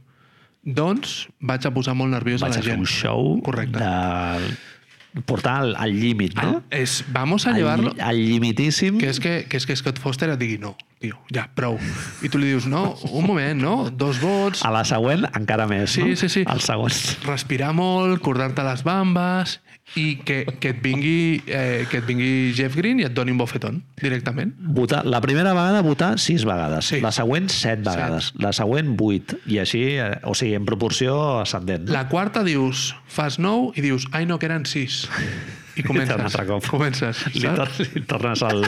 Doncs 0.61 1.23
vaig 1.41 1.65
a 1.65 1.72
posar 1.73 1.95
molt 1.98 2.14
nerviós 2.14 2.43
Vaig 2.43 2.53
a 2.53 2.53
a 2.53 2.57
la 2.60 2.61
fer 2.61 2.76
gent. 2.76 2.84
un 2.85 2.85
show 2.85 3.41
Correcte. 3.41 3.80
de 3.81 5.22
portar 5.26 5.56
al, 5.64 5.73
al 5.76 5.91
límit, 5.99 6.35
no? 6.38 6.61
És, 6.69 7.02
vamos 7.11 7.48
a 7.48 7.49
Al, 7.49 7.57
llevarlo... 7.57 7.91
al 7.99 8.15
limitíssim. 8.15 8.99
Que 9.02 9.10
és 9.11 9.19
que, 9.19 9.34
que 9.49 9.57
és 9.57 9.65
que 9.68 9.76
Scott 9.76 9.98
Foster 9.99 10.30
et 10.31 10.39
digui 10.39 10.60
no, 10.61 10.76
tio, 11.02 11.18
ja, 11.34 11.49
prou. 11.57 11.76
I 12.23 12.30
tu 12.31 12.39
li 12.39 12.48
dius, 12.53 12.69
no, 12.72 12.93
un 13.10 13.26
moment, 13.27 13.57
no? 13.60 13.73
Dos 13.89 14.22
vots, 14.22 14.61
A 14.64 14.72
la 14.72 14.85
següent, 14.88 15.26
encara 15.35 15.65
més, 15.68 15.98
Sí, 15.98 16.06
no? 16.14 16.15
sí, 16.15 16.30
sí. 16.31 16.45
Al 16.48 16.61
següent. 16.64 16.95
respirar 17.26 17.73
molt, 17.76 18.22
cordar-te 18.23 18.64
les 18.64 18.85
bambes 18.88 19.57
i 19.99 20.18
que, 20.23 20.45
que, 20.59 20.69
et 20.72 20.81
vingui, 20.84 21.41
eh, 21.47 21.85
que 21.91 21.99
et 21.99 22.05
vingui 22.07 22.53
Jeff 22.55 22.76
Green 22.80 23.01
i 23.01 23.05
et 23.07 23.13
doni 23.13 23.34
un 23.34 23.38
bofetón 23.41 23.81
directament. 24.01 24.53
Votar, 24.59 25.03
la 25.05 25.19
primera 25.22 25.51
vegada 25.57 25.81
votar 25.84 26.13
sis 26.19 26.45
vegades, 26.47 26.85
Sí. 26.91 27.01
la 27.03 27.11
següent 27.11 27.49
set 27.51 27.84
vegades, 27.84 28.31
la 28.39 28.53
següent 28.55 28.95
vuit, 28.97 29.35
i 29.45 29.59
així, 29.59 29.84
eh, 29.99 30.19
o 30.23 30.34
sigui, 30.35 30.55
en 30.55 30.65
proporció 30.65 31.39
ascendent. 31.41 31.89
La 31.89 32.07
quarta 32.07 32.43
dius, 32.47 32.95
fas 33.07 33.39
nou 33.39 33.73
i 33.76 33.81
dius, 33.81 34.07
ai 34.13 34.26
no, 34.26 34.39
que 34.39 34.47
eren 34.47 34.65
sis. 34.65 35.07
I 35.76 35.84
comences. 35.88 36.18
altre 36.19 36.43
cop. 36.49 36.65
Comences, 36.68 37.22
Li, 37.34 37.47
tor 37.47 37.69
li 37.95 38.01
tornes 38.03 38.41
al, 38.43 38.65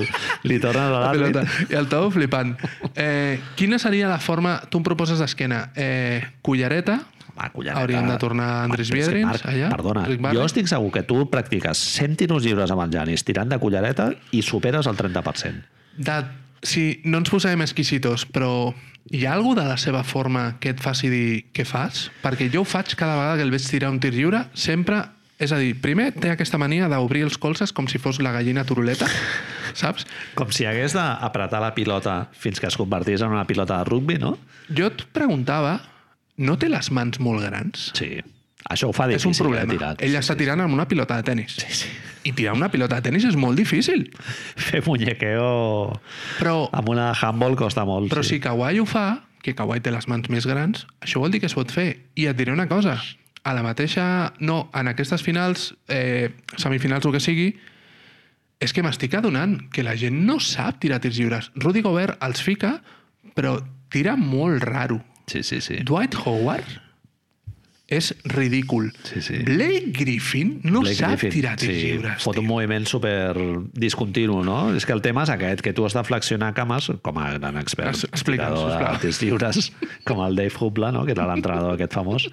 li 0.48 0.60
tornes 0.64 0.86
a 0.88 1.02
l'àrbit. 1.12 1.40
I 1.70 1.76
el 1.76 1.90
Tau 1.92 2.08
flipant. 2.16 2.54
Eh, 2.96 3.40
quina 3.60 3.76
seria 3.78 4.08
la 4.08 4.20
forma... 4.24 4.62
Tu 4.72 4.80
em 4.80 4.86
proposes 4.88 5.20
d'esquena. 5.20 5.66
Eh, 5.76 6.22
cullereta, 6.42 7.02
Va, 7.34 7.50
collareta. 7.50 7.82
Hauríem 7.82 8.08
de 8.12 8.18
tornar 8.22 8.46
a 8.46 8.64
Andrés 8.68 8.92
Biedrins, 8.94 9.26
Marc, 9.26 9.46
allà, 9.50 9.72
Perdona, 9.74 10.06
jo 10.38 10.46
estic 10.46 10.70
segur 10.70 10.92
que 10.94 11.02
tu 11.08 11.24
practiques 11.32 11.80
100 11.98 12.20
tiros 12.22 12.46
lliures 12.46 12.70
amb 12.72 12.84
el 12.86 12.94
Janis 12.94 13.26
tirant 13.26 13.50
de 13.50 13.58
collareta 13.62 14.12
i 14.32 14.44
superes 14.46 14.86
el 14.88 14.98
30%. 15.00 15.64
de, 15.98 16.18
si 16.62 17.02
no 17.06 17.20
ens 17.22 17.30
posarem 17.34 17.62
exquisitos, 17.66 18.28
però 18.30 18.74
hi 19.12 19.26
ha 19.26 19.34
algú 19.34 19.56
de 19.58 19.66
la 19.68 19.76
seva 19.78 20.04
forma 20.08 20.58
que 20.62 20.72
et 20.72 20.80
faci 20.82 21.10
dir 21.12 21.26
què 21.54 21.66
fas? 21.68 22.08
Perquè 22.24 22.48
jo 22.54 22.62
ho 22.62 22.68
faig 22.70 22.94
cada 22.96 23.18
vegada 23.18 23.42
que 23.42 23.48
el 23.50 23.52
veig 23.52 23.66
tirar 23.68 23.92
un 23.92 24.00
tir 24.00 24.14
lliure, 24.16 24.46
sempre... 24.54 25.04
És 25.44 25.52
a 25.52 25.58
dir, 25.60 25.74
primer 25.82 26.12
té 26.14 26.30
aquesta 26.32 26.60
mania 26.62 26.86
d'obrir 26.88 27.26
els 27.26 27.36
colzes 27.42 27.74
com 27.76 27.88
si 27.90 28.00
fos 28.00 28.22
la 28.24 28.32
gallina 28.32 28.64
turuleta, 28.64 29.10
saps? 29.82 30.06
Com 30.38 30.54
si 30.56 30.64
hagués 30.70 30.94
d'apretar 30.96 31.60
la 31.60 31.74
pilota 31.76 32.30
fins 32.32 32.62
que 32.62 32.70
es 32.70 32.78
convertís 32.80 33.26
en 33.26 33.34
una 33.34 33.44
pilota 33.50 33.82
de 33.82 33.90
rugby, 33.90 34.20
no? 34.22 34.38
Jo 34.70 34.88
et 34.94 35.04
preguntava, 35.12 35.80
no 36.38 36.58
té 36.58 36.70
les 36.70 36.90
mans 36.92 37.20
molt 37.20 37.44
grans? 37.46 37.92
Sí. 37.98 38.18
Això 38.72 38.88
ho 38.90 38.94
fa 38.96 39.10
és 39.12 39.18
difícil. 39.20 39.34
un 39.34 39.38
problema. 39.44 39.74
Eh, 39.74 39.78
tirar. 39.78 39.96
Ell 40.00 40.16
està 40.16 40.38
tirant 40.40 40.62
amb 40.64 40.74
una 40.74 40.88
pilota 40.88 41.18
de 41.20 41.24
tennis. 41.28 41.58
Sí, 41.60 41.68
sí. 41.84 41.90
I 42.24 42.32
tirar 42.32 42.54
una 42.56 42.70
pilota 42.72 42.96
de 42.96 43.02
tennis 43.10 43.26
és 43.28 43.36
molt 43.36 43.58
difícil. 43.60 44.06
Fer 44.56 44.80
muñequeo 44.86 46.00
Però, 46.40 46.70
amb 46.72 46.90
una 46.90 47.12
handball 47.14 47.58
costa 47.60 47.84
molt. 47.86 48.10
però 48.14 48.24
si 48.24 48.40
Kawhi 48.40 48.80
ho 48.80 48.86
fa, 48.86 49.26
que 49.44 49.54
Kawhi 49.54 49.82
té 49.84 49.92
les 49.92 50.08
mans 50.08 50.30
més 50.32 50.48
grans, 50.48 50.88
això 51.02 51.20
vol 51.20 51.32
dir 51.32 51.42
que 51.44 51.48
es 51.52 51.54
pot 51.58 51.70
fer. 51.72 51.98
I 52.16 52.28
et 52.32 52.38
diré 52.38 52.54
una 52.54 52.70
cosa, 52.70 52.96
a 53.44 53.54
la 53.54 53.64
mateixa... 53.64 54.34
No, 54.40 54.70
en 54.74 54.88
aquestes 54.88 55.22
finals, 55.22 55.74
eh, 55.90 56.32
semifinals 56.56 57.06
o 57.06 57.12
que 57.12 57.20
sigui, 57.20 57.50
és 58.64 58.72
que 58.72 58.82
m'estic 58.86 59.14
adonant 59.20 59.58
que 59.76 59.84
la 59.84 59.98
gent 60.00 60.24
no 60.24 60.40
sap 60.40 60.80
tirar 60.80 61.02
tirs 61.04 61.18
lliures. 61.20 61.52
Rudy 61.60 61.82
Gobert 61.84 62.16
els 62.24 62.40
fica, 62.42 62.78
però 63.36 63.58
tira 63.92 64.16
molt 64.16 64.64
raro. 64.64 65.02
Sí, 65.28 65.44
sí, 65.44 65.62
sí. 65.62 65.82
Dwight 65.88 66.16
Howard 66.26 66.80
és 67.94 68.14
ridícul. 68.26 68.92
Sí, 69.04 69.22
sí. 69.22 69.38
Blake 69.44 69.92
Griffin 69.94 70.60
no 70.64 70.82
Blake 70.82 70.96
sap 70.98 71.18
Griffin, 71.18 71.34
tirar 71.36 71.56
tirs 71.60 71.76
sí, 71.76 71.82
lliures. 71.88 72.24
Fot 72.24 72.40
un 72.40 72.48
moviment 72.48 72.88
super 72.90 73.36
discontinu, 73.78 74.40
no? 74.46 74.60
És 74.78 74.88
que 74.88 74.96
el 74.96 75.04
tema 75.06 75.26
és 75.28 75.34
aquest, 75.34 75.64
que 75.66 75.74
tu 75.76 75.86
has 75.86 75.96
de 75.98 76.04
flexionar 76.08 76.54
cames, 76.58 76.90
com 77.06 77.20
a 77.22 77.30
gran 77.38 77.60
expert 77.62 78.06
explica'ns, 78.10 78.64
tirador 78.64 78.96
de 78.96 79.04
tirs 79.04 79.22
lliures, 79.24 79.70
com 80.08 80.24
el 80.26 80.40
Dave 80.40 80.56
Hubla, 80.60 80.94
no? 80.96 81.06
que 81.06 81.14
era 81.16 81.28
l'entrenador 81.30 81.76
aquest 81.76 82.00
famós, 82.00 82.30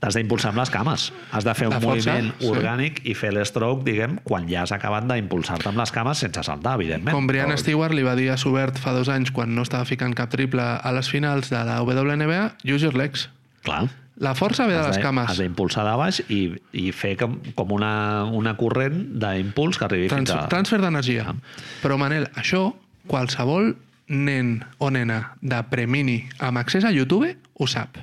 t'has 0.00 0.14
d'impulsar 0.18 0.50
amb 0.52 0.58
les 0.60 0.70
cames. 0.70 1.12
Has 1.32 1.44
de 1.44 1.54
fer 1.54 1.66
un 1.68 1.74
La 1.74 1.80
força, 1.80 2.12
moviment 2.14 2.32
sí. 2.40 2.48
orgànic 2.50 3.00
i 3.04 3.14
fer 3.14 3.32
l'estroke, 3.34 3.84
diguem, 3.84 4.18
quan 4.24 4.48
ja 4.48 4.62
has 4.62 4.72
acabat 4.72 5.04
d'impulsar-te 5.08 5.68
amb 5.68 5.78
les 5.78 5.92
cames 5.92 6.18
sense 6.18 6.42
saltar, 6.46 6.74
evidentment. 6.80 7.14
Com 7.14 7.26
Brian 7.26 7.48
Però- 7.50 7.58
Stewart 7.58 7.94
li 7.94 8.02
va 8.06 8.14
dir 8.16 8.30
a 8.30 8.36
Subert 8.36 8.78
fa 8.78 8.92
dos 8.92 9.08
anys 9.08 9.30
quan 9.32 9.54
no 9.54 9.62
estava 9.62 9.84
ficant 9.84 10.14
cap 10.14 10.30
triple 10.30 10.62
a 10.62 10.92
les 10.92 11.08
finals 11.10 11.50
de 11.50 11.62
la 11.64 11.80
WNBA, 11.82 12.56
use 12.64 12.84
your 12.84 12.94
legs. 12.94 13.28
Clar. 13.62 13.88
La 14.18 14.34
força 14.34 14.64
ve 14.66 14.72
de 14.72 14.78
Has 14.80 14.86
les 14.86 14.96
de- 14.96 15.02
cames. 15.02 15.28
Has 15.28 15.36
d'impulsar 15.38 15.84
de 15.84 15.96
baix 16.00 16.22
i, 16.32 16.54
i 16.72 16.90
fer 16.92 17.16
com, 17.20 17.34
com 17.54 17.72
una, 17.76 18.24
una 18.24 18.54
corrent 18.56 19.18
d'impuls 19.20 19.76
que 19.76 19.84
arribi 19.84 20.08
Trans 20.08 20.30
fins 20.30 20.44
a... 20.44 20.48
transfer 20.48 20.80
d'energia. 20.80 21.34
Però, 21.82 21.98
Manel, 22.00 22.24
això 22.34 22.70
qualsevol 23.10 23.74
nen 24.08 24.64
o 24.78 24.88
nena 24.90 25.32
de 25.42 25.58
premini 25.68 26.28
amb 26.38 26.58
accés 26.62 26.84
a 26.86 26.92
YouTube 26.94 27.34
ho 27.58 27.66
sap. 27.66 27.98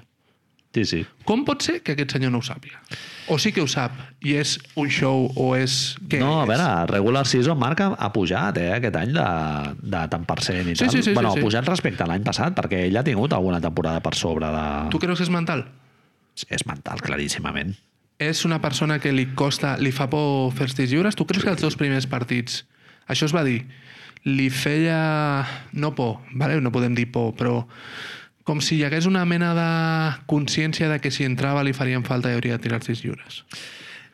Sí, 0.74 0.86
sí. 0.90 1.00
Com 1.30 1.44
pot 1.46 1.62
ser 1.62 1.82
que 1.86 1.94
aquest 1.94 2.16
senyor 2.16 2.32
no 2.34 2.40
ho 2.42 2.46
sàpiga? 2.46 2.80
O 3.30 3.38
sí 3.40 3.52
que 3.54 3.62
ho 3.62 3.68
sap 3.70 3.94
i 4.26 4.34
és 4.42 4.56
un 4.76 4.90
show 4.90 5.28
o 5.38 5.52
és... 5.56 5.94
Què 6.10 6.18
no, 6.20 6.32
a 6.40 6.44
és? 6.44 6.50
veure, 6.50 6.66
regular 6.90 7.22
season 7.30 7.60
marca 7.62 7.92
ha 7.94 8.10
pujat 8.16 8.58
eh, 8.58 8.72
aquest 8.80 8.98
any 8.98 9.14
de, 9.14 9.28
de 9.86 10.02
tant 10.10 10.26
per 10.26 10.40
cent 10.42 10.66
i 10.72 10.74
Sí, 10.76 10.82
tal. 10.88 10.90
sí, 10.96 11.04
sí, 11.06 11.14
bueno, 11.14 11.30
sí, 11.30 11.38
sí. 11.38 11.44
ha 11.44 11.48
pujat 11.48 11.70
respecte 11.70 12.04
a 12.04 12.10
l'any 12.10 12.26
passat 12.26 12.58
perquè 12.58 12.88
ell 12.88 12.98
ha 12.98 13.04
tingut 13.06 13.36
alguna 13.38 13.62
temporada 13.62 14.02
per 14.02 14.16
sobre 14.18 14.50
de... 14.50 14.66
Tu 14.96 15.00
creus 15.06 15.22
que 15.22 15.28
és 15.30 15.34
mental? 15.34 15.64
És 16.50 16.66
mental, 16.66 17.00
claríssimament. 17.06 17.76
és 18.24 18.44
una 18.46 18.58
persona 18.64 18.98
que 19.04 19.12
li 19.14 19.28
costa, 19.38 19.76
li 19.78 19.92
fa 19.94 20.10
por 20.10 20.52
fer 20.58 20.66
els 20.72 20.74
tirs 20.78 20.90
lliures? 20.94 21.16
Tu 21.16 21.26
creus 21.30 21.44
que 21.46 21.52
els 21.54 21.62
dos 21.62 21.76
primers 21.78 22.06
partits, 22.10 22.64
això 23.06 23.28
es 23.30 23.34
va 23.36 23.44
dir, 23.46 23.66
li 24.26 24.50
feia, 24.50 25.44
no 25.74 25.94
por, 25.94 26.18
vale? 26.34 26.58
no 26.62 26.72
podem 26.72 26.96
dir 26.96 27.12
por, 27.12 27.34
però 27.38 27.68
com 28.44 28.60
si 28.62 28.78
hi 28.80 28.84
hagués 28.88 29.06
una 29.08 29.24
mena 29.26 29.54
de 29.56 29.70
consciència 30.28 30.90
de 30.92 31.00
que 31.00 31.12
si 31.12 31.24
entrava 31.28 31.64
li 31.64 31.74
farien 31.74 32.04
falta 32.04 32.32
i 32.32 32.36
hauria 32.38 32.58
de 32.58 32.64
tirar 32.66 32.82
els 32.82 32.90
tirs 32.90 33.04
lliures. 33.06 33.44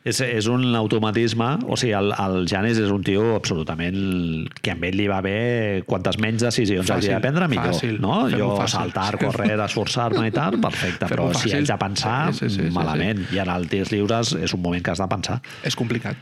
És, 0.00 0.16
és 0.24 0.46
un 0.48 0.62
automatisme, 0.78 1.58
o 1.68 1.76
sigui, 1.76 1.92
el, 1.92 2.14
el 2.16 2.46
Janis 2.48 2.78
és 2.80 2.88
un 2.94 3.02
tio 3.04 3.34
absolutament 3.36 4.46
que 4.64 4.72
amb 4.72 4.86
ell 4.88 4.96
li 4.96 5.08
va 5.10 5.18
bé 5.20 5.82
quantes 5.84 6.16
menys 6.16 6.40
decisions 6.46 6.86
Fàcil, 6.88 6.94
hauria 6.96 7.18
de 7.18 7.24
prendre, 7.26 7.48
millor. 7.52 7.74
fàcil. 7.74 7.98
no? 8.00 8.14
Jo 8.32 8.48
fàcil. 8.56 8.72
saltar, 8.78 9.18
correr, 9.20 9.58
esforçar-me 9.66 10.24
i 10.30 10.32
tal, 10.32 10.56
perfecte, 10.62 11.04
però 11.10 11.28
si 11.34 11.42
fàcil. 11.50 11.58
haig 11.58 11.68
de 11.74 11.78
pensar, 11.84 12.18
Sí, 12.32 12.38
sí, 12.46 12.54
sí, 12.54 12.62
sí, 12.70 12.72
malament. 12.72 13.26
I 13.36 13.42
en 13.44 13.52
el 13.52 13.68
tirs 13.68 13.92
lliures 13.92 14.32
és 14.40 14.54
un 14.56 14.62
moment 14.64 14.80
que 14.82 14.94
has 14.94 15.02
de 15.04 15.08
pensar. 15.12 15.40
És 15.68 15.76
complicat. 15.76 16.16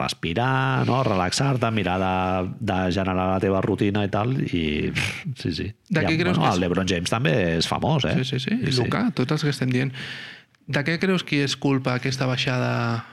Respirar, 0.00 0.86
no? 0.88 1.02
relaxar-te, 1.06 1.70
mirar 1.76 1.98
de, 2.02 2.50
de 2.72 2.78
generar 2.96 3.28
la 3.34 3.38
teva 3.42 3.60
rutina 3.64 4.02
i 4.06 4.10
tal, 4.12 4.34
i 4.42 4.64
sí, 5.36 5.52
sí. 5.52 5.68
De 5.88 6.02
I, 6.02 6.06
què 6.08 6.16
creus 6.18 6.36
bueno, 6.36 6.42
que 6.42 6.48
és? 6.48 6.54
el 6.56 6.64
LeBron 6.64 6.88
James 6.90 7.12
també 7.12 7.36
és 7.60 7.68
famós, 7.70 8.08
eh? 8.08 8.16
Sí, 8.24 8.32
sí, 8.34 8.42
sí. 8.48 8.58
I 8.58 8.74
Luka, 8.80 9.06
tots 9.14 9.36
els 9.38 9.44
que 9.46 9.52
estem 9.54 9.70
dient. 9.72 9.92
De 10.70 10.82
què 10.86 10.98
creus 11.02 11.24
que 11.26 11.42
és 11.44 11.56
culpa 11.58 11.96
aquesta 11.98 12.26
baixada 12.30 13.04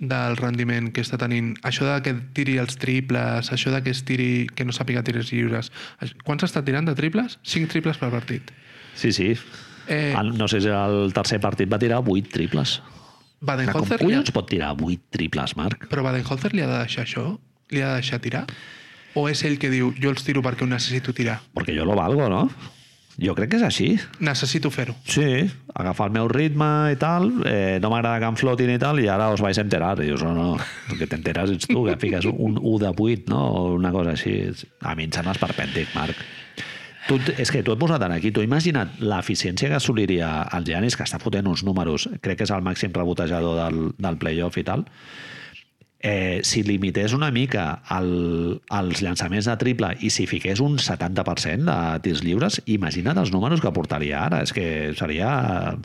del 0.00 0.36
rendiment 0.38 0.92
que 0.96 1.02
està 1.04 1.18
tenint? 1.20 1.52
Això 1.66 1.84
de 1.84 1.96
que 2.06 2.14
tiri 2.36 2.54
els 2.62 2.78
triples, 2.80 3.50
això 3.52 3.72
de 3.74 3.82
que 3.84 3.92
es 3.92 4.04
tiri, 4.08 4.46
que 4.54 4.64
no 4.64 4.72
sàpiga 4.72 5.02
tirs 5.04 5.32
lliures. 5.34 5.68
Quants 6.24 6.46
està 6.46 6.62
tirant 6.64 6.86
de 6.88 6.94
triples? 6.96 7.36
5 7.42 7.68
triples 7.74 7.98
per 8.00 8.08
partit. 8.14 8.54
Sí, 8.96 9.12
sí. 9.12 9.34
Eh, 9.90 10.14
No 10.38 10.46
sé 10.48 10.60
si 10.62 10.70
el 10.70 11.12
tercer 11.12 11.40
partit 11.42 11.68
va 11.72 11.78
tirar 11.82 12.00
8 12.06 12.30
triples. 12.32 12.78
Com 13.40 13.48
Baden-Holzer 13.48 13.96
ha... 13.96 14.04
collons 14.04 14.32
pot 14.36 14.50
tirar 14.50 14.74
8 14.76 15.16
triples, 15.16 15.54
Marc? 15.56 15.86
Però 15.88 16.04
Baden-Holzer 16.04 16.52
li 16.52 16.60
ha 16.60 16.68
de 16.68 16.82
deixar 16.82 17.06
això? 17.06 17.24
Li 17.72 17.80
ha 17.80 17.94
de 17.94 18.02
deixar 18.02 18.20
tirar? 18.20 18.44
O 19.16 19.24
és 19.30 19.40
ell 19.48 19.56
que 19.58 19.70
diu, 19.72 19.94
jo 19.96 20.12
els 20.12 20.26
tiro 20.26 20.42
perquè 20.44 20.66
ho 20.66 20.68
necessito 20.68 21.14
tirar? 21.16 21.40
Perquè 21.56 21.72
jo 21.74 21.86
lo 21.88 21.96
valgo, 21.96 22.28
no? 22.30 22.44
Jo 23.20 23.34
crec 23.36 23.50
que 23.52 23.58
és 23.58 23.64
així. 23.64 23.88
Necessito 24.24 24.70
fer-ho. 24.72 24.94
Sí, 25.08 25.44
agafar 25.74 26.08
el 26.08 26.14
meu 26.14 26.28
ritme 26.30 26.68
i 26.92 26.98
tal, 27.00 27.30
eh, 27.48 27.78
no 27.82 27.90
m'agrada 27.92 28.20
que 28.22 28.28
em 28.28 28.38
flotin 28.40 28.74
i 28.76 28.78
tal, 28.80 29.00
i 29.00 29.08
ara 29.12 29.30
us 29.32 29.42
vais 29.44 29.58
a 29.58 29.64
enterar. 29.64 29.94
I 30.00 30.10
dius, 30.10 30.22
no, 30.24 30.34
no, 30.36 30.60
el 30.92 31.00
que 31.00 31.08
t'enteres 31.08 31.52
ets 31.56 31.68
tu, 31.68 31.82
que 31.88 31.96
fiques 32.00 32.28
un 32.30 32.60
1 32.60 32.76
de 32.84 32.92
8, 32.92 33.26
no? 33.32 33.40
O 33.56 33.64
una 33.80 33.92
cosa 33.92 34.14
així. 34.14 34.36
A 34.84 34.94
mi 34.96 35.08
em 35.08 35.16
sembla 35.16 35.36
esperpèntic, 35.36 35.92
Marc. 35.96 36.22
Tu, 37.10 37.18
és 37.42 37.50
que 37.50 37.64
tu 37.66 37.74
et 37.74 37.80
posat 37.80 38.04
aquí, 38.06 38.30
tu 38.30 38.44
imagina't 38.46 39.00
l'eficiència 39.02 39.66
que 39.72 39.78
assoliria 39.80 40.28
el 40.54 40.66
Giannis, 40.68 40.94
que 40.94 41.02
està 41.02 41.18
fotent 41.18 41.48
uns 41.50 41.64
números, 41.66 42.06
crec 42.22 42.38
que 42.38 42.46
és 42.46 42.54
el 42.54 42.62
màxim 42.62 42.94
rebotejador 42.94 43.58
del, 43.58 43.80
del 43.98 44.18
playoff 44.20 44.60
i 44.60 44.64
tal, 44.68 44.86
eh, 46.00 46.40
si 46.42 46.62
limités 46.62 47.12
una 47.12 47.30
mica 47.30 47.82
el, 47.96 48.60
els 48.72 49.02
llançaments 49.04 49.50
de 49.50 49.56
triple 49.60 49.92
i 50.00 50.10
si 50.10 50.26
fiqués 50.30 50.62
un 50.64 50.78
70% 50.80 51.66
de 51.66 52.00
tirs 52.06 52.24
lliures, 52.24 52.60
imagina't 52.66 53.20
els 53.20 53.34
números 53.34 53.60
que 53.60 53.74
portaria 53.74 54.24
ara. 54.24 54.40
És 54.46 54.54
que 54.56 54.94
seria... 54.98 55.76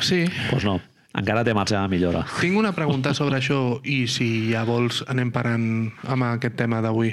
Sí. 0.00 0.22
Doncs 0.24 0.46
pues 0.52 0.64
no, 0.64 0.78
encara 1.18 1.42
té 1.44 1.52
marge 1.56 1.74
de 1.74 1.88
millora. 1.90 2.22
Tinc 2.38 2.56
una 2.56 2.72
pregunta 2.76 3.12
sobre 3.16 3.40
això 3.40 3.80
i 3.84 4.04
si 4.08 4.30
ja 4.52 4.62
vols 4.68 5.02
anem 5.10 5.32
parant 5.34 5.66
amb 6.06 6.28
aquest 6.30 6.56
tema 6.60 6.80
d'avui. 6.84 7.10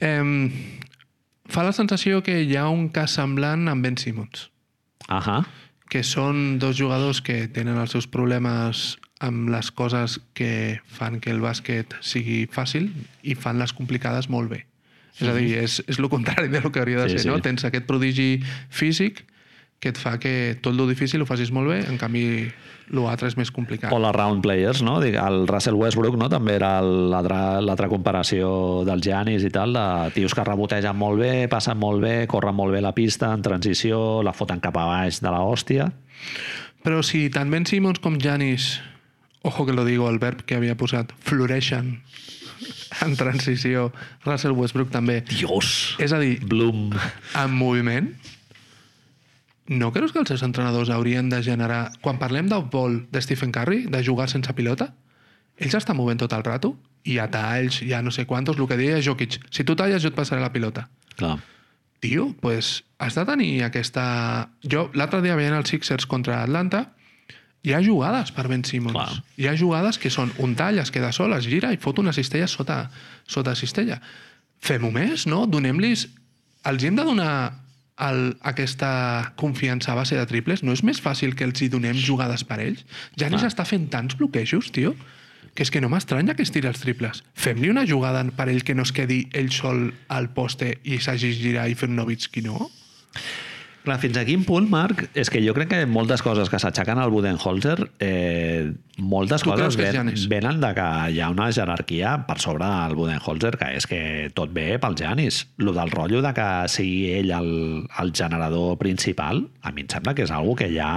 Eh, 0.00 0.24
fa 1.48 1.62
la 1.66 1.72
sensació 1.72 2.22
que 2.22 2.40
hi 2.42 2.56
ha 2.56 2.68
un 2.68 2.88
cas 2.94 3.14
semblant 3.18 3.68
amb 3.68 3.84
Ben 3.84 3.96
Simmons, 4.00 4.50
Ahà. 5.08 5.44
que 5.90 6.02
són 6.02 6.58
dos 6.58 6.76
jugadors 6.78 7.20
que 7.22 7.46
tenen 7.48 7.78
els 7.78 7.92
seus 7.94 8.06
problemes 8.10 8.96
amb 9.20 9.48
les 9.48 9.70
coses 9.72 10.18
que 10.34 10.80
fan 10.84 11.20
que 11.20 11.30
el 11.32 11.40
bàsquet 11.40 11.94
sigui 12.04 12.44
fàcil 12.52 12.90
i 13.22 13.34
fan 13.34 13.58
les 13.58 13.72
complicades 13.72 14.28
molt 14.28 14.50
bé. 14.50 14.66
És 15.16 15.28
a 15.30 15.32
dir, 15.32 15.54
és, 15.62 15.78
és 15.88 15.96
el 15.98 16.10
contrari 16.12 16.48
del 16.52 16.66
que 16.70 16.82
hauria 16.82 17.06
de 17.06 17.08
Sí, 17.08 17.16
ser, 17.16 17.22
sí. 17.24 17.28
no? 17.30 17.38
Tens 17.40 17.64
aquest 17.64 17.86
prodigi 17.88 18.42
físic 18.68 19.22
que 19.80 19.92
et 19.92 19.98
fa 20.00 20.16
que 20.18 20.56
tot 20.62 20.74
lo 20.74 20.86
difícil 20.88 21.22
ho 21.22 21.28
facis 21.28 21.52
molt 21.52 21.70
bé, 21.70 21.82
en 21.90 21.98
canvi 22.00 22.24
l'altre 22.94 23.28
és 23.28 23.36
més 23.36 23.50
complicat. 23.50 23.90
All 23.92 24.06
around 24.08 24.42
players, 24.44 24.80
no? 24.86 24.98
El 25.02 25.46
Russell 25.50 25.76
Westbrook 25.78 26.16
no? 26.20 26.28
també 26.32 26.54
era 26.56 26.78
l'altra 26.80 27.88
comparació 27.90 28.84
del 28.86 29.02
Giannis 29.02 29.44
i 29.46 29.50
tal, 29.52 29.74
de 29.74 29.86
tios 30.14 30.34
que 30.36 30.44
rebotegen 30.46 30.96
molt 30.96 31.20
bé, 31.20 31.32
passen 31.52 31.78
molt 31.82 32.04
bé, 32.04 32.16
corren 32.30 32.56
molt 32.56 32.76
bé 32.76 32.82
la 32.84 32.94
pista 32.96 33.32
en 33.34 33.42
transició, 33.42 34.22
la 34.22 34.34
foten 34.36 34.62
cap 34.62 34.78
a 34.78 34.86
baix 34.92 35.20
de 35.20 35.32
la 35.32 35.42
hòstia. 35.44 35.90
Però 36.86 37.02
si 37.02 37.26
tant 37.34 37.50
Ben 37.50 37.66
Simmons 37.66 37.98
com 37.98 38.20
Janis, 38.22 38.76
ojo 39.42 39.66
que 39.66 39.74
lo 39.74 39.84
digo, 39.84 40.08
el 40.08 40.20
verb 40.22 40.46
que 40.46 40.54
havia 40.54 40.78
posat, 40.78 41.10
floreixen 41.26 41.96
en 43.02 43.16
transició, 43.18 43.90
Russell 44.24 44.54
Westbrook 44.56 44.92
també. 44.94 45.20
Dios! 45.28 45.96
És 46.02 46.14
a 46.14 46.20
dir, 46.22 46.38
Bloom. 46.46 46.92
en 47.34 47.52
moviment, 47.58 48.12
no 49.68 49.92
creus 49.92 50.12
que 50.12 50.20
els 50.22 50.30
seus 50.30 50.44
entrenadors 50.46 50.90
haurien 50.90 51.28
de 51.30 51.42
generar... 51.42 51.90
Quan 52.02 52.20
parlem 52.22 52.48
del 52.50 52.68
ball 52.72 53.00
de 53.10 53.22
Stephen 53.22 53.52
Curry, 53.52 53.86
de 53.90 54.02
jugar 54.04 54.28
sense 54.30 54.52
pilota, 54.54 54.92
ells 55.56 55.76
estan 55.78 55.96
movent 55.98 56.20
tot 56.22 56.34
el 56.36 56.44
rato, 56.46 56.74
i 57.06 57.18
a 57.22 57.28
talls, 57.30 57.80
i 57.86 57.92
a 57.94 58.02
no 58.02 58.12
sé 58.14 58.26
quantos, 58.26 58.58
el 58.58 58.68
que 58.68 58.78
deia 58.78 59.02
Jokic, 59.02 59.38
si 59.50 59.64
tu 59.64 59.76
talles 59.78 60.02
jo 60.02 60.10
et 60.12 60.18
passaré 60.18 60.42
la 60.42 60.52
pilota. 60.52 60.88
Clar. 61.16 61.38
Tio, 62.02 62.28
pues, 62.42 62.84
has 62.98 63.16
de 63.16 63.24
tenir 63.28 63.50
aquesta... 63.64 64.50
Jo 64.62 64.90
l'altre 64.94 65.22
dia 65.24 65.38
veient 65.38 65.56
els 65.56 65.70
Sixers 65.72 66.06
contra 66.10 66.42
Atlanta, 66.42 66.90
hi 67.66 67.74
ha 67.74 67.82
jugades 67.82 68.30
per 68.34 68.46
Ben 68.50 68.62
Simmons. 68.66 68.94
Clar. 68.94 69.22
Hi 69.40 69.48
ha 69.50 69.56
jugades 69.58 69.98
que 69.98 70.12
són 70.12 70.30
un 70.42 70.54
tall, 70.58 70.78
es 70.82 70.92
queda 70.94 71.10
sol, 71.14 71.34
es 71.34 71.48
gira 71.50 71.72
i 71.74 71.80
fot 71.82 71.98
una 72.02 72.14
cistella 72.14 72.46
sota, 72.50 72.84
sota 73.26 73.56
cistella. 73.58 73.98
Fem-ho 74.62 74.92
més, 74.94 75.26
no? 75.30 75.46
Donem-los... 75.50 76.06
Els 76.66 76.82
hem 76.82 76.96
de 76.98 77.04
donar 77.06 77.32
el, 77.98 78.36
aquesta 78.42 79.32
confiança 79.36 79.92
a 79.92 79.98
base 79.98 80.16
de 80.18 80.26
triples? 80.28 80.62
No 80.62 80.74
és 80.76 80.82
més 80.84 81.00
fàcil 81.02 81.36
que 81.36 81.46
els 81.48 81.62
hi 81.62 81.70
donem 81.72 81.96
jugades 81.96 82.44
per 82.44 82.60
ells? 82.60 82.84
Janis 83.16 83.42
Clar. 83.42 83.52
està 83.52 83.66
fent 83.68 83.88
tants 83.92 84.18
bloquejos, 84.18 84.70
tio, 84.72 84.94
que 85.56 85.64
és 85.64 85.72
que 85.72 85.80
no 85.80 85.88
m'estranya 85.88 86.36
que 86.36 86.44
es 86.44 86.52
tiri 86.52 86.68
els 86.68 86.82
triples. 86.82 87.22
Fem-li 87.34 87.72
una 87.72 87.86
jugada 87.88 88.22
per 88.36 88.50
ell 88.52 88.62
que 88.62 88.76
no 88.76 88.84
es 88.84 88.92
quedi 88.92 89.24
ell 89.32 89.50
sol 89.54 89.88
al 90.12 90.28
poste 90.36 90.74
i 90.84 91.00
s'hagi 91.00 91.32
girar 91.38 91.66
i 91.72 91.76
fer 91.78 91.88
un 91.88 91.96
Novitski, 91.96 92.44
no? 92.44 92.68
Clar, 93.86 94.00
fins 94.02 94.16
a 94.18 94.24
quin 94.26 94.42
punt, 94.42 94.64
Marc, 94.66 95.04
és 95.14 95.28
que 95.30 95.38
jo 95.44 95.52
crec 95.54 95.68
que 95.70 95.84
moltes 95.86 96.22
coses 96.24 96.48
que 96.50 96.58
s'aixequen 96.58 96.98
al 96.98 97.12
Budenholzer, 97.14 97.76
eh, 98.02 98.72
moltes 98.98 99.44
Tu 99.44 99.52
coses 99.52 99.76
ven, 99.78 100.10
venen 100.26 100.58
de 100.58 100.72
que 100.74 100.86
hi 101.14 101.20
ha 101.22 101.28
una 101.30 101.46
jerarquia 101.54 102.16
per 102.26 102.40
sobre 102.42 102.66
del 102.66 102.96
Budenholzer, 102.98 103.52
que 103.60 103.68
és 103.78 103.86
que 103.86 104.00
tot 104.34 104.50
ve 104.56 104.80
pel 104.82 104.98
Janis. 104.98 105.44
Lo 105.62 105.70
del 105.76 105.94
rotllo 105.94 106.24
de 106.24 106.34
que 106.34 106.48
sigui 106.66 107.12
ell 107.20 107.30
el, 107.38 107.52
el 108.02 108.10
generador 108.10 108.74
principal, 108.82 109.44
a 109.62 109.70
mi 109.70 109.86
em 109.86 109.94
sembla 109.94 110.16
que 110.18 110.26
és 110.26 110.34
algo 110.34 110.58
que 110.58 110.72
ja 110.74 110.90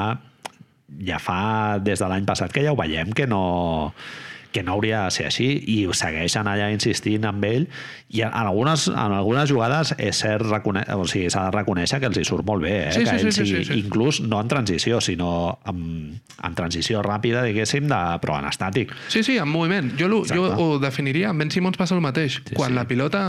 ja 1.06 1.20
fa 1.22 1.78
des 1.78 2.02
de 2.02 2.10
l'any 2.10 2.26
passat 2.26 2.50
que 2.50 2.66
ja 2.66 2.74
ho 2.74 2.80
veiem 2.80 3.14
que 3.14 3.28
no 3.30 3.94
que 4.52 4.64
no 4.64 4.74
hauria 4.74 5.04
de 5.06 5.12
ser 5.14 5.28
així 5.30 5.48
i 5.70 5.78
segueixen 5.94 6.48
allà 6.50 6.70
insistint 6.74 7.28
amb 7.30 7.44
ell 7.46 7.68
i 8.10 8.24
en 8.26 8.34
algunes, 8.34 8.88
en 8.90 9.14
algunes 9.14 9.50
jugades 9.52 9.94
és 10.02 10.22
cert 10.24 10.48
recone... 10.50 10.82
o 10.96 11.06
sigui, 11.10 11.30
s'ha 11.30 11.46
de 11.48 11.54
reconèixer 11.54 12.00
que 12.02 12.10
els 12.10 12.18
hi 12.18 12.26
surt 12.26 12.48
molt 12.48 12.66
bé, 12.66 12.74
eh? 12.88 12.96
Sí, 12.96 13.04
que 13.06 13.12
sí, 13.12 13.16
ell 13.16 13.28
sí, 13.28 13.32
sí, 13.32 13.46
sigui, 13.46 13.64
sí, 13.64 13.74
sí. 13.74 13.80
inclús 13.84 14.22
no 14.26 14.42
en 14.42 14.50
transició, 14.50 15.02
sinó 15.06 15.32
en, 15.70 15.84
en 16.42 16.58
transició 16.58 17.04
ràpida, 17.06 17.44
diguéssim, 17.46 17.86
de, 17.92 18.02
però 18.24 18.40
en 18.42 18.50
estàtic. 18.50 18.96
Sí, 19.08 19.22
sí, 19.28 19.38
en 19.38 19.50
moviment. 19.52 19.94
Jo, 20.00 20.10
lo, 20.10 20.24
jo 20.26 20.50
ho 20.50 20.70
definiria, 20.82 21.30
amb 21.30 21.46
Ben 21.46 21.54
Simmons 21.54 21.78
passa 21.78 21.98
el 21.98 22.02
mateix. 22.06 22.42
Sí, 22.42 22.58
quan 22.58 22.74
sí. 22.74 22.80
la 22.80 22.88
pilota... 22.90 23.28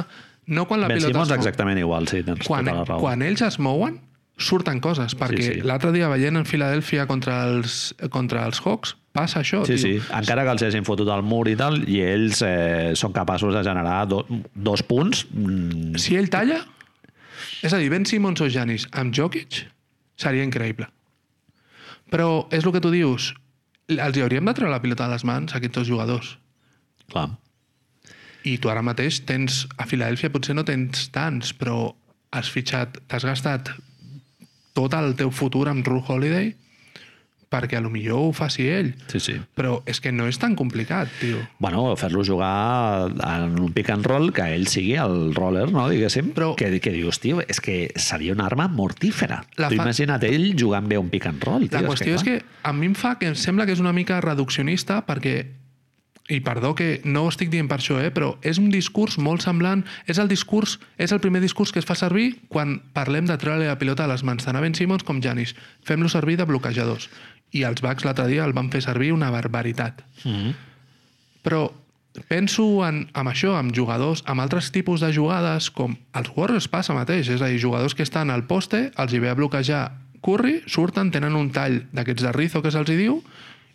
No 0.51 0.65
quan 0.67 0.81
la 0.81 0.89
Ben 0.89 0.99
pilota 0.99 1.13
Simmons 1.13 1.29
es 1.29 1.37
mou. 1.37 1.45
exactament 1.45 1.79
igual, 1.79 2.09
sí, 2.09 2.23
tens 2.27 2.47
quan, 2.49 2.65
tota 2.65 2.79
la 2.81 2.87
raó. 2.89 3.03
quan 3.05 3.21
ells 3.23 3.45
es 3.45 3.61
mouen, 3.63 4.01
surten 4.41 4.81
coses, 4.81 5.13
perquè 5.21 5.45
sí. 5.45 5.61
l'altre 5.69 5.93
dia 5.93 6.09
veient 6.09 6.41
en 6.41 6.49
Filadèlfia 6.49 7.05
contra 7.07 7.43
els, 7.45 7.93
contra 8.09 8.47
els 8.49 8.65
Hawks, 8.65 8.97
passa 9.13 9.41
això, 9.41 9.65
Sí, 9.67 9.75
tio. 9.75 9.79
sí, 9.83 9.93
encara 10.15 10.45
que 10.47 10.53
els 10.55 10.63
hagin 10.63 10.85
fotut 10.87 11.09
al 11.11 11.23
mur 11.27 11.47
i 11.51 11.57
tal, 11.59 11.81
i 11.89 12.01
ells 12.05 12.43
eh, 12.47 12.93
són 12.95 13.13
capaços 13.13 13.55
de 13.55 13.63
generar 13.67 14.05
do, 14.09 14.25
dos 14.55 14.83
punts. 14.87 15.25
Mm, 15.33 15.97
Si 15.99 16.17
ell 16.17 16.31
talla, 16.31 16.61
és 17.63 17.73
a 17.73 17.79
dir, 17.79 17.91
Ben 17.91 18.07
Simmons 18.07 18.41
o 18.41 18.49
Janis 18.49 18.87
amb 18.93 19.13
Jokic, 19.15 19.65
seria 20.17 20.45
increïble. 20.47 20.87
Però 22.11 22.47
és 22.51 22.65
el 22.65 22.73
que 22.73 22.81
tu 22.83 22.91
dius, 22.91 23.33
els 23.91 24.17
hi 24.17 24.23
hauríem 24.23 24.45
de 24.47 24.55
treure 24.55 24.73
la 24.73 24.81
pilota 24.83 25.07
de 25.07 25.15
les 25.15 25.25
mans 25.25 25.53
a 25.55 25.59
aquests 25.59 25.75
dos 25.81 25.89
jugadors. 25.89 26.37
clar. 27.11 27.29
I 28.45 28.55
tu 28.57 28.71
ara 28.71 28.81
mateix 28.81 29.19
tens, 29.29 29.67
a 29.77 29.85
Filadèlfia 29.85 30.31
potser 30.33 30.55
no 30.57 30.63
tens 30.65 31.11
tants, 31.13 31.51
però 31.53 31.91
has 32.33 32.49
fitxat, 32.49 32.97
t'has 33.07 33.25
gastat 33.27 33.69
tot 34.73 34.95
el 34.97 35.13
teu 35.19 35.31
futur 35.31 35.67
amb 35.69 35.85
Ru 35.87 35.99
Holiday 36.07 36.55
perquè 37.51 37.77
a 37.77 37.81
lo 37.83 37.91
millor 37.91 38.21
ho 38.29 38.33
faci 38.33 38.69
ell. 38.71 38.93
Sí, 39.11 39.19
sí. 39.19 39.35
Però 39.59 39.81
és 39.91 39.99
que 40.01 40.13
no 40.15 40.29
és 40.31 40.39
tan 40.39 40.55
complicat, 40.55 41.11
tio. 41.21 41.41
Bueno, 41.59 41.83
fer-lo 41.99 42.23
jugar 42.25 43.11
en 43.11 43.59
un 43.59 43.73
pick 43.75 43.91
and 43.91 44.07
roll 44.07 44.31
que 44.33 44.47
ell 44.55 44.69
sigui 44.71 44.95
el 44.95 45.35
roller, 45.35 45.67
no? 45.73 45.89
diguéssim, 45.91 46.33
Però- 46.33 46.55
que, 46.57 46.71
que 46.81 46.93
dius, 46.95 47.19
tio, 47.19 47.43
és 47.43 47.61
que 47.61 47.91
seria 47.97 48.33
una 48.33 48.47
arma 48.47 48.69
mortífera. 48.69 49.43
La 49.57 49.69
Tu 49.69 49.77
fa- 49.77 49.83
imagina't 49.83 50.23
ell 50.31 50.55
jugant 50.57 50.87
bé 50.89 50.97
un 50.99 51.11
pick 51.11 51.27
and 51.27 51.43
roll. 51.43 51.69
Tio, 51.69 51.81
La 51.81 51.89
qüestió 51.89 52.15
és 52.15 52.23
clar. 52.23 52.39
que 52.39 52.45
a 52.63 52.73
mi 52.73 52.87
em 52.87 52.95
fa 52.95 53.19
que 53.19 53.27
em 53.27 53.35
sembla 53.35 53.67
que 53.67 53.73
és 53.73 53.81
una 53.83 53.93
mica 53.93 54.21
reduccionista 54.21 55.05
perquè 55.05 55.47
i 56.31 56.39
perdó 56.47 56.77
que 56.79 57.01
no 57.03 57.25
ho 57.25 57.29
estic 57.33 57.51
dient 57.51 57.67
per 57.67 57.81
això, 57.81 57.97
eh, 57.99 58.13
però 58.15 58.37
és 58.47 58.59
un 58.63 58.69
discurs 58.71 59.17
molt 59.19 59.43
semblant, 59.43 59.83
és 60.07 60.19
el 60.23 60.29
discurs, 60.31 60.79
és 60.97 61.11
el 61.11 61.19
primer 61.19 61.41
discurs 61.43 61.73
que 61.75 61.81
es 61.83 61.85
fa 61.89 61.97
servir 61.99 62.37
quan 62.49 62.77
parlem 62.95 63.27
de 63.27 63.35
treure 63.37 63.67
la 63.67 63.79
pilota 63.81 64.05
a 64.05 64.07
les 64.13 64.23
mans, 64.23 64.45
tant 64.47 64.55
a 64.55 64.61
Ben 64.63 64.77
Simmons 64.79 65.03
com 65.03 65.19
Janis. 65.21 65.57
Fem-lo 65.83 66.09
servir 66.09 66.37
de 66.39 66.45
bloquejadors. 66.47 67.11
I 67.53 67.65
els 67.67 67.83
Bucks 67.83 68.07
l'altre 68.07 68.29
dia 68.31 68.45
el 68.47 68.55
van 68.55 68.71
fer 68.71 68.83
servir 68.85 69.13
una 69.13 69.31
barbaritat. 69.31 70.03
Mm 70.25 70.35
-hmm. 70.35 70.55
Però 71.43 71.71
penso 72.29 72.87
en, 72.87 73.09
en 73.15 73.27
això, 73.27 73.55
amb 73.59 73.75
jugadors, 73.75 74.23
amb 74.27 74.41
altres 74.41 74.71
tipus 74.71 75.01
de 75.01 75.13
jugades, 75.15 75.71
com 75.71 75.97
els 76.15 76.31
Warriors 76.37 76.69
passa 76.69 76.95
mateix, 76.95 77.29
és 77.29 77.41
a 77.41 77.47
dir, 77.47 77.61
jugadors 77.61 77.95
que 77.95 78.03
estan 78.03 78.31
al 78.31 78.45
poste, 78.45 78.91
els 78.97 79.13
hi 79.13 79.19
ve 79.19 79.31
a 79.31 79.35
bloquejar 79.35 79.93
Curry, 80.21 80.63
surten, 80.67 81.11
tenen 81.11 81.37
un 81.37 81.51
tall 81.51 81.87
d'aquests 81.93 82.23
de 82.23 82.33
Rizzo 82.33 82.63
que 82.63 82.71
se'ls 82.71 82.91
hi 82.91 82.97
diu, 82.97 83.23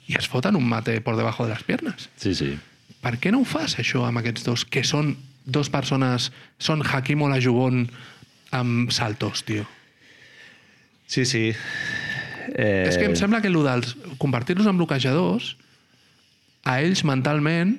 i 0.07 0.17
es 0.19 0.27
foten 0.29 0.55
un 0.55 0.67
mate 0.67 0.99
por 1.01 1.15
debajo 1.17 1.45
de 1.45 1.53
les 1.53 1.63
piernas. 1.63 2.09
Sí, 2.21 2.35
sí. 2.35 2.57
Per 3.01 3.17
què 3.21 3.31
no 3.33 3.41
ho 3.41 3.45
fas, 3.45 3.79
això, 3.81 4.05
amb 4.05 4.21
aquests 4.21 4.45
dos, 4.45 4.65
que 4.65 4.83
són 4.85 5.15
dos 5.45 5.69
persones, 5.73 6.31
són 6.59 6.83
Hakim 6.85 7.23
Olajuwon 7.25 7.87
amb 8.53 8.93
saltos, 8.93 9.43
tio? 9.45 9.65
Sí, 11.07 11.25
sí. 11.25 11.53
Eh, 12.53 12.85
És 12.89 12.97
que 12.97 13.07
em 13.09 13.15
sembla 13.17 13.41
que 13.41 13.49
el 13.49 13.57
dels 13.65 13.95
convertir-los 14.21 14.67
en 14.69 14.77
bloquejadors, 14.77 15.55
a 16.65 16.79
ells 16.81 17.03
mentalment 17.05 17.77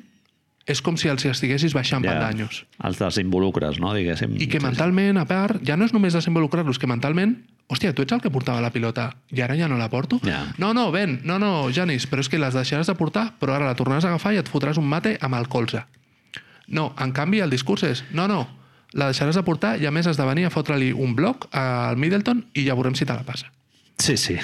és 0.66 0.82
com 0.82 0.96
si 0.98 1.08
els 1.10 1.22
hi 1.22 1.30
estiguessis 1.30 1.74
baixant 1.76 2.02
ja, 2.02 2.10
pandanyos. 2.12 2.64
Els 2.82 2.98
desinvolucres, 2.98 3.78
no? 3.82 3.92
Diguéssim. 3.94 4.34
I 4.42 4.48
que 4.50 4.58
mentalment, 4.62 5.20
a 5.20 5.26
part, 5.28 5.60
ja 5.66 5.76
no 5.78 5.86
és 5.86 5.94
només 5.94 6.16
desinvolucrar-los, 6.16 6.80
que 6.82 6.90
mentalment, 6.90 7.36
hòstia, 7.70 7.94
tu 7.94 8.02
ets 8.02 8.16
el 8.16 8.22
que 8.22 8.32
portava 8.34 8.62
la 8.62 8.72
pilota 8.74 9.12
i 9.30 9.42
ara 9.46 9.54
ja 9.58 9.70
no 9.70 9.78
la 9.78 9.88
porto? 9.90 10.18
Ja. 10.26 10.42
No, 10.58 10.72
no, 10.74 10.88
ven, 10.94 11.20
no, 11.26 11.38
no, 11.42 11.68
Janis, 11.74 12.08
però 12.10 12.24
és 12.24 12.30
que 12.30 12.42
les 12.42 12.54
deixaràs 12.58 12.90
de 12.90 12.96
portar, 12.98 13.28
però 13.38 13.54
ara 13.54 13.70
la 13.70 13.78
tornaràs 13.78 14.06
a 14.06 14.14
agafar 14.14 14.34
i 14.34 14.42
et 14.42 14.50
fotràs 14.50 14.82
un 14.82 14.90
mate 14.90 15.14
amb 15.22 15.38
el 15.38 15.46
colze. 15.50 15.84
No, 16.66 16.90
en 16.98 17.14
canvi, 17.14 17.40
el 17.44 17.54
discurs 17.54 17.86
és, 17.86 18.02
no, 18.10 18.26
no, 18.26 18.42
la 18.98 19.12
deixaràs 19.12 19.38
de 19.38 19.46
portar 19.46 19.76
i 19.78 19.86
a 19.86 19.94
més 19.94 20.06
has 20.10 20.18
de 20.18 20.26
venir 20.26 20.48
a 20.48 20.50
fotre-li 20.50 20.90
un 20.90 21.14
bloc 21.14 21.46
al 21.54 21.98
Middleton 22.00 22.42
i 22.54 22.66
ja 22.66 22.74
veurem 22.74 22.98
si 22.98 23.06
te 23.06 23.14
la 23.14 23.26
passa. 23.26 23.52
Sí, 23.98 24.16
sí. 24.16 24.38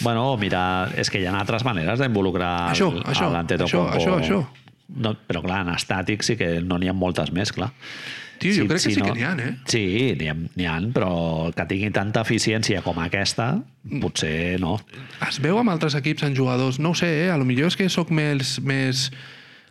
Bueno, 0.00 0.36
mira, 0.38 0.62
és 0.96 1.10
que 1.10 1.20
hi 1.20 1.26
ha 1.26 1.34
altres 1.34 1.64
maneres 1.66 1.98
d'involucrar 1.98 2.70
l'Antetokounmpo. 2.76 3.96
això, 3.98 4.14
això, 4.18 4.18
això. 4.22 4.40
No, 4.88 5.12
però 5.28 5.42
clar, 5.44 5.64
en 5.66 5.74
estàtic 5.74 6.24
sí 6.24 6.38
que 6.40 6.58
no 6.64 6.78
n'hi 6.80 6.88
ha 6.88 6.96
moltes 6.96 7.32
més, 7.34 7.52
clar. 7.52 7.72
Tio, 8.38 8.54
jo 8.54 8.68
crec 8.70 8.84
que 8.84 8.92
sí 8.94 9.02
que 9.02 9.14
n'hi 9.16 9.24
ha, 9.26 9.32
eh? 9.42 9.50
Sí, 9.66 9.82
n'hi 10.18 10.28
ha, 10.30 10.76
ha, 10.76 10.76
però 10.94 11.10
que 11.54 11.66
tingui 11.70 11.90
tanta 11.94 12.22
eficiència 12.22 12.84
com 12.86 13.00
aquesta, 13.02 13.50
potser 14.02 14.60
no. 14.62 14.76
Es 15.26 15.40
veu 15.42 15.58
amb 15.58 15.74
altres 15.74 15.98
equips 15.98 16.28
en 16.28 16.38
jugadors, 16.38 16.78
no 16.78 16.94
ho 16.94 16.98
sé, 16.98 17.10
eh? 17.24 17.32
a 17.34 17.36
lo 17.40 17.48
millor 17.48 17.72
és 17.72 17.78
que 17.78 17.90
sóc 17.92 18.14
més... 18.14 18.58
més 18.62 19.08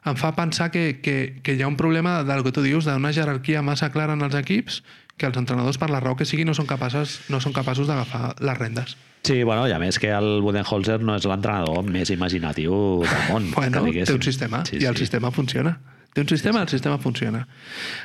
em 0.08 0.16
fa 0.16 0.30
pensar 0.38 0.70
que, 0.72 1.02
que, 1.04 1.42
que 1.44 1.58
hi 1.58 1.64
ha 1.64 1.68
un 1.68 1.76
problema 1.76 2.22
del 2.24 2.40
que 2.46 2.54
tu 2.56 2.62
dius, 2.64 2.86
d'una 2.88 3.12
jerarquia 3.12 3.60
massa 3.66 3.90
clara 3.92 4.14
en 4.16 4.24
els 4.24 4.38
equips, 4.40 4.78
que 5.18 5.26
els 5.26 5.38
entrenadors, 5.38 5.78
per 5.82 5.90
la 5.90 6.00
raó 6.00 6.16
que 6.16 6.26
sigui, 6.30 6.46
no 6.46 6.54
són 6.54 6.68
capaços, 6.70 7.20
no 7.34 7.40
són 7.42 7.54
capaços 7.56 7.88
d'agafar 7.90 8.36
les 8.40 8.58
rendes. 8.58 8.96
Sí, 9.26 9.42
bueno, 9.44 9.66
i 9.68 9.74
a 9.74 9.80
més 9.82 9.98
que 10.00 10.12
el 10.14 10.42
Budenholzer 10.46 11.00
no 11.04 11.16
és 11.18 11.26
l'entrenador 11.28 11.82
més 11.84 12.12
imaginatiu 12.14 13.02
del 13.04 13.24
món. 13.32 13.50
Bueno, 13.56 13.84
que 13.92 14.06
té 14.06 14.14
un 14.14 14.22
sistema, 14.24 14.62
Sí, 14.70 14.78
i 14.80 14.86
el 14.86 14.96
sí. 14.96 15.04
sistema 15.08 15.32
funciona. 15.34 15.80
Té 16.14 16.22
un 16.22 16.30
sistema, 16.30 16.62
el 16.62 16.70
sistema 16.70 16.98
funciona. 17.02 17.44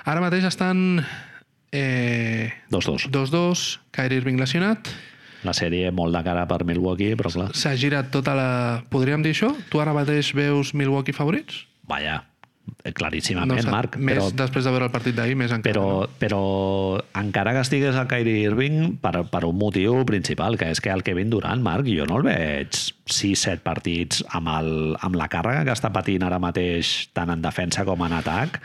Ara 0.05 0.20
mateix 0.24 0.44
estan 0.48 1.05
eh, 1.70 2.52
Dos, 2.70 2.84
dos. 2.86 3.06
2-2, 3.10 3.78
Kyrie 3.93 4.18
Irving 4.18 4.40
lesionat, 4.40 4.89
La 5.43 5.51
sèrie 5.56 5.89
molt 5.90 6.14
de 6.14 6.20
cara 6.22 6.44
per 6.47 6.60
Milwaukee, 6.64 7.16
però 7.18 7.30
clar, 7.34 7.48
s'ha 7.59 7.72
girat 7.74 8.12
tota 8.14 8.30
la... 8.39 8.51
Podríem 8.93 9.24
dir 9.24 9.32
això? 9.34 9.48
Tu 9.72 9.80
ara 9.82 9.90
mateix 9.97 10.28
veus 10.39 10.70
Milwaukee 10.74 11.12
favorits? 11.16 11.64
vaja, 11.90 12.20
claríssimament, 12.94 13.62
sé, 13.62 13.70
Marc. 13.70 13.97
més 13.98 14.16
Però, 14.18 14.28
després 14.34 14.66
de 14.66 14.72
veure 14.74 14.86
el 14.89 14.94
partit 14.94 15.14
d'ahir, 15.16 15.36
més 15.39 15.52
encara. 15.55 15.74
però, 15.74 15.84
no? 16.02 16.16
però 16.18 16.40
encara 17.18 17.55
que 17.56 17.62
estigués 17.62 17.98
el 17.98 18.09
Kyrie 18.10 18.47
Irving 18.48 18.97
per, 19.02 19.24
per 19.30 19.44
un 19.48 19.59
motiu 19.59 20.02
principal, 20.09 20.59
que 20.59 20.70
és 20.72 20.82
que 20.82 20.90
el 20.94 21.05
Kevin 21.06 21.30
Durant, 21.30 21.62
Marc, 21.62 21.86
jo 21.90 22.06
no 22.10 22.18
el 22.20 22.26
veig 22.26 22.80
6-7 23.06 23.62
partits 23.62 24.24
amb, 24.30 24.51
el, 24.56 24.72
amb 25.01 25.18
la 25.18 25.28
càrrega 25.30 25.66
que 25.68 25.76
està 25.76 25.93
patint 25.94 26.26
ara 26.26 26.40
mateix 26.43 27.09
tant 27.14 27.30
en 27.34 27.44
defensa 27.44 27.86
com 27.89 28.02
en 28.06 28.18
atac. 28.18 28.60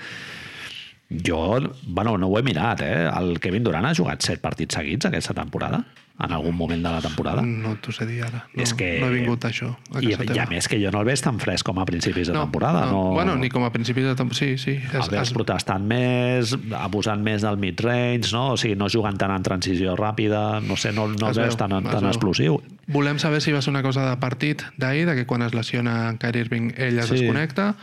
Jo, 1.07 1.61
bueno, 1.87 2.17
no 2.19 2.27
ho 2.27 2.39
he 2.39 2.43
mirat, 2.43 2.81
eh? 2.83 3.05
El 3.07 3.37
Kevin 3.39 3.63
Durant 3.63 3.85
ha 3.87 3.95
jugat 3.95 4.25
7 4.25 4.41
partits 4.43 4.75
seguits 4.75 5.07
aquesta 5.07 5.37
temporada, 5.37 5.85
en 6.19 6.31
algun 6.33 6.55
moment 6.57 6.81
de 6.81 6.89
la 6.89 6.99
temporada. 6.99 7.43
No 7.45 7.75
t'ho 7.77 7.91
sé 7.93 8.05
dir 8.09 8.23
ara. 8.25 8.47
No, 8.55 8.63
és 8.63 8.71
que... 8.73 8.87
no 8.99 9.07
he 9.11 9.13
vingut 9.19 9.43
a 9.45 9.51
això, 9.51 9.67
a 9.93 9.99
I, 10.01 10.07
casa 10.15 10.23
I 10.23 10.29
a 10.31 10.33
teva. 10.33 10.45
més 10.49 10.67
que 10.67 10.79
jo 10.81 10.89
no 10.91 11.03
el 11.03 11.05
veig 11.05 11.21
tan 11.21 11.37
fresc 11.39 11.65
com 11.67 11.77
a 11.77 11.85
principis 11.85 12.27
de 12.31 12.33
temporada. 12.33 12.85
No, 12.89 13.11
Bueno, 13.13 13.35
ni 13.37 13.49
com 13.53 13.63
a 13.63 13.71
principis 13.71 14.03
de 14.07 14.15
temporada. 14.15 14.39
Sí, 14.39 14.57
sí. 14.57 14.79
el 14.93 15.09
veus 15.13 15.31
protestant 15.35 15.85
més, 15.85 16.55
abusant 16.79 17.21
més 17.21 17.45
del 17.45 17.57
mid-range, 17.61 18.31
no? 18.33 18.53
O 18.53 18.57
sigui, 18.57 18.75
no 18.75 18.89
jugant 18.89 19.17
tant 19.21 19.31
en 19.35 19.43
transició 19.45 19.93
ràpida, 19.95 20.59
no 20.65 20.75
sé, 20.75 20.91
no, 20.91 21.07
no 21.07 21.29
Es 21.29 21.37
el 21.37 21.43
veus 21.43 21.53
veu, 21.55 21.61
tan, 21.61 21.77
es 21.85 21.91
tan 21.91 22.01
veu. 22.01 22.09
explosiu. 22.09 22.57
Volem 22.87 23.19
saber 23.19 23.41
si 23.41 23.51
va 23.53 23.61
ser 23.61 23.69
una 23.75 23.83
cosa 23.83 24.09
de 24.09 24.17
partit 24.17 24.63
d'ahir, 24.77 25.05
de 25.05 25.15
que 25.15 25.25
quan 25.27 25.41
es 25.43 25.53
lesiona 25.53 26.09
en 26.09 26.17
Kyrie 26.17 26.41
Irving 26.47 26.71
ell 26.77 26.97
es 26.99 27.05
Sí. 27.07 27.15
desconnecta, 27.19 27.75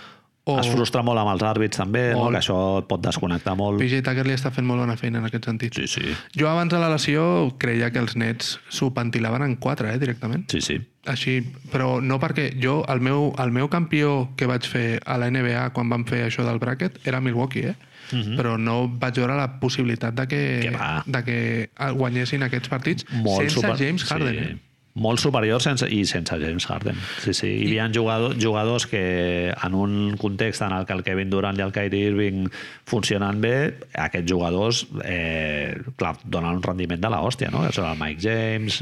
o 0.47 0.59
Es 0.61 0.69
frustra 0.69 1.01
molt 1.03 1.19
amb 1.19 1.31
els 1.33 1.43
àrbits 1.43 1.77
també, 1.81 2.11
no? 2.13 2.25
Molt. 2.25 2.33
que 2.35 2.41
això 2.43 2.79
et 2.83 2.87
pot 2.87 3.01
desconnectar 3.01 3.55
molt. 3.57 3.79
PJ 3.81 4.03
Tucker 4.05 4.27
li 4.27 4.35
està 4.35 4.51
fent 4.53 4.67
molt 4.67 4.81
bona 4.83 4.97
feina 5.01 5.19
en 5.19 5.25
aquest 5.25 5.45
sentit. 5.47 5.75
Sí, 5.75 5.87
sí. 5.89 6.03
Jo 6.37 6.49
abans 6.51 6.71
de 6.71 6.79
la 6.79 6.91
lesió 6.93 7.55
creia 7.59 7.91
que 7.91 7.99
els 7.99 8.15
nets 8.17 8.59
s'ho 8.69 8.91
ventilaven 8.91 9.43
en 9.43 9.57
quatre, 9.57 9.95
eh, 9.95 9.99
directament. 9.99 10.45
Sí, 10.51 10.61
sí. 10.61 10.77
Així, 11.07 11.39
però 11.73 12.01
no 12.03 12.19
perquè 12.21 12.51
jo, 12.63 12.85
el 12.89 13.01
meu, 13.01 13.35
el 13.39 13.51
meu 13.53 13.69
campió 13.69 14.31
que 14.37 14.47
vaig 14.47 14.65
fer 14.69 15.01
a 15.05 15.17
la 15.19 15.31
NBA 15.31 15.71
quan 15.73 15.89
vam 15.89 16.05
fer 16.05 16.27
això 16.29 16.45
del 16.45 16.59
bracket 16.59 17.01
era 17.07 17.21
Milwaukee, 17.21 17.69
eh? 17.71 17.75
Uh 18.13 18.19
-huh. 18.19 18.37
però 18.37 18.59
no 18.59 18.87
vaig 19.01 19.15
veure 19.17 19.35
la 19.35 19.59
possibilitat 19.61 20.13
de 20.15 20.27
que, 20.29 20.61
Mhm. 20.61 20.71
Que 20.71 20.77
va. 20.77 21.03
de 21.07 21.25
que 21.25 21.71
guanyessin 21.97 22.43
aquests 22.43 22.69
partits 22.69 23.07
Molt 23.11 23.41
sense 23.41 23.55
super- 23.55 23.77
James 23.79 24.05
Harden. 24.05 24.35
Sí. 24.35 24.41
Eh? 24.51 24.59
Molt 24.95 25.19
superior 25.19 25.59
sense, 25.59 25.89
i 25.91 26.05
sense 26.07 26.37
James 26.39 26.67
Harden. 26.71 26.95
Sí, 27.19 27.33
sí. 27.35 27.49
Hi 27.67 27.79
havia 27.81 27.89
jugadors, 27.91 28.37
jugadors 28.39 28.85
que 28.87 29.51
en 29.51 29.75
un 29.75 29.95
context 30.23 30.63
en 30.63 30.71
el 30.77 30.85
que 30.87 30.93
el 30.95 31.03
Kevin 31.03 31.33
Durant 31.33 31.59
i 31.59 31.65
el 31.65 31.73
Kyrie 31.75 32.13
Irving 32.13 32.45
funcionen 32.87 33.41
bé, 33.43 33.55
aquests 33.99 34.31
jugadors 34.31 34.85
eh, 35.03 35.75
clar, 35.99 36.13
donen 36.23 36.61
un 36.61 36.63
rendiment 36.63 37.03
de 37.03 37.11
l'hòstia, 37.11 37.51
no? 37.51 37.65
Són 37.75 37.89
el 37.91 37.99
Mike 37.99 38.23
James, 38.23 38.77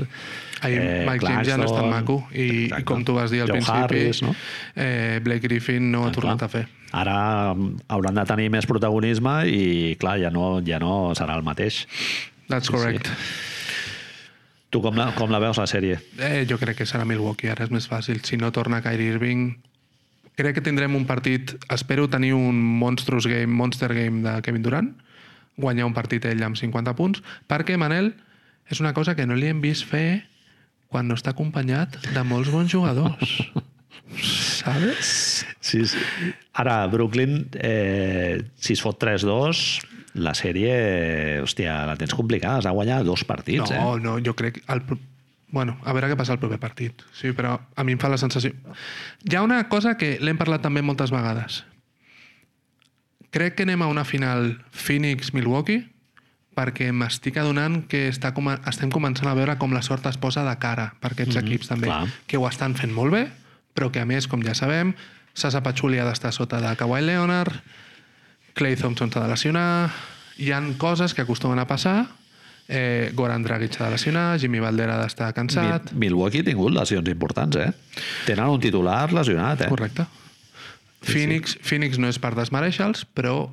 Ahir 0.60 0.82
eh, 0.82 1.06
Mike 1.08 1.24
James 1.24 1.48
ja 1.48 1.56
no 1.56 1.64
és 1.64 1.72
tan 1.72 1.88
Claxton, 1.88 1.90
maco 1.96 2.18
i, 2.36 2.48
i 2.68 2.82
com 2.86 3.06
tu 3.08 3.16
vas 3.16 3.32
dir 3.32 3.40
al 3.46 3.48
Joe 3.48 3.56
principi, 3.56 3.80
Harris, 3.80 4.20
no? 4.26 4.34
eh, 4.76 5.16
Blake 5.24 5.46
Griffin 5.48 5.88
no 5.94 6.02
ho 6.04 6.10
ha 6.10 6.12
Ah, 6.12 6.16
tornat 6.18 6.44
clar. 6.44 6.50
a 6.50 6.52
fer. 6.58 6.66
Ara 6.92 7.16
mm, 7.56 7.86
hauran 7.88 8.20
de 8.20 8.26
tenir 8.28 8.50
més 8.52 8.68
protagonisme 8.68 9.38
i, 9.48 9.64
clar, 9.96 10.18
ja 10.20 10.28
no, 10.30 10.58
ja 10.60 10.76
no 10.78 11.14
serà 11.16 11.40
el 11.40 11.48
mateix. 11.48 11.86
That's 12.52 12.68
correct. 12.68 13.08
Tu 14.72 14.80
com 14.80 14.96
la, 14.96 15.10
com 15.12 15.28
la 15.28 15.40
veus, 15.42 15.58
la 15.60 15.68
sèrie? 15.68 15.98
Eh, 16.16 16.46
jo 16.48 16.56
crec 16.56 16.78
que 16.80 16.88
serà 16.88 17.04
Milwaukee, 17.04 17.50
ara 17.52 17.66
és 17.66 17.72
més 17.74 17.84
fàcil. 17.90 18.22
Si 18.24 18.38
no 18.40 18.48
torna 18.56 18.80
Kyrie 18.80 19.12
Irving, 19.12 19.50
crec 20.40 20.56
que 20.56 20.64
tindrem 20.64 20.96
un 20.96 21.04
partit... 21.04 21.52
Espero 21.72 22.08
tenir 22.08 22.32
un 22.32 22.56
monstrous 22.80 23.28
game, 23.28 23.52
monster 23.52 23.92
game 23.92 24.24
de 24.24 24.38
Kevin 24.46 24.64
Durant, 24.64 24.88
guanyar 25.60 25.90
un 25.90 25.92
partit 25.92 26.24
ell 26.24 26.40
amb 26.46 26.56
50 26.56 26.96
punts, 26.96 27.20
perquè, 27.52 27.76
Manel, 27.76 28.14
és 28.72 28.80
una 28.80 28.94
cosa 28.96 29.12
que 29.18 29.28
no 29.28 29.36
li 29.36 29.52
hem 29.52 29.60
vist 29.60 29.84
fer 29.90 30.22
quan 30.88 31.04
no 31.08 31.20
està 31.20 31.36
acompanyat 31.36 32.00
de 32.16 32.24
molts 32.24 32.48
bons 32.52 32.72
jugadors. 32.72 33.36
Sabes? 34.62 35.44
Sí, 35.60 35.84
sí. 35.84 36.00
Ara, 36.56 36.80
Brooklyn, 36.88 37.42
eh, 37.60 38.40
si 38.56 38.72
es 38.72 38.80
fot 38.80 38.96
3-2, 39.04 39.91
la 40.14 40.34
sèrie, 40.36 41.40
hòstia, 41.42 41.82
la 41.88 41.96
tens 41.96 42.14
complicada. 42.14 42.60
Has 42.60 42.68
de 42.68 42.74
guanyar 42.74 43.02
dos 43.04 43.24
partits, 43.24 43.70
no, 43.70 43.96
eh? 43.96 44.00
no, 44.02 44.18
jo 44.24 44.34
crec... 44.36 44.62
El, 44.72 44.82
bueno, 45.52 45.76
a 45.84 45.92
veure 45.92 46.08
què 46.10 46.16
passa 46.16 46.34
al 46.34 46.40
proper 46.40 46.58
partit. 46.60 47.04
Sí, 47.16 47.32
però 47.36 47.58
a 47.60 47.84
mi 47.84 47.96
em 47.96 48.00
fa 48.00 48.10
la 48.12 48.20
sensació... 48.20 48.52
Hi 49.28 49.36
ha 49.36 49.44
una 49.44 49.62
cosa 49.72 49.96
que 50.00 50.16
l'hem 50.20 50.40
parlat 50.40 50.64
també 50.64 50.82
moltes 50.84 51.12
vegades. 51.12 51.62
Crec 53.32 53.56
que 53.56 53.66
anem 53.68 53.84
a 53.84 53.88
una 53.88 54.04
final 54.04 54.54
Phoenix-Milwaukee 54.72 55.88
perquè 56.52 56.90
m'estic 56.92 57.38
adonant 57.40 57.80
que 57.88 58.06
està 58.10 58.34
com 58.36 58.50
estem 58.52 58.90
començant 58.92 59.30
a 59.30 59.36
veure 59.36 59.56
com 59.60 59.72
la 59.72 59.80
sort 59.84 60.04
es 60.10 60.18
posa 60.20 60.44
de 60.44 60.52
cara 60.60 60.90
per 61.00 61.12
aquests 61.12 61.36
mm 61.36 61.38
-hmm, 61.38 61.48
equips 61.48 61.68
també, 61.68 61.86
clar. 61.86 62.08
que 62.26 62.36
ho 62.36 62.48
estan 62.48 62.74
fent 62.74 62.92
molt 62.92 63.12
bé, 63.12 63.28
però 63.74 63.90
que 63.90 64.00
a 64.00 64.04
més, 64.04 64.28
com 64.28 64.42
ja 64.42 64.54
sabem, 64.54 64.94
Sasa 65.32 65.62
Pachulia 65.62 66.02
ha 66.02 66.08
d'estar 66.10 66.32
sota 66.32 66.60
de 66.60 66.76
Kawhi 66.76 67.00
Leonard, 67.00 67.52
Clay 68.54 68.76
Thompson 68.76 69.10
s'ha 69.12 69.22
de 69.24 69.28
lesionar, 69.32 69.90
hi 70.38 70.50
han 70.52 70.74
coses 70.80 71.14
que 71.14 71.22
acostumen 71.22 71.58
a 71.58 71.66
passar, 71.66 72.06
eh, 72.68 73.10
Goran 73.14 73.42
Dragic 73.44 73.72
s'ha 73.74 73.86
de 73.88 73.96
lesionar, 73.96 74.26
Jimmy 74.40 74.60
Butler 74.60 74.90
ha 74.90 74.98
d'estar 75.02 75.32
cansat... 75.36 75.92
Mi- 75.92 76.06
Milwaukee 76.08 76.40
ha 76.44 76.48
tingut 76.50 76.72
lesions 76.76 77.08
importants, 77.08 77.56
eh? 77.56 77.70
Tenen 78.26 78.46
un 78.52 78.60
titular 78.60 79.10
lesionat, 79.12 79.62
eh? 79.66 79.68
Correcte. 79.72 80.06
Phoenix, 81.02 81.56
Phoenix 81.66 81.98
no 81.98 82.06
és 82.12 82.18
per 82.22 82.30
desmereixer-los, 82.38 83.02
però 83.16 83.48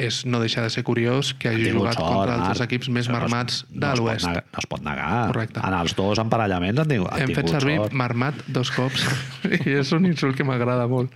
és, 0.00 0.22
no 0.28 0.38
deixa 0.40 0.62
de 0.64 0.70
ser 0.72 0.82
curiós 0.84 1.34
que 1.40 1.48
hagi 1.50 1.70
jugat 1.72 1.96
sort, 1.96 2.06
contra 2.14 2.34
altres 2.38 2.60
Marc. 2.60 2.66
equips 2.70 2.88
més 2.92 3.06
no 3.08 3.14
es- 3.16 3.20
marmats 3.20 3.58
no 3.70 3.80
de 3.80 3.92
l'Oest. 4.00 4.26
negar- 4.26 4.44
No 4.52 4.58
es 4.62 4.66
pot 4.66 4.82
negar. 4.84 5.26
Correcte. 5.32 5.60
En 5.64 5.74
els 5.76 5.94
dos 5.96 6.18
emparellaments 6.18 6.80
han 6.80 6.88
tingut, 6.88 7.12
han 7.12 7.22
Hem 7.26 7.34
fet 7.36 7.48
servir 7.48 7.76
sort. 7.80 7.92
marmat 7.92 8.34
dos 8.46 8.70
cops 8.70 9.04
i 9.66 9.70
és 9.76 9.92
un 9.92 10.04
insult 10.06 10.36
que 10.36 10.44
m'agrada 10.44 10.86
molt. 10.88 11.12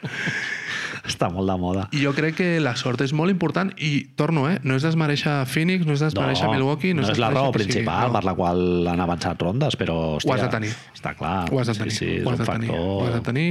Està 1.11 1.31
molt 1.33 1.51
de 1.51 1.57
moda. 1.61 1.87
I 1.97 2.05
jo 2.05 2.15
crec 2.17 2.39
que 2.41 2.51
la 2.63 2.77
sort 2.79 3.03
és 3.05 3.15
molt 3.17 3.33
important 3.35 3.73
i 3.77 3.93
torno, 4.19 4.47
eh? 4.51 4.59
No 4.65 4.79
és 4.79 4.87
desmereixer 4.87 5.41
Phoenix, 5.51 5.89
no 5.89 5.97
és 5.99 6.05
desmereixer 6.07 6.51
Milwaukee... 6.53 6.95
no 6.95 7.05
és 7.05 7.11
la 7.11 7.31
desmereixer 7.31 7.41
raó 7.41 7.57
principal 7.57 8.09
no. 8.09 8.17
per 8.19 8.25
la 8.29 8.37
qual 8.39 8.63
han 8.95 9.03
avançat 9.07 9.43
rondes, 9.43 9.77
però 9.81 9.99
hòstia, 10.17 10.31
Ho 10.31 10.39
has 10.39 10.47
de 10.47 10.55
tenir. 10.55 10.73
està 10.95 11.17
clar. 11.19 11.37
Ho 11.51 11.61
has 11.61 11.73
de 11.73 11.77
tenir, 11.83 11.99
Sí, 11.99 12.07
sí, 12.07 12.15
és 12.21 12.25
ho 12.27 12.33
has 12.33 12.41
de 12.41 12.49
tenir, 12.49 12.73
ho 12.77 13.05
has 13.07 13.19
de 13.19 13.27
tenir. 13.27 13.51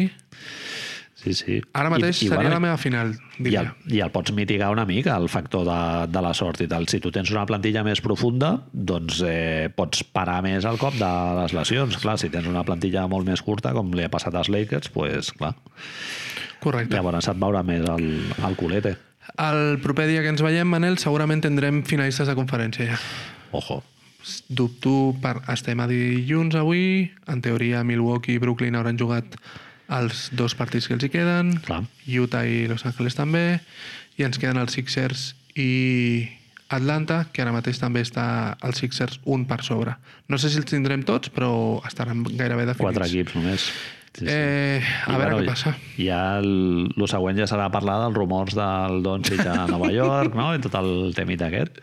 Sí, 1.19 1.34
sí. 1.36 1.57
Ara 1.76 1.90
mateix 1.91 2.22
I, 2.22 2.27
i, 2.27 2.30
seria 2.30 2.45
bueno, 2.45 2.53
la 2.53 2.61
meva 2.64 2.77
final, 2.80 3.10
I 3.44 3.56
el, 3.60 3.72
I 3.91 3.99
el 4.06 4.11
pots 4.14 4.31
mitigar 4.31 4.69
una 4.72 4.86
mica, 4.88 5.18
el 5.19 5.27
factor 5.27 5.65
de, 5.68 5.80
de 6.07 6.22
la 6.23 6.31
sort 6.38 6.61
i 6.64 6.68
tal. 6.72 6.88
Si 6.88 7.02
tu 7.03 7.11
tens 7.11 7.31
una 7.34 7.44
plantilla 7.49 7.84
més 7.84 7.99
profunda, 8.03 8.53
doncs 8.72 9.19
eh, 9.27 9.68
pots 9.76 10.06
parar 10.15 10.40
més 10.45 10.68
el 10.69 10.80
cop 10.80 10.95
de 10.95 11.11
les 11.41 11.56
lesions. 11.57 11.99
Clar, 11.99 12.15
si 12.22 12.31
tens 12.31 12.48
una 12.48 12.64
plantilla 12.64 13.03
molt 13.11 13.27
més 13.27 13.44
curta, 13.44 13.76
com 13.76 13.91
li 13.91 14.07
ha 14.07 14.11
passat 14.14 14.36
als 14.40 14.52
Lakers, 14.53 14.94
pues, 14.95 15.34
clar, 15.36 15.57
Correcte. 16.60 16.95
llavors 16.95 17.30
et 17.31 17.40
veurà 17.40 17.64
més 17.64 17.86
el, 17.88 18.10
el 18.45 18.57
culete. 18.60 18.95
El 19.38 19.80
proper 19.84 20.07
dia 20.10 20.23
que 20.26 20.31
ens 20.34 20.41
veiem, 20.44 20.68
Manel, 20.68 20.98
segurament 20.99 21.44
tindrem 21.45 21.84
finalistes 21.88 22.27
de 22.27 22.36
conferència 22.36 22.91
ja. 22.91 22.99
Ojo. 23.56 23.81
Dubto, 24.49 25.15
per... 25.22 25.38
estem 25.53 25.80
a 25.80 25.88
dilluns 25.90 26.57
avui, 26.60 27.07
en 27.31 27.41
teoria 27.41 27.86
Milwaukee 27.88 28.36
i 28.36 28.41
Brooklyn 28.41 28.76
hauran 28.76 28.99
jugat 28.99 29.38
els 29.90 30.27
dos 30.38 30.53
partits 30.57 30.90
que 30.90 30.98
els 30.98 31.06
hi 31.06 31.11
queden, 31.14 31.56
Clar. 31.65 31.84
Utah 32.19 32.44
i 32.45 32.68
Los 32.69 32.86
Angeles 32.86 33.15
també, 33.18 33.61
i 34.19 34.26
ens 34.27 34.38
queden 34.38 34.60
els 34.61 34.76
Sixers 34.76 35.31
i 35.57 36.30
Atlanta, 36.69 37.23
que 37.34 37.41
ara 37.41 37.53
mateix 37.56 37.80
també 37.81 38.03
està 38.06 38.57
els 38.65 38.84
Sixers 38.84 39.18
un 39.26 39.48
per 39.49 39.64
sobre. 39.65 39.95
No 40.30 40.38
sé 40.38 40.52
si 40.52 40.60
els 40.61 40.69
tindrem 40.69 41.02
tots, 41.07 41.31
però 41.34 41.80
estaran 41.88 42.22
gairebé 42.27 42.68
definits. 42.69 42.84
Quatre 42.84 43.07
equips 43.10 43.40
només. 43.40 43.72
Sí, 44.18 44.26
sí. 44.26 44.31
Eh, 44.34 44.81
a 45.06 45.14
I, 45.14 45.19
veure 45.19 45.36
bueno, 45.36 45.45
què 45.45 45.53
passa. 45.53 45.76
Ja 45.99 46.22
el, 46.41 46.90
el 46.95 47.07
següent 47.11 47.38
ja 47.40 47.48
serà 47.49 47.69
parlar 47.73 47.99
dels 48.06 48.18
rumors 48.18 48.57
del 48.57 49.02
Doncic 49.06 49.45
a 49.45 49.68
Nova 49.69 49.91
York, 49.99 50.36
no? 50.36 50.52
I 50.57 50.61
tot 50.64 50.76
el 50.81 51.14
temita 51.18 51.48
aquest. 51.52 51.80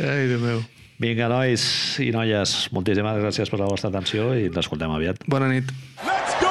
Ai, 0.00 0.28
Déu 0.30 0.40
meu. 0.42 0.62
Vinga, 1.02 1.26
nois 1.32 1.64
i 2.04 2.12
noies, 2.14 2.52
moltíssimes 2.76 3.18
gràcies 3.24 3.50
per 3.50 3.58
la 3.64 3.66
vostra 3.70 3.90
atenció 3.90 4.30
i 4.38 4.46
ens 4.46 4.60
escoltem 4.62 4.92
aviat. 4.94 5.24
Bona 5.26 5.50
nit. 5.50 5.72
Let's 6.06 6.36
go 6.38 6.43